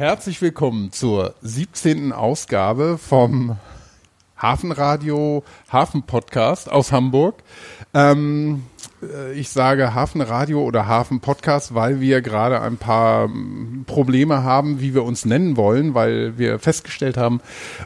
Herzlich 0.00 0.40
willkommen 0.40 0.92
zur 0.92 1.34
17. 1.42 2.14
Ausgabe 2.14 2.96
vom 2.96 3.58
Hafenradio 4.34 5.44
Hafen 5.70 6.04
Podcast 6.04 6.72
aus 6.72 6.90
Hamburg. 6.90 7.34
Ähm, 7.92 8.64
äh, 8.79 8.79
ich 9.34 9.48
sage 9.48 9.94
Hafenradio 9.94 10.62
oder 10.62 10.86
Hafen 10.86 11.20
Podcast, 11.20 11.74
weil 11.74 12.00
wir 12.00 12.20
gerade 12.20 12.60
ein 12.60 12.76
paar 12.76 13.24
ähm, 13.24 13.84
Probleme 13.86 14.42
haben, 14.42 14.80
wie 14.80 14.94
wir 14.94 15.04
uns 15.04 15.24
nennen 15.24 15.56
wollen, 15.56 15.94
weil 15.94 16.36
wir 16.36 16.58
festgestellt 16.58 17.16
haben 17.16 17.40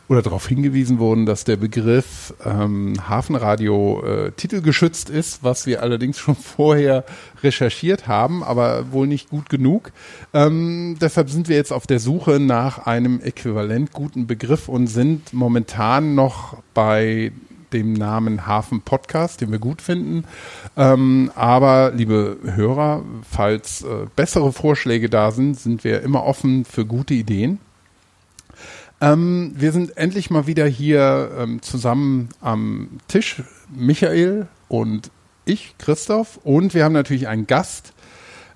oder 0.09 0.23
darauf 0.23 0.49
hingewiesen 0.49 0.99
wurden, 0.99 1.25
dass 1.25 1.45
der 1.45 1.57
Begriff 1.57 2.35
ähm, 2.45 2.95
Hafenradio 3.09 4.03
äh, 4.05 4.33
titelgeschützt 4.33 5.09
ist, 5.09 5.45
was 5.45 5.67
wir 5.67 5.83
allerdings 5.83 6.19
schon 6.25 6.35
vorher 6.35 7.05
recherchiert 7.43 8.09
haben, 8.09 8.43
aber 8.43 8.93
wohl 8.93 9.07
nicht 9.07 9.31
gut 9.31 9.49
genug. 9.49 9.93
Ähm, 10.33 10.97
deshalb 11.01 11.31
sind 11.31 11.49
wir 11.49 11.57
jetzt 11.57 11.73
auf 11.73 11.87
der 11.87 12.01
Suche 12.01 12.41
nach 12.41 12.87
einem 12.87 13.21
äquivalent 13.21 13.93
guten 13.93 14.27
Begriff 14.27 14.69
und 14.69 14.89
sind 14.89 15.33
momentan 15.33 16.15
noch 16.17 16.57
bei 16.75 17.31
dem 17.75 17.93
Namen 17.93 18.47
Hafen 18.47 18.81
Podcast, 18.81 19.41
den 19.41 19.53
wir 19.53 19.59
gut 19.59 19.83
finden. 19.83 20.25
Ähm, 20.77 21.31
aber 21.35 21.93
liebe 21.95 22.39
Hörer, 22.43 23.03
falls 23.29 23.83
äh, 23.83 24.07
bessere 24.17 24.53
Vorschläge 24.53 25.11
da 25.11 25.31
sind, 25.33 25.59
sind 25.59 25.85
wir 25.85 26.03
immer 26.03 26.25
offen 26.25 26.65
für 26.65 26.87
gute 26.87 27.13
Ideen. 27.15 27.59
Ähm, 29.01 29.53
wir 29.57 29.73
sind 29.73 29.97
endlich 29.97 30.31
mal 30.31 30.47
wieder 30.47 30.67
hier 30.67 31.33
ähm, 31.39 31.61
zusammen 31.61 32.31
am 32.41 32.89
Tisch, 33.09 33.43
Michael 33.75 34.47
und 34.69 35.11
ich, 35.45 35.75
Christoph, 35.79 36.39
und 36.43 36.73
wir 36.73 36.85
haben 36.85 36.95
natürlich 36.95 37.29
einen 37.29 37.47
Gast, 37.47 37.93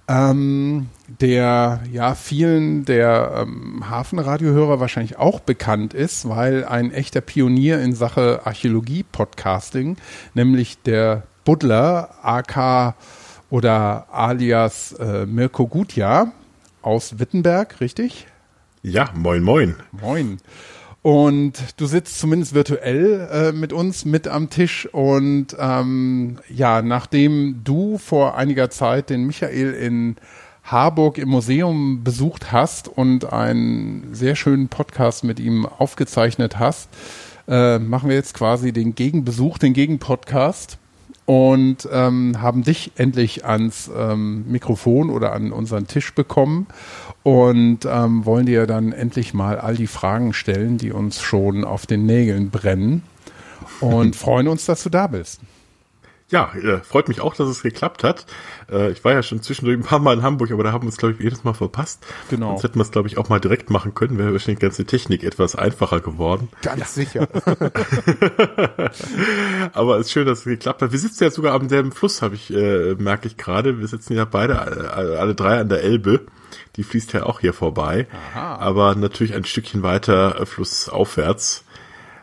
ähm, 0.08 0.86
der 1.08 1.80
ja 1.90 2.14
vielen 2.14 2.84
der 2.84 3.46
ähm, 3.46 3.88
Hafenradiohörer 3.88 4.78
wahrscheinlich 4.78 5.18
auch 5.18 5.40
bekannt 5.40 5.94
ist, 5.94 6.28
weil 6.28 6.64
ein 6.64 6.92
echter 6.92 7.20
Pionier 7.20 7.80
in 7.80 7.94
Sache 7.94 8.42
Archäologie-Podcasting, 8.44 9.96
nämlich 10.34 10.82
der 10.82 11.24
Buddler, 11.44 12.10
AK 12.22 12.94
oder 13.50 14.06
alias 14.12 14.92
äh, 14.92 15.24
Mirko 15.24 15.66
Gutjahr 15.66 16.32
aus 16.82 17.18
Wittenberg, 17.18 17.80
richtig? 17.80 18.26
Ja, 18.82 19.10
moin, 19.14 19.42
moin. 19.42 19.76
Moin. 19.92 20.38
Und 21.02 21.54
du 21.78 21.86
sitzt 21.86 22.18
zumindest 22.18 22.54
virtuell 22.54 23.28
äh, 23.32 23.52
mit 23.52 23.72
uns 23.72 24.04
mit 24.04 24.28
am 24.28 24.50
Tisch. 24.50 24.86
Und 24.92 25.56
ähm, 25.58 26.38
ja, 26.48 26.82
nachdem 26.82 27.62
du 27.64 27.98
vor 27.98 28.36
einiger 28.36 28.68
Zeit 28.68 29.10
den 29.10 29.26
Michael 29.26 29.72
in 29.72 30.16
Harburg 30.70 31.16
im 31.18 31.30
Museum 31.30 32.04
besucht 32.04 32.52
hast 32.52 32.88
und 32.88 33.32
einen 33.32 34.08
sehr 34.12 34.36
schönen 34.36 34.68
Podcast 34.68 35.24
mit 35.24 35.40
ihm 35.40 35.64
aufgezeichnet 35.64 36.58
hast, 36.58 36.90
äh, 37.48 37.78
machen 37.78 38.10
wir 38.10 38.16
jetzt 38.16 38.34
quasi 38.34 38.72
den 38.72 38.94
Gegenbesuch, 38.94 39.56
den 39.56 39.72
Gegenpodcast 39.72 40.78
und 41.24 41.88
ähm, 41.90 42.40
haben 42.42 42.64
dich 42.64 42.92
endlich 42.96 43.46
ans 43.46 43.90
ähm, 43.96 44.44
Mikrofon 44.50 45.08
oder 45.08 45.32
an 45.32 45.52
unseren 45.52 45.86
Tisch 45.86 46.14
bekommen 46.14 46.66
und 47.22 47.86
ähm, 47.86 48.26
wollen 48.26 48.46
dir 48.46 48.66
dann 48.66 48.92
endlich 48.92 49.32
mal 49.32 49.58
all 49.58 49.74
die 49.74 49.86
Fragen 49.86 50.34
stellen, 50.34 50.76
die 50.76 50.92
uns 50.92 51.20
schon 51.20 51.64
auf 51.64 51.86
den 51.86 52.04
Nägeln 52.04 52.50
brennen 52.50 53.02
und 53.80 54.16
freuen 54.16 54.48
uns, 54.48 54.66
dass 54.66 54.82
du 54.82 54.90
da 54.90 55.06
bist. 55.06 55.40
Ja, 56.30 56.52
äh, 56.54 56.80
freut 56.80 57.08
mich 57.08 57.22
auch, 57.22 57.34
dass 57.34 57.48
es 57.48 57.62
geklappt 57.62 58.04
hat. 58.04 58.26
Äh, 58.70 58.90
ich 58.90 59.02
war 59.02 59.12
ja 59.12 59.22
schon 59.22 59.40
zwischendurch 59.40 59.78
ein 59.78 59.82
paar 59.82 59.98
Mal 59.98 60.18
in 60.18 60.22
Hamburg, 60.22 60.50
aber 60.50 60.62
da 60.62 60.72
haben 60.72 60.82
wir 60.82 60.88
uns, 60.88 60.98
glaube 60.98 61.14
ich, 61.14 61.20
jedes 61.20 61.42
Mal 61.42 61.54
verpasst. 61.54 62.04
Genau. 62.28 62.48
Sonst 62.50 62.64
hätten 62.64 62.78
wir 62.78 62.82
es, 62.82 62.90
glaube 62.90 63.08
ich, 63.08 63.16
auch 63.16 63.30
mal 63.30 63.40
direkt 63.40 63.70
machen 63.70 63.94
können. 63.94 64.18
Wäre 64.18 64.32
wahrscheinlich 64.32 64.58
die 64.58 64.66
ganze 64.66 64.84
Technik 64.84 65.24
etwas 65.24 65.56
einfacher 65.56 66.00
geworden. 66.00 66.50
Ganz 66.60 66.80
ja. 66.80 66.86
sicher. 66.86 67.28
aber 69.72 69.98
es 69.98 70.06
ist 70.06 70.12
schön, 70.12 70.26
dass 70.26 70.40
es 70.40 70.44
geklappt 70.44 70.82
hat. 70.82 70.92
Wir 70.92 70.98
sitzen 70.98 71.24
ja 71.24 71.30
sogar 71.30 71.54
am 71.54 71.70
selben 71.70 71.92
Fluss, 71.92 72.20
habe 72.20 72.34
ich, 72.34 72.52
äh, 72.52 72.94
merke 72.96 73.26
ich 73.26 73.38
gerade. 73.38 73.78
Wir 73.78 73.88
sitzen 73.88 74.14
ja 74.14 74.26
beide, 74.26 74.52
äh, 74.52 75.16
alle 75.16 75.34
drei 75.34 75.58
an 75.58 75.70
der 75.70 75.82
Elbe. 75.82 76.26
Die 76.76 76.82
fließt 76.82 77.14
ja 77.14 77.24
auch 77.24 77.40
hier 77.40 77.54
vorbei. 77.54 78.06
Aha. 78.34 78.56
Aber 78.56 78.94
natürlich 78.94 79.34
ein 79.34 79.44
Stückchen 79.44 79.82
weiter 79.82 80.42
äh, 80.42 80.46
flussaufwärts. 80.46 81.64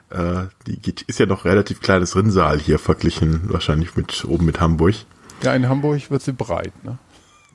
Äh, 0.09 0.45
die 0.67 0.79
geht, 0.79 1.01
ist 1.03 1.19
ja 1.19 1.25
noch 1.25 1.45
relativ 1.45 1.81
kleines 1.81 2.16
Rinnsal 2.16 2.59
hier 2.59 2.79
verglichen, 2.79 3.41
wahrscheinlich 3.51 3.95
mit 3.95 4.25
oben 4.25 4.45
mit 4.45 4.59
Hamburg. 4.59 4.95
Ja, 5.41 5.53
in 5.53 5.67
Hamburg 5.67 6.09
wird 6.11 6.21
sie 6.21 6.33
breit, 6.33 6.73
ne? 6.83 6.97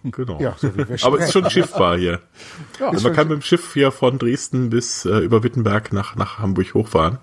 Genau. 0.03 0.41
Ja, 0.41 0.56
so 0.56 0.69
Aber 1.03 1.19
es 1.19 1.27
ist 1.27 1.33
schon 1.33 1.50
schiffbar 1.50 1.99
hier. 1.99 2.21
Ja, 2.81 2.89
also 2.89 3.06
man 3.09 3.15
kann 3.15 3.28
mit 3.28 3.37
dem 3.37 3.43
Schiff 3.43 3.75
hier 3.75 3.93
von 3.93 4.19
Dresden 4.19 4.71
bis 4.71 5.05
äh, 5.05 5.19
über 5.19 5.43
Wittenberg 5.43 5.93
nach, 5.93 6.16
nach 6.16 6.39
Hamburg 6.39 6.72
hochfahren. 6.72 7.19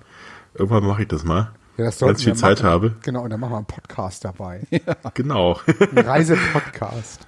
Irgendwann 0.54 0.86
mache 0.86 1.02
ich 1.02 1.08
das 1.08 1.24
mal. 1.24 1.52
Ja, 1.78 1.86
das 1.86 2.02
wenn 2.02 2.16
ich 2.16 2.24
viel 2.24 2.36
Zeit 2.36 2.60
machen. 2.60 2.70
habe. 2.70 2.96
Genau, 3.04 3.24
und 3.24 3.32
dann 3.32 3.40
machen 3.40 3.54
wir 3.54 3.58
einen 3.58 3.66
Podcast 3.66 4.26
dabei. 4.26 4.62
Ja. 4.72 4.96
Genau. 5.16 5.60
Ein 5.96 6.06
Reisepodcast. 6.06 7.28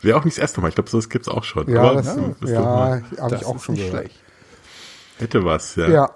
Wäre 0.00 0.18
auch 0.18 0.24
nicht 0.24 0.36
das 0.36 0.42
erste 0.42 0.60
Mal. 0.60 0.68
Ich 0.68 0.74
glaube, 0.74 0.90
das 0.90 1.08
gibt's 1.08 1.28
auch 1.28 1.44
schon. 1.44 1.68
Ja, 1.68 1.82
Aber, 1.82 2.02
das, 2.02 2.16
ja, 2.16 3.00
ja 3.00 3.02
habe 3.20 3.36
ich 3.36 3.44
auch 3.44 3.58
schon 3.60 3.74
gehört. 3.74 3.90
Schlecht. 3.92 4.20
Hätte 5.18 5.44
was, 5.44 5.76
ja. 5.76 5.88
Ja. 5.88 6.10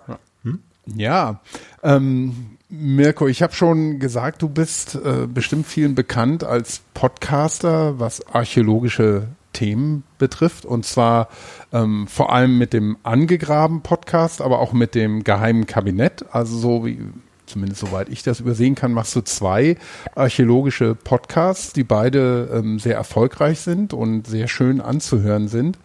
Ja, 0.87 1.41
ähm, 1.82 2.56
Mirko, 2.69 3.28
ich 3.28 3.43
habe 3.43 3.53
schon 3.53 3.98
gesagt, 3.98 4.43
du 4.43 4.48
bist 4.48 4.94
äh, 4.94 5.26
bestimmt 5.26 5.66
vielen 5.66 5.94
bekannt 5.94 6.43
als 6.43 6.81
Podcaster, 6.94 8.00
was 8.00 8.26
archäologische 8.26 9.28
Themen 9.53 10.04
betrifft. 10.19 10.65
Und 10.65 10.87
zwar 10.87 11.28
ähm, 11.72 12.06
vor 12.06 12.32
allem 12.32 12.59
mit 12.59 12.72
dem 12.72 12.97
Angegraben 13.03 13.82
Podcast, 13.82 14.41
aber 14.41 14.59
auch 14.59 14.72
mit 14.72 14.94
dem 14.94 15.22
Geheimen 15.22 15.66
Kabinett. 15.66 16.25
Also 16.32 16.56
so 16.56 16.87
wie, 16.87 16.98
zumindest 17.47 17.82
soweit 17.82 18.09
ich 18.09 18.22
das 18.22 18.41
übersehen 18.41 18.75
kann, 18.75 18.92
machst 18.92 19.15
du 19.15 19.21
zwei 19.21 19.76
archäologische 20.15 20.94
Podcasts, 20.94 21.72
die 21.72 21.84
beide 21.84 22.48
ähm, 22.54 22.78
sehr 22.78 22.97
erfolgreich 22.97 23.60
sind 23.60 23.92
und 23.92 24.26
sehr 24.26 24.48
schön 24.48 24.81
anzuhören 24.81 25.48
sind. 25.48 25.78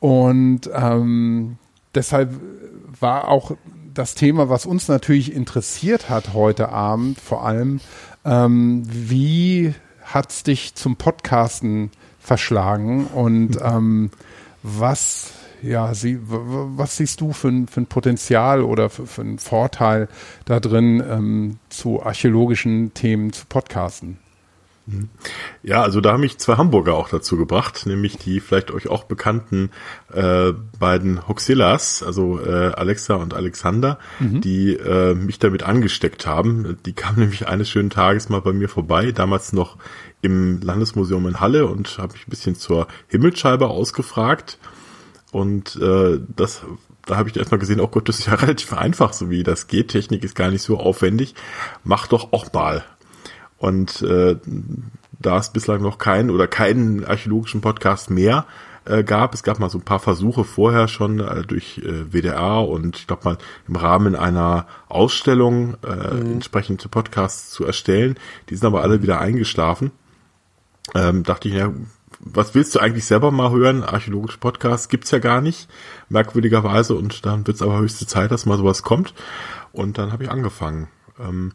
Und 0.00 0.70
ähm, 0.72 1.58
deshalb 1.94 2.30
war 3.00 3.28
auch 3.28 3.56
das 3.94 4.14
Thema, 4.14 4.48
was 4.48 4.66
uns 4.66 4.88
natürlich 4.88 5.32
interessiert 5.32 6.08
hat 6.08 6.32
heute 6.34 6.70
Abend, 6.70 7.20
vor 7.20 7.44
allem, 7.44 7.80
ähm, 8.24 8.82
wie 8.86 9.74
hat's 10.02 10.42
dich 10.42 10.74
zum 10.74 10.96
Podcasten 10.96 11.90
verschlagen 12.18 13.06
und 13.06 13.58
ähm, 13.62 14.10
was 14.62 15.32
ja, 15.62 15.94
sie, 15.94 16.18
was 16.20 16.96
siehst 16.96 17.20
du 17.20 17.32
für 17.32 17.48
ein, 17.48 17.68
für 17.68 17.82
ein 17.82 17.86
Potenzial 17.86 18.62
oder 18.62 18.90
für, 18.90 19.06
für 19.06 19.20
einen 19.22 19.38
Vorteil 19.38 20.08
da 20.44 20.58
drin, 20.58 21.02
ähm, 21.08 21.58
zu 21.68 22.02
archäologischen 22.02 22.94
Themen 22.94 23.32
zu 23.32 23.46
podcasten? 23.46 24.18
Mhm. 24.86 25.08
Ja, 25.62 25.82
also 25.82 26.00
da 26.00 26.12
haben 26.12 26.20
mich 26.20 26.38
zwei 26.38 26.56
Hamburger 26.56 26.94
auch 26.94 27.08
dazu 27.08 27.36
gebracht, 27.36 27.86
nämlich 27.86 28.18
die 28.18 28.40
vielleicht 28.40 28.70
euch 28.72 28.88
auch 28.88 29.04
bekannten 29.04 29.70
äh, 30.12 30.52
beiden 30.78 31.28
Hoxillas, 31.28 32.02
also 32.02 32.40
äh, 32.40 32.72
Alexa 32.72 33.14
und 33.14 33.34
Alexander, 33.34 33.98
mhm. 34.18 34.40
die 34.40 34.74
äh, 34.74 35.14
mich 35.14 35.38
damit 35.38 35.62
angesteckt 35.62 36.26
haben. 36.26 36.78
Die 36.84 36.92
kamen 36.92 37.18
nämlich 37.20 37.46
eines 37.46 37.68
schönen 37.68 37.90
Tages 37.90 38.28
mal 38.28 38.40
bei 38.40 38.52
mir 38.52 38.68
vorbei, 38.68 39.12
damals 39.12 39.52
noch 39.52 39.76
im 40.20 40.60
Landesmuseum 40.60 41.26
in 41.28 41.40
Halle 41.40 41.66
und 41.66 41.98
habe 41.98 42.14
mich 42.14 42.26
ein 42.26 42.30
bisschen 42.30 42.56
zur 42.56 42.88
Himmelsscheibe 43.08 43.68
ausgefragt. 43.68 44.58
Und 45.30 45.76
äh, 45.76 46.20
das 46.36 46.62
da 47.04 47.16
habe 47.16 47.28
ich 47.28 47.36
erstmal 47.36 47.58
gesehen, 47.58 47.80
oh 47.80 47.88
Gott, 47.88 48.08
das 48.08 48.20
ist 48.20 48.26
ja 48.26 48.34
relativ 48.36 48.72
einfach, 48.72 49.12
so 49.12 49.30
wie 49.30 49.42
das 49.42 49.66
geht. 49.66 49.88
Technik 49.88 50.24
ist 50.24 50.34
gar 50.34 50.50
nicht 50.50 50.62
so 50.62 50.78
aufwendig. 50.78 51.34
Mach 51.84 52.06
doch 52.06 52.32
auch 52.32 52.52
mal. 52.52 52.84
Und 53.62 54.02
äh, 54.02 54.34
da 55.12 55.38
es 55.38 55.50
bislang 55.50 55.82
noch 55.82 55.98
keinen 55.98 56.30
oder 56.30 56.48
keinen 56.48 57.04
archäologischen 57.04 57.60
Podcast 57.60 58.10
mehr 58.10 58.44
äh, 58.86 59.04
gab, 59.04 59.34
es 59.34 59.44
gab 59.44 59.60
mal 59.60 59.70
so 59.70 59.78
ein 59.78 59.84
paar 59.84 60.00
Versuche 60.00 60.42
vorher 60.42 60.88
schon 60.88 61.20
äh, 61.20 61.42
durch 61.42 61.78
äh, 61.78 62.12
WDR 62.12 62.68
und 62.68 62.96
ich 62.96 63.06
glaube 63.06 63.22
mal 63.22 63.38
im 63.68 63.76
Rahmen 63.76 64.16
einer 64.16 64.66
Ausstellung 64.88 65.76
äh, 65.84 66.12
mhm. 66.12 66.32
entsprechende 66.32 66.88
Podcasts 66.88 67.50
zu 67.50 67.64
erstellen. 67.64 68.16
Die 68.48 68.56
sind 68.56 68.66
aber 68.66 68.82
alle 68.82 69.00
wieder 69.00 69.20
eingeschlafen. 69.20 69.92
Ähm, 70.96 71.22
dachte 71.22 71.46
ich, 71.46 71.54
ja, 71.54 71.72
was 72.18 72.56
willst 72.56 72.74
du 72.74 72.80
eigentlich 72.80 73.04
selber 73.04 73.30
mal 73.30 73.52
hören? 73.52 73.84
Archäologische 73.84 74.38
Podcasts 74.38 74.88
gibt's 74.88 75.12
ja 75.12 75.20
gar 75.20 75.40
nicht, 75.40 75.68
merkwürdigerweise. 76.08 76.96
Und 76.96 77.26
dann 77.26 77.46
wird's 77.46 77.62
aber 77.62 77.78
höchste 77.78 78.08
Zeit, 78.08 78.32
dass 78.32 78.44
mal 78.44 78.58
sowas 78.58 78.82
kommt. 78.82 79.14
Und 79.70 79.98
dann 79.98 80.10
habe 80.10 80.24
ich 80.24 80.30
angefangen. 80.32 80.88
Ähm, 81.20 81.52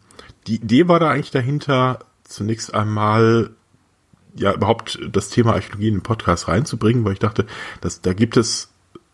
die 0.48 0.56
Idee 0.56 0.88
war 0.88 1.00
da 1.00 1.10
eigentlich 1.10 1.31
dahinter, 1.31 2.00
zunächst 2.28 2.74
einmal 2.74 3.52
ja 4.36 4.54
überhaupt 4.54 5.00
das 5.12 5.30
Thema 5.30 5.54
Archäologie 5.54 5.88
in 5.88 5.96
den 5.96 6.04
Podcast 6.04 6.48
reinzubringen, 6.48 7.04
weil 7.06 7.14
ich 7.14 7.20
dachte, 7.20 7.46
dass 7.82 8.02
da 8.02 8.14
gibt 8.14 8.38
es 8.38 8.70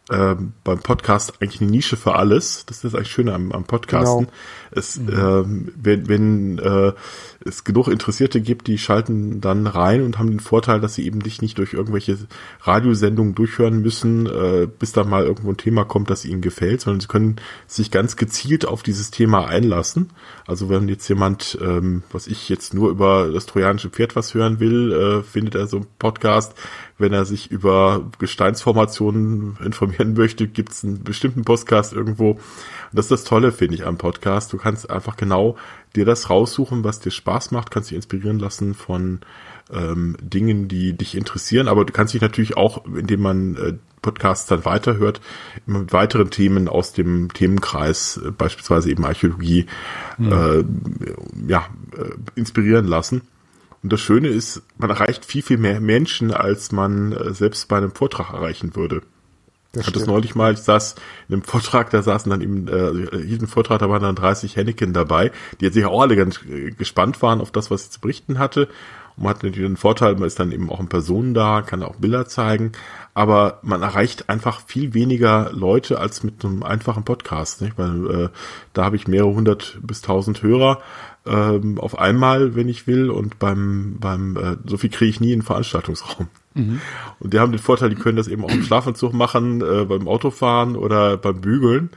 äh, 0.09 0.35
beim 0.63 0.79
Podcast 0.79 1.41
eigentlich 1.41 1.61
eine 1.61 1.71
Nische 1.71 1.95
für 1.95 2.15
alles. 2.15 2.65
Das 2.65 2.83
ist 2.83 2.95
eigentlich 2.95 3.11
schön 3.11 3.29
am, 3.29 3.51
am 3.51 3.63
Podcasten. 3.63 4.25
Genau. 4.25 4.31
Es, 4.75 4.99
mhm. 4.99 5.09
ähm, 5.09 5.71
wenn, 5.75 6.07
wenn 6.07 6.59
äh, 6.59 6.93
es 7.45 7.63
genug 7.63 7.87
Interessierte 7.87 8.41
gibt, 8.41 8.67
die 8.67 8.77
schalten 8.77 9.41
dann 9.41 9.67
rein 9.67 10.01
und 10.01 10.19
haben 10.19 10.29
den 10.29 10.39
Vorteil, 10.39 10.79
dass 10.79 10.95
sie 10.95 11.05
eben 11.05 11.21
dich 11.21 11.41
nicht 11.41 11.57
durch 11.57 11.73
irgendwelche 11.73 12.17
Radiosendungen 12.61 13.35
durchhören 13.35 13.81
müssen, 13.81 14.25
äh, 14.25 14.67
bis 14.67 14.91
da 14.91 15.03
mal 15.03 15.23
irgendwo 15.23 15.51
ein 15.51 15.57
Thema 15.57 15.83
kommt, 15.83 16.09
das 16.09 16.25
ihnen 16.25 16.41
gefällt, 16.41 16.81
sondern 16.81 17.01
sie 17.01 17.07
können 17.07 17.35
sich 17.67 17.91
ganz 17.91 18.15
gezielt 18.15 18.65
auf 18.65 18.83
dieses 18.83 19.11
Thema 19.11 19.47
einlassen. 19.47 20.09
Also 20.47 20.69
wenn 20.69 20.87
jetzt 20.87 21.07
jemand, 21.07 21.57
ähm, 21.61 22.03
was 22.11 22.27
ich 22.27 22.49
jetzt 22.49 22.73
nur 22.73 22.89
über 22.89 23.31
das 23.31 23.45
trojanische 23.45 23.89
Pferd 23.89 24.15
was 24.15 24.33
hören 24.33 24.59
will, 24.59 24.91
äh, 24.91 25.23
findet 25.23 25.55
er 25.55 25.67
so 25.67 25.77
einen 25.77 25.87
Podcast. 25.99 26.53
Wenn 26.97 27.11
er 27.11 27.25
sich 27.25 27.51
über 27.51 28.09
Gesteinsformationen 28.19 29.57
informieren 29.63 30.13
möchte, 30.17 30.47
gibt 30.47 30.71
es 30.71 30.83
einen 30.83 31.03
bestimmten 31.03 31.43
Podcast 31.43 31.93
irgendwo. 31.93 32.31
Und 32.31 32.39
das 32.93 33.05
ist 33.05 33.11
das 33.11 33.23
Tolle, 33.23 33.51
finde 33.51 33.75
ich, 33.75 33.85
am 33.85 33.97
Podcast. 33.97 34.53
Du 34.53 34.62
kannst 34.63 34.89
einfach 34.89 35.17
genau 35.17 35.57
dir 35.95 36.05
das 36.05 36.29
raussuchen, 36.29 36.83
was 36.83 36.99
dir 36.99 37.11
Spaß 37.11 37.51
macht, 37.51 37.69
kannst 37.69 37.91
dich 37.91 37.95
inspirieren 37.95 38.39
lassen 38.39 38.73
von 38.73 39.19
ähm, 39.71 40.17
Dingen, 40.21 40.67
die 40.67 40.93
dich 40.93 41.15
interessieren, 41.15 41.67
aber 41.67 41.85
du 41.85 41.93
kannst 41.93 42.13
dich 42.13 42.21
natürlich 42.21 42.57
auch, 42.57 42.85
indem 42.85 43.21
man 43.21 43.55
äh, 43.55 43.73
Podcasts 44.01 44.47
dann 44.47 44.65
weiterhört, 44.65 45.21
mit 45.65 45.93
weiteren 45.93 46.29
Themen 46.29 46.67
aus 46.67 46.93
dem 46.93 47.33
Themenkreis, 47.33 48.17
äh, 48.17 48.31
beispielsweise 48.31 48.89
eben 48.89 49.05
Archäologie, 49.05 49.65
mhm. 50.17 50.31
äh, 50.31 51.51
ja, 51.51 51.67
äh, 51.97 52.09
inspirieren 52.35 52.85
lassen. 52.85 53.21
Und 53.81 53.91
das 53.91 53.99
Schöne 53.99 54.29
ist, 54.29 54.61
man 54.77 54.89
erreicht 54.89 55.25
viel, 55.25 55.41
viel 55.41 55.57
mehr 55.57 55.81
Menschen, 55.81 56.31
als 56.31 56.71
man 56.71 57.11
äh, 57.11 57.33
selbst 57.33 57.67
bei 57.67 57.77
einem 57.77 57.91
Vortrag 57.91 58.31
erreichen 58.31 58.75
würde. 58.75 59.01
Das 59.73 59.87
hat 59.87 59.95
das 59.95 60.05
neulich 60.05 60.35
mal, 60.35 60.53
ich 60.53 60.59
saß 60.59 60.95
in 61.27 61.33
einem 61.33 61.41
Vortrag, 61.41 61.89
da 61.89 62.03
saßen 62.03 62.29
dann 62.29 62.41
eben, 62.41 62.67
äh, 62.67 63.17
jeden 63.17 63.47
Vortrag, 63.47 63.79
da 63.79 63.89
waren 63.89 64.03
dann 64.03 64.15
30 64.15 64.55
Henneken 64.55 64.93
dabei, 64.93 65.31
die 65.59 65.65
jetzt 65.65 65.73
sicher 65.73 65.89
auch 65.89 66.01
alle 66.01 66.15
ganz 66.15 66.41
äh, 66.43 66.69
gespannt 66.69 67.23
waren 67.23 67.41
auf 67.41 67.51
das, 67.51 67.71
was 67.71 67.85
ich 67.85 67.89
zu 67.89 67.99
berichten 67.99 68.37
hatte. 68.37 68.67
Und 69.17 69.23
man 69.23 69.31
hat 69.31 69.43
natürlich 69.43 69.67
den 69.67 69.77
Vorteil, 69.77 70.13
man 70.13 70.25
ist 70.25 70.39
dann 70.39 70.51
eben 70.51 70.69
auch 70.69 70.79
in 70.79 70.89
Person 70.89 71.33
da, 71.33 71.63
kann 71.63 71.81
auch 71.81 71.95
Bilder 71.95 72.27
zeigen, 72.27 72.73
aber 73.15 73.59
man 73.63 73.81
erreicht 73.81 74.29
einfach 74.29 74.61
viel 74.61 74.93
weniger 74.93 75.51
Leute 75.51 75.99
als 75.99 76.23
mit 76.23 76.45
einem 76.45 76.61
einfachen 76.61 77.03
Podcast, 77.03 77.61
nicht? 77.61 77.75
weil 77.75 78.25
äh, 78.25 78.29
da 78.73 78.85
habe 78.85 78.95
ich 78.95 79.07
mehrere 79.07 79.33
hundert 79.33 79.79
bis 79.81 80.01
tausend 80.01 80.43
Hörer 80.43 80.81
ähm, 81.25 81.79
auf 81.79 81.97
einmal, 81.97 82.53
wenn 82.53 82.69
ich 82.69 82.85
will, 82.85 83.09
und 83.09 83.39
beim, 83.39 83.97
beim 83.99 84.37
äh, 84.37 84.57
so 84.67 84.77
viel 84.77 84.91
kriege 84.91 85.09
ich 85.09 85.19
nie 85.19 85.33
in 85.33 85.41
Veranstaltungsraum. 85.41 86.27
Mhm. 86.53 86.81
Und 87.19 87.33
die 87.33 87.39
haben 87.39 87.51
den 87.51 87.59
Vorteil, 87.59 87.89
die 87.89 87.95
können 87.95 88.17
das 88.17 88.27
eben 88.27 88.43
auch 88.43 88.51
im 88.51 88.63
Schlafanzug 88.63 89.13
machen, 89.13 89.61
äh, 89.61 89.85
beim 89.85 90.07
Autofahren 90.07 90.75
oder 90.75 91.17
beim 91.17 91.41
Bügeln, 91.41 91.89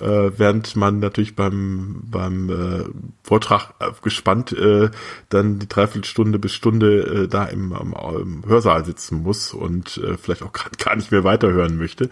äh, 0.00 0.30
während 0.36 0.76
man 0.76 0.98
natürlich 0.98 1.36
beim, 1.36 2.02
beim 2.04 2.50
äh, 2.50 2.84
Vortrag 3.22 3.74
äh, 3.80 3.90
gespannt 4.02 4.52
äh, 4.52 4.90
dann 5.28 5.58
die 5.58 5.68
Dreiviertelstunde 5.68 6.38
bis 6.38 6.52
Stunde 6.52 7.24
äh, 7.24 7.28
da 7.28 7.46
im, 7.46 7.72
im, 7.72 7.94
im 8.20 8.44
Hörsaal 8.46 8.84
sitzen 8.84 9.22
muss 9.22 9.52
und 9.54 9.98
äh, 9.98 10.16
vielleicht 10.16 10.42
auch 10.42 10.52
gerade 10.52 10.76
gar 10.84 10.96
nicht 10.96 11.10
mehr 11.10 11.24
weiterhören 11.24 11.76
möchte. 11.76 12.10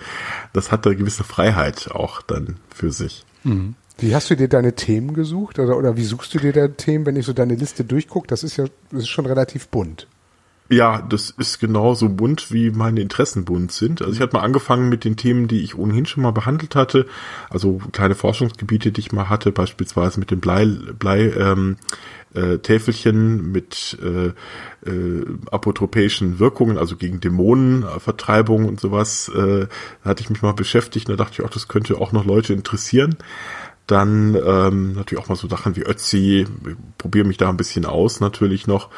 Das 0.53 0.73
hat 0.73 0.87
da 0.87 0.95
gewisse 0.95 1.25
Freiheit 1.25 1.91
auch 1.91 2.23
dann 2.23 2.57
für 2.75 2.91
sich. 2.91 3.25
Mhm. 3.45 3.75
Wie 3.99 4.15
hast 4.15 4.29
du 4.29 4.35
dir 4.35 4.49
deine 4.49 4.75
Themen 4.75 5.15
gesucht 5.15 5.59
oder, 5.61 5.77
oder 5.77 5.97
wie 5.97 6.05
suchst 6.05 6.35
du 6.35 6.39
dir 6.39 6.53
deine 6.53 6.75
Themen, 6.75 7.07
wenn 7.07 7.15
ich 7.15 7.27
so 7.27 7.33
deine 7.33 7.55
Liste 7.55 7.85
durchgucke? 7.85 8.27
Das 8.27 8.43
ist 8.43 8.57
ja 8.57 8.65
das 8.91 9.03
ist 9.03 9.09
schon 9.09 9.27
relativ 9.27 9.69
bunt. 9.69 10.09
Ja, 10.71 11.03
das 11.03 11.29
ist 11.31 11.59
genauso 11.61 12.09
bunt, 12.09 12.51
wie 12.51 12.71
meine 12.71 13.01
Interessen 13.01 13.45
bunt 13.45 13.71
sind. 13.71 14.01
Also 14.01 14.15
ich 14.15 14.21
hatte 14.21 14.35
mal 14.35 14.43
angefangen 14.43 14.89
mit 14.89 15.05
den 15.05 15.17
Themen, 15.17 15.47
die 15.47 15.63
ich 15.63 15.77
ohnehin 15.77 16.07
schon 16.07 16.23
mal 16.23 16.31
behandelt 16.31 16.75
hatte. 16.75 17.07
Also 17.51 17.81
kleine 17.93 18.15
Forschungsgebiete, 18.15 18.91
die 18.91 19.01
ich 19.03 19.13
mal 19.13 19.29
hatte, 19.29 19.53
beispielsweise 19.53 20.19
mit 20.19 20.31
dem 20.31 20.41
Blei, 20.41 20.65
Blei 20.99 21.31
ähm, 21.33 21.77
äh, 22.33 22.59
Täfelchen 22.59 23.53
mit 23.53 23.99
äh, 24.03 24.29
äh, 24.89 25.27
apotropäischen 25.51 26.39
Wirkungen, 26.39 26.79
also 26.79 26.97
gegen 26.97 27.21
Dämonenvertreibung 27.21 28.67
und 28.67 28.81
sowas, 28.81 29.29
äh, 29.29 29.67
da 30.03 30.11
hatte 30.11 30.23
ich 30.23 30.31
mich 30.31 30.43
mal 30.43 30.53
beschäftigt 30.53 31.09
und 31.09 31.19
da 31.19 31.25
dachte 31.25 31.41
ich 31.41 31.47
auch, 31.47 31.53
das 31.53 31.69
könnte 31.69 31.99
auch 31.99 32.13
noch 32.13 32.25
Leute 32.25 32.55
interessieren. 32.55 33.17
Dann 33.87 34.35
ähm, 34.35 34.95
natürlich 34.95 35.23
auch 35.23 35.29
mal 35.29 35.37
so 35.37 35.47
Sachen 35.47 35.77
wie 35.77 35.83
Ötzi, 35.83 36.47
probiere 36.97 37.27
mich 37.27 37.37
da 37.37 37.51
ein 37.51 37.59
bisschen 37.59 37.85
aus 37.85 38.21
natürlich 38.21 38.67
noch. 38.67 38.89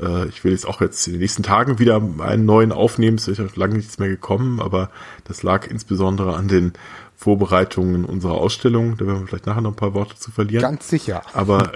Äh, 0.00 0.28
ich 0.28 0.44
will 0.44 0.52
jetzt 0.52 0.66
auch 0.66 0.82
jetzt 0.82 1.06
in 1.06 1.14
den 1.14 1.20
nächsten 1.20 1.42
Tagen 1.42 1.78
wieder 1.78 2.02
einen 2.18 2.44
neuen 2.44 2.70
aufnehmen, 2.70 3.16
es 3.16 3.26
ist 3.26 3.38
ja 3.38 3.46
lange 3.54 3.76
nichts 3.76 3.98
mehr 3.98 4.08
gekommen, 4.08 4.60
aber 4.60 4.90
das 5.24 5.42
lag 5.42 5.66
insbesondere 5.66 6.36
an 6.36 6.48
den 6.48 6.74
Vorbereitungen 7.16 8.04
unserer 8.04 8.34
Ausstellung. 8.34 8.96
Da 8.98 9.06
werden 9.06 9.20
wir 9.20 9.26
vielleicht 9.28 9.46
nachher 9.46 9.62
noch 9.62 9.72
ein 9.72 9.76
paar 9.76 9.94
Worte 9.94 10.16
zu 10.16 10.30
verlieren. 10.30 10.62
Ganz 10.62 10.88
sicher. 10.88 11.22
Aber 11.32 11.72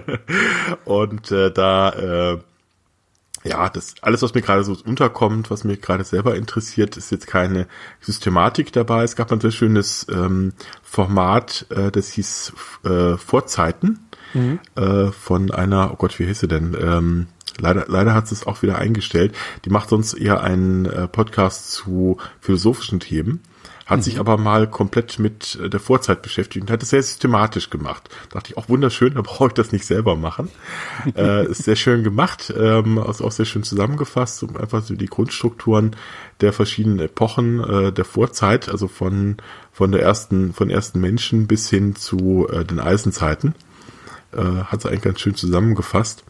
und 0.86 1.30
äh, 1.30 1.50
da 1.52 1.90
äh, 1.90 2.38
ja, 3.44 3.68
das 3.68 3.94
alles, 4.02 4.22
was 4.22 4.34
mir 4.34 4.42
gerade 4.42 4.62
so 4.62 4.76
unterkommt, 4.84 5.50
was 5.50 5.64
mich 5.64 5.80
gerade 5.80 6.04
selber 6.04 6.36
interessiert, 6.36 6.96
ist 6.96 7.10
jetzt 7.10 7.26
keine 7.26 7.66
Systematik 8.00 8.72
dabei. 8.72 9.02
Es 9.02 9.16
gab 9.16 9.32
ein 9.32 9.40
sehr 9.40 9.50
schönes 9.50 10.06
ähm, 10.10 10.52
Format, 10.82 11.66
äh, 11.70 11.90
das 11.90 12.10
hieß 12.10 12.52
äh, 12.84 13.16
Vorzeiten 13.16 13.98
mhm. 14.34 14.60
äh, 14.76 15.10
von 15.10 15.50
einer, 15.50 15.92
oh 15.92 15.96
Gott, 15.96 16.18
wie 16.18 16.26
hieß 16.26 16.40
sie 16.40 16.48
denn? 16.48 16.76
Ähm, 16.80 17.26
leider, 17.58 17.86
leider 17.88 18.14
hat 18.14 18.28
sie 18.28 18.34
es 18.34 18.46
auch 18.46 18.62
wieder 18.62 18.78
eingestellt. 18.78 19.34
Die 19.64 19.70
macht 19.70 19.88
sonst 19.88 20.14
eher 20.14 20.42
einen 20.42 20.86
äh, 20.86 21.08
Podcast 21.08 21.72
zu 21.72 22.18
philosophischen 22.40 23.00
Themen 23.00 23.40
hat 23.86 23.98
mhm. 23.98 24.02
sich 24.02 24.20
aber 24.20 24.36
mal 24.36 24.68
komplett 24.68 25.18
mit 25.18 25.58
äh, 25.62 25.68
der 25.68 25.80
Vorzeit 25.80 26.22
beschäftigt 26.22 26.64
und 26.64 26.70
hat 26.70 26.82
es 26.82 26.90
sehr 26.90 27.02
systematisch 27.02 27.70
gemacht. 27.70 28.08
Da 28.30 28.38
dachte 28.38 28.52
ich 28.52 28.58
auch 28.58 28.68
wunderschön, 28.68 29.14
da 29.14 29.22
brauche 29.22 29.48
ich 29.48 29.54
das 29.54 29.72
nicht 29.72 29.86
selber 29.86 30.16
machen. 30.16 30.48
äh, 31.16 31.46
ist 31.46 31.64
sehr 31.64 31.76
schön 31.76 32.02
gemacht, 32.02 32.52
ähm, 32.56 32.98
also 32.98 33.24
auch 33.24 33.32
sehr 33.32 33.46
schön 33.46 33.62
zusammengefasst, 33.62 34.42
um 34.42 34.56
einfach 34.56 34.82
so 34.82 34.94
die 34.94 35.06
Grundstrukturen 35.06 35.96
der 36.40 36.52
verschiedenen 36.52 37.00
Epochen 37.00 37.60
äh, 37.60 37.92
der 37.92 38.04
Vorzeit, 38.04 38.68
also 38.68 38.88
von 38.88 39.36
von 39.72 39.90
der 39.90 40.02
ersten 40.02 40.52
von 40.52 40.68
ersten 40.68 41.00
Menschen 41.00 41.46
bis 41.46 41.70
hin 41.70 41.96
zu 41.96 42.46
äh, 42.50 42.64
den 42.64 42.78
Eisenzeiten, 42.78 43.54
äh, 44.32 44.42
hat 44.42 44.80
es 44.80 44.86
eigentlich 44.86 45.02
ganz 45.02 45.20
schön 45.20 45.34
zusammengefasst. 45.34 46.24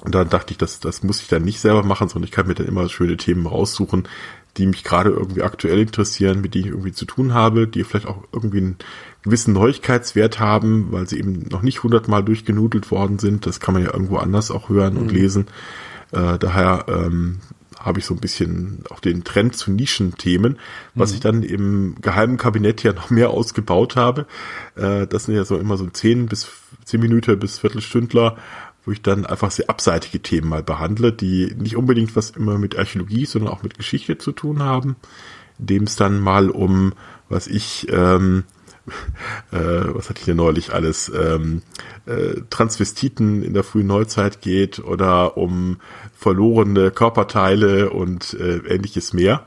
Und 0.00 0.14
dann 0.14 0.28
dachte 0.28 0.52
ich, 0.52 0.58
das, 0.58 0.80
das 0.80 1.02
muss 1.02 1.22
ich 1.22 1.28
dann 1.28 1.42
nicht 1.42 1.60
selber 1.60 1.82
machen, 1.82 2.08
sondern 2.08 2.26
ich 2.26 2.32
kann 2.32 2.46
mir 2.46 2.54
dann 2.54 2.66
immer 2.66 2.88
schöne 2.88 3.16
Themen 3.16 3.46
raussuchen, 3.46 4.06
die 4.56 4.66
mich 4.66 4.84
gerade 4.84 5.10
irgendwie 5.10 5.42
aktuell 5.42 5.80
interessieren, 5.80 6.40
mit 6.40 6.54
denen 6.54 6.64
ich 6.64 6.70
irgendwie 6.70 6.92
zu 6.92 7.04
tun 7.04 7.34
habe, 7.34 7.66
die 7.66 7.84
vielleicht 7.84 8.06
auch 8.06 8.24
irgendwie 8.32 8.58
einen 8.58 8.76
gewissen 9.22 9.54
Neuigkeitswert 9.54 10.38
haben, 10.38 10.92
weil 10.92 11.08
sie 11.08 11.18
eben 11.18 11.46
noch 11.50 11.62
nicht 11.62 11.82
hundertmal 11.82 12.22
durchgenudelt 12.22 12.90
worden 12.90 13.18
sind. 13.18 13.46
Das 13.46 13.60
kann 13.60 13.74
man 13.74 13.82
ja 13.82 13.92
irgendwo 13.92 14.18
anders 14.18 14.50
auch 14.50 14.68
hören 14.68 14.96
und 14.96 15.08
mhm. 15.08 15.14
lesen. 15.14 15.46
Äh, 16.12 16.38
daher 16.38 16.84
ähm, 16.88 17.40
habe 17.78 17.98
ich 17.98 18.06
so 18.06 18.14
ein 18.14 18.20
bisschen 18.20 18.84
auch 18.90 19.00
den 19.00 19.24
Trend 19.24 19.56
zu 19.56 19.70
Nischenthemen, 19.70 20.58
was 20.94 21.10
mhm. 21.10 21.14
ich 21.14 21.20
dann 21.20 21.42
im 21.42 21.96
geheimen 22.00 22.36
Kabinett 22.36 22.82
ja 22.82 22.92
noch 22.94 23.10
mehr 23.10 23.30
ausgebaut 23.30 23.96
habe. 23.96 24.26
Äh, 24.76 25.06
das 25.06 25.24
sind 25.24 25.34
ja 25.34 25.44
so 25.44 25.58
immer 25.58 25.76
so 25.76 25.86
zehn 25.88 26.26
bis 26.26 26.48
zehn 26.84 27.00
Minuten 27.00 27.38
bis 27.38 27.58
Viertelstündler, 27.58 28.36
wo 28.84 28.92
ich 28.92 29.02
dann 29.02 29.26
einfach 29.26 29.50
sehr 29.50 29.70
abseitige 29.70 30.20
Themen 30.20 30.48
mal 30.48 30.62
behandle, 30.62 31.12
die 31.12 31.54
nicht 31.58 31.76
unbedingt 31.76 32.14
was 32.16 32.30
immer 32.30 32.58
mit 32.58 32.76
Archäologie, 32.78 33.26
sondern 33.26 33.52
auch 33.52 33.62
mit 33.62 33.76
Geschichte 33.76 34.18
zu 34.18 34.32
tun 34.32 34.62
haben, 34.62 34.96
indem 35.58 35.84
es 35.84 35.96
dann 35.96 36.20
mal 36.20 36.50
um, 36.50 36.92
was 37.28 37.46
ich, 37.46 37.88
ähm, 37.90 38.44
äh, 39.52 39.58
was 39.58 40.10
hatte 40.10 40.20
ich 40.20 40.26
hier 40.26 40.34
neulich 40.34 40.72
alles, 40.72 41.10
ähm, 41.14 41.62
äh, 42.06 42.42
Transvestiten 42.50 43.42
in 43.42 43.54
der 43.54 43.64
frühen 43.64 43.86
Neuzeit 43.86 44.42
geht 44.42 44.78
oder 44.78 45.36
um 45.36 45.78
verlorene 46.14 46.90
Körperteile 46.90 47.90
und 47.90 48.34
äh, 48.34 48.58
ähnliches 48.68 49.12
mehr 49.14 49.46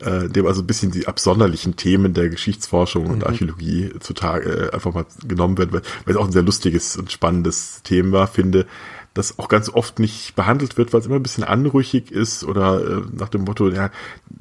äh, 0.00 0.28
dem 0.28 0.46
also 0.46 0.62
ein 0.62 0.66
bisschen 0.66 0.90
die 0.90 1.06
absonderlichen 1.06 1.76
Themen 1.76 2.14
der 2.14 2.28
Geschichtsforschung 2.28 3.06
und 3.06 3.18
mhm. 3.18 3.24
Archäologie 3.24 3.92
zutage 4.00 4.68
äh, 4.68 4.74
einfach 4.74 4.92
mal 4.92 5.06
genommen 5.26 5.58
werden, 5.58 5.72
weil, 5.72 5.82
weil 6.04 6.14
es 6.14 6.20
auch 6.20 6.26
ein 6.26 6.32
sehr 6.32 6.42
lustiges 6.42 6.96
und 6.96 7.12
spannendes 7.12 7.82
Thema 7.82 8.26
finde, 8.26 8.66
das 9.16 9.38
auch 9.38 9.48
ganz 9.48 9.70
oft 9.70 9.98
nicht 9.98 10.36
behandelt 10.36 10.76
wird, 10.76 10.92
weil 10.92 11.00
es 11.00 11.06
immer 11.06 11.16
ein 11.16 11.22
bisschen 11.22 11.44
anrüchig 11.44 12.10
ist 12.10 12.44
oder 12.44 12.80
äh, 12.80 13.02
nach 13.12 13.30
dem 13.30 13.44
Motto, 13.44 13.70
ja, 13.70 13.90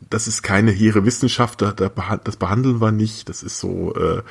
das 0.09 0.27
ist 0.27 0.43
keine 0.43 0.71
hehre 0.71 1.05
Wissenschaft, 1.05 1.61
da, 1.61 1.71
da, 1.71 1.89
das 2.23 2.35
behandeln 2.35 2.81
wir 2.81 2.91
nicht, 2.91 3.29
das 3.29 3.41
ist 3.41 3.59
so 3.59 3.93
äh, 3.95 4.21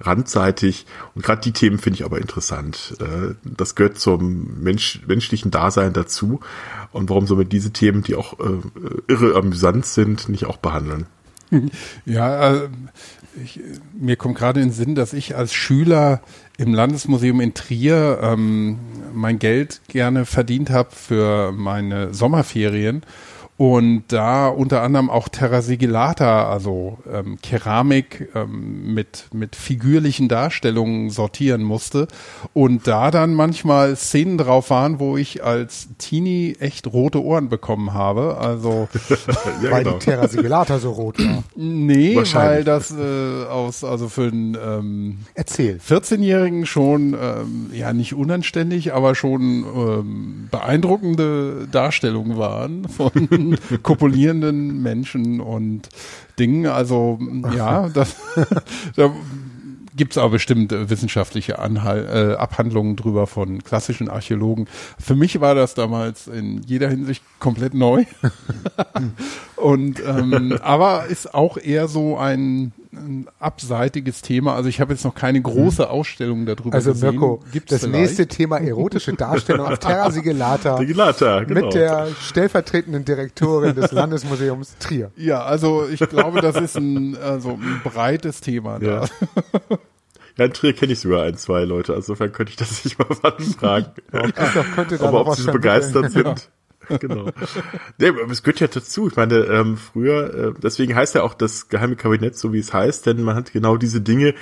randseitig. 0.00 0.84
Und 1.14 1.24
gerade 1.24 1.40
die 1.40 1.52
Themen 1.52 1.78
finde 1.78 1.98
ich 1.98 2.04
aber 2.04 2.18
interessant. 2.18 2.96
Äh, 3.00 3.34
das 3.44 3.74
gehört 3.76 3.98
zum 3.98 4.62
Mensch, 4.62 5.00
menschlichen 5.06 5.50
Dasein 5.50 5.94
dazu. 5.94 6.40
Und 6.92 7.08
warum 7.08 7.26
soll 7.26 7.38
man 7.38 7.48
diese 7.48 7.72
Themen, 7.72 8.02
die 8.02 8.14
auch 8.14 8.38
äh, 8.40 8.60
irre 9.08 9.36
amüsant 9.36 9.86
sind, 9.86 10.28
nicht 10.28 10.44
auch 10.44 10.58
behandeln? 10.58 11.06
Ja, 12.04 12.54
äh, 12.54 12.68
ich, 13.42 13.60
mir 13.98 14.16
kommt 14.16 14.36
gerade 14.36 14.60
in 14.60 14.68
den 14.68 14.74
Sinn, 14.74 14.94
dass 14.94 15.12
ich 15.12 15.36
als 15.36 15.54
Schüler 15.54 16.20
im 16.56 16.74
Landesmuseum 16.74 17.40
in 17.40 17.54
Trier 17.54 18.20
ähm, 18.22 18.78
mein 19.12 19.38
Geld 19.38 19.80
gerne 19.88 20.24
verdient 20.24 20.70
habe 20.70 20.90
für 20.92 21.52
meine 21.52 22.14
Sommerferien 22.14 23.02
und 23.56 24.04
da 24.08 24.48
unter 24.48 24.82
anderem 24.82 25.08
auch 25.08 25.28
Terra 25.28 25.62
Sigillata, 25.62 26.50
also 26.50 26.98
ähm, 27.10 27.38
Keramik 27.40 28.28
ähm, 28.34 28.92
mit, 28.92 29.26
mit 29.32 29.54
figürlichen 29.54 30.28
Darstellungen 30.28 31.10
sortieren 31.10 31.62
musste 31.62 32.08
und 32.52 32.88
da 32.88 33.12
dann 33.12 33.32
manchmal 33.32 33.94
Szenen 33.94 34.38
drauf 34.38 34.70
waren, 34.70 34.98
wo 34.98 35.16
ich 35.16 35.44
als 35.44 35.88
Teenie 35.98 36.56
echt 36.58 36.88
rote 36.88 37.22
Ohren 37.22 37.48
bekommen 37.48 37.94
habe. 37.94 38.38
Also 38.38 38.88
ja, 39.62 39.70
weil 39.70 39.84
genau. 39.84 39.98
die 39.98 40.04
Terra 40.04 40.26
Sigillata 40.26 40.80
so 40.80 40.90
rot 40.90 41.20
war. 41.20 41.44
Nee, 41.54 42.16
weil 42.32 42.64
das 42.64 42.90
äh, 42.90 43.44
aus 43.44 43.84
also 43.84 44.08
für 44.08 44.32
einen 44.32 44.56
ähm, 44.60 45.18
Erzähl. 45.34 45.78
14-Jährigen 45.78 46.66
schon 46.66 47.16
ähm, 47.20 47.70
ja 47.72 47.92
nicht 47.92 48.14
unanständig, 48.14 48.94
aber 48.94 49.14
schon 49.14 49.42
ähm, 49.42 50.48
beeindruckende 50.50 51.68
Darstellungen 51.70 52.36
waren 52.36 52.88
von 52.88 53.12
kopulierenden 53.82 54.82
Menschen 54.82 55.40
und 55.40 55.88
Dingen. 56.38 56.66
Also 56.66 57.18
ja, 57.54 57.88
das, 57.88 58.16
da 58.96 59.12
gibt's 59.96 60.18
aber 60.18 60.30
bestimmt 60.30 60.72
wissenschaftliche 60.72 61.58
Anhal 61.58 62.34
äh, 62.34 62.36
Abhandlungen 62.36 62.96
drüber 62.96 63.26
von 63.26 63.62
klassischen 63.62 64.08
Archäologen. 64.08 64.66
Für 64.98 65.14
mich 65.14 65.40
war 65.40 65.54
das 65.54 65.74
damals 65.74 66.26
in 66.26 66.62
jeder 66.62 66.88
Hinsicht 66.88 67.22
komplett 67.38 67.74
neu. 67.74 68.04
und 69.56 70.02
ähm, 70.04 70.58
aber 70.62 71.06
ist 71.06 71.34
auch 71.34 71.56
eher 71.56 71.88
so 71.88 72.16
ein 72.16 72.72
ein 72.96 73.28
abseitiges 73.38 74.22
Thema. 74.22 74.54
Also 74.54 74.68
ich 74.68 74.80
habe 74.80 74.92
jetzt 74.92 75.04
noch 75.04 75.14
keine 75.14 75.40
große 75.40 75.88
Ausstellung 75.88 76.46
darüber 76.46 76.74
also, 76.74 76.92
gesehen. 76.92 77.08
Also 77.08 77.20
Mirko, 77.20 77.44
Gibt's 77.52 77.70
das 77.70 77.80
vielleicht? 77.80 78.00
nächste 78.00 78.26
Thema 78.26 78.58
erotische 78.58 79.12
Darstellung 79.14 79.66
auf 79.66 79.78
Terra 79.80 80.10
Sigillata. 80.10 80.78
Sigillata, 80.78 81.44
genau. 81.44 81.66
Mit 81.66 81.74
der 81.74 82.08
stellvertretenden 82.20 83.04
Direktorin 83.04 83.74
des 83.74 83.92
Landesmuseums 83.92 84.76
Trier. 84.78 85.10
Ja, 85.16 85.42
also 85.44 85.86
ich 85.88 86.00
glaube, 86.00 86.40
das 86.40 86.56
ist 86.56 86.76
ein, 86.76 87.16
also 87.16 87.50
ein 87.50 87.80
breites 87.84 88.40
Thema. 88.40 88.80
Ja. 88.80 89.00
Da. 89.00 89.78
Ja, 90.36 90.46
in 90.46 90.52
Trier 90.52 90.72
kenne 90.72 90.92
ich 90.92 91.00
sogar 91.00 91.22
ein, 91.24 91.36
zwei 91.36 91.64
Leute. 91.64 91.92
Also 91.92 92.12
insofern 92.12 92.32
könnte 92.32 92.50
ich 92.50 92.56
das 92.56 92.84
nicht 92.84 92.98
mal 92.98 93.06
fragen. 93.58 93.86
Ja, 94.12 94.30
könnte 94.74 94.98
da 94.98 95.08
Aber 95.08 95.26
ob 95.26 95.36
sie 95.36 95.42
so 95.42 95.52
begeistert 95.52 96.10
sind. 96.10 96.26
Ja. 96.26 96.34
genau. 97.00 97.30
Nee, 97.98 98.08
aber 98.08 98.30
es 98.30 98.42
gehört 98.42 98.60
ja 98.60 98.66
dazu. 98.66 99.08
Ich 99.08 99.16
meine, 99.16 99.36
ähm, 99.36 99.76
früher, 99.76 100.34
äh, 100.34 100.52
deswegen 100.62 100.94
heißt 100.94 101.14
ja 101.14 101.22
auch 101.22 101.34
das 101.34 101.68
geheime 101.68 101.96
Kabinett 101.96 102.36
so, 102.36 102.52
wie 102.52 102.58
es 102.58 102.72
heißt, 102.72 103.06
denn 103.06 103.22
man 103.22 103.36
hat 103.36 103.52
genau 103.52 103.76
diese 103.76 104.00
Dinge 104.00 104.34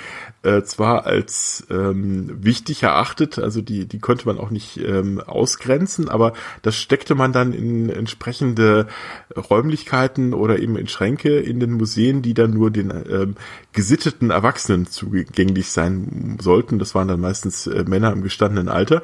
äh, 0.43 0.63
zwar 0.63 1.05
als 1.05 1.65
ähm, 1.69 2.43
wichtig 2.43 2.83
erachtet, 2.83 3.39
also 3.39 3.61
die, 3.61 3.87
die 3.87 3.99
konnte 3.99 4.27
man 4.27 4.37
auch 4.37 4.49
nicht 4.49 4.77
ähm, 4.77 5.19
ausgrenzen, 5.19 6.09
aber 6.09 6.33
das 6.61 6.75
steckte 6.75 7.15
man 7.15 7.31
dann 7.31 7.53
in 7.53 7.89
entsprechende 7.89 8.87
Räumlichkeiten 9.35 10.33
oder 10.33 10.59
eben 10.59 10.75
in 10.77 10.87
Schränke 10.87 11.39
in 11.39 11.59
den 11.59 11.73
Museen, 11.73 12.21
die 12.21 12.33
dann 12.33 12.51
nur 12.51 12.71
den 12.71 12.91
ähm, 13.09 13.35
gesitteten 13.71 14.29
Erwachsenen 14.29 14.85
zugänglich 14.85 15.71
sein 15.71 16.37
sollten. 16.41 16.79
Das 16.79 16.95
waren 16.95 17.07
dann 17.07 17.19
meistens 17.19 17.67
äh, 17.67 17.83
Männer 17.87 18.11
im 18.11 18.21
gestandenen 18.21 18.69
Alter. 18.69 19.01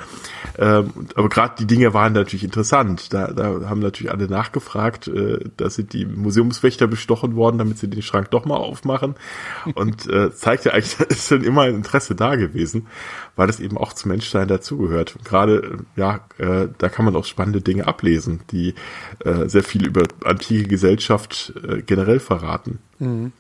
Ähm, 0.57 0.91
aber 1.15 1.29
gerade 1.29 1.55
die 1.59 1.67
Dinge 1.67 1.93
waren 1.93 2.13
natürlich 2.13 2.43
interessant. 2.43 3.13
Da, 3.13 3.28
da 3.33 3.69
haben 3.69 3.79
natürlich 3.79 4.11
alle 4.11 4.27
nachgefragt, 4.27 5.07
äh, 5.07 5.39
da 5.57 5.69
sind 5.69 5.93
die 5.93 6.05
Museumswächter 6.05 6.87
bestochen 6.87 7.35
worden, 7.35 7.57
damit 7.57 7.77
sie 7.77 7.89
den 7.89 8.01
Schrank 8.01 8.31
doch 8.31 8.45
mal 8.45 8.57
aufmachen. 8.57 9.15
Und 9.75 10.07
äh, 10.07 10.31
zeigt 10.31 10.65
ja 10.65 10.73
eigentlich, 10.73 10.97
da 10.97 11.03
ist 11.09 11.27
schon 11.27 11.43
immer 11.43 11.63
ein 11.63 11.75
Interesse 11.75 12.15
da 12.15 12.35
gewesen, 12.35 12.87
weil 13.35 13.47
das 13.47 13.59
eben 13.59 13.77
auch 13.77 13.93
zum 13.93 14.11
Menschsein 14.11 14.47
dazugehört. 14.47 15.15
Gerade, 15.23 15.79
ja, 15.95 16.21
äh, 16.37 16.67
da 16.77 16.89
kann 16.89 17.05
man 17.05 17.15
auch 17.15 17.25
spannende 17.25 17.61
Dinge 17.61 17.87
ablesen, 17.87 18.41
die 18.51 18.75
äh, 19.23 19.47
sehr 19.47 19.63
viel 19.63 19.85
über 19.85 20.03
antike 20.23 20.67
Gesellschaft 20.67 21.53
äh, 21.67 21.81
generell 21.81 22.19
verraten. 22.19 22.79
Mhm. 22.99 23.31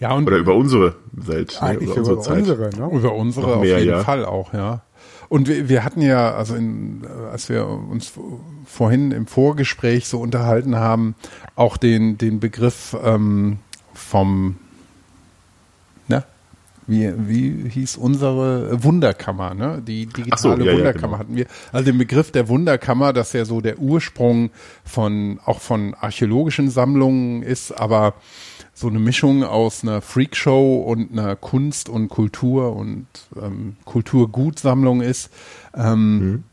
Ja, 0.00 0.12
und 0.14 0.26
Oder 0.26 0.36
über 0.36 0.54
unsere 0.54 0.94
Welt. 1.12 1.58
Ne? 1.60 1.74
Über 1.74 1.96
unsere 1.96 2.14
über 2.14 2.22
Zeit. 2.22 2.38
Unsere, 2.38 2.70
ne? 2.70 2.90
Über 2.92 3.14
unsere 3.14 3.46
Noch 3.48 3.60
mehr, 3.60 3.76
auf 3.76 3.80
jeden 3.80 3.90
ja. 3.90 4.04
Fall 4.04 4.24
auch, 4.24 4.52
ja. 4.54 4.82
Und 5.28 5.48
wir, 5.48 5.68
wir 5.68 5.84
hatten 5.84 6.00
ja, 6.00 6.34
also 6.34 6.54
in, 6.54 7.06
als 7.30 7.48
wir 7.48 7.66
uns 7.66 8.12
vorhin 8.64 9.10
im 9.10 9.26
Vorgespräch 9.26 10.06
so 10.06 10.20
unterhalten 10.20 10.76
haben, 10.76 11.16
auch 11.54 11.76
den, 11.76 12.16
den 12.16 12.40
Begriff 12.40 12.96
ähm, 13.04 13.58
vom, 13.92 14.56
ne? 16.06 16.24
Wie, 16.86 17.12
wie 17.28 17.68
hieß 17.68 17.96
unsere 17.96 18.82
Wunderkammer, 18.82 19.52
ne? 19.52 19.82
Die 19.86 20.06
digitale 20.06 20.56
so, 20.56 20.64
ja, 20.64 20.72
Wunderkammer 20.72 20.84
ja, 20.84 20.94
genau. 20.94 21.18
hatten 21.18 21.36
wir. 21.36 21.46
Also 21.72 21.84
den 21.84 21.98
Begriff 21.98 22.30
der 22.30 22.48
Wunderkammer, 22.48 23.12
das 23.12 23.34
ja 23.34 23.44
so 23.44 23.60
der 23.60 23.78
Ursprung 23.78 24.50
von, 24.84 25.40
auch 25.44 25.60
von 25.60 25.94
archäologischen 25.94 26.70
Sammlungen 26.70 27.42
ist, 27.42 27.72
aber 27.72 28.14
so 28.78 28.86
eine 28.86 29.00
Mischung 29.00 29.42
aus 29.42 29.82
einer 29.82 30.00
Freakshow 30.00 30.76
und 30.76 31.10
einer 31.10 31.34
Kunst- 31.34 31.88
und 31.88 32.08
Kultur- 32.08 32.76
und 32.76 33.06
ähm, 33.36 33.74
Kulturgutsammlung 33.84 35.00
ist. 35.00 35.32
Ähm, 35.74 36.18
mhm. 36.18 36.44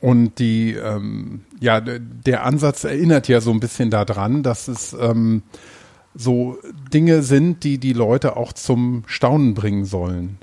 Und 0.00 0.38
die, 0.38 0.74
ähm, 0.74 1.40
ja, 1.58 1.80
der 1.80 2.44
Ansatz 2.44 2.84
erinnert 2.84 3.26
ja 3.26 3.40
so 3.40 3.50
ein 3.50 3.58
bisschen 3.58 3.90
daran, 3.90 4.44
dass 4.44 4.68
es 4.68 4.92
ähm, 4.92 5.42
so 6.14 6.58
Dinge 6.94 7.22
sind, 7.22 7.64
die 7.64 7.78
die 7.78 7.92
Leute 7.92 8.36
auch 8.36 8.52
zum 8.52 9.02
Staunen 9.06 9.54
bringen 9.54 9.84
sollen. 9.84 10.38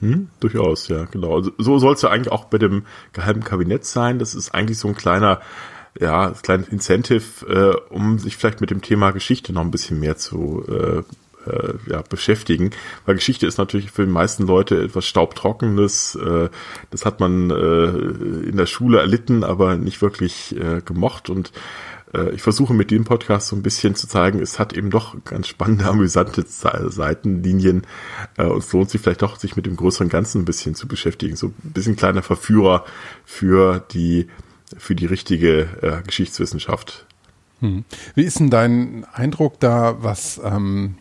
Hm, 0.00 0.28
durchaus, 0.40 0.88
ja, 0.88 1.04
genau. 1.04 1.36
Also, 1.36 1.52
so 1.58 1.78
soll 1.78 1.94
es 1.94 2.02
ja 2.02 2.10
eigentlich 2.10 2.32
auch 2.32 2.46
bei 2.46 2.58
dem 2.58 2.82
geheimen 3.12 3.44
Kabinett 3.44 3.84
sein. 3.84 4.18
Das 4.18 4.34
ist 4.34 4.52
eigentlich 4.52 4.78
so 4.78 4.88
ein 4.88 4.96
kleiner 4.96 5.40
ja, 5.98 6.30
das 6.30 6.42
kleine 6.42 6.64
Incentive, 6.64 7.46
äh, 7.46 7.92
um 7.92 8.18
sich 8.18 8.36
vielleicht 8.36 8.60
mit 8.60 8.70
dem 8.70 8.82
Thema 8.82 9.10
Geschichte 9.10 9.52
noch 9.52 9.62
ein 9.62 9.70
bisschen 9.70 10.00
mehr 10.00 10.16
zu 10.16 10.64
äh, 10.68 11.02
äh, 11.46 11.74
ja, 11.86 12.02
beschäftigen. 12.02 12.70
Weil 13.04 13.16
Geschichte 13.16 13.46
ist 13.46 13.58
natürlich 13.58 13.90
für 13.90 14.06
die 14.06 14.12
meisten 14.12 14.46
Leute 14.46 14.82
etwas 14.82 15.06
Staubtrockenes. 15.06 16.14
Äh, 16.16 16.48
das 16.90 17.04
hat 17.04 17.20
man 17.20 17.50
äh, 17.50 17.88
in 18.48 18.56
der 18.56 18.66
Schule 18.66 19.00
erlitten, 19.00 19.44
aber 19.44 19.76
nicht 19.76 20.00
wirklich 20.02 20.56
äh, 20.56 20.80
gemocht. 20.82 21.30
Und 21.30 21.52
äh, 22.14 22.30
ich 22.30 22.42
versuche 22.42 22.74
mit 22.74 22.90
dem 22.90 23.04
Podcast 23.04 23.48
so 23.48 23.56
ein 23.56 23.62
bisschen 23.62 23.94
zu 23.94 24.06
zeigen, 24.06 24.40
es 24.40 24.58
hat 24.58 24.72
eben 24.72 24.90
doch 24.90 25.16
ganz 25.24 25.48
spannende, 25.48 25.84
amüsante 25.88 26.44
Seitenlinien. 26.46 27.86
Äh, 28.36 28.46
und 28.46 28.58
es 28.58 28.72
lohnt 28.72 28.90
sich 28.90 29.00
vielleicht 29.00 29.22
doch, 29.22 29.36
sich 29.36 29.56
mit 29.56 29.66
dem 29.66 29.76
größeren 29.76 30.08
Ganzen 30.08 30.42
ein 30.42 30.46
bisschen 30.46 30.74
zu 30.74 30.88
beschäftigen. 30.88 31.36
So 31.36 31.48
ein 31.48 31.72
bisschen 31.72 31.96
kleiner 31.96 32.22
Verführer 32.22 32.84
für 33.24 33.84
die 33.92 34.28
für 34.78 34.94
die 34.94 35.06
richtige 35.06 35.68
äh, 35.82 36.02
Geschichtswissenschaft. 36.06 37.06
Hm. 37.60 37.84
Wie 38.14 38.24
ist 38.24 38.40
denn 38.40 38.50
dein 38.50 39.06
Eindruck 39.12 39.60
da, 39.60 40.02
was 40.02 40.40
ähm, 40.44 40.96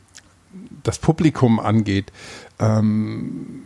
das 0.83 0.99
Publikum 0.99 1.59
angeht? 1.59 2.11
Ähm, 2.59 3.63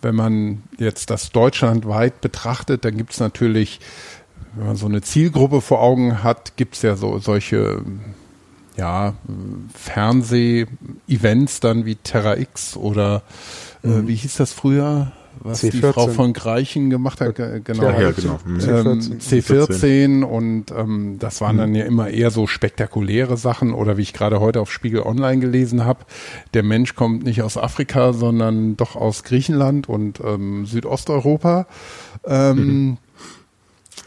wenn 0.00 0.14
man 0.14 0.62
jetzt 0.78 1.10
das 1.10 1.30
deutschlandweit 1.30 2.20
betrachtet, 2.20 2.84
dann 2.84 2.96
gibt 2.96 3.12
es 3.12 3.20
natürlich, 3.20 3.80
wenn 4.54 4.68
man 4.68 4.76
so 4.76 4.86
eine 4.86 5.02
Zielgruppe 5.02 5.60
vor 5.60 5.82
Augen 5.82 6.22
hat, 6.22 6.56
gibt 6.56 6.76
es 6.76 6.82
ja 6.82 6.96
so 6.96 7.18
solche 7.18 7.82
ja, 8.76 9.14
Fernseh-Events 9.74 11.60
dann 11.60 11.84
wie 11.84 11.96
Terra 11.96 12.36
X 12.38 12.76
oder 12.76 13.22
äh, 13.84 13.88
mhm. 13.88 14.08
wie 14.08 14.14
hieß 14.14 14.36
das 14.36 14.52
früher? 14.52 15.12
Was 15.42 15.62
C14. 15.62 15.70
die 15.70 15.80
Frau 15.80 16.08
von 16.08 16.32
Greichen 16.32 16.90
gemacht 16.90 17.20
hat, 17.20 17.34
genau. 17.34 17.82
Ja, 17.82 18.00
ja 18.00 18.10
genau. 18.12 18.38
C14, 18.46 19.10
ähm, 19.12 19.18
C14 19.18 20.22
und 20.22 20.70
ähm, 20.70 21.16
das 21.18 21.40
waren 21.40 21.56
dann 21.56 21.74
ja 21.74 21.84
immer 21.84 22.10
eher 22.10 22.30
so 22.30 22.46
spektakuläre 22.46 23.36
Sachen 23.36 23.72
oder 23.72 23.96
wie 23.96 24.02
ich 24.02 24.12
gerade 24.12 24.40
heute 24.40 24.60
auf 24.60 24.70
Spiegel 24.70 25.02
Online 25.02 25.40
gelesen 25.40 25.84
habe, 25.84 26.04
der 26.54 26.62
Mensch 26.62 26.94
kommt 26.94 27.24
nicht 27.24 27.42
aus 27.42 27.56
Afrika, 27.56 28.12
sondern 28.12 28.76
doch 28.76 28.96
aus 28.96 29.24
Griechenland 29.24 29.88
und 29.88 30.20
ähm, 30.20 30.66
Südosteuropa. 30.66 31.66
Ähm, 32.24 32.56
mhm. 32.56 32.96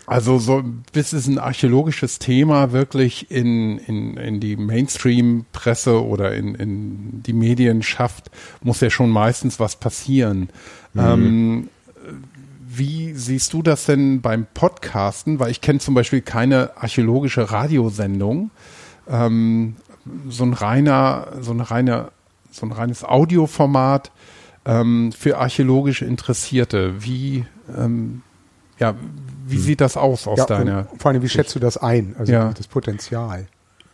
Also 0.06 0.38
so 0.38 0.64
bis 0.92 1.14
es 1.14 1.28
ein 1.28 1.40
archäologisches 1.40 2.20
Thema 2.20 2.74
wirklich 2.74 3.32
in, 3.32 3.78
in, 3.78 4.18
in 4.18 4.40
die 4.42 4.58
Mainstream-Presse 4.58 6.04
oder 6.04 6.34
in, 6.34 6.56
in 6.56 7.24
die 7.24 7.34
Medien 7.34 7.84
schafft, 7.84 8.30
muss 8.62 8.82
ja 8.82 8.90
schon 8.90 9.10
meistens 9.10 9.62
was 9.62 9.78
passieren. 9.78 10.50
Mhm. 10.94 11.02
Ähm, 11.02 11.70
wie 12.76 13.14
siehst 13.14 13.54
du 13.54 13.62
das 13.62 13.86
denn 13.86 14.22
beim 14.22 14.48
Podcasten? 14.52 15.40
Weil 15.40 15.52
ich 15.52 15.62
kenne 15.62 15.80
zum 15.80 15.94
Beispiel 15.94 16.22
keine 16.22 16.76
archäologische 16.78 17.52
Radiosendung. 17.52 18.52
Ähm, 19.08 19.76
so 20.28 20.44
ein 20.44 20.54
reiner, 20.54 21.28
so 21.40 21.52
eine 21.52 21.70
reine, 21.70 22.12
so 22.52 22.66
ein 22.66 22.72
reines 22.72 23.04
Audioformat 23.04 24.12
ähm, 24.66 25.12
für 25.12 25.38
archäologisch 25.38 26.02
Interessierte. 26.02 27.04
Wie, 27.04 27.46
ähm, 27.76 28.22
ja, 28.80 28.96
wie 29.46 29.56
hm. 29.56 29.62
sieht 29.62 29.82
das 29.82 29.98
aus 29.98 30.28
aus 30.28 30.40
ja, 30.40 30.46
deiner? 30.46 30.88
Vor 30.98 31.12
allem, 31.12 31.22
wie 31.22 31.30
schätzt 31.30 31.56
du 31.56 31.60
das 31.60 31.78
ein? 31.78 32.16
Also 32.18 32.32
ja. 32.34 32.54
das 32.54 32.68
Potenzial. 32.68 33.48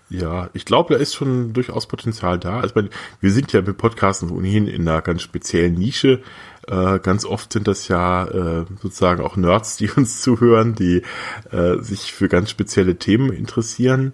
Ja, 0.09 0.49
ich 0.53 0.65
glaube, 0.65 0.95
da 0.95 0.99
ist 0.99 1.13
schon 1.13 1.53
durchaus 1.53 1.87
Potenzial 1.87 2.39
da. 2.39 2.61
Also 2.61 2.73
wir 3.21 3.31
sind 3.31 3.53
ja 3.53 3.61
mit 3.61 3.77
Podcasten 3.77 4.31
ohnehin 4.31 4.67
in 4.67 4.87
einer 4.87 5.01
ganz 5.01 5.21
speziellen 5.21 5.75
Nische 5.75 6.21
Äh, 6.69 6.99
ganz 6.99 7.25
oft 7.25 7.51
sind 7.51 7.67
das 7.67 7.87
ja 7.87 8.25
äh, 8.25 8.65
sozusagen 8.81 9.23
auch 9.23 9.35
Nerds, 9.35 9.77
die 9.77 9.89
uns 9.95 10.21
zuhören, 10.21 10.75
die 10.75 11.01
äh, 11.51 11.77
sich 11.79 12.13
für 12.13 12.29
ganz 12.29 12.49
spezielle 12.49 12.97
Themen 12.97 13.31
interessieren. 13.31 14.13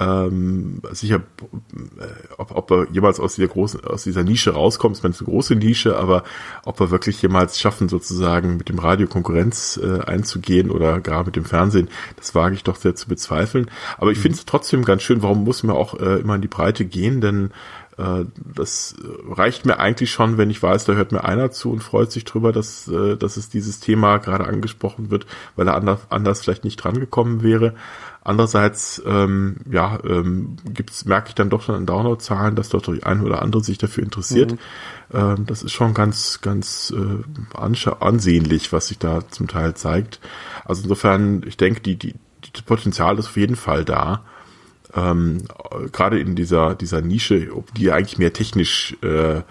Ähm, 0.00 0.80
sicher, 0.90 1.22
äh, 1.42 2.06
ob, 2.36 2.56
ob 2.56 2.70
er 2.72 2.86
jemals 2.90 3.20
aus 3.20 3.36
dieser 3.36 3.48
großen, 3.48 3.84
aus 3.84 4.02
dieser 4.02 4.24
Nische 4.24 4.52
rauskommt, 4.52 4.96
ist 4.96 5.04
eine 5.04 5.14
große 5.14 5.54
Nische, 5.54 5.96
aber 5.96 6.24
ob 6.64 6.80
wir 6.80 6.90
wirklich 6.90 7.22
jemals 7.22 7.60
schaffen, 7.60 7.88
sozusagen 7.88 8.56
mit 8.56 8.68
dem 8.68 8.80
Radio 8.80 9.06
Konkurrenz 9.06 9.78
äh, 9.80 10.00
einzugehen 10.00 10.70
oder 10.70 11.00
gar 11.00 11.24
mit 11.24 11.36
dem 11.36 11.44
Fernsehen, 11.44 11.88
das 12.16 12.34
wage 12.34 12.54
ich 12.54 12.64
doch 12.64 12.76
sehr 12.76 12.96
zu 12.96 13.06
bezweifeln. 13.06 13.70
Aber 13.98 14.10
ich 14.10 14.18
mhm. 14.18 14.22
finde 14.22 14.38
es 14.38 14.44
trotzdem 14.44 14.84
ganz 14.84 15.02
schön, 15.02 15.22
warum 15.22 15.44
muss 15.44 15.62
man 15.62 15.76
auch 15.76 16.00
äh, 16.00 16.18
immer 16.18 16.34
in 16.34 16.42
die 16.42 16.48
Breite 16.48 16.84
gehen, 16.84 17.20
denn 17.20 17.52
das 17.96 18.96
reicht 19.28 19.66
mir 19.66 19.78
eigentlich 19.78 20.10
schon, 20.10 20.38
wenn 20.38 20.48
ich 20.50 20.62
weiß, 20.62 20.86
da 20.86 20.94
hört 20.94 21.12
mir 21.12 21.24
einer 21.24 21.50
zu 21.50 21.70
und 21.70 21.82
freut 21.82 22.10
sich 22.10 22.24
drüber, 22.24 22.50
dass, 22.52 22.88
äh, 22.88 23.16
dass 23.16 23.36
es 23.36 23.50
dieses 23.50 23.80
Thema 23.80 24.18
gerade 24.18 24.46
angesprochen 24.46 25.10
wird, 25.10 25.26
weil 25.56 25.68
er 25.68 25.74
anders, 25.74 26.00
anders 26.08 26.40
vielleicht 26.40 26.64
nicht 26.64 26.76
drangekommen 26.76 27.42
wäre. 27.42 27.74
Andererseits, 28.24 29.02
ähm, 29.04 29.56
ja, 29.70 29.98
ähm, 30.04 30.56
gibt's, 30.64 31.04
merke 31.04 31.28
ich 31.28 31.34
dann 31.34 31.50
doch 31.50 31.62
schon 31.62 31.74
an 31.74 31.86
Downloadzahlen, 31.86 32.54
dass 32.54 32.70
dort 32.70 32.86
die 32.86 33.02
eine 33.02 33.24
oder 33.24 33.42
andere 33.42 33.62
sich 33.62 33.78
dafür 33.78 34.04
interessiert. 34.04 34.52
Mhm. 34.52 34.58
Ähm, 35.12 35.46
das 35.46 35.62
ist 35.62 35.72
schon 35.72 35.92
ganz, 35.92 36.40
ganz 36.40 36.94
äh, 36.96 37.54
ansehnlich, 37.54 38.72
was 38.72 38.88
sich 38.88 38.98
da 38.98 39.28
zum 39.28 39.48
Teil 39.48 39.74
zeigt. 39.74 40.20
Also 40.64 40.82
insofern, 40.82 41.42
ich 41.46 41.56
denke, 41.56 41.80
die, 41.80 41.96
die, 41.96 42.14
das 42.52 42.62
Potenzial 42.62 43.18
ist 43.18 43.26
auf 43.26 43.36
jeden 43.36 43.56
Fall 43.56 43.84
da 43.84 44.24
ähm, 44.94 45.42
gerade 45.92 46.20
in 46.20 46.34
dieser, 46.34 46.74
dieser 46.74 47.00
Nische, 47.00 47.48
die 47.76 47.92
eigentlich 47.92 48.18
mehr 48.18 48.32
technisch 48.32 48.96
äh, 49.02 49.42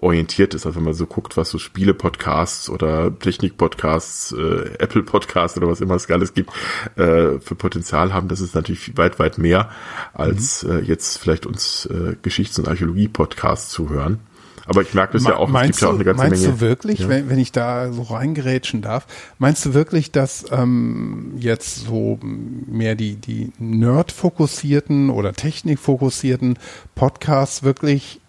orientiert 0.00 0.54
ist. 0.54 0.66
Also 0.66 0.76
wenn 0.76 0.84
man 0.84 0.94
so 0.94 1.06
guckt, 1.06 1.36
was 1.36 1.50
so 1.50 1.58
Spiele-Podcasts 1.58 2.70
oder 2.70 3.16
Technik-Podcasts, 3.18 4.32
äh, 4.32 4.70
Apple-Podcasts 4.78 5.56
oder 5.58 5.68
was 5.68 5.80
immer 5.80 5.94
es 5.94 6.10
alles 6.10 6.34
gibt, 6.34 6.50
äh, 6.96 7.38
für 7.40 7.54
Potenzial 7.56 8.12
haben, 8.12 8.28
das 8.28 8.40
ist 8.40 8.54
natürlich 8.54 8.96
weit, 8.96 9.18
weit 9.18 9.38
mehr, 9.38 9.70
als 10.14 10.62
mhm. 10.62 10.70
äh, 10.70 10.80
jetzt 10.80 11.18
vielleicht 11.18 11.46
uns 11.46 11.86
äh, 11.86 12.16
Geschichts- 12.22 12.58
und 12.58 12.68
Archäologie-Podcasts 12.68 13.70
zu 13.70 13.90
hören. 13.90 14.20
Aber 14.66 14.82
ich 14.82 14.94
merke 14.94 15.14
das 15.14 15.24
ja 15.24 15.36
auch, 15.36 15.52
es 15.52 15.62
gibt 15.62 15.80
ja 15.80 15.88
auch 15.88 15.94
eine 15.94 16.04
ganze 16.04 16.22
meinst 16.22 16.42
Menge. 16.42 16.48
Meinst 16.48 16.62
du 16.62 16.66
wirklich, 16.66 16.98
ja? 17.00 17.08
wenn, 17.08 17.28
wenn 17.28 17.38
ich 17.38 17.52
da 17.52 17.92
so 17.92 18.02
reingerätschen 18.02 18.82
darf, 18.82 19.06
meinst 19.38 19.64
du 19.66 19.74
wirklich, 19.74 20.12
dass 20.12 20.44
ähm, 20.50 21.32
jetzt 21.36 21.86
so 21.86 22.18
mehr 22.22 22.94
die, 22.94 23.16
die 23.16 23.52
Nerd-fokussierten 23.58 25.10
oder 25.10 25.32
Technik-fokussierten 25.32 26.58
Podcasts 26.94 27.62
wirklich, 27.62 28.20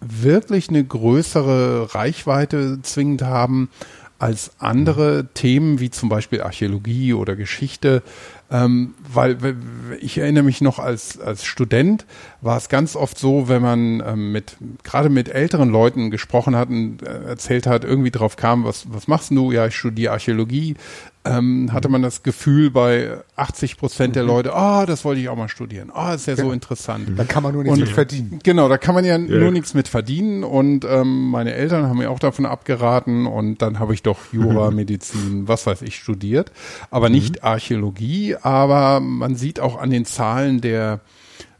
wirklich 0.00 0.68
eine 0.68 0.84
größere 0.84 1.94
Reichweite 1.94 2.80
zwingend 2.82 3.22
haben 3.22 3.70
als 4.18 4.52
andere 4.58 5.28
Themen 5.34 5.78
wie 5.78 5.90
zum 5.90 6.08
Beispiel 6.08 6.40
Archäologie 6.40 7.12
oder 7.12 7.36
Geschichte, 7.36 8.02
ähm, 8.50 8.94
weil 9.12 9.36
ich 10.00 10.18
erinnere 10.18 10.44
mich 10.44 10.60
noch 10.60 10.78
als, 10.78 11.20
als 11.20 11.44
Student 11.44 12.06
war 12.40 12.56
es 12.56 12.68
ganz 12.68 12.96
oft 12.96 13.18
so, 13.18 13.48
wenn 13.48 13.60
man 13.60 14.02
ähm, 14.06 14.32
mit, 14.32 14.56
gerade 14.84 15.08
mit 15.08 15.28
älteren 15.28 15.68
Leuten 15.68 16.10
gesprochen 16.10 16.56
hat 16.56 16.68
und 16.68 17.02
äh, 17.02 17.24
erzählt 17.24 17.66
hat, 17.66 17.84
irgendwie 17.84 18.10
drauf 18.10 18.36
kam, 18.36 18.64
was, 18.64 18.86
was 18.92 19.08
machst 19.08 19.30
du? 19.32 19.52
Ja, 19.52 19.66
ich 19.66 19.76
studiere 19.76 20.12
Archäologie 20.12 20.76
ähm, 21.26 21.72
hatte 21.72 21.88
man 21.88 22.02
das 22.02 22.22
Gefühl 22.22 22.70
bei 22.70 23.18
80 23.36 23.76
Prozent 23.76 24.16
der 24.16 24.22
mhm. 24.22 24.28
Leute, 24.28 24.54
ah, 24.54 24.82
oh, 24.82 24.86
das 24.86 25.04
wollte 25.04 25.20
ich 25.20 25.28
auch 25.28 25.36
mal 25.36 25.48
studieren. 25.48 25.90
Ah, 25.92 26.12
oh, 26.12 26.14
ist 26.14 26.26
ja, 26.26 26.34
ja, 26.34 26.44
so 26.44 26.52
interessant. 26.52 27.08
Da 27.16 27.24
kann 27.24 27.42
man 27.42 27.52
nur 27.52 27.64
nichts 27.64 27.78
mit 27.78 27.88
verdienen. 27.88 28.38
Genau, 28.42 28.68
da 28.68 28.78
kann 28.78 28.94
man 28.94 29.04
ja, 29.04 29.16
ja. 29.16 29.18
nur 29.18 29.50
nichts 29.50 29.74
mit 29.74 29.88
verdienen. 29.88 30.44
Und 30.44 30.84
ähm, 30.84 31.30
meine 31.30 31.54
Eltern 31.54 31.86
haben 31.86 31.98
mir 31.98 32.10
auch 32.10 32.18
davon 32.18 32.46
abgeraten 32.46 33.26
und 33.26 33.62
dann 33.62 33.78
habe 33.78 33.94
ich 33.94 34.02
doch 34.02 34.32
Jura, 34.32 34.70
Medizin, 34.70 35.48
was 35.48 35.66
weiß 35.66 35.82
ich, 35.82 35.96
studiert. 35.96 36.52
Aber 36.90 37.08
nicht 37.08 37.36
mhm. 37.36 37.48
Archäologie, 37.48 38.36
aber 38.36 39.00
man 39.00 39.36
sieht 39.36 39.60
auch 39.60 39.80
an 39.80 39.90
den 39.90 40.04
Zahlen 40.04 40.60
der 40.60 41.00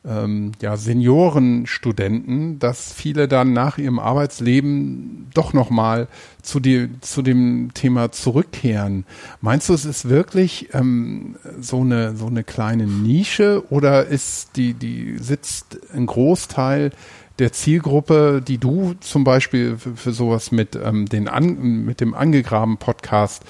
ähm, 0.07 0.53
ja, 0.61 0.77
Seniorenstudenten, 0.77 2.59
dass 2.59 2.93
viele 2.93 3.29
dann 3.29 3.53
nach 3.53 3.79
ihrem 3.79 3.99
Arbeitsleben 3.99 5.29
doch 5.35 5.53
nochmal 5.53 6.09
zu, 6.43 6.61
zu 7.01 7.23
dem 7.23 7.71
Thema 7.75 8.13
zurückkehren. 8.13 9.05
Meinst 9.41 9.69
du, 9.69 9.75
es 9.75 9.85
ist 9.85 10.09
wirklich 10.09 10.69
ähm, 10.73 11.37
so, 11.61 11.81
eine, 11.81 12.17
so 12.17 12.27
eine 12.27 12.45
kleine 12.45 12.87
Nische 12.87 13.65
oder 13.71 14.07
ist 14.07 14.57
die, 14.57 14.75
die 14.75 15.19
sitzt 15.19 15.79
ein 15.93 16.07
Großteil 16.07 16.93
der 17.39 17.53
Zielgruppe, 17.53 18.43
die 18.47 18.59
du 18.59 18.95
zum 19.01 19.25
Beispiel 19.25 19.77
für, 19.77 19.95
für 19.97 20.13
sowas 20.13 20.53
mit, 20.53 20.79
ähm, 20.83 21.07
den 21.07 21.29
an, 21.29 21.85
mit 21.85 22.01
dem 22.01 22.15
angegraben 22.15 22.79
Podcast 22.79 23.45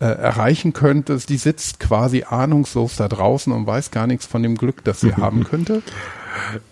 äh, 0.00 0.06
erreichen 0.06 0.72
könntest, 0.72 1.28
die 1.28 1.36
sitzt 1.36 1.78
quasi 1.78 2.24
ahnungslos 2.24 2.96
da 2.96 3.06
draußen 3.06 3.52
und 3.52 3.66
weiß 3.66 3.90
gar 3.90 4.06
nichts 4.06 4.26
von 4.26 4.42
dem 4.42 4.56
Glück, 4.56 4.82
das 4.82 5.00
sie 5.00 5.14
haben 5.16 5.44
könnte? 5.44 5.82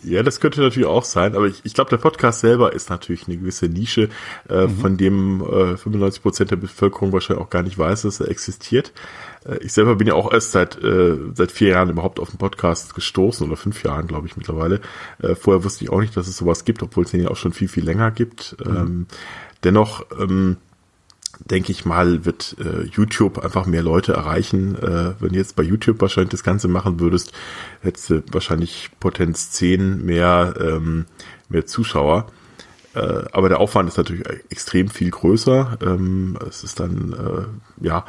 Ja, 0.03 0.23
das 0.23 0.41
könnte 0.41 0.61
natürlich 0.61 0.89
auch 0.89 1.05
sein, 1.05 1.35
aber 1.35 1.47
ich, 1.47 1.61
ich 1.65 1.75
glaube, 1.75 1.91
der 1.91 1.97
Podcast 1.99 2.41
selber 2.41 2.73
ist 2.73 2.91
natürlich 2.91 3.27
eine 3.27 3.37
gewisse 3.37 3.67
Nische, 3.67 4.09
äh, 4.49 4.67
mhm. 4.67 4.79
von 4.79 4.97
dem 4.97 5.41
äh, 5.43 5.77
95 5.77 6.23
Prozent 6.23 6.51
der 6.51 6.57
Bevölkerung 6.57 7.13
wahrscheinlich 7.13 7.45
auch 7.45 7.51
gar 7.51 7.63
nicht 7.63 7.77
weiß, 7.77 8.03
dass 8.03 8.21
er 8.21 8.29
existiert. 8.29 8.93
Äh, 9.45 9.59
ich 9.59 9.73
selber 9.73 9.97
bin 9.97 10.07
ja 10.07 10.15
auch 10.15 10.33
erst 10.33 10.53
seit 10.53 10.83
äh, 10.83 11.17
seit 11.35 11.53
vier 11.53 11.69
Jahren 11.71 11.91
überhaupt 11.91 12.21
auf 12.21 12.31
den 12.31 12.39
Podcast 12.39 12.95
gestoßen 12.95 13.47
oder 13.47 13.57
fünf 13.57 13.83
Jahren, 13.83 14.07
glaube 14.07 14.27
ich 14.27 14.37
mittlerweile. 14.37 14.81
Äh, 15.21 15.35
vorher 15.35 15.65
wusste 15.65 15.85
ich 15.85 15.91
auch 15.91 16.01
nicht, 16.01 16.17
dass 16.17 16.29
es 16.29 16.37
sowas 16.37 16.65
gibt, 16.65 16.83
obwohl 16.83 17.05
es 17.05 17.11
den 17.11 17.23
ja 17.23 17.29
auch 17.29 17.37
schon 17.37 17.53
viel 17.53 17.69
viel 17.69 17.85
länger 17.85 18.11
gibt. 18.11 18.57
Mhm. 18.65 18.77
Ähm, 18.77 19.07
dennoch 19.65 20.07
ähm, 20.19 20.57
denke 21.45 21.73
ich 21.73 21.85
mal, 21.85 22.25
wird 22.25 22.57
äh, 22.59 22.85
YouTube 22.85 23.39
einfach 23.39 23.67
mehr 23.67 23.83
Leute 23.83 24.13
erreichen. 24.13 24.77
Äh, 24.77 25.15
wenn 25.21 25.31
du 25.31 25.37
jetzt 25.37 25.57
bei 25.57 25.63
YouTube 25.63 26.01
wahrscheinlich 26.01 26.31
das 26.31 26.43
Ganze 26.43 26.69
machen 26.69 27.01
würdest, 27.01 27.33
hättest 27.81 28.11
du 28.11 28.23
wahrscheinlich 28.33 28.91
Potenz 29.01 29.51
10 29.53 30.05
mehr, 30.05 30.55
ähm, 30.61 31.07
mehr 31.49 31.67
Zuschauer. 31.67 32.27
Äh, 32.95 33.25
aber 33.33 33.49
der 33.49 33.61
Aufwand 33.61 33.89
ist 33.89 33.99
natürlich 33.99 34.25
extrem 34.51 34.89
viel 34.89 35.11
größer. 35.11 35.79
Ähm, 35.83 36.39
es 36.49 36.65
ist 36.65 36.81
dann 36.81 37.13
äh, 37.13 37.87
ja 37.87 38.05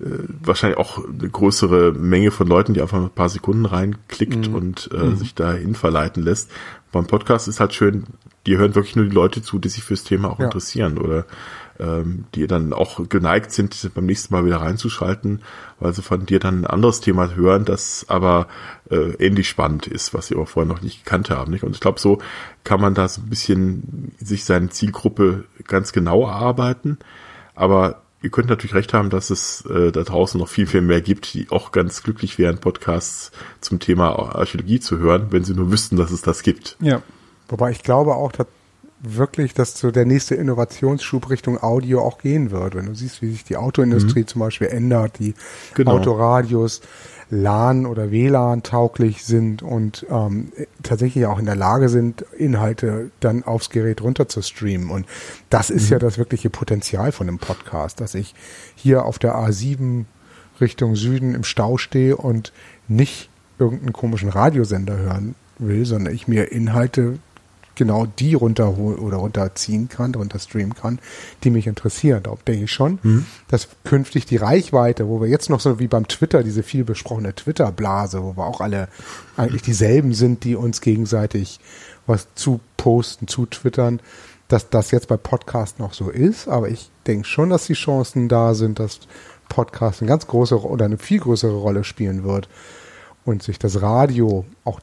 äh, 0.00 0.04
wahrscheinlich 0.42 0.78
auch 0.78 0.98
eine 1.04 1.28
größere 1.28 1.92
Menge 1.92 2.30
von 2.30 2.46
Leuten, 2.46 2.74
die 2.74 2.82
einfach 2.82 2.98
ein 2.98 3.10
paar 3.10 3.28
Sekunden 3.28 3.66
reinklickt 3.66 4.48
mhm. 4.48 4.54
und 4.54 4.90
äh, 4.92 5.04
mhm. 5.04 5.16
sich 5.16 5.34
dahin 5.34 5.74
verleiten 5.74 6.22
lässt. 6.22 6.50
Beim 6.92 7.06
Podcast 7.06 7.48
ist 7.48 7.60
halt 7.60 7.74
schön, 7.74 8.04
die 8.46 8.58
hören 8.58 8.74
wirklich 8.74 8.96
nur 8.96 9.06
die 9.06 9.14
Leute 9.14 9.42
zu, 9.42 9.58
die 9.58 9.68
sich 9.68 9.84
fürs 9.84 10.04
Thema 10.04 10.30
auch 10.30 10.38
ja. 10.38 10.46
interessieren 10.46 10.98
oder 10.98 11.26
ähm, 11.80 12.24
die 12.34 12.46
dann 12.46 12.72
auch 12.72 13.08
geneigt 13.08 13.52
sind, 13.52 13.90
beim 13.94 14.06
nächsten 14.06 14.34
Mal 14.34 14.44
wieder 14.44 14.58
reinzuschalten, 14.58 15.42
weil 15.78 15.92
sie 15.92 16.02
von 16.02 16.26
dir 16.26 16.38
dann 16.38 16.62
ein 16.62 16.66
anderes 16.66 17.00
Thema 17.00 17.34
hören, 17.34 17.64
das 17.64 18.06
aber 18.08 18.48
äh, 18.90 19.12
ähnlich 19.18 19.48
spannend 19.48 19.86
ist, 19.86 20.14
was 20.14 20.28
sie 20.28 20.34
aber 20.34 20.46
vorher 20.46 20.72
noch 20.72 20.82
nicht 20.82 21.04
gekannt 21.04 21.30
haben. 21.30 21.52
Nicht? 21.52 21.64
Und 21.64 21.74
ich 21.74 21.80
glaube, 21.80 22.00
so 22.00 22.18
kann 22.64 22.80
man 22.80 22.94
da 22.94 23.08
so 23.08 23.20
ein 23.20 23.28
bisschen 23.28 24.12
sich 24.18 24.44
seine 24.44 24.68
Zielgruppe 24.70 25.44
ganz 25.66 25.92
genau 25.92 26.26
erarbeiten. 26.26 26.98
Aber 27.54 28.02
ihr 28.22 28.30
könnt 28.30 28.48
natürlich 28.48 28.74
recht 28.74 28.92
haben, 28.92 29.10
dass 29.10 29.30
es 29.30 29.64
äh, 29.66 29.92
da 29.92 30.02
draußen 30.02 30.38
noch 30.38 30.48
viel, 30.48 30.66
viel 30.66 30.82
mehr 30.82 31.00
gibt, 31.00 31.32
die 31.34 31.48
auch 31.50 31.72
ganz 31.72 32.02
glücklich 32.02 32.38
wären, 32.38 32.58
Podcasts 32.58 33.32
zum 33.60 33.78
Thema 33.78 34.18
Archäologie 34.34 34.80
zu 34.80 34.98
hören, 34.98 35.28
wenn 35.30 35.44
sie 35.44 35.54
nur 35.54 35.70
wüssten, 35.70 35.96
dass 35.96 36.10
es 36.10 36.22
das 36.22 36.42
gibt. 36.42 36.76
Ja. 36.80 37.02
Wobei 37.48 37.70
ich 37.70 37.82
glaube 37.82 38.14
auch, 38.14 38.32
dass 38.32 38.48
wirklich, 39.14 39.54
dass 39.54 39.78
so 39.78 39.90
der 39.90 40.04
nächste 40.04 40.34
Innovationsschub 40.34 41.30
Richtung 41.30 41.62
Audio 41.62 42.02
auch 42.02 42.18
gehen 42.18 42.50
wird. 42.50 42.74
Wenn 42.74 42.86
du 42.86 42.94
siehst, 42.94 43.22
wie 43.22 43.30
sich 43.30 43.44
die 43.44 43.56
Autoindustrie 43.56 44.20
mhm. 44.20 44.26
zum 44.26 44.40
Beispiel 44.40 44.68
ändert, 44.68 45.18
die 45.18 45.34
genau. 45.74 45.92
Autoradios 45.92 46.80
LAN 47.28 47.86
oder 47.86 48.12
WLAN 48.12 48.62
tauglich 48.62 49.24
sind 49.24 49.62
und 49.62 50.06
ähm, 50.10 50.52
tatsächlich 50.82 51.26
auch 51.26 51.38
in 51.38 51.46
der 51.46 51.56
Lage 51.56 51.88
sind, 51.88 52.22
Inhalte 52.36 53.10
dann 53.20 53.42
aufs 53.42 53.70
Gerät 53.70 54.00
runter 54.00 54.28
zu 54.28 54.42
streamen. 54.42 54.90
Und 54.90 55.06
das 55.50 55.70
ist 55.70 55.86
mhm. 55.86 55.92
ja 55.92 55.98
das 55.98 56.18
wirkliche 56.18 56.50
Potenzial 56.50 57.10
von 57.12 57.28
einem 57.28 57.38
Podcast, 57.38 58.00
dass 58.00 58.14
ich 58.14 58.34
hier 58.76 59.04
auf 59.04 59.18
der 59.18 59.34
A7 59.34 60.04
Richtung 60.60 60.94
Süden 60.94 61.34
im 61.34 61.44
Stau 61.44 61.78
stehe 61.78 62.16
und 62.16 62.52
nicht 62.88 63.28
irgendeinen 63.58 63.92
komischen 63.92 64.28
Radiosender 64.28 64.96
hören 64.96 65.34
will, 65.58 65.84
sondern 65.84 66.14
ich 66.14 66.28
mir 66.28 66.52
Inhalte 66.52 67.18
genau 67.76 68.06
die 68.06 68.34
runterholen 68.34 68.98
oder 68.98 69.18
runterziehen 69.18 69.88
kann, 69.88 70.14
runterstreamen 70.14 70.74
kann, 70.74 70.98
die 71.44 71.50
mich 71.50 71.66
interessieren. 71.66 72.22
Da 72.24 72.34
denke 72.46 72.64
ich 72.64 72.72
schon, 72.72 72.98
mhm. 73.02 73.26
dass 73.48 73.68
künftig 73.84 74.26
die 74.26 74.36
Reichweite, 74.36 75.08
wo 75.08 75.20
wir 75.20 75.28
jetzt 75.28 75.50
noch 75.50 75.60
so 75.60 75.78
wie 75.78 75.86
beim 75.86 76.08
Twitter, 76.08 76.42
diese 76.42 76.62
viel 76.62 76.84
besprochene 76.84 77.34
Twitter-Blase, 77.34 78.22
wo 78.22 78.36
wir 78.36 78.46
auch 78.46 78.60
alle 78.60 78.88
eigentlich 79.36 79.62
dieselben 79.62 80.12
sind, 80.12 80.44
die 80.44 80.56
uns 80.56 80.80
gegenseitig 80.80 81.60
was 82.06 82.28
zu 82.34 82.60
posten, 82.76 83.28
zu 83.28 83.46
twittern, 83.46 84.00
dass 84.48 84.70
das 84.70 84.90
jetzt 84.90 85.08
bei 85.08 85.16
Podcast 85.16 85.78
noch 85.78 85.92
so 85.92 86.10
ist. 86.10 86.48
Aber 86.48 86.68
ich 86.68 86.90
denke 87.06 87.26
schon, 87.26 87.50
dass 87.50 87.66
die 87.66 87.74
Chancen 87.74 88.28
da 88.28 88.54
sind, 88.54 88.78
dass 88.78 89.00
Podcast 89.48 90.00
eine 90.00 90.08
ganz 90.08 90.26
große 90.26 90.60
oder 90.60 90.84
eine 90.84 90.98
viel 90.98 91.20
größere 91.20 91.56
Rolle 91.56 91.84
spielen 91.84 92.24
wird 92.24 92.48
und 93.24 93.42
sich 93.42 93.58
das 93.58 93.82
Radio 93.82 94.44
auch 94.64 94.80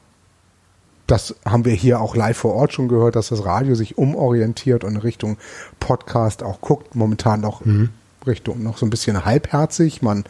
das 1.06 1.34
haben 1.44 1.64
wir 1.64 1.72
hier 1.72 2.00
auch 2.00 2.16
live 2.16 2.36
vor 2.36 2.54
Ort 2.54 2.72
schon 2.72 2.88
gehört, 2.88 3.16
dass 3.16 3.28
das 3.28 3.44
Radio 3.44 3.74
sich 3.74 3.98
umorientiert 3.98 4.84
und 4.84 4.96
Richtung 4.96 5.36
Podcast 5.80 6.42
auch 6.42 6.60
guckt. 6.60 6.94
Momentan 6.94 7.40
noch 7.40 7.64
mhm. 7.64 7.90
Richtung 8.26 8.62
noch 8.62 8.78
so 8.78 8.86
ein 8.86 8.90
bisschen 8.90 9.24
halbherzig. 9.24 10.00
Man 10.00 10.24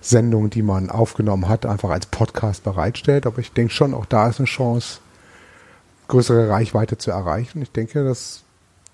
Sendungen, 0.00 0.50
die 0.50 0.62
man 0.62 0.90
aufgenommen 0.90 1.48
hat, 1.48 1.66
einfach 1.66 1.90
als 1.90 2.06
Podcast 2.06 2.64
bereitstellt. 2.64 3.26
Aber 3.26 3.38
ich 3.38 3.52
denke 3.52 3.72
schon, 3.72 3.94
auch 3.94 4.06
da 4.06 4.28
ist 4.28 4.38
eine 4.38 4.46
Chance, 4.46 5.00
größere 6.08 6.48
Reichweite 6.48 6.96
zu 6.96 7.10
erreichen. 7.10 7.60
Ich 7.62 7.72
denke, 7.72 8.04
dass 8.04 8.44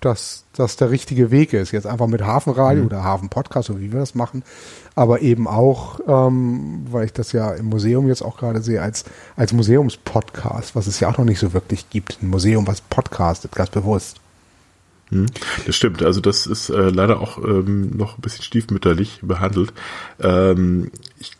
dass 0.05 0.45
das 0.53 0.77
der 0.77 0.91
richtige 0.91 1.31
Weg 1.31 1.53
ist. 1.53 1.71
Jetzt 1.71 1.87
einfach 1.87 2.07
mit 2.07 2.21
Hafenradio 2.21 2.81
mhm. 2.81 2.87
oder 2.87 3.03
Hafenpodcast, 3.03 3.67
so 3.67 3.79
wie 3.79 3.91
wir 3.91 3.99
das 3.99 4.15
machen, 4.15 4.43
aber 4.93 5.21
eben 5.21 5.47
auch, 5.47 5.99
ähm, 6.07 6.85
weil 6.91 7.05
ich 7.05 7.13
das 7.13 7.31
ja 7.31 7.51
im 7.53 7.65
Museum 7.65 8.07
jetzt 8.07 8.21
auch 8.21 8.37
gerade 8.37 8.61
sehe, 8.61 8.81
als, 8.81 9.05
als 9.35 9.51
Museumspodcast, 9.51 10.75
was 10.75 10.87
es 10.87 10.99
ja 10.99 11.09
auch 11.09 11.17
noch 11.17 11.25
nicht 11.25 11.39
so 11.39 11.53
wirklich 11.53 11.89
gibt. 11.89 12.21
Ein 12.21 12.29
Museum, 12.29 12.67
was 12.67 12.81
podcastet, 12.81 13.51
ganz 13.53 13.71
bewusst. 13.71 14.17
Mhm. 15.09 15.25
Das 15.65 15.75
stimmt, 15.75 16.03
also 16.03 16.21
das 16.21 16.45
ist 16.45 16.69
äh, 16.69 16.89
leider 16.89 17.19
auch 17.19 17.37
ähm, 17.37 17.91
noch 17.95 18.17
ein 18.17 18.21
bisschen 18.21 18.43
stiefmütterlich 18.43 19.19
behandelt. 19.21 19.73
Ähm, 20.19 20.91
ich 21.19 21.31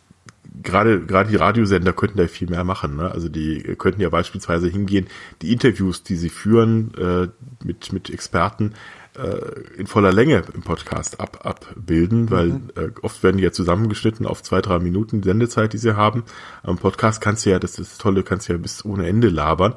gerade 0.62 1.00
gerade 1.00 1.30
die 1.30 1.36
Radiosender 1.36 1.92
könnten 1.92 2.18
da 2.18 2.26
viel 2.26 2.48
mehr 2.48 2.64
machen. 2.64 2.96
Ne? 2.96 3.10
Also 3.10 3.28
die 3.28 3.62
könnten 3.78 4.00
ja 4.00 4.08
beispielsweise 4.08 4.68
hingehen, 4.68 5.06
die 5.42 5.52
Interviews, 5.52 6.02
die 6.02 6.16
sie 6.16 6.30
führen 6.30 6.92
äh, 6.94 7.28
mit 7.64 7.92
mit 7.92 8.10
Experten 8.10 8.74
äh, 9.16 9.78
in 9.78 9.86
voller 9.86 10.12
Länge 10.12 10.42
im 10.54 10.62
Podcast 10.62 11.20
ab, 11.20 11.40
abbilden, 11.44 12.30
weil 12.30 12.48
mhm. 12.48 12.70
äh, 12.76 12.90
oft 13.02 13.22
werden 13.22 13.38
die 13.38 13.44
ja 13.44 13.52
zusammengeschnitten 13.52 14.26
auf 14.26 14.42
zwei 14.42 14.60
drei 14.60 14.78
Minuten 14.78 15.22
Sendezeit, 15.22 15.72
die 15.72 15.78
sie 15.78 15.96
haben. 15.96 16.24
Am 16.62 16.78
Podcast 16.78 17.20
kannst 17.20 17.46
du 17.46 17.50
ja, 17.50 17.58
das 17.58 17.78
ist 17.78 17.92
das 17.92 17.98
Tolle, 17.98 18.22
kannst 18.22 18.48
du 18.48 18.52
ja 18.52 18.58
bis 18.58 18.84
ohne 18.84 19.06
Ende 19.06 19.28
labern. 19.28 19.74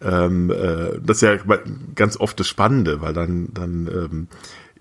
Ähm, 0.00 0.50
äh, 0.50 0.98
das 1.02 1.18
ist 1.18 1.22
ja 1.22 1.36
ganz 1.94 2.18
oft 2.18 2.38
das 2.38 2.48
Spannende, 2.48 3.00
weil 3.00 3.12
dann 3.12 3.48
dann 3.52 3.86
ähm, 3.86 4.28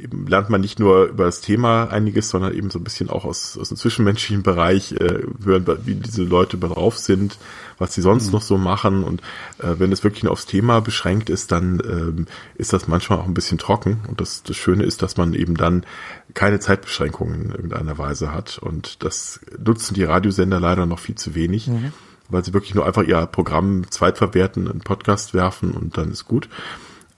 eben 0.02 0.28
lernt 0.28 0.50
man 0.50 0.62
nicht 0.62 0.80
nur 0.80 1.06
über 1.06 1.26
das 1.26 1.42
Thema 1.42 1.86
einiges, 1.86 2.30
sondern 2.30 2.54
eben 2.54 2.70
so 2.70 2.80
ein 2.80 2.84
bisschen 2.84 3.10
auch 3.10 3.26
aus, 3.26 3.58
aus 3.58 3.70
dem 3.70 3.78
zwischenmenschlichen 3.78 4.44
Bereich, 4.44 4.94
äh, 4.94 5.24
hören, 5.44 5.66
wie 5.86 5.96
diese 5.96 6.24
Leute 6.24 6.58
drauf 6.58 6.98
sind, 6.98 7.38
was 7.78 7.94
sie 7.94 8.02
sonst 8.02 8.28
mhm. 8.28 8.32
noch 8.34 8.42
so 8.42 8.58
machen. 8.58 9.04
Und 9.04 9.22
äh, 9.60 9.76
wenn 9.78 9.92
es 9.92 10.04
wirklich 10.04 10.24
nur 10.24 10.34
aufs 10.34 10.46
Thema 10.46 10.82
beschränkt 10.82 11.30
ist, 11.30 11.52
dann 11.52 11.82
ähm, 11.86 12.26
ist 12.56 12.74
das 12.74 12.88
manchmal 12.88 13.20
auch 13.20 13.26
ein 13.26 13.34
bisschen 13.34 13.58
trocken. 13.58 14.02
Und 14.08 14.22
das, 14.22 14.44
das 14.44 14.58
Schöne 14.58 14.84
ist, 14.84 15.02
dass 15.02 15.18
man 15.18 15.34
eben 15.34 15.56
dann 15.56 15.86
keine 16.34 16.60
Zeitbeschränkungen 16.60 17.46
in 17.46 17.52
irgendeiner 17.52 17.98
Weise 17.98 18.34
hat. 18.34 18.58
Und 18.58 19.04
das 19.04 19.40
nutzen 19.64 19.94
die 19.94 20.04
Radiosender 20.04 20.60
leider 20.60 20.86
noch 20.86 21.00
viel 21.00 21.16
zu 21.16 21.36
wenig. 21.36 21.68
Mhm. 21.68 21.94
Weil 22.30 22.46
sie 22.46 22.54
wirklich 22.54 22.76
nur 22.76 22.86
einfach 22.86 23.04
ihr 23.04 23.26
Programm 23.26 23.84
zweitverwerten, 23.90 24.70
einen 24.70 24.80
Podcast 24.80 25.34
werfen 25.34 25.72
und 25.72 25.98
dann 25.98 26.12
ist 26.12 26.26
gut. 26.26 26.48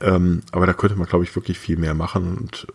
Ähm, 0.04 0.42
aber 0.52 0.68
da 0.68 0.74
könnte 0.74 0.98
man, 0.98 1.08
glaube 1.08 1.24
ich, 1.24 1.34
wirklich 1.34 1.58
viel 1.58 1.78
mehr 1.78 1.94
machen. 1.94 2.38
Und 2.38 2.68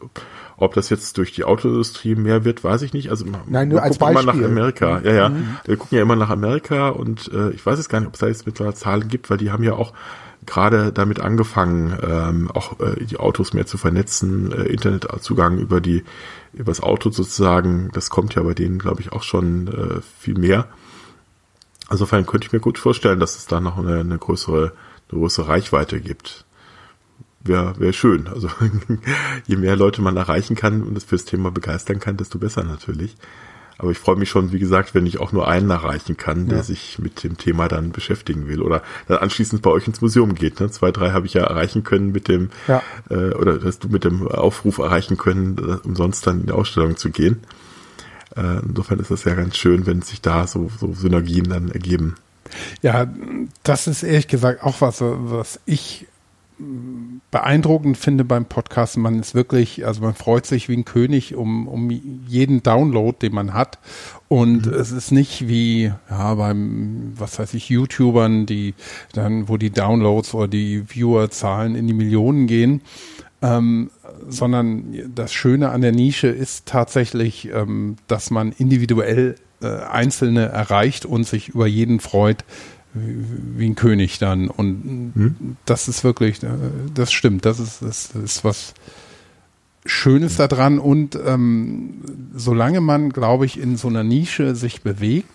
ob 0.56 0.72
das 0.72 0.88
jetzt 0.88 1.18
durch 1.18 1.32
die 1.32 1.44
Autoindustrie 1.44 2.14
mehr 2.14 2.44
wird, 2.44 2.64
weiß 2.64 2.80
ich 2.82 2.94
nicht. 2.94 3.10
Also 3.10 3.26
Nein, 3.46 3.68
nur 3.68 3.82
als 3.82 3.98
Beispiel. 3.98 4.22
Immer 4.22 4.32
nach 4.32 4.44
Amerika. 4.44 5.00
Ja, 5.04 5.12
ja. 5.12 5.28
Mhm. 5.28 5.56
Wir 5.66 5.76
gucken 5.76 5.96
ja 5.98 6.02
immer 6.02 6.16
nach 6.16 6.30
Amerika 6.30 6.88
und 6.88 7.30
äh, 7.32 7.50
ich 7.50 7.64
weiß 7.64 7.78
jetzt 7.78 7.90
gar 7.90 8.00
nicht, 8.00 8.08
ob 8.08 8.14
es 8.14 8.20
da 8.20 8.28
jetzt 8.28 8.46
mittlerweile 8.46 8.74
Zahlen 8.74 9.08
gibt, 9.08 9.28
weil 9.28 9.36
die 9.36 9.50
haben 9.50 9.62
ja 9.62 9.74
auch 9.74 9.92
gerade 10.46 10.90
damit 10.90 11.20
angefangen, 11.20 11.98
ähm, 12.02 12.50
auch 12.50 12.80
äh, 12.80 13.04
die 13.04 13.18
Autos 13.18 13.52
mehr 13.52 13.66
zu 13.66 13.76
vernetzen, 13.76 14.50
äh, 14.50 14.62
Internetzugang 14.62 15.58
über 15.58 15.82
die 15.82 16.04
über 16.54 16.70
das 16.70 16.80
Auto 16.80 17.10
sozusagen. 17.10 17.90
Das 17.92 18.08
kommt 18.08 18.34
ja 18.36 18.42
bei 18.42 18.54
denen, 18.54 18.78
glaube 18.78 19.02
ich, 19.02 19.12
auch 19.12 19.22
schon 19.22 19.68
äh, 19.68 20.00
viel 20.18 20.38
mehr. 20.38 20.66
Insofern 21.90 22.24
könnte 22.24 22.46
ich 22.46 22.52
mir 22.52 22.60
gut 22.60 22.78
vorstellen, 22.78 23.20
dass 23.20 23.36
es 23.36 23.46
da 23.46 23.60
noch 23.60 23.76
eine, 23.76 24.00
eine 24.00 24.16
größere, 24.16 24.72
eine 25.10 25.20
größere 25.20 25.48
Reichweite 25.48 26.00
gibt 26.00 26.46
wäre 27.40 27.78
wär 27.78 27.92
schön. 27.92 28.28
Also 28.28 28.48
je 29.46 29.56
mehr 29.56 29.76
Leute 29.76 30.02
man 30.02 30.16
erreichen 30.16 30.56
kann 30.56 30.82
und 30.82 30.96
es 30.96 31.04
fürs 31.04 31.24
Thema 31.24 31.50
begeistern 31.50 32.00
kann, 32.00 32.16
desto 32.16 32.38
besser 32.38 32.64
natürlich. 32.64 33.16
Aber 33.78 33.92
ich 33.92 33.98
freue 33.98 34.16
mich 34.16 34.28
schon, 34.28 34.50
wie 34.50 34.58
gesagt, 34.58 34.94
wenn 34.94 35.06
ich 35.06 35.20
auch 35.20 35.30
nur 35.30 35.46
einen 35.46 35.70
erreichen 35.70 36.16
kann, 36.16 36.48
der 36.48 36.58
ja. 36.58 36.64
sich 36.64 36.98
mit 36.98 37.22
dem 37.22 37.38
Thema 37.38 37.68
dann 37.68 37.92
beschäftigen 37.92 38.48
will 38.48 38.60
oder 38.60 38.82
dann 39.06 39.18
anschließend 39.18 39.62
bei 39.62 39.70
euch 39.70 39.86
ins 39.86 40.00
Museum 40.00 40.34
geht. 40.34 40.58
Ne? 40.58 40.68
Zwei, 40.68 40.90
drei 40.90 41.12
habe 41.12 41.26
ich 41.26 41.34
ja 41.34 41.44
erreichen 41.44 41.84
können 41.84 42.10
mit 42.10 42.26
dem, 42.26 42.50
ja. 42.66 42.82
äh, 43.08 43.34
oder 43.34 43.58
dass 43.58 43.78
du 43.78 43.88
mit 43.88 44.02
dem 44.02 44.26
Aufruf 44.26 44.78
erreichen 44.78 45.16
können, 45.16 45.80
umsonst 45.84 46.26
dann 46.26 46.40
in 46.40 46.46
die 46.46 46.52
Ausstellung 46.52 46.96
zu 46.96 47.10
gehen. 47.10 47.40
Äh, 48.36 48.60
insofern 48.68 48.98
ist 48.98 49.12
das 49.12 49.22
ja 49.22 49.34
ganz 49.34 49.56
schön, 49.56 49.86
wenn 49.86 50.02
sich 50.02 50.20
da 50.20 50.48
so, 50.48 50.70
so 50.76 50.92
Synergien 50.92 51.48
dann 51.48 51.70
ergeben. 51.70 52.16
Ja, 52.82 53.06
das 53.62 53.86
ist 53.86 54.02
ehrlich 54.02 54.26
gesagt 54.26 54.64
auch 54.64 54.80
was, 54.80 54.96
was 55.00 55.60
ich 55.66 56.08
beeindruckend 57.30 57.96
finde 57.96 58.24
beim 58.24 58.46
Podcast, 58.46 58.96
man 58.96 59.20
ist 59.20 59.34
wirklich, 59.34 59.86
also 59.86 60.02
man 60.02 60.14
freut 60.14 60.46
sich 60.46 60.68
wie 60.68 60.76
ein 60.76 60.84
König 60.84 61.34
um, 61.34 61.68
um 61.68 61.90
jeden 61.90 62.62
Download, 62.62 63.16
den 63.20 63.34
man 63.34 63.54
hat. 63.54 63.78
Und 64.28 64.66
mhm. 64.66 64.74
es 64.74 64.90
ist 64.90 65.12
nicht 65.12 65.48
wie, 65.48 65.92
ja, 66.10 66.34
beim, 66.34 67.12
was 67.16 67.38
weiß 67.38 67.54
ich, 67.54 67.68
YouTubern, 67.68 68.46
die 68.46 68.74
dann, 69.12 69.48
wo 69.48 69.56
die 69.56 69.70
Downloads 69.70 70.34
oder 70.34 70.48
die 70.48 70.84
Viewerzahlen 70.86 71.76
in 71.76 71.86
die 71.86 71.94
Millionen 71.94 72.46
gehen. 72.46 72.82
Ähm, 73.40 73.90
sondern 74.28 75.12
das 75.14 75.32
Schöne 75.32 75.70
an 75.70 75.80
der 75.80 75.92
Nische 75.92 76.26
ist 76.26 76.66
tatsächlich, 76.66 77.50
ähm, 77.52 77.94
dass 78.08 78.30
man 78.30 78.50
individuell 78.50 79.36
äh, 79.62 79.66
Einzelne 79.68 80.46
erreicht 80.46 81.06
und 81.06 81.24
sich 81.24 81.50
über 81.50 81.66
jeden 81.68 82.00
freut, 82.00 82.44
wie 83.56 83.66
ein 83.66 83.74
König 83.74 84.18
dann. 84.18 84.48
Und 84.48 85.12
hm? 85.14 85.56
das 85.64 85.88
ist 85.88 86.04
wirklich, 86.04 86.42
äh, 86.42 86.48
das 86.94 87.12
stimmt, 87.12 87.44
das 87.44 87.60
ist, 87.60 87.82
das 87.82 88.10
ist 88.14 88.44
was 88.44 88.74
Schönes 89.84 90.36
daran. 90.36 90.78
Und 90.78 91.18
ähm, 91.24 92.02
solange 92.34 92.80
man, 92.80 93.10
glaube 93.10 93.46
ich, 93.46 93.58
in 93.58 93.76
so 93.76 93.88
einer 93.88 94.04
Nische 94.04 94.54
sich 94.54 94.82
bewegt, 94.82 95.28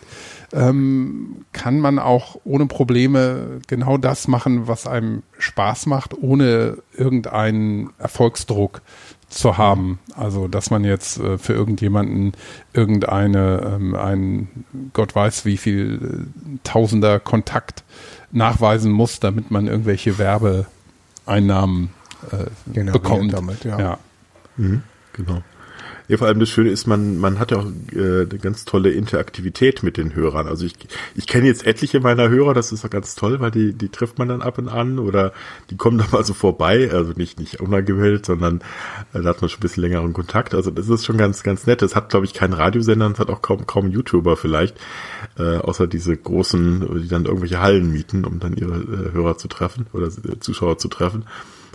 ähm, 0.53 1.45
kann 1.51 1.79
man 1.79 1.97
auch 1.97 2.39
ohne 2.43 2.67
Probleme 2.67 3.59
genau 3.67 3.97
das 3.97 4.27
machen, 4.27 4.67
was 4.67 4.85
einem 4.85 5.23
Spaß 5.39 5.87
macht, 5.87 6.13
ohne 6.21 6.77
irgendeinen 6.95 7.89
Erfolgsdruck 7.97 8.81
zu 9.33 9.57
haben. 9.57 9.99
Also, 10.15 10.47
dass 10.47 10.69
man 10.69 10.83
jetzt 10.83 11.19
äh, 11.19 11.37
für 11.37 11.53
irgendjemanden 11.53 12.33
irgendeine, 12.73 13.73
ähm, 13.75 13.95
ein 13.95 14.65
Gott 14.93 15.15
weiß 15.15 15.45
wie 15.45 15.57
viel 15.57 16.27
äh, 16.55 16.59
Tausender 16.63 17.19
Kontakt 17.19 17.83
nachweisen 18.31 18.91
muss, 18.91 19.19
damit 19.19 19.51
man 19.51 19.67
irgendwelche 19.67 20.17
Werbeeinnahmen 20.17 21.89
äh, 22.31 22.83
bekommt. 22.83 23.33
Damit, 23.33 23.63
ja. 23.63 23.79
ja. 23.79 23.97
Mhm, 24.57 24.83
genau. 25.13 25.41
Ja, 26.09 26.17
vor 26.17 26.27
allem 26.27 26.39
das 26.39 26.49
Schöne 26.49 26.69
ist, 26.69 26.85
man, 26.85 27.17
man 27.17 27.39
hat 27.39 27.51
ja 27.51 27.59
auch 27.59 27.65
äh, 27.93 28.21
eine 28.21 28.25
ganz 28.25 28.65
tolle 28.65 28.91
Interaktivität 28.91 29.83
mit 29.83 29.95
den 29.95 30.13
Hörern. 30.15 30.47
Also 30.47 30.65
ich, 30.65 30.73
ich 31.15 31.27
kenne 31.27 31.47
jetzt 31.47 31.65
etliche 31.65 32.01
meiner 32.01 32.27
Hörer, 32.27 32.53
das 32.53 32.73
ist 32.73 32.83
auch 32.83 32.89
ganz 32.89 33.15
toll, 33.15 33.39
weil 33.39 33.51
die, 33.51 33.73
die 33.73 33.87
trifft 33.87 34.19
man 34.19 34.27
dann 34.27 34.41
ab 34.41 34.57
und 34.57 34.67
an 34.67 34.99
oder 34.99 35.31
die 35.69 35.77
kommen 35.77 35.97
dann 35.97 36.09
mal 36.11 36.25
so 36.25 36.33
vorbei, 36.33 36.89
also 36.91 37.13
nicht, 37.15 37.39
nicht 37.39 37.61
unangewählt, 37.61 38.25
sondern 38.25 38.61
äh, 39.13 39.21
da 39.21 39.29
hat 39.29 39.41
man 39.41 39.49
schon 39.49 39.59
ein 39.59 39.61
bisschen 39.61 39.83
längeren 39.83 40.11
Kontakt. 40.11 40.53
Also 40.53 40.71
das 40.71 40.89
ist 40.89 41.05
schon 41.05 41.17
ganz, 41.17 41.41
ganz 41.41 41.67
nett. 41.67 41.81
Das 41.81 41.95
hat, 41.95 42.09
glaube 42.09 42.25
ich, 42.25 42.33
keinen 42.33 42.53
Radiosender, 42.53 43.09
das 43.09 43.19
hat 43.19 43.29
auch 43.29 43.41
kaum, 43.41 43.65
kaum 43.65 43.89
YouTuber 43.89 44.35
vielleicht, 44.35 44.77
äh, 45.37 45.57
außer 45.57 45.87
diese 45.87 46.17
großen, 46.17 47.01
die 47.01 47.07
dann 47.07 47.25
irgendwelche 47.25 47.61
Hallen 47.61 47.91
mieten, 47.93 48.25
um 48.25 48.39
dann 48.39 48.57
ihre 48.57 48.75
äh, 48.75 49.13
Hörer 49.13 49.37
zu 49.37 49.47
treffen 49.47 49.87
oder 49.93 50.07
äh, 50.07 50.39
Zuschauer 50.39 50.77
zu 50.77 50.89
treffen. 50.89 51.25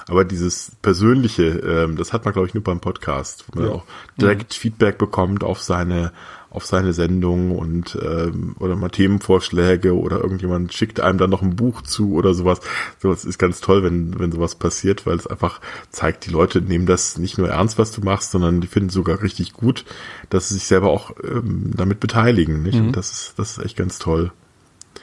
Aber 0.08 0.24
dieses 0.24 0.72
Persönliche, 0.82 1.44
ähm, 1.44 1.96
das 1.96 2.12
hat 2.12 2.24
man, 2.24 2.32
glaube 2.32 2.48
ich, 2.48 2.54
nur 2.54 2.64
beim 2.64 2.80
Podcast, 2.80 3.44
wo 3.48 3.60
man 3.60 3.68
ja. 3.68 3.74
auch 3.76 3.84
direkt 4.20 4.52
mhm. 4.52 4.60
Feedback 4.60 4.98
bekommt 4.98 5.44
auf 5.44 5.62
seine 5.62 6.12
auf 6.50 6.64
seine 6.64 6.94
Sendung 6.94 7.56
und 7.56 7.98
ähm, 8.02 8.56
oder 8.58 8.74
mal 8.74 8.88
Themenvorschläge 8.88 9.94
oder 9.94 10.18
irgendjemand 10.20 10.72
schickt 10.72 10.98
einem 10.98 11.18
dann 11.18 11.28
noch 11.28 11.42
ein 11.42 11.56
Buch 11.56 11.82
zu 11.82 12.14
oder 12.14 12.32
sowas. 12.32 12.60
Sowas 12.98 13.26
ist 13.26 13.38
ganz 13.38 13.60
toll, 13.60 13.82
wenn 13.82 14.18
wenn 14.18 14.32
sowas 14.32 14.54
passiert, 14.54 15.04
weil 15.04 15.16
es 15.16 15.26
einfach 15.26 15.60
zeigt, 15.90 16.24
die 16.24 16.30
Leute 16.30 16.62
nehmen 16.62 16.86
das 16.86 17.18
nicht 17.18 17.36
nur 17.36 17.50
ernst, 17.50 17.78
was 17.78 17.92
du 17.92 18.00
machst, 18.00 18.30
sondern 18.30 18.62
die 18.62 18.66
finden 18.66 18.88
sogar 18.88 19.22
richtig 19.22 19.52
gut, 19.52 19.84
dass 20.30 20.48
sie 20.48 20.54
sich 20.54 20.64
selber 20.64 20.88
auch 20.88 21.12
ähm, 21.22 21.72
damit 21.76 22.00
beteiligen. 22.00 22.62
Nicht? 22.62 22.78
Mhm. 22.78 22.88
Und 22.88 22.96
das 22.96 23.12
ist 23.12 23.38
das 23.38 23.58
ist 23.58 23.64
echt 23.64 23.76
ganz 23.76 23.98
toll. 23.98 24.32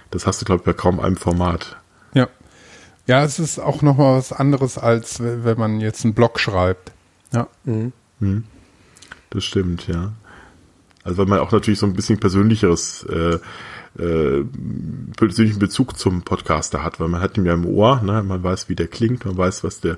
Das 0.09 0.25
hast 0.25 0.41
du 0.41 0.45
glaube 0.45 0.61
ich 0.61 0.65
bei 0.65 0.73
kaum 0.73 0.99
einem 0.99 1.17
Format. 1.17 1.77
Ja, 2.15 2.27
ja, 3.07 3.23
es 3.23 3.39
ist 3.39 3.59
auch 3.59 3.81
nochmal 3.81 4.17
was 4.17 4.31
anderes, 4.31 4.77
als 4.77 5.19
wenn 5.21 5.57
man 5.57 5.79
jetzt 5.79 6.03
einen 6.03 6.13
Blog 6.13 6.39
schreibt. 6.39 6.91
Ja. 7.33 7.47
Mhm. 7.63 7.93
mhm. 8.19 8.43
Das 9.29 9.43
stimmt, 9.43 9.87
ja. 9.87 10.13
Also 11.03 11.17
weil 11.19 11.25
man 11.25 11.39
auch 11.39 11.51
natürlich 11.51 11.79
so 11.79 11.85
ein 11.85 11.93
bisschen 11.93 12.19
persönlicheres 12.19 13.03
äh, 13.03 13.37
äh, 13.97 14.43
persönlichen 15.15 15.59
Bezug 15.59 15.97
zum 15.97 16.23
Podcaster 16.23 16.83
hat, 16.83 16.99
weil 16.99 17.07
man 17.07 17.21
hat 17.21 17.37
ihn 17.37 17.45
ja 17.45 17.53
im 17.53 17.65
Ohr, 17.65 18.01
ne? 18.01 18.23
man 18.23 18.43
weiß, 18.43 18.67
wie 18.67 18.75
der 18.75 18.87
klingt, 18.87 19.23
man 19.25 19.37
weiß, 19.37 19.63
was 19.63 19.79
der, 19.79 19.97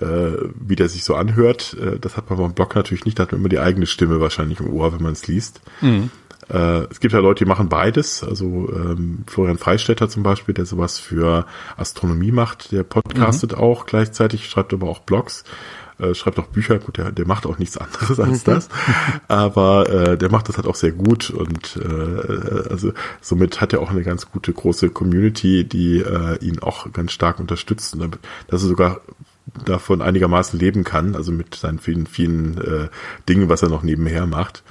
äh, 0.00 0.36
wie 0.54 0.76
der 0.76 0.88
sich 0.88 1.04
so 1.04 1.16
anhört. 1.16 1.76
Äh, 1.80 1.98
das 1.98 2.16
hat 2.16 2.30
man 2.30 2.38
beim 2.38 2.54
Blog 2.54 2.76
natürlich 2.76 3.04
nicht, 3.04 3.18
da 3.18 3.24
hat 3.24 3.32
man 3.32 3.40
immer 3.40 3.48
die 3.48 3.58
eigene 3.58 3.86
Stimme 3.86 4.20
wahrscheinlich 4.20 4.60
im 4.60 4.72
Ohr, 4.72 4.92
wenn 4.92 5.02
man 5.02 5.12
es 5.12 5.26
liest. 5.26 5.60
Mhm. 5.80 6.10
Äh, 6.52 6.86
es 6.90 7.00
gibt 7.00 7.14
ja 7.14 7.20
Leute, 7.20 7.44
die 7.44 7.48
machen 7.48 7.68
beides. 7.68 8.22
Also 8.22 8.70
ähm, 8.72 9.24
Florian 9.26 9.58
Freistetter 9.58 10.08
zum 10.08 10.22
Beispiel, 10.22 10.54
der 10.54 10.66
sowas 10.66 10.98
für 10.98 11.46
Astronomie 11.76 12.32
macht, 12.32 12.72
der 12.72 12.82
podcastet 12.82 13.52
mhm. 13.52 13.58
auch 13.58 13.86
gleichzeitig, 13.86 14.48
schreibt 14.48 14.72
aber 14.72 14.88
auch 14.88 15.00
Blogs 15.00 15.44
äh, 15.98 16.14
schreibt 16.14 16.38
auch 16.38 16.46
Bücher, 16.46 16.78
gut, 16.78 16.98
der, 16.98 17.12
der 17.12 17.26
macht 17.26 17.46
auch 17.46 17.58
nichts 17.58 17.76
anderes 17.78 18.18
als 18.18 18.44
das, 18.44 18.68
aber 19.28 19.88
äh, 19.88 20.18
der 20.18 20.30
macht 20.30 20.48
das 20.48 20.56
halt 20.56 20.66
auch 20.66 20.74
sehr 20.74 20.92
gut 20.92 21.30
und 21.30 21.76
äh, 21.76 22.70
also 22.70 22.92
somit 23.20 23.60
hat 23.60 23.72
er 23.72 23.80
auch 23.80 23.90
eine 23.90 24.02
ganz 24.02 24.30
gute 24.30 24.52
große 24.52 24.90
Community, 24.90 25.64
die 25.64 25.98
äh, 25.98 26.38
ihn 26.44 26.58
auch 26.60 26.92
ganz 26.92 27.12
stark 27.12 27.40
unterstützt 27.40 27.94
und 27.94 28.18
dass 28.48 28.62
er 28.62 28.68
sogar 28.68 29.00
davon 29.64 30.02
einigermaßen 30.02 30.58
leben 30.58 30.84
kann, 30.84 31.14
also 31.14 31.32
mit 31.32 31.54
seinen 31.54 31.78
vielen, 31.78 32.06
vielen 32.06 32.58
äh, 32.58 32.88
Dingen, 33.28 33.48
was 33.48 33.62
er 33.62 33.68
noch 33.68 33.82
nebenher 33.82 34.26
macht. 34.26 34.62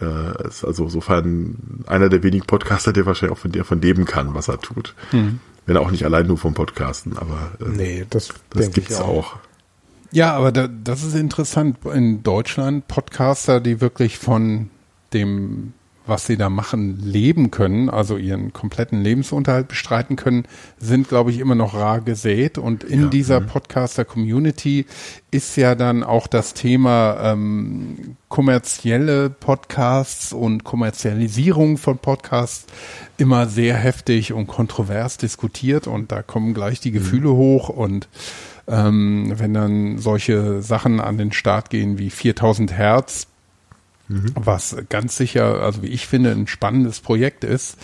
Äh, 0.00 0.48
ist 0.48 0.64
also 0.64 0.88
sofern 0.88 1.82
einer 1.86 2.08
der 2.08 2.22
wenigen 2.22 2.46
Podcaster, 2.46 2.92
der 2.92 3.06
wahrscheinlich 3.06 3.36
auch 3.36 3.40
von 3.40 3.52
der 3.52 3.64
von 3.64 3.80
leben 3.82 4.04
kann, 4.04 4.34
was 4.34 4.48
er 4.48 4.58
tut. 4.58 4.94
Mhm. 5.12 5.40
Wenn 5.66 5.76
auch 5.76 5.90
nicht 5.90 6.04
allein 6.04 6.26
nur 6.26 6.38
vom 6.38 6.54
Podcasten, 6.54 7.18
aber 7.18 7.52
äh, 7.60 7.68
nee, 7.68 8.06
das, 8.08 8.30
das 8.50 8.70
gibt's 8.70 9.00
auch. 9.00 9.34
auch. 9.34 9.36
Ja, 10.12 10.32
aber 10.32 10.52
da, 10.52 10.68
das 10.68 11.04
ist 11.04 11.14
interessant. 11.14 11.78
In 11.84 12.22
Deutschland 12.22 12.88
Podcaster, 12.88 13.60
die 13.60 13.80
wirklich 13.80 14.18
von 14.18 14.70
dem, 15.12 15.74
was 16.06 16.26
sie 16.26 16.36
da 16.36 16.48
machen, 16.48 16.98
leben 16.98 17.50
können, 17.50 17.88
also 17.88 18.16
ihren 18.16 18.52
kompletten 18.52 19.02
Lebensunterhalt 19.02 19.68
bestreiten 19.68 20.16
können, 20.16 20.44
sind, 20.78 21.08
glaube 21.08 21.30
ich, 21.30 21.38
immer 21.38 21.54
noch 21.54 21.74
rar 21.74 22.00
gesät. 22.00 22.58
Und 22.58 22.84
in 22.84 23.02
ja, 23.02 23.08
dieser 23.08 23.40
Podcaster-Community 23.40 24.86
ist 25.30 25.56
ja 25.56 25.74
dann 25.74 26.02
auch 26.02 26.26
das 26.26 26.54
Thema 26.54 27.32
ähm, 27.32 28.16
kommerzielle 28.28 29.30
Podcasts 29.30 30.32
und 30.32 30.64
Kommerzialisierung 30.64 31.78
von 31.78 31.98
Podcasts 31.98 32.66
immer 33.16 33.46
sehr 33.46 33.76
heftig 33.76 34.32
und 34.32 34.46
kontrovers 34.46 35.16
diskutiert. 35.18 35.86
Und 35.86 36.12
da 36.12 36.22
kommen 36.22 36.54
gleich 36.54 36.80
die 36.80 36.92
Gefühle 36.92 37.28
mhm. 37.28 37.36
hoch 37.36 37.68
und 37.68 38.08
ähm, 38.66 39.32
wenn 39.36 39.52
dann 39.52 39.98
solche 39.98 40.62
Sachen 40.62 41.00
an 41.00 41.18
den 41.18 41.32
Start 41.32 41.70
gehen 41.70 41.98
wie 41.98 42.10
4000 42.10 42.72
Hertz, 42.72 43.26
mhm. 44.10 44.32
was 44.34 44.76
ganz 44.88 45.16
sicher, 45.16 45.62
also 45.62 45.82
wie 45.82 45.88
ich 45.88 46.06
finde, 46.06 46.32
ein 46.32 46.46
spannendes 46.46 47.00
Projekt 47.00 47.44
ist. 47.44 47.78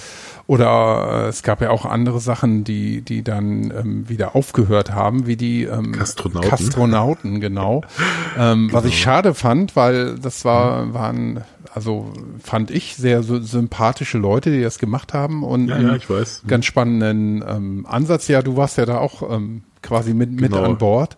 Oder 0.48 1.24
äh, 1.24 1.28
es 1.28 1.42
gab 1.42 1.60
ja 1.60 1.70
auch 1.70 1.84
andere 1.84 2.20
Sachen, 2.20 2.64
die, 2.64 3.00
die 3.00 3.22
dann 3.22 3.72
ähm, 3.76 4.08
wieder 4.08 4.36
aufgehört 4.36 4.92
haben, 4.92 5.26
wie 5.26 5.36
die 5.36 5.64
ähm, 5.64 5.92
Kastronauten. 5.92 6.50
Kastronauten, 6.50 7.40
genau. 7.40 7.82
ähm, 8.38 8.68
genau. 8.68 8.72
Was 8.78 8.84
ich 8.84 8.92
genau. 8.92 9.04
schade 9.04 9.34
fand, 9.34 9.76
weil 9.76 10.18
das 10.18 10.44
war, 10.44 10.84
mhm. 10.84 10.94
waren, 10.94 11.44
also 11.74 12.12
fand 12.42 12.70
ich 12.70 12.96
sehr 12.96 13.22
so 13.22 13.40
sympathische 13.40 14.18
Leute, 14.18 14.50
die 14.50 14.62
das 14.62 14.78
gemacht 14.78 15.14
haben 15.14 15.42
und 15.42 15.68
ja, 15.68 15.78
ja, 15.78 15.96
ich 15.96 16.08
weiß. 16.08 16.42
ganz 16.46 16.64
spannenden 16.64 17.44
ähm, 17.46 17.86
Ansatz. 17.88 18.28
Ja, 18.28 18.42
du 18.42 18.56
warst 18.56 18.78
ja 18.78 18.86
da 18.86 18.98
auch 18.98 19.28
ähm, 19.30 19.62
quasi 19.82 20.14
mit, 20.14 20.36
genau. 20.36 20.42
mit 20.42 20.54
an 20.54 20.78
Bord. 20.78 21.16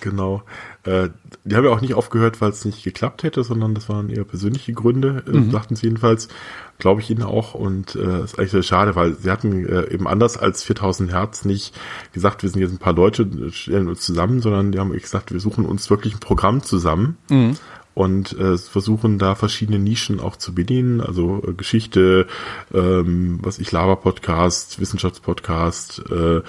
Genau. 0.00 0.42
Äh, 0.84 1.10
die 1.44 1.54
haben 1.54 1.64
ja 1.64 1.70
auch 1.70 1.80
nicht 1.80 1.94
aufgehört, 1.94 2.40
weil 2.40 2.50
es 2.50 2.64
nicht 2.64 2.82
geklappt 2.82 3.22
hätte, 3.22 3.44
sondern 3.44 3.74
das 3.74 3.88
waren 3.88 4.10
eher 4.10 4.24
persönliche 4.24 4.72
Gründe, 4.72 5.22
äh, 5.26 5.30
mhm. 5.30 5.50
sagten 5.50 5.76
sie 5.76 5.86
jedenfalls, 5.86 6.28
glaube 6.78 7.00
ich 7.00 7.10
ihnen 7.10 7.22
auch. 7.22 7.54
Und 7.54 7.94
äh, 7.94 8.24
ist 8.24 8.38
eigentlich 8.38 8.50
sehr 8.50 8.62
schade, 8.62 8.96
weil 8.96 9.14
sie 9.14 9.30
hatten 9.30 9.66
äh, 9.66 9.92
eben 9.92 10.08
anders 10.08 10.36
als 10.36 10.62
4000 10.64 11.12
Hertz 11.12 11.44
nicht 11.44 11.74
gesagt, 12.12 12.42
wir 12.42 12.50
sind 12.50 12.60
jetzt 12.60 12.72
ein 12.72 12.78
paar 12.78 12.94
Leute, 12.94 13.28
stellen 13.52 13.88
uns 13.88 14.00
zusammen, 14.00 14.40
sondern 14.40 14.72
die 14.72 14.78
haben 14.78 14.92
gesagt, 14.92 15.32
wir 15.32 15.40
suchen 15.40 15.66
uns 15.66 15.88
wirklich 15.90 16.14
ein 16.14 16.20
Programm 16.20 16.62
zusammen. 16.62 17.16
Mhm 17.30 17.56
und 17.94 18.38
äh, 18.38 18.56
versuchen 18.56 19.18
da 19.18 19.34
verschiedene 19.34 19.78
Nischen 19.78 20.20
auch 20.20 20.36
zu 20.36 20.54
bedienen, 20.54 21.00
also 21.00 21.42
äh, 21.46 21.52
Geschichte, 21.52 22.26
ähm, 22.72 23.38
was 23.42 23.58
ich 23.58 23.70
Laber-Podcast, 23.72 24.80
Wissenschaftspodcast, 24.80 26.02
äh, 26.10 26.36
äh, 26.36 26.42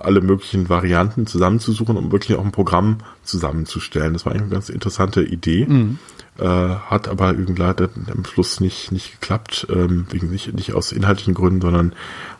alle 0.00 0.20
möglichen 0.20 0.68
Varianten 0.68 1.26
zusammenzusuchen, 1.26 1.96
um 1.96 2.12
wirklich 2.12 2.36
auch 2.36 2.44
ein 2.44 2.52
Programm 2.52 2.98
zusammenzustellen. 3.24 4.12
Das 4.12 4.26
war 4.26 4.32
eigentlich 4.32 4.44
eine 4.44 4.52
ganz 4.52 4.68
interessante 4.68 5.22
Idee. 5.22 5.66
Mhm. 5.66 5.98
Äh, 6.38 6.44
hat 6.44 7.08
aber 7.08 7.32
irgendwie 7.32 7.60
leider 7.60 7.88
am 8.12 8.24
Schluss 8.24 8.60
nicht, 8.60 8.92
nicht 8.92 9.20
geklappt, 9.20 9.66
ähm, 9.70 10.06
wegen 10.10 10.30
nicht, 10.30 10.54
nicht 10.54 10.72
aus 10.72 10.92
inhaltlichen 10.92 11.34
Gründen, 11.34 11.60
sondern 11.60 11.94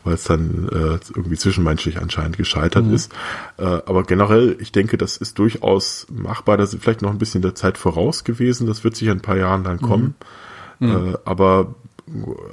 weil 0.05 0.15
es 0.15 0.23
dann 0.23 0.69
äh, 0.69 1.01
irgendwie 1.17 1.37
zwischenmenschlich 1.37 2.01
anscheinend 2.01 2.37
gescheitert 2.37 2.87
mhm. 2.87 2.95
ist. 2.95 3.13
Äh, 3.57 3.65
aber 3.65 4.05
generell, 4.05 4.57
ich 4.61 4.71
denke, 4.71 4.99
das 4.99 5.17
ist 5.17 5.37
durchaus 5.41 6.07
machbar. 6.13 6.57
Das 6.57 6.73
ist 6.73 6.83
vielleicht 6.83 7.03
noch 7.03 7.11
ein 7.11 7.19
bisschen 7.19 7.43
der 7.43 7.57
Zeit 7.57 7.77
voraus 7.77 8.23
gewesen. 8.23 8.69
Das 8.69 8.85
wird 8.85 8.95
sich 8.95 9.09
in 9.09 9.15
ein 9.15 9.21
paar 9.21 9.37
Jahren 9.37 9.65
dann 9.65 9.81
kommen. 9.81 10.15
Mhm. 10.79 10.89
mhm. 10.89 11.15
Äh, 11.15 11.19
aber 11.25 11.75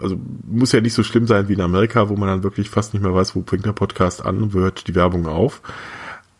also 0.01 0.17
muss 0.47 0.71
ja 0.71 0.81
nicht 0.81 0.93
so 0.93 1.03
schlimm 1.03 1.27
sein 1.27 1.47
wie 1.47 1.53
in 1.53 1.61
Amerika, 1.61 2.09
wo 2.09 2.15
man 2.15 2.27
dann 2.27 2.43
wirklich 2.43 2.69
fast 2.69 2.93
nicht 2.93 3.03
mehr 3.03 3.13
weiß, 3.13 3.35
wo 3.35 3.41
bringt 3.41 3.65
der 3.65 3.73
Podcast 3.73 4.25
an 4.25 4.41
und 4.41 4.53
wo 4.53 4.59
hört 4.59 4.87
die 4.87 4.95
Werbung 4.95 5.27
auf. 5.27 5.61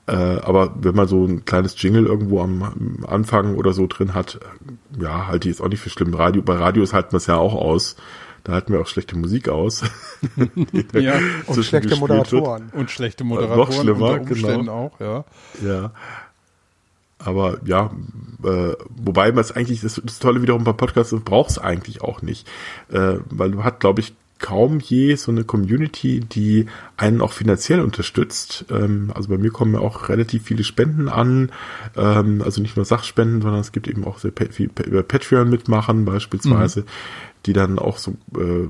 Äh, 0.07 0.13
aber 0.13 0.73
wenn 0.79 0.95
man 0.95 1.07
so 1.07 1.25
ein 1.25 1.45
kleines 1.45 1.81
Jingle 1.81 2.05
irgendwo 2.05 2.41
am, 2.41 3.03
Anfang 3.07 3.55
oder 3.55 3.73
so 3.73 3.87
drin 3.87 4.13
hat, 4.13 4.35
äh, 4.35 5.03
ja, 5.03 5.27
halte 5.27 5.49
ich 5.49 5.55
jetzt 5.55 5.61
auch 5.61 5.69
nicht 5.69 5.79
für 5.79 5.89
schlimm. 5.89 6.13
Radio, 6.13 6.41
bei 6.43 6.55
Radios 6.55 6.93
halten 6.93 7.13
wir 7.13 7.17
es 7.17 7.27
ja 7.27 7.37
auch 7.37 7.55
aus. 7.55 7.95
Da 8.43 8.53
halten 8.53 8.73
wir 8.73 8.79
auch 8.79 8.87
schlechte 8.87 9.17
Musik 9.17 9.49
aus. 9.49 9.83
ja, 10.93 11.19
und 11.47 11.65
schlechte 11.65 11.95
Moderatoren. 11.95 12.65
Wird. 12.65 12.75
Und 12.75 12.91
schlechte 12.91 13.23
Moderatoren. 13.23 13.59
Noch 13.59 13.73
schlimmer, 13.73 14.19
genau. 14.19 14.71
auch, 14.71 14.99
ja. 14.99 15.25
Ja. 15.63 15.91
Aber 17.17 17.57
ja, 17.65 17.89
äh, 18.43 18.73
wobei 18.89 19.31
man 19.31 19.39
es 19.39 19.51
eigentlich, 19.51 19.81
das, 19.81 19.99
das 20.03 20.19
Tolle 20.19 20.43
wiederum 20.43 20.63
bei 20.63 20.73
Podcasts, 20.73 21.15
braucht 21.25 21.49
es 21.49 21.57
eigentlich 21.57 22.03
auch 22.03 22.21
nicht. 22.21 22.47
Äh, 22.91 23.15
weil 23.31 23.49
du 23.49 23.63
hast, 23.63 23.79
glaube 23.79 24.01
ich, 24.01 24.13
kaum 24.45 24.79
je 24.79 25.15
so 25.15 25.31
eine 25.31 25.43
Community, 25.43 26.19
die 26.19 26.67
einen 26.97 27.21
auch 27.21 27.31
finanziell 27.31 27.81
unterstützt. 27.81 28.65
Ähm, 28.69 29.11
also 29.15 29.29
bei 29.29 29.39
mir 29.39 29.49
kommen 29.49 29.73
ja 29.73 29.79
auch 29.79 30.07
relativ 30.07 30.43
viele 30.43 30.63
Spenden 30.63 31.09
an, 31.09 31.51
ähm, 31.97 32.43
also 32.43 32.61
nicht 32.61 32.75
nur 32.75 32.85
Sachspenden, 32.85 33.41
sondern 33.41 33.61
es 33.61 33.71
gibt 33.71 33.87
eben 33.87 34.05
auch 34.05 34.19
sehr 34.19 34.31
viel 34.51 34.69
über 34.85 35.01
Patreon 35.01 35.49
mitmachen 35.49 36.05
beispielsweise, 36.05 36.81
mhm. 36.81 36.85
die 37.47 37.53
dann 37.53 37.79
auch 37.79 37.97
so 37.97 38.11
äh, 38.37 38.67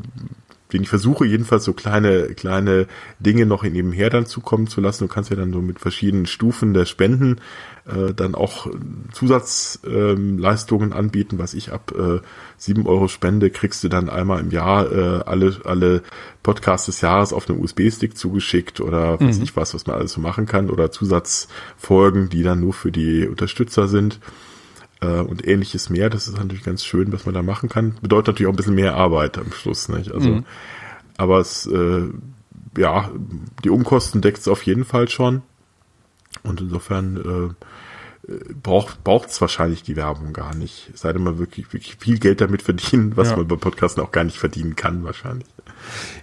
ich 0.71 0.89
versuche 0.89 1.25
jedenfalls 1.25 1.63
so 1.63 1.73
kleine, 1.73 2.33
kleine 2.33 2.87
Dinge 3.19 3.45
noch 3.45 3.63
in 3.63 3.73
nebenher 3.73 4.09
dann 4.09 4.25
zukommen 4.25 4.67
zu 4.67 4.81
lassen. 4.81 5.07
Du 5.07 5.13
kannst 5.13 5.29
ja 5.29 5.35
dann 5.35 5.53
so 5.53 5.61
mit 5.61 5.79
verschiedenen 5.79 6.25
Stufen 6.25 6.73
der 6.73 6.85
Spenden 6.85 7.39
äh, 7.85 8.13
dann 8.13 8.33
auch 8.33 8.67
Zusatzleistungen 9.11 10.91
ähm, 10.91 10.97
anbieten, 10.97 11.37
was 11.37 11.53
ich 11.53 11.71
ab 11.71 11.93
äh, 11.97 12.19
7 12.57 12.87
Euro 12.87 13.07
Spende 13.07 13.51
kriegst 13.51 13.83
du 13.83 13.89
dann 13.89 14.09
einmal 14.09 14.39
im 14.39 14.49
Jahr 14.51 14.91
äh, 14.91 15.21
alle, 15.25 15.57
alle 15.65 16.01
Podcasts 16.41 16.87
des 16.87 17.01
Jahres 17.01 17.31
auf 17.31 17.47
einen 17.49 17.59
USB-Stick 17.59 18.17
zugeschickt 18.17 18.81
oder 18.81 19.19
weiß 19.19 19.37
mhm. 19.37 19.43
ich 19.43 19.55
was, 19.55 19.73
was 19.75 19.85
man 19.85 19.97
alles 19.97 20.13
so 20.13 20.21
machen 20.21 20.47
kann 20.47 20.69
oder 20.69 20.91
Zusatzfolgen, 20.91 22.29
die 22.29 22.43
dann 22.43 22.59
nur 22.59 22.73
für 22.73 22.91
die 22.91 23.27
Unterstützer 23.27 23.87
sind 23.87 24.19
äh, 25.05 25.21
und 25.21 25.47
ähnliches 25.47 25.89
mehr. 25.89 26.09
Das 26.09 26.27
ist 26.27 26.37
natürlich 26.37 26.63
ganz 26.63 26.83
schön, 26.83 27.11
was 27.13 27.25
man 27.25 27.35
da 27.35 27.41
machen 27.41 27.69
kann. 27.69 27.95
Bedeutet 28.01 28.27
natürlich 28.27 28.47
auch 28.47 28.53
ein 28.53 28.57
bisschen 28.57 28.75
mehr 28.75 28.95
Arbeit 28.95 29.37
am 29.37 29.51
Schluss, 29.51 29.89
nicht? 29.89 30.11
Also, 30.11 30.29
mhm. 30.29 30.45
aber 31.17 31.39
es, 31.39 31.65
äh, 31.65 32.09
ja, 32.77 33.11
die 33.63 33.69
Umkosten 33.69 34.21
deckt 34.21 34.39
es 34.39 34.47
auf 34.47 34.63
jeden 34.63 34.85
Fall 34.85 35.09
schon. 35.09 35.41
Und 36.43 36.61
insofern 36.61 37.55
äh, 38.27 38.33
braucht 38.61 39.29
es 39.29 39.39
wahrscheinlich 39.39 39.83
die 39.83 39.95
Werbung 39.95 40.33
gar 40.33 40.55
nicht. 40.55 40.89
Es 40.93 41.01
sei 41.01 41.13
denn, 41.13 41.23
man 41.23 41.37
wirklich, 41.37 41.71
wirklich 41.73 41.95
viel 41.97 42.19
Geld 42.19 42.41
damit 42.41 42.61
verdienen, 42.61 43.15
was 43.15 43.29
ja. 43.29 43.37
man 43.37 43.47
bei 43.47 43.55
Podcasten 43.55 44.03
auch 44.03 44.11
gar 44.11 44.23
nicht 44.23 44.37
verdienen 44.37 44.75
kann, 44.75 45.03
wahrscheinlich. 45.03 45.47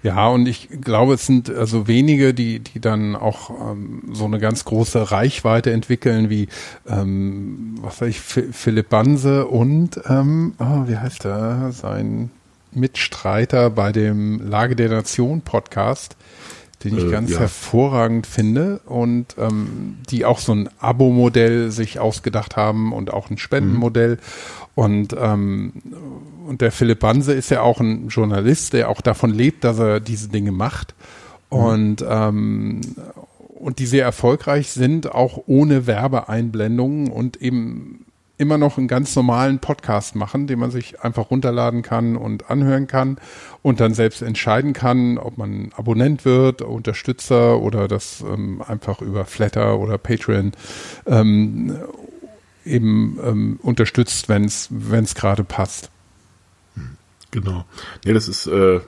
Ja, 0.02 0.28
und 0.28 0.46
ich 0.46 0.68
glaube, 0.80 1.14
es 1.14 1.26
sind 1.26 1.50
also 1.50 1.86
wenige, 1.86 2.34
die, 2.34 2.60
die 2.60 2.80
dann 2.80 3.16
auch 3.16 3.50
ähm, 3.72 4.02
so 4.12 4.24
eine 4.24 4.38
ganz 4.38 4.64
große 4.64 5.10
Reichweite 5.10 5.72
entwickeln, 5.72 6.30
wie 6.30 6.48
ähm, 6.88 7.78
was 7.80 8.00
weiß 8.00 8.08
ich, 8.08 8.20
Philipp 8.20 8.88
Banse 8.88 9.46
und 9.46 10.00
ähm, 10.08 10.54
oh, 10.58 10.88
wie 10.88 10.96
heißt 10.96 11.24
er? 11.24 11.72
Sein 11.72 12.30
Mitstreiter 12.72 13.70
bei 13.70 13.92
dem 13.92 14.40
Lage 14.48 14.76
der 14.76 14.88
Nation 14.88 15.42
Podcast, 15.42 16.16
den 16.84 16.96
ich 16.96 17.04
äh, 17.04 17.10
ganz 17.10 17.30
ja. 17.30 17.40
hervorragend 17.40 18.26
finde 18.26 18.80
und 18.86 19.36
ähm, 19.38 19.98
die 20.10 20.24
auch 20.24 20.38
so 20.38 20.52
ein 20.52 20.68
Abo-Modell 20.78 21.70
sich 21.70 21.98
ausgedacht 21.98 22.56
haben 22.56 22.92
und 22.92 23.12
auch 23.12 23.30
ein 23.30 23.38
Spendenmodell. 23.38 24.16
Mhm. 24.16 24.18
Und, 24.74 25.16
ähm, 25.18 25.72
und 26.46 26.60
der 26.60 26.72
Philipp 26.72 27.00
Banse 27.00 27.32
ist 27.32 27.50
ja 27.50 27.60
auch 27.60 27.80
ein 27.80 28.08
Journalist, 28.08 28.72
der 28.72 28.88
auch 28.88 29.00
davon 29.00 29.30
lebt, 29.30 29.64
dass 29.64 29.78
er 29.78 30.00
diese 30.00 30.28
Dinge 30.28 30.52
macht. 30.52 30.94
Mhm. 31.50 31.58
Und, 31.58 32.04
ähm, 32.08 32.80
und 33.58 33.78
die 33.78 33.86
sehr 33.86 34.04
erfolgreich 34.04 34.70
sind, 34.70 35.12
auch 35.12 35.44
ohne 35.46 35.86
Werbeeinblendungen 35.86 37.10
und 37.10 37.40
eben 37.40 38.06
immer 38.42 38.58
noch 38.58 38.76
einen 38.76 38.88
ganz 38.88 39.14
normalen 39.16 39.60
Podcast 39.60 40.16
machen, 40.16 40.46
den 40.46 40.58
man 40.58 40.70
sich 40.70 41.00
einfach 41.00 41.30
runterladen 41.30 41.82
kann 41.82 42.16
und 42.16 42.50
anhören 42.50 42.88
kann 42.88 43.18
und 43.62 43.80
dann 43.80 43.94
selbst 43.94 44.20
entscheiden 44.20 44.72
kann, 44.72 45.16
ob 45.16 45.38
man 45.38 45.72
Abonnent 45.76 46.24
wird, 46.24 46.60
Unterstützer 46.60 47.60
oder 47.60 47.86
das 47.86 48.20
ähm, 48.20 48.60
einfach 48.66 49.00
über 49.00 49.24
Flatter 49.24 49.78
oder 49.78 49.96
Patreon 49.96 50.52
ähm, 51.06 51.78
eben 52.64 53.18
ähm, 53.24 53.60
unterstützt, 53.62 54.28
wenn 54.28 54.44
es 54.44 55.14
gerade 55.14 55.44
passt. 55.44 55.90
Genau. 57.30 57.64
Nee, 58.04 58.12
das 58.12 58.28
ist 58.28 58.46
äh, 58.46 58.80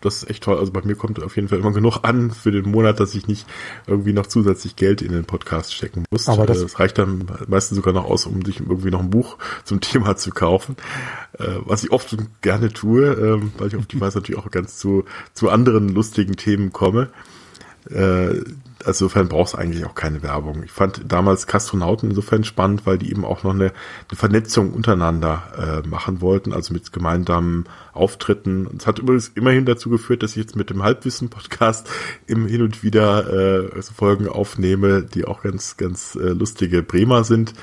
das 0.00 0.22
ist 0.22 0.30
echt 0.30 0.44
toll. 0.44 0.58
Also 0.58 0.72
bei 0.72 0.82
mir 0.82 0.94
kommt 0.94 1.22
auf 1.22 1.36
jeden 1.36 1.48
Fall 1.48 1.58
immer 1.58 1.72
genug 1.72 1.98
an 2.02 2.30
für 2.30 2.50
den 2.50 2.70
Monat, 2.70 3.00
dass 3.00 3.14
ich 3.14 3.26
nicht 3.26 3.46
irgendwie 3.86 4.12
noch 4.12 4.26
zusätzlich 4.26 4.76
Geld 4.76 5.02
in 5.02 5.12
den 5.12 5.24
Podcast 5.24 5.74
stecken 5.74 6.04
muss. 6.10 6.28
Aber 6.28 6.46
das, 6.46 6.60
das 6.60 6.78
reicht 6.78 6.98
dann 6.98 7.26
meistens 7.48 7.76
sogar 7.76 7.92
noch 7.92 8.04
aus, 8.04 8.26
um 8.26 8.44
sich 8.44 8.60
irgendwie 8.60 8.90
noch 8.90 9.00
ein 9.00 9.10
Buch 9.10 9.36
zum 9.64 9.80
Thema 9.80 10.16
zu 10.16 10.30
kaufen. 10.30 10.76
Äh, 11.38 11.46
was 11.64 11.84
ich 11.84 11.92
oft 11.92 12.16
gerne 12.40 12.72
tue, 12.72 13.06
äh, 13.06 13.42
weil 13.58 13.68
ich 13.68 13.76
auf 13.76 13.86
die 13.86 14.00
Weise 14.00 14.18
natürlich 14.18 14.40
auch 14.40 14.50
ganz 14.50 14.78
zu, 14.78 15.04
zu 15.34 15.50
anderen 15.50 15.88
lustigen 15.88 16.36
Themen 16.36 16.72
komme. 16.72 17.10
Äh, 17.88 18.42
also 18.84 19.04
insofern 19.04 19.28
brauchst 19.28 19.54
du 19.54 19.58
eigentlich 19.58 19.84
auch 19.84 19.94
keine 19.94 20.22
Werbung. 20.22 20.62
Ich 20.62 20.70
fand 20.70 21.02
damals 21.06 21.46
Kastronauten 21.46 22.10
insofern 22.10 22.44
spannend, 22.44 22.86
weil 22.86 22.98
die 22.98 23.10
eben 23.10 23.24
auch 23.24 23.42
noch 23.42 23.52
eine, 23.52 23.72
eine 24.08 24.16
Vernetzung 24.16 24.72
untereinander 24.72 25.82
äh, 25.84 25.88
machen 25.88 26.20
wollten, 26.20 26.52
also 26.52 26.72
mit 26.72 26.90
gemeinsamen 26.92 27.64
Auftritten. 27.92 28.68
Es 28.78 28.86
hat 28.86 28.98
übrigens 28.98 29.28
immerhin 29.34 29.66
dazu 29.66 29.90
geführt, 29.90 30.22
dass 30.22 30.30
ich 30.30 30.38
jetzt 30.38 30.56
mit 30.56 30.70
dem 30.70 30.82
Halbwissen-Podcast 30.82 31.90
im 32.26 32.46
hin 32.46 32.62
und 32.62 32.82
wieder 32.82 33.68
äh, 33.76 33.82
Folgen 33.82 34.28
aufnehme, 34.28 35.02
die 35.02 35.24
auch 35.24 35.42
ganz, 35.42 35.76
ganz 35.76 36.14
äh, 36.14 36.28
lustige 36.28 36.82
Bremer 36.82 37.24
sind 37.24 37.54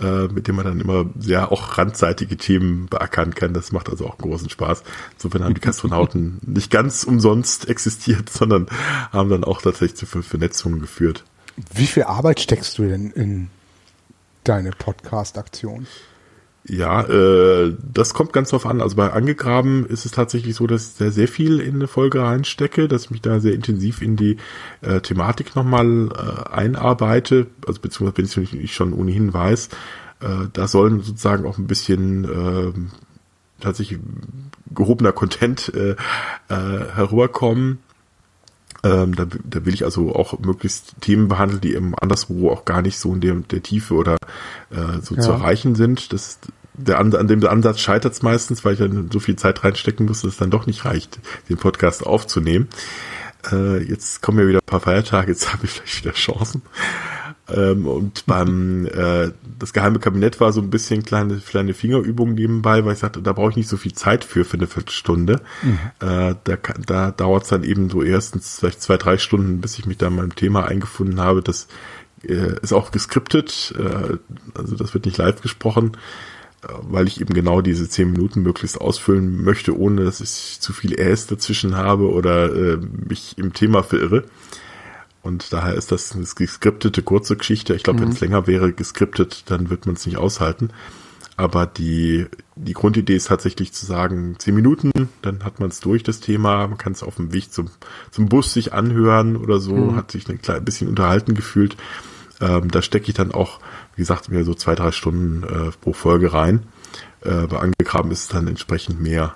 äh, 0.00 0.28
mit 0.28 0.48
dem 0.48 0.56
man 0.56 0.64
dann 0.64 0.80
immer 0.80 1.06
sehr 1.18 1.52
auch 1.52 1.78
randseitige 1.78 2.36
Themen 2.36 2.86
beackern 2.86 3.34
kann. 3.34 3.54
Das 3.54 3.72
macht 3.72 3.88
also 3.88 4.06
auch 4.06 4.18
großen 4.18 4.50
Spaß. 4.50 4.82
Insofern 5.14 5.44
haben 5.44 5.54
die 5.54 5.60
Kastronauten 5.60 6.38
nicht 6.46 6.70
ganz 6.70 7.04
umsonst 7.04 7.68
existiert, 7.68 8.30
sondern 8.30 8.66
haben 9.12 9.30
dann 9.30 9.44
auch 9.44 9.62
tatsächlich 9.62 9.96
zu 9.96 10.06
Vernetzungen 10.06 10.80
geführt. 10.80 11.24
Wie 11.74 11.86
viel 11.86 12.04
Arbeit 12.04 12.40
steckst 12.40 12.78
du 12.78 12.88
denn 12.88 13.10
in 13.10 13.50
deine 14.44 14.70
Podcast-Aktion? 14.70 15.86
Ja, 16.64 17.02
äh, 17.02 17.74
das 17.92 18.14
kommt 18.14 18.32
ganz 18.32 18.50
drauf 18.50 18.66
an. 18.66 18.80
Also 18.80 18.94
bei 18.94 19.12
Angegraben 19.12 19.84
ist 19.86 20.04
es 20.04 20.12
tatsächlich 20.12 20.54
so, 20.54 20.68
dass 20.68 20.88
ich 20.88 20.92
sehr, 20.94 21.10
sehr 21.10 21.28
viel 21.28 21.58
in 21.58 21.74
eine 21.74 21.88
Folge 21.88 22.22
reinstecke, 22.22 22.86
dass 22.86 23.06
ich 23.06 23.10
mich 23.10 23.20
da 23.20 23.40
sehr 23.40 23.54
intensiv 23.54 24.00
in 24.00 24.16
die 24.16 24.36
äh, 24.80 25.00
Thematik 25.00 25.56
nochmal 25.56 26.08
äh, 26.10 26.50
einarbeite, 26.50 27.48
also 27.66 27.80
beziehungsweise 27.80 28.36
wenn 28.36 28.44
ich 28.44 28.52
nicht 28.52 28.74
schon 28.74 28.92
ohnehin 28.92 29.34
weiß, 29.34 29.70
äh, 30.20 30.26
da 30.52 30.68
sollen 30.68 31.00
sozusagen 31.00 31.46
auch 31.46 31.58
ein 31.58 31.66
bisschen 31.66 32.24
äh, 32.24 32.72
tatsächlich 33.60 33.98
gehobener 34.72 35.12
Content 35.12 35.72
äh, 35.74 35.96
äh, 36.48 36.94
herüberkommen. 36.94 37.78
Ähm, 38.84 39.14
da, 39.14 39.26
da 39.44 39.64
will 39.64 39.74
ich 39.74 39.84
also 39.84 40.14
auch 40.14 40.38
möglichst 40.40 40.94
Themen 41.00 41.28
behandeln, 41.28 41.60
die 41.60 41.74
eben 41.74 41.94
anderswo 41.94 42.50
auch 42.50 42.64
gar 42.64 42.82
nicht 42.82 42.98
so 42.98 43.14
in 43.14 43.20
der, 43.20 43.34
der 43.34 43.62
Tiefe 43.62 43.94
oder 43.94 44.16
äh, 44.70 45.00
so 45.00 45.14
ja. 45.14 45.20
zu 45.20 45.30
erreichen 45.30 45.76
sind. 45.76 46.12
Das, 46.12 46.38
der, 46.74 46.98
an 46.98 47.28
dem 47.28 47.46
Ansatz 47.46 47.78
scheitert 47.80 48.12
es 48.12 48.22
meistens, 48.22 48.64
weil 48.64 48.72
ich 48.72 48.80
dann 48.80 49.10
so 49.12 49.20
viel 49.20 49.36
Zeit 49.36 49.62
reinstecken 49.62 50.06
muss, 50.06 50.22
dass 50.22 50.32
es 50.32 50.36
dann 50.38 50.50
doch 50.50 50.66
nicht 50.66 50.84
reicht, 50.84 51.20
den 51.48 51.58
Podcast 51.58 52.04
aufzunehmen. 52.04 52.68
Äh, 53.50 53.82
jetzt 53.84 54.20
kommen 54.22 54.38
ja 54.38 54.48
wieder 54.48 54.58
ein 54.58 54.66
paar 54.66 54.80
Feiertage, 54.80 55.30
jetzt 55.30 55.52
habe 55.52 55.64
ich 55.64 55.70
vielleicht 55.70 56.04
wieder 56.04 56.14
Chancen. 56.14 56.62
Ähm, 57.48 57.86
und 57.86 58.24
beim 58.26 58.86
äh, 58.86 59.32
das 59.58 59.72
geheime 59.72 59.98
Kabinett 59.98 60.40
war 60.40 60.52
so 60.52 60.60
ein 60.60 60.70
bisschen 60.70 61.02
kleine, 61.02 61.38
kleine 61.38 61.74
Fingerübung 61.74 62.34
nebenbei, 62.34 62.84
weil 62.84 62.92
ich 62.92 63.00
sagte, 63.00 63.20
da 63.20 63.32
brauche 63.32 63.50
ich 63.50 63.56
nicht 63.56 63.68
so 63.68 63.76
viel 63.76 63.92
Zeit 63.92 64.24
für, 64.24 64.44
für 64.44 64.56
eine 64.56 64.68
Viertelstunde. 64.68 65.40
Mhm. 65.62 65.78
Äh, 66.00 66.34
da 66.44 66.56
da 66.86 67.10
dauert 67.10 67.42
es 67.42 67.48
dann 67.48 67.64
eben 67.64 67.90
so 67.90 68.02
erstens 68.02 68.58
vielleicht 68.60 68.80
zwei, 68.80 68.96
drei 68.96 69.18
Stunden, 69.18 69.60
bis 69.60 69.78
ich 69.78 69.86
mich 69.86 69.98
da 69.98 70.06
in 70.06 70.16
meinem 70.16 70.36
Thema 70.36 70.66
eingefunden 70.66 71.20
habe. 71.20 71.42
Das 71.42 71.66
äh, 72.24 72.60
ist 72.62 72.72
auch 72.72 72.92
geskriptet, 72.92 73.74
äh, 73.76 74.18
also 74.54 74.76
das 74.76 74.94
wird 74.94 75.06
nicht 75.06 75.18
live 75.18 75.40
gesprochen, 75.40 75.96
äh, 76.62 76.68
weil 76.82 77.08
ich 77.08 77.20
eben 77.20 77.34
genau 77.34 77.60
diese 77.60 77.88
zehn 77.88 78.12
Minuten 78.12 78.42
möglichst 78.42 78.80
ausfüllen 78.80 79.42
möchte, 79.42 79.76
ohne 79.76 80.04
dass 80.04 80.20
ich 80.20 80.60
zu 80.60 80.72
viel 80.72 80.98
Äs 80.98 81.26
dazwischen 81.26 81.76
habe 81.76 82.10
oder 82.10 82.54
äh, 82.54 82.78
mich 83.08 83.36
im 83.36 83.52
Thema 83.52 83.82
verirre. 83.82 84.24
Und 85.22 85.52
daher 85.52 85.74
ist 85.74 85.92
das 85.92 86.12
eine 86.12 86.24
geskriptete 86.24 87.02
kurze 87.02 87.36
Geschichte. 87.36 87.74
Ich 87.74 87.84
glaube, 87.84 88.00
mhm. 88.00 88.04
wenn 88.04 88.12
es 88.12 88.20
länger 88.20 88.46
wäre 88.46 88.72
geskriptet, 88.72 89.44
dann 89.46 89.70
wird 89.70 89.86
man 89.86 89.94
es 89.94 90.04
nicht 90.04 90.16
aushalten. 90.16 90.70
Aber 91.36 91.66
die, 91.66 92.26
die 92.56 92.74
Grundidee 92.74 93.16
ist 93.16 93.28
tatsächlich 93.28 93.72
zu 93.72 93.86
sagen, 93.86 94.36
zehn 94.38 94.54
Minuten, 94.54 95.08
dann 95.22 95.44
hat 95.44 95.60
man 95.60 95.70
es 95.70 95.80
durch, 95.80 96.02
das 96.02 96.20
Thema. 96.20 96.66
Man 96.66 96.76
kann 96.76 96.92
es 96.92 97.02
auf 97.02 97.16
dem 97.16 97.32
Weg 97.32 97.52
zum, 97.52 97.70
zum 98.10 98.28
Bus 98.28 98.52
sich 98.52 98.72
anhören 98.72 99.36
oder 99.36 99.58
so, 99.58 99.74
mhm. 99.74 99.96
hat 99.96 100.10
sich 100.10 100.28
ein 100.28 100.42
klein 100.42 100.64
bisschen 100.64 100.88
unterhalten 100.88 101.34
gefühlt. 101.34 101.76
Ähm, 102.40 102.70
da 102.70 102.82
stecke 102.82 103.08
ich 103.08 103.14
dann 103.14 103.32
auch, 103.32 103.60
wie 103.94 104.02
gesagt, 104.02 104.28
mir 104.28 104.44
so 104.44 104.54
zwei, 104.54 104.74
drei 104.74 104.92
Stunden 104.92 105.44
äh, 105.44 105.70
pro 105.80 105.92
Folge 105.92 106.32
rein. 106.32 106.66
Äh, 107.22 107.46
bei 107.46 107.58
Angegraben 107.58 108.10
ist 108.10 108.22
es 108.22 108.28
dann 108.28 108.48
entsprechend 108.48 109.00
mehr. 109.00 109.34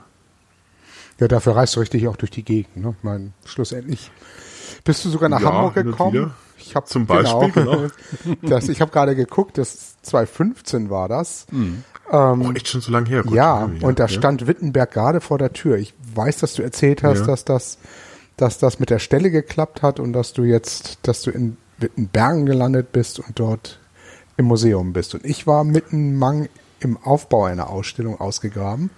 Ja, 1.18 1.28
dafür 1.28 1.56
reist 1.56 1.76
du 1.76 1.80
richtig 1.80 2.08
auch 2.08 2.16
durch 2.16 2.30
die 2.30 2.42
Gegend. 2.42 2.76
Ne? 2.76 2.94
Ich 2.98 3.04
meine, 3.04 3.32
schlussendlich 3.46 4.10
bist 4.86 5.04
du 5.04 5.10
sogar 5.10 5.28
nach 5.28 5.42
ja, 5.42 5.52
Hamburg 5.52 5.74
gekommen? 5.74 6.32
Ich 6.56 6.74
habe 6.74 6.86
zum 6.86 7.04
Beispiel 7.04 7.50
genau. 7.50 7.76
genau. 8.24 8.36
das, 8.42 8.68
ich 8.70 8.80
habe 8.80 8.90
gerade 8.90 9.14
geguckt, 9.14 9.58
das 9.58 10.00
2015 10.02 10.88
war 10.88 11.08
das. 11.08 11.46
Mhm. 11.50 11.84
Ähm, 12.10 12.42
oh, 12.42 12.52
echt 12.52 12.68
schon 12.68 12.80
so 12.80 12.92
lange 12.92 13.08
her. 13.08 13.22
Gut, 13.24 13.34
ja, 13.34 13.66
ja, 13.66 13.86
und 13.86 13.98
da 13.98 14.04
ja. 14.04 14.08
stand 14.08 14.46
Wittenberg 14.46 14.90
gerade 14.90 15.20
vor 15.20 15.38
der 15.38 15.52
Tür. 15.52 15.76
Ich 15.76 15.92
weiß, 16.14 16.38
dass 16.38 16.54
du 16.54 16.62
erzählt 16.62 17.02
hast, 17.02 17.26
dass 17.26 17.44
das, 17.44 17.78
dass 18.36 18.58
das 18.58 18.78
mit 18.78 18.90
der 18.90 19.00
Stelle 19.00 19.30
geklappt 19.30 19.82
hat 19.82 20.00
und 20.00 20.12
dass 20.12 20.32
du 20.32 20.44
jetzt, 20.44 21.00
dass 21.02 21.22
du 21.22 21.30
in 21.30 21.56
Wittenbergen 21.78 22.46
gelandet 22.46 22.92
bist 22.92 23.18
und 23.18 23.38
dort 23.38 23.80
im 24.36 24.46
Museum 24.46 24.92
bist. 24.92 25.14
Und 25.14 25.24
ich 25.24 25.46
war 25.46 25.64
mitten 25.64 26.16
Mang 26.16 26.48
im 26.80 26.96
Aufbau 26.96 27.44
einer 27.44 27.70
Ausstellung 27.70 28.20
ausgegraben. 28.20 28.90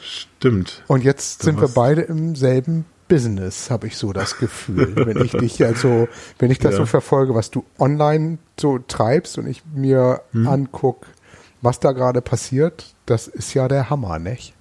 Stimmt. 0.00 0.84
Und 0.86 1.02
jetzt 1.02 1.42
sind 1.42 1.60
wir 1.60 1.68
beide 1.68 2.02
im 2.02 2.36
selben 2.36 2.84
Business, 3.08 3.70
habe 3.70 3.86
ich 3.86 3.96
so 3.96 4.12
das 4.12 4.38
Gefühl, 4.38 4.94
wenn 4.94 5.24
ich 5.24 5.32
dich 5.32 5.64
also, 5.64 6.08
wenn 6.38 6.50
ich 6.50 6.58
das 6.58 6.72
ja. 6.72 6.78
so 6.78 6.86
verfolge, 6.86 7.34
was 7.34 7.50
du 7.50 7.64
online 7.78 8.38
so 8.60 8.78
treibst 8.78 9.38
und 9.38 9.46
ich 9.46 9.62
mir 9.74 10.22
hm. 10.32 10.46
anguck, 10.46 11.06
was 11.62 11.80
da 11.80 11.92
gerade 11.92 12.20
passiert, 12.20 12.94
das 13.06 13.26
ist 13.26 13.54
ja 13.54 13.68
der 13.68 13.90
Hammer, 13.90 14.18
nicht? 14.18 14.54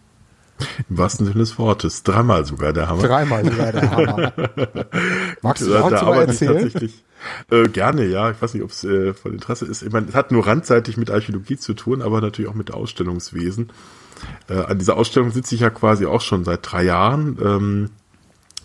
Im 0.90 0.98
wahrsten 0.98 1.26
Sinne 1.26 1.40
des 1.40 1.60
Wortes. 1.60 2.04
Dreimal 2.04 2.46
sogar 2.46 2.74
der 2.74 2.90
Hammer. 2.90 3.04
Dreimal 3.04 3.46
sogar 3.46 3.72
der 3.72 3.92
Hammer. 3.92 4.34
Magst 5.42 5.64
du 5.64 5.70
dazu 5.70 6.06
mal 6.06 6.28
erzählen? 6.28 6.72
Äh, 7.52 7.68
gerne, 7.70 8.06
ja. 8.06 8.32
Ich 8.32 8.42
weiß 8.42 8.54
nicht, 8.54 8.64
ob 8.64 8.72
es 8.72 8.84
äh, 8.84 9.14
von 9.14 9.34
Interesse 9.34 9.66
ist. 9.66 9.84
Ich 9.84 9.92
meine, 9.92 10.08
es 10.08 10.16
hat 10.16 10.32
nur 10.32 10.48
randseitig 10.48 10.98
mit 10.98 11.12
Archäologie 11.12 11.58
zu 11.58 11.74
tun, 11.74 12.02
aber 12.02 12.22
natürlich 12.22 12.50
auch 12.50 12.56
mit 12.56 12.72
Ausstellungswesen. 12.72 13.72
Äh, 14.50 14.64
an 14.64 14.80
dieser 14.80 14.98
Ausstellung 14.98 15.32
sitze 15.32 15.56
ich 15.56 15.62
ja 15.62 15.70
quasi 15.70 16.06
auch 16.06 16.22
schon 16.22 16.44
seit 16.44 16.60
drei 16.64 16.84
Jahren. 16.84 17.38
Ähm, 17.44 17.90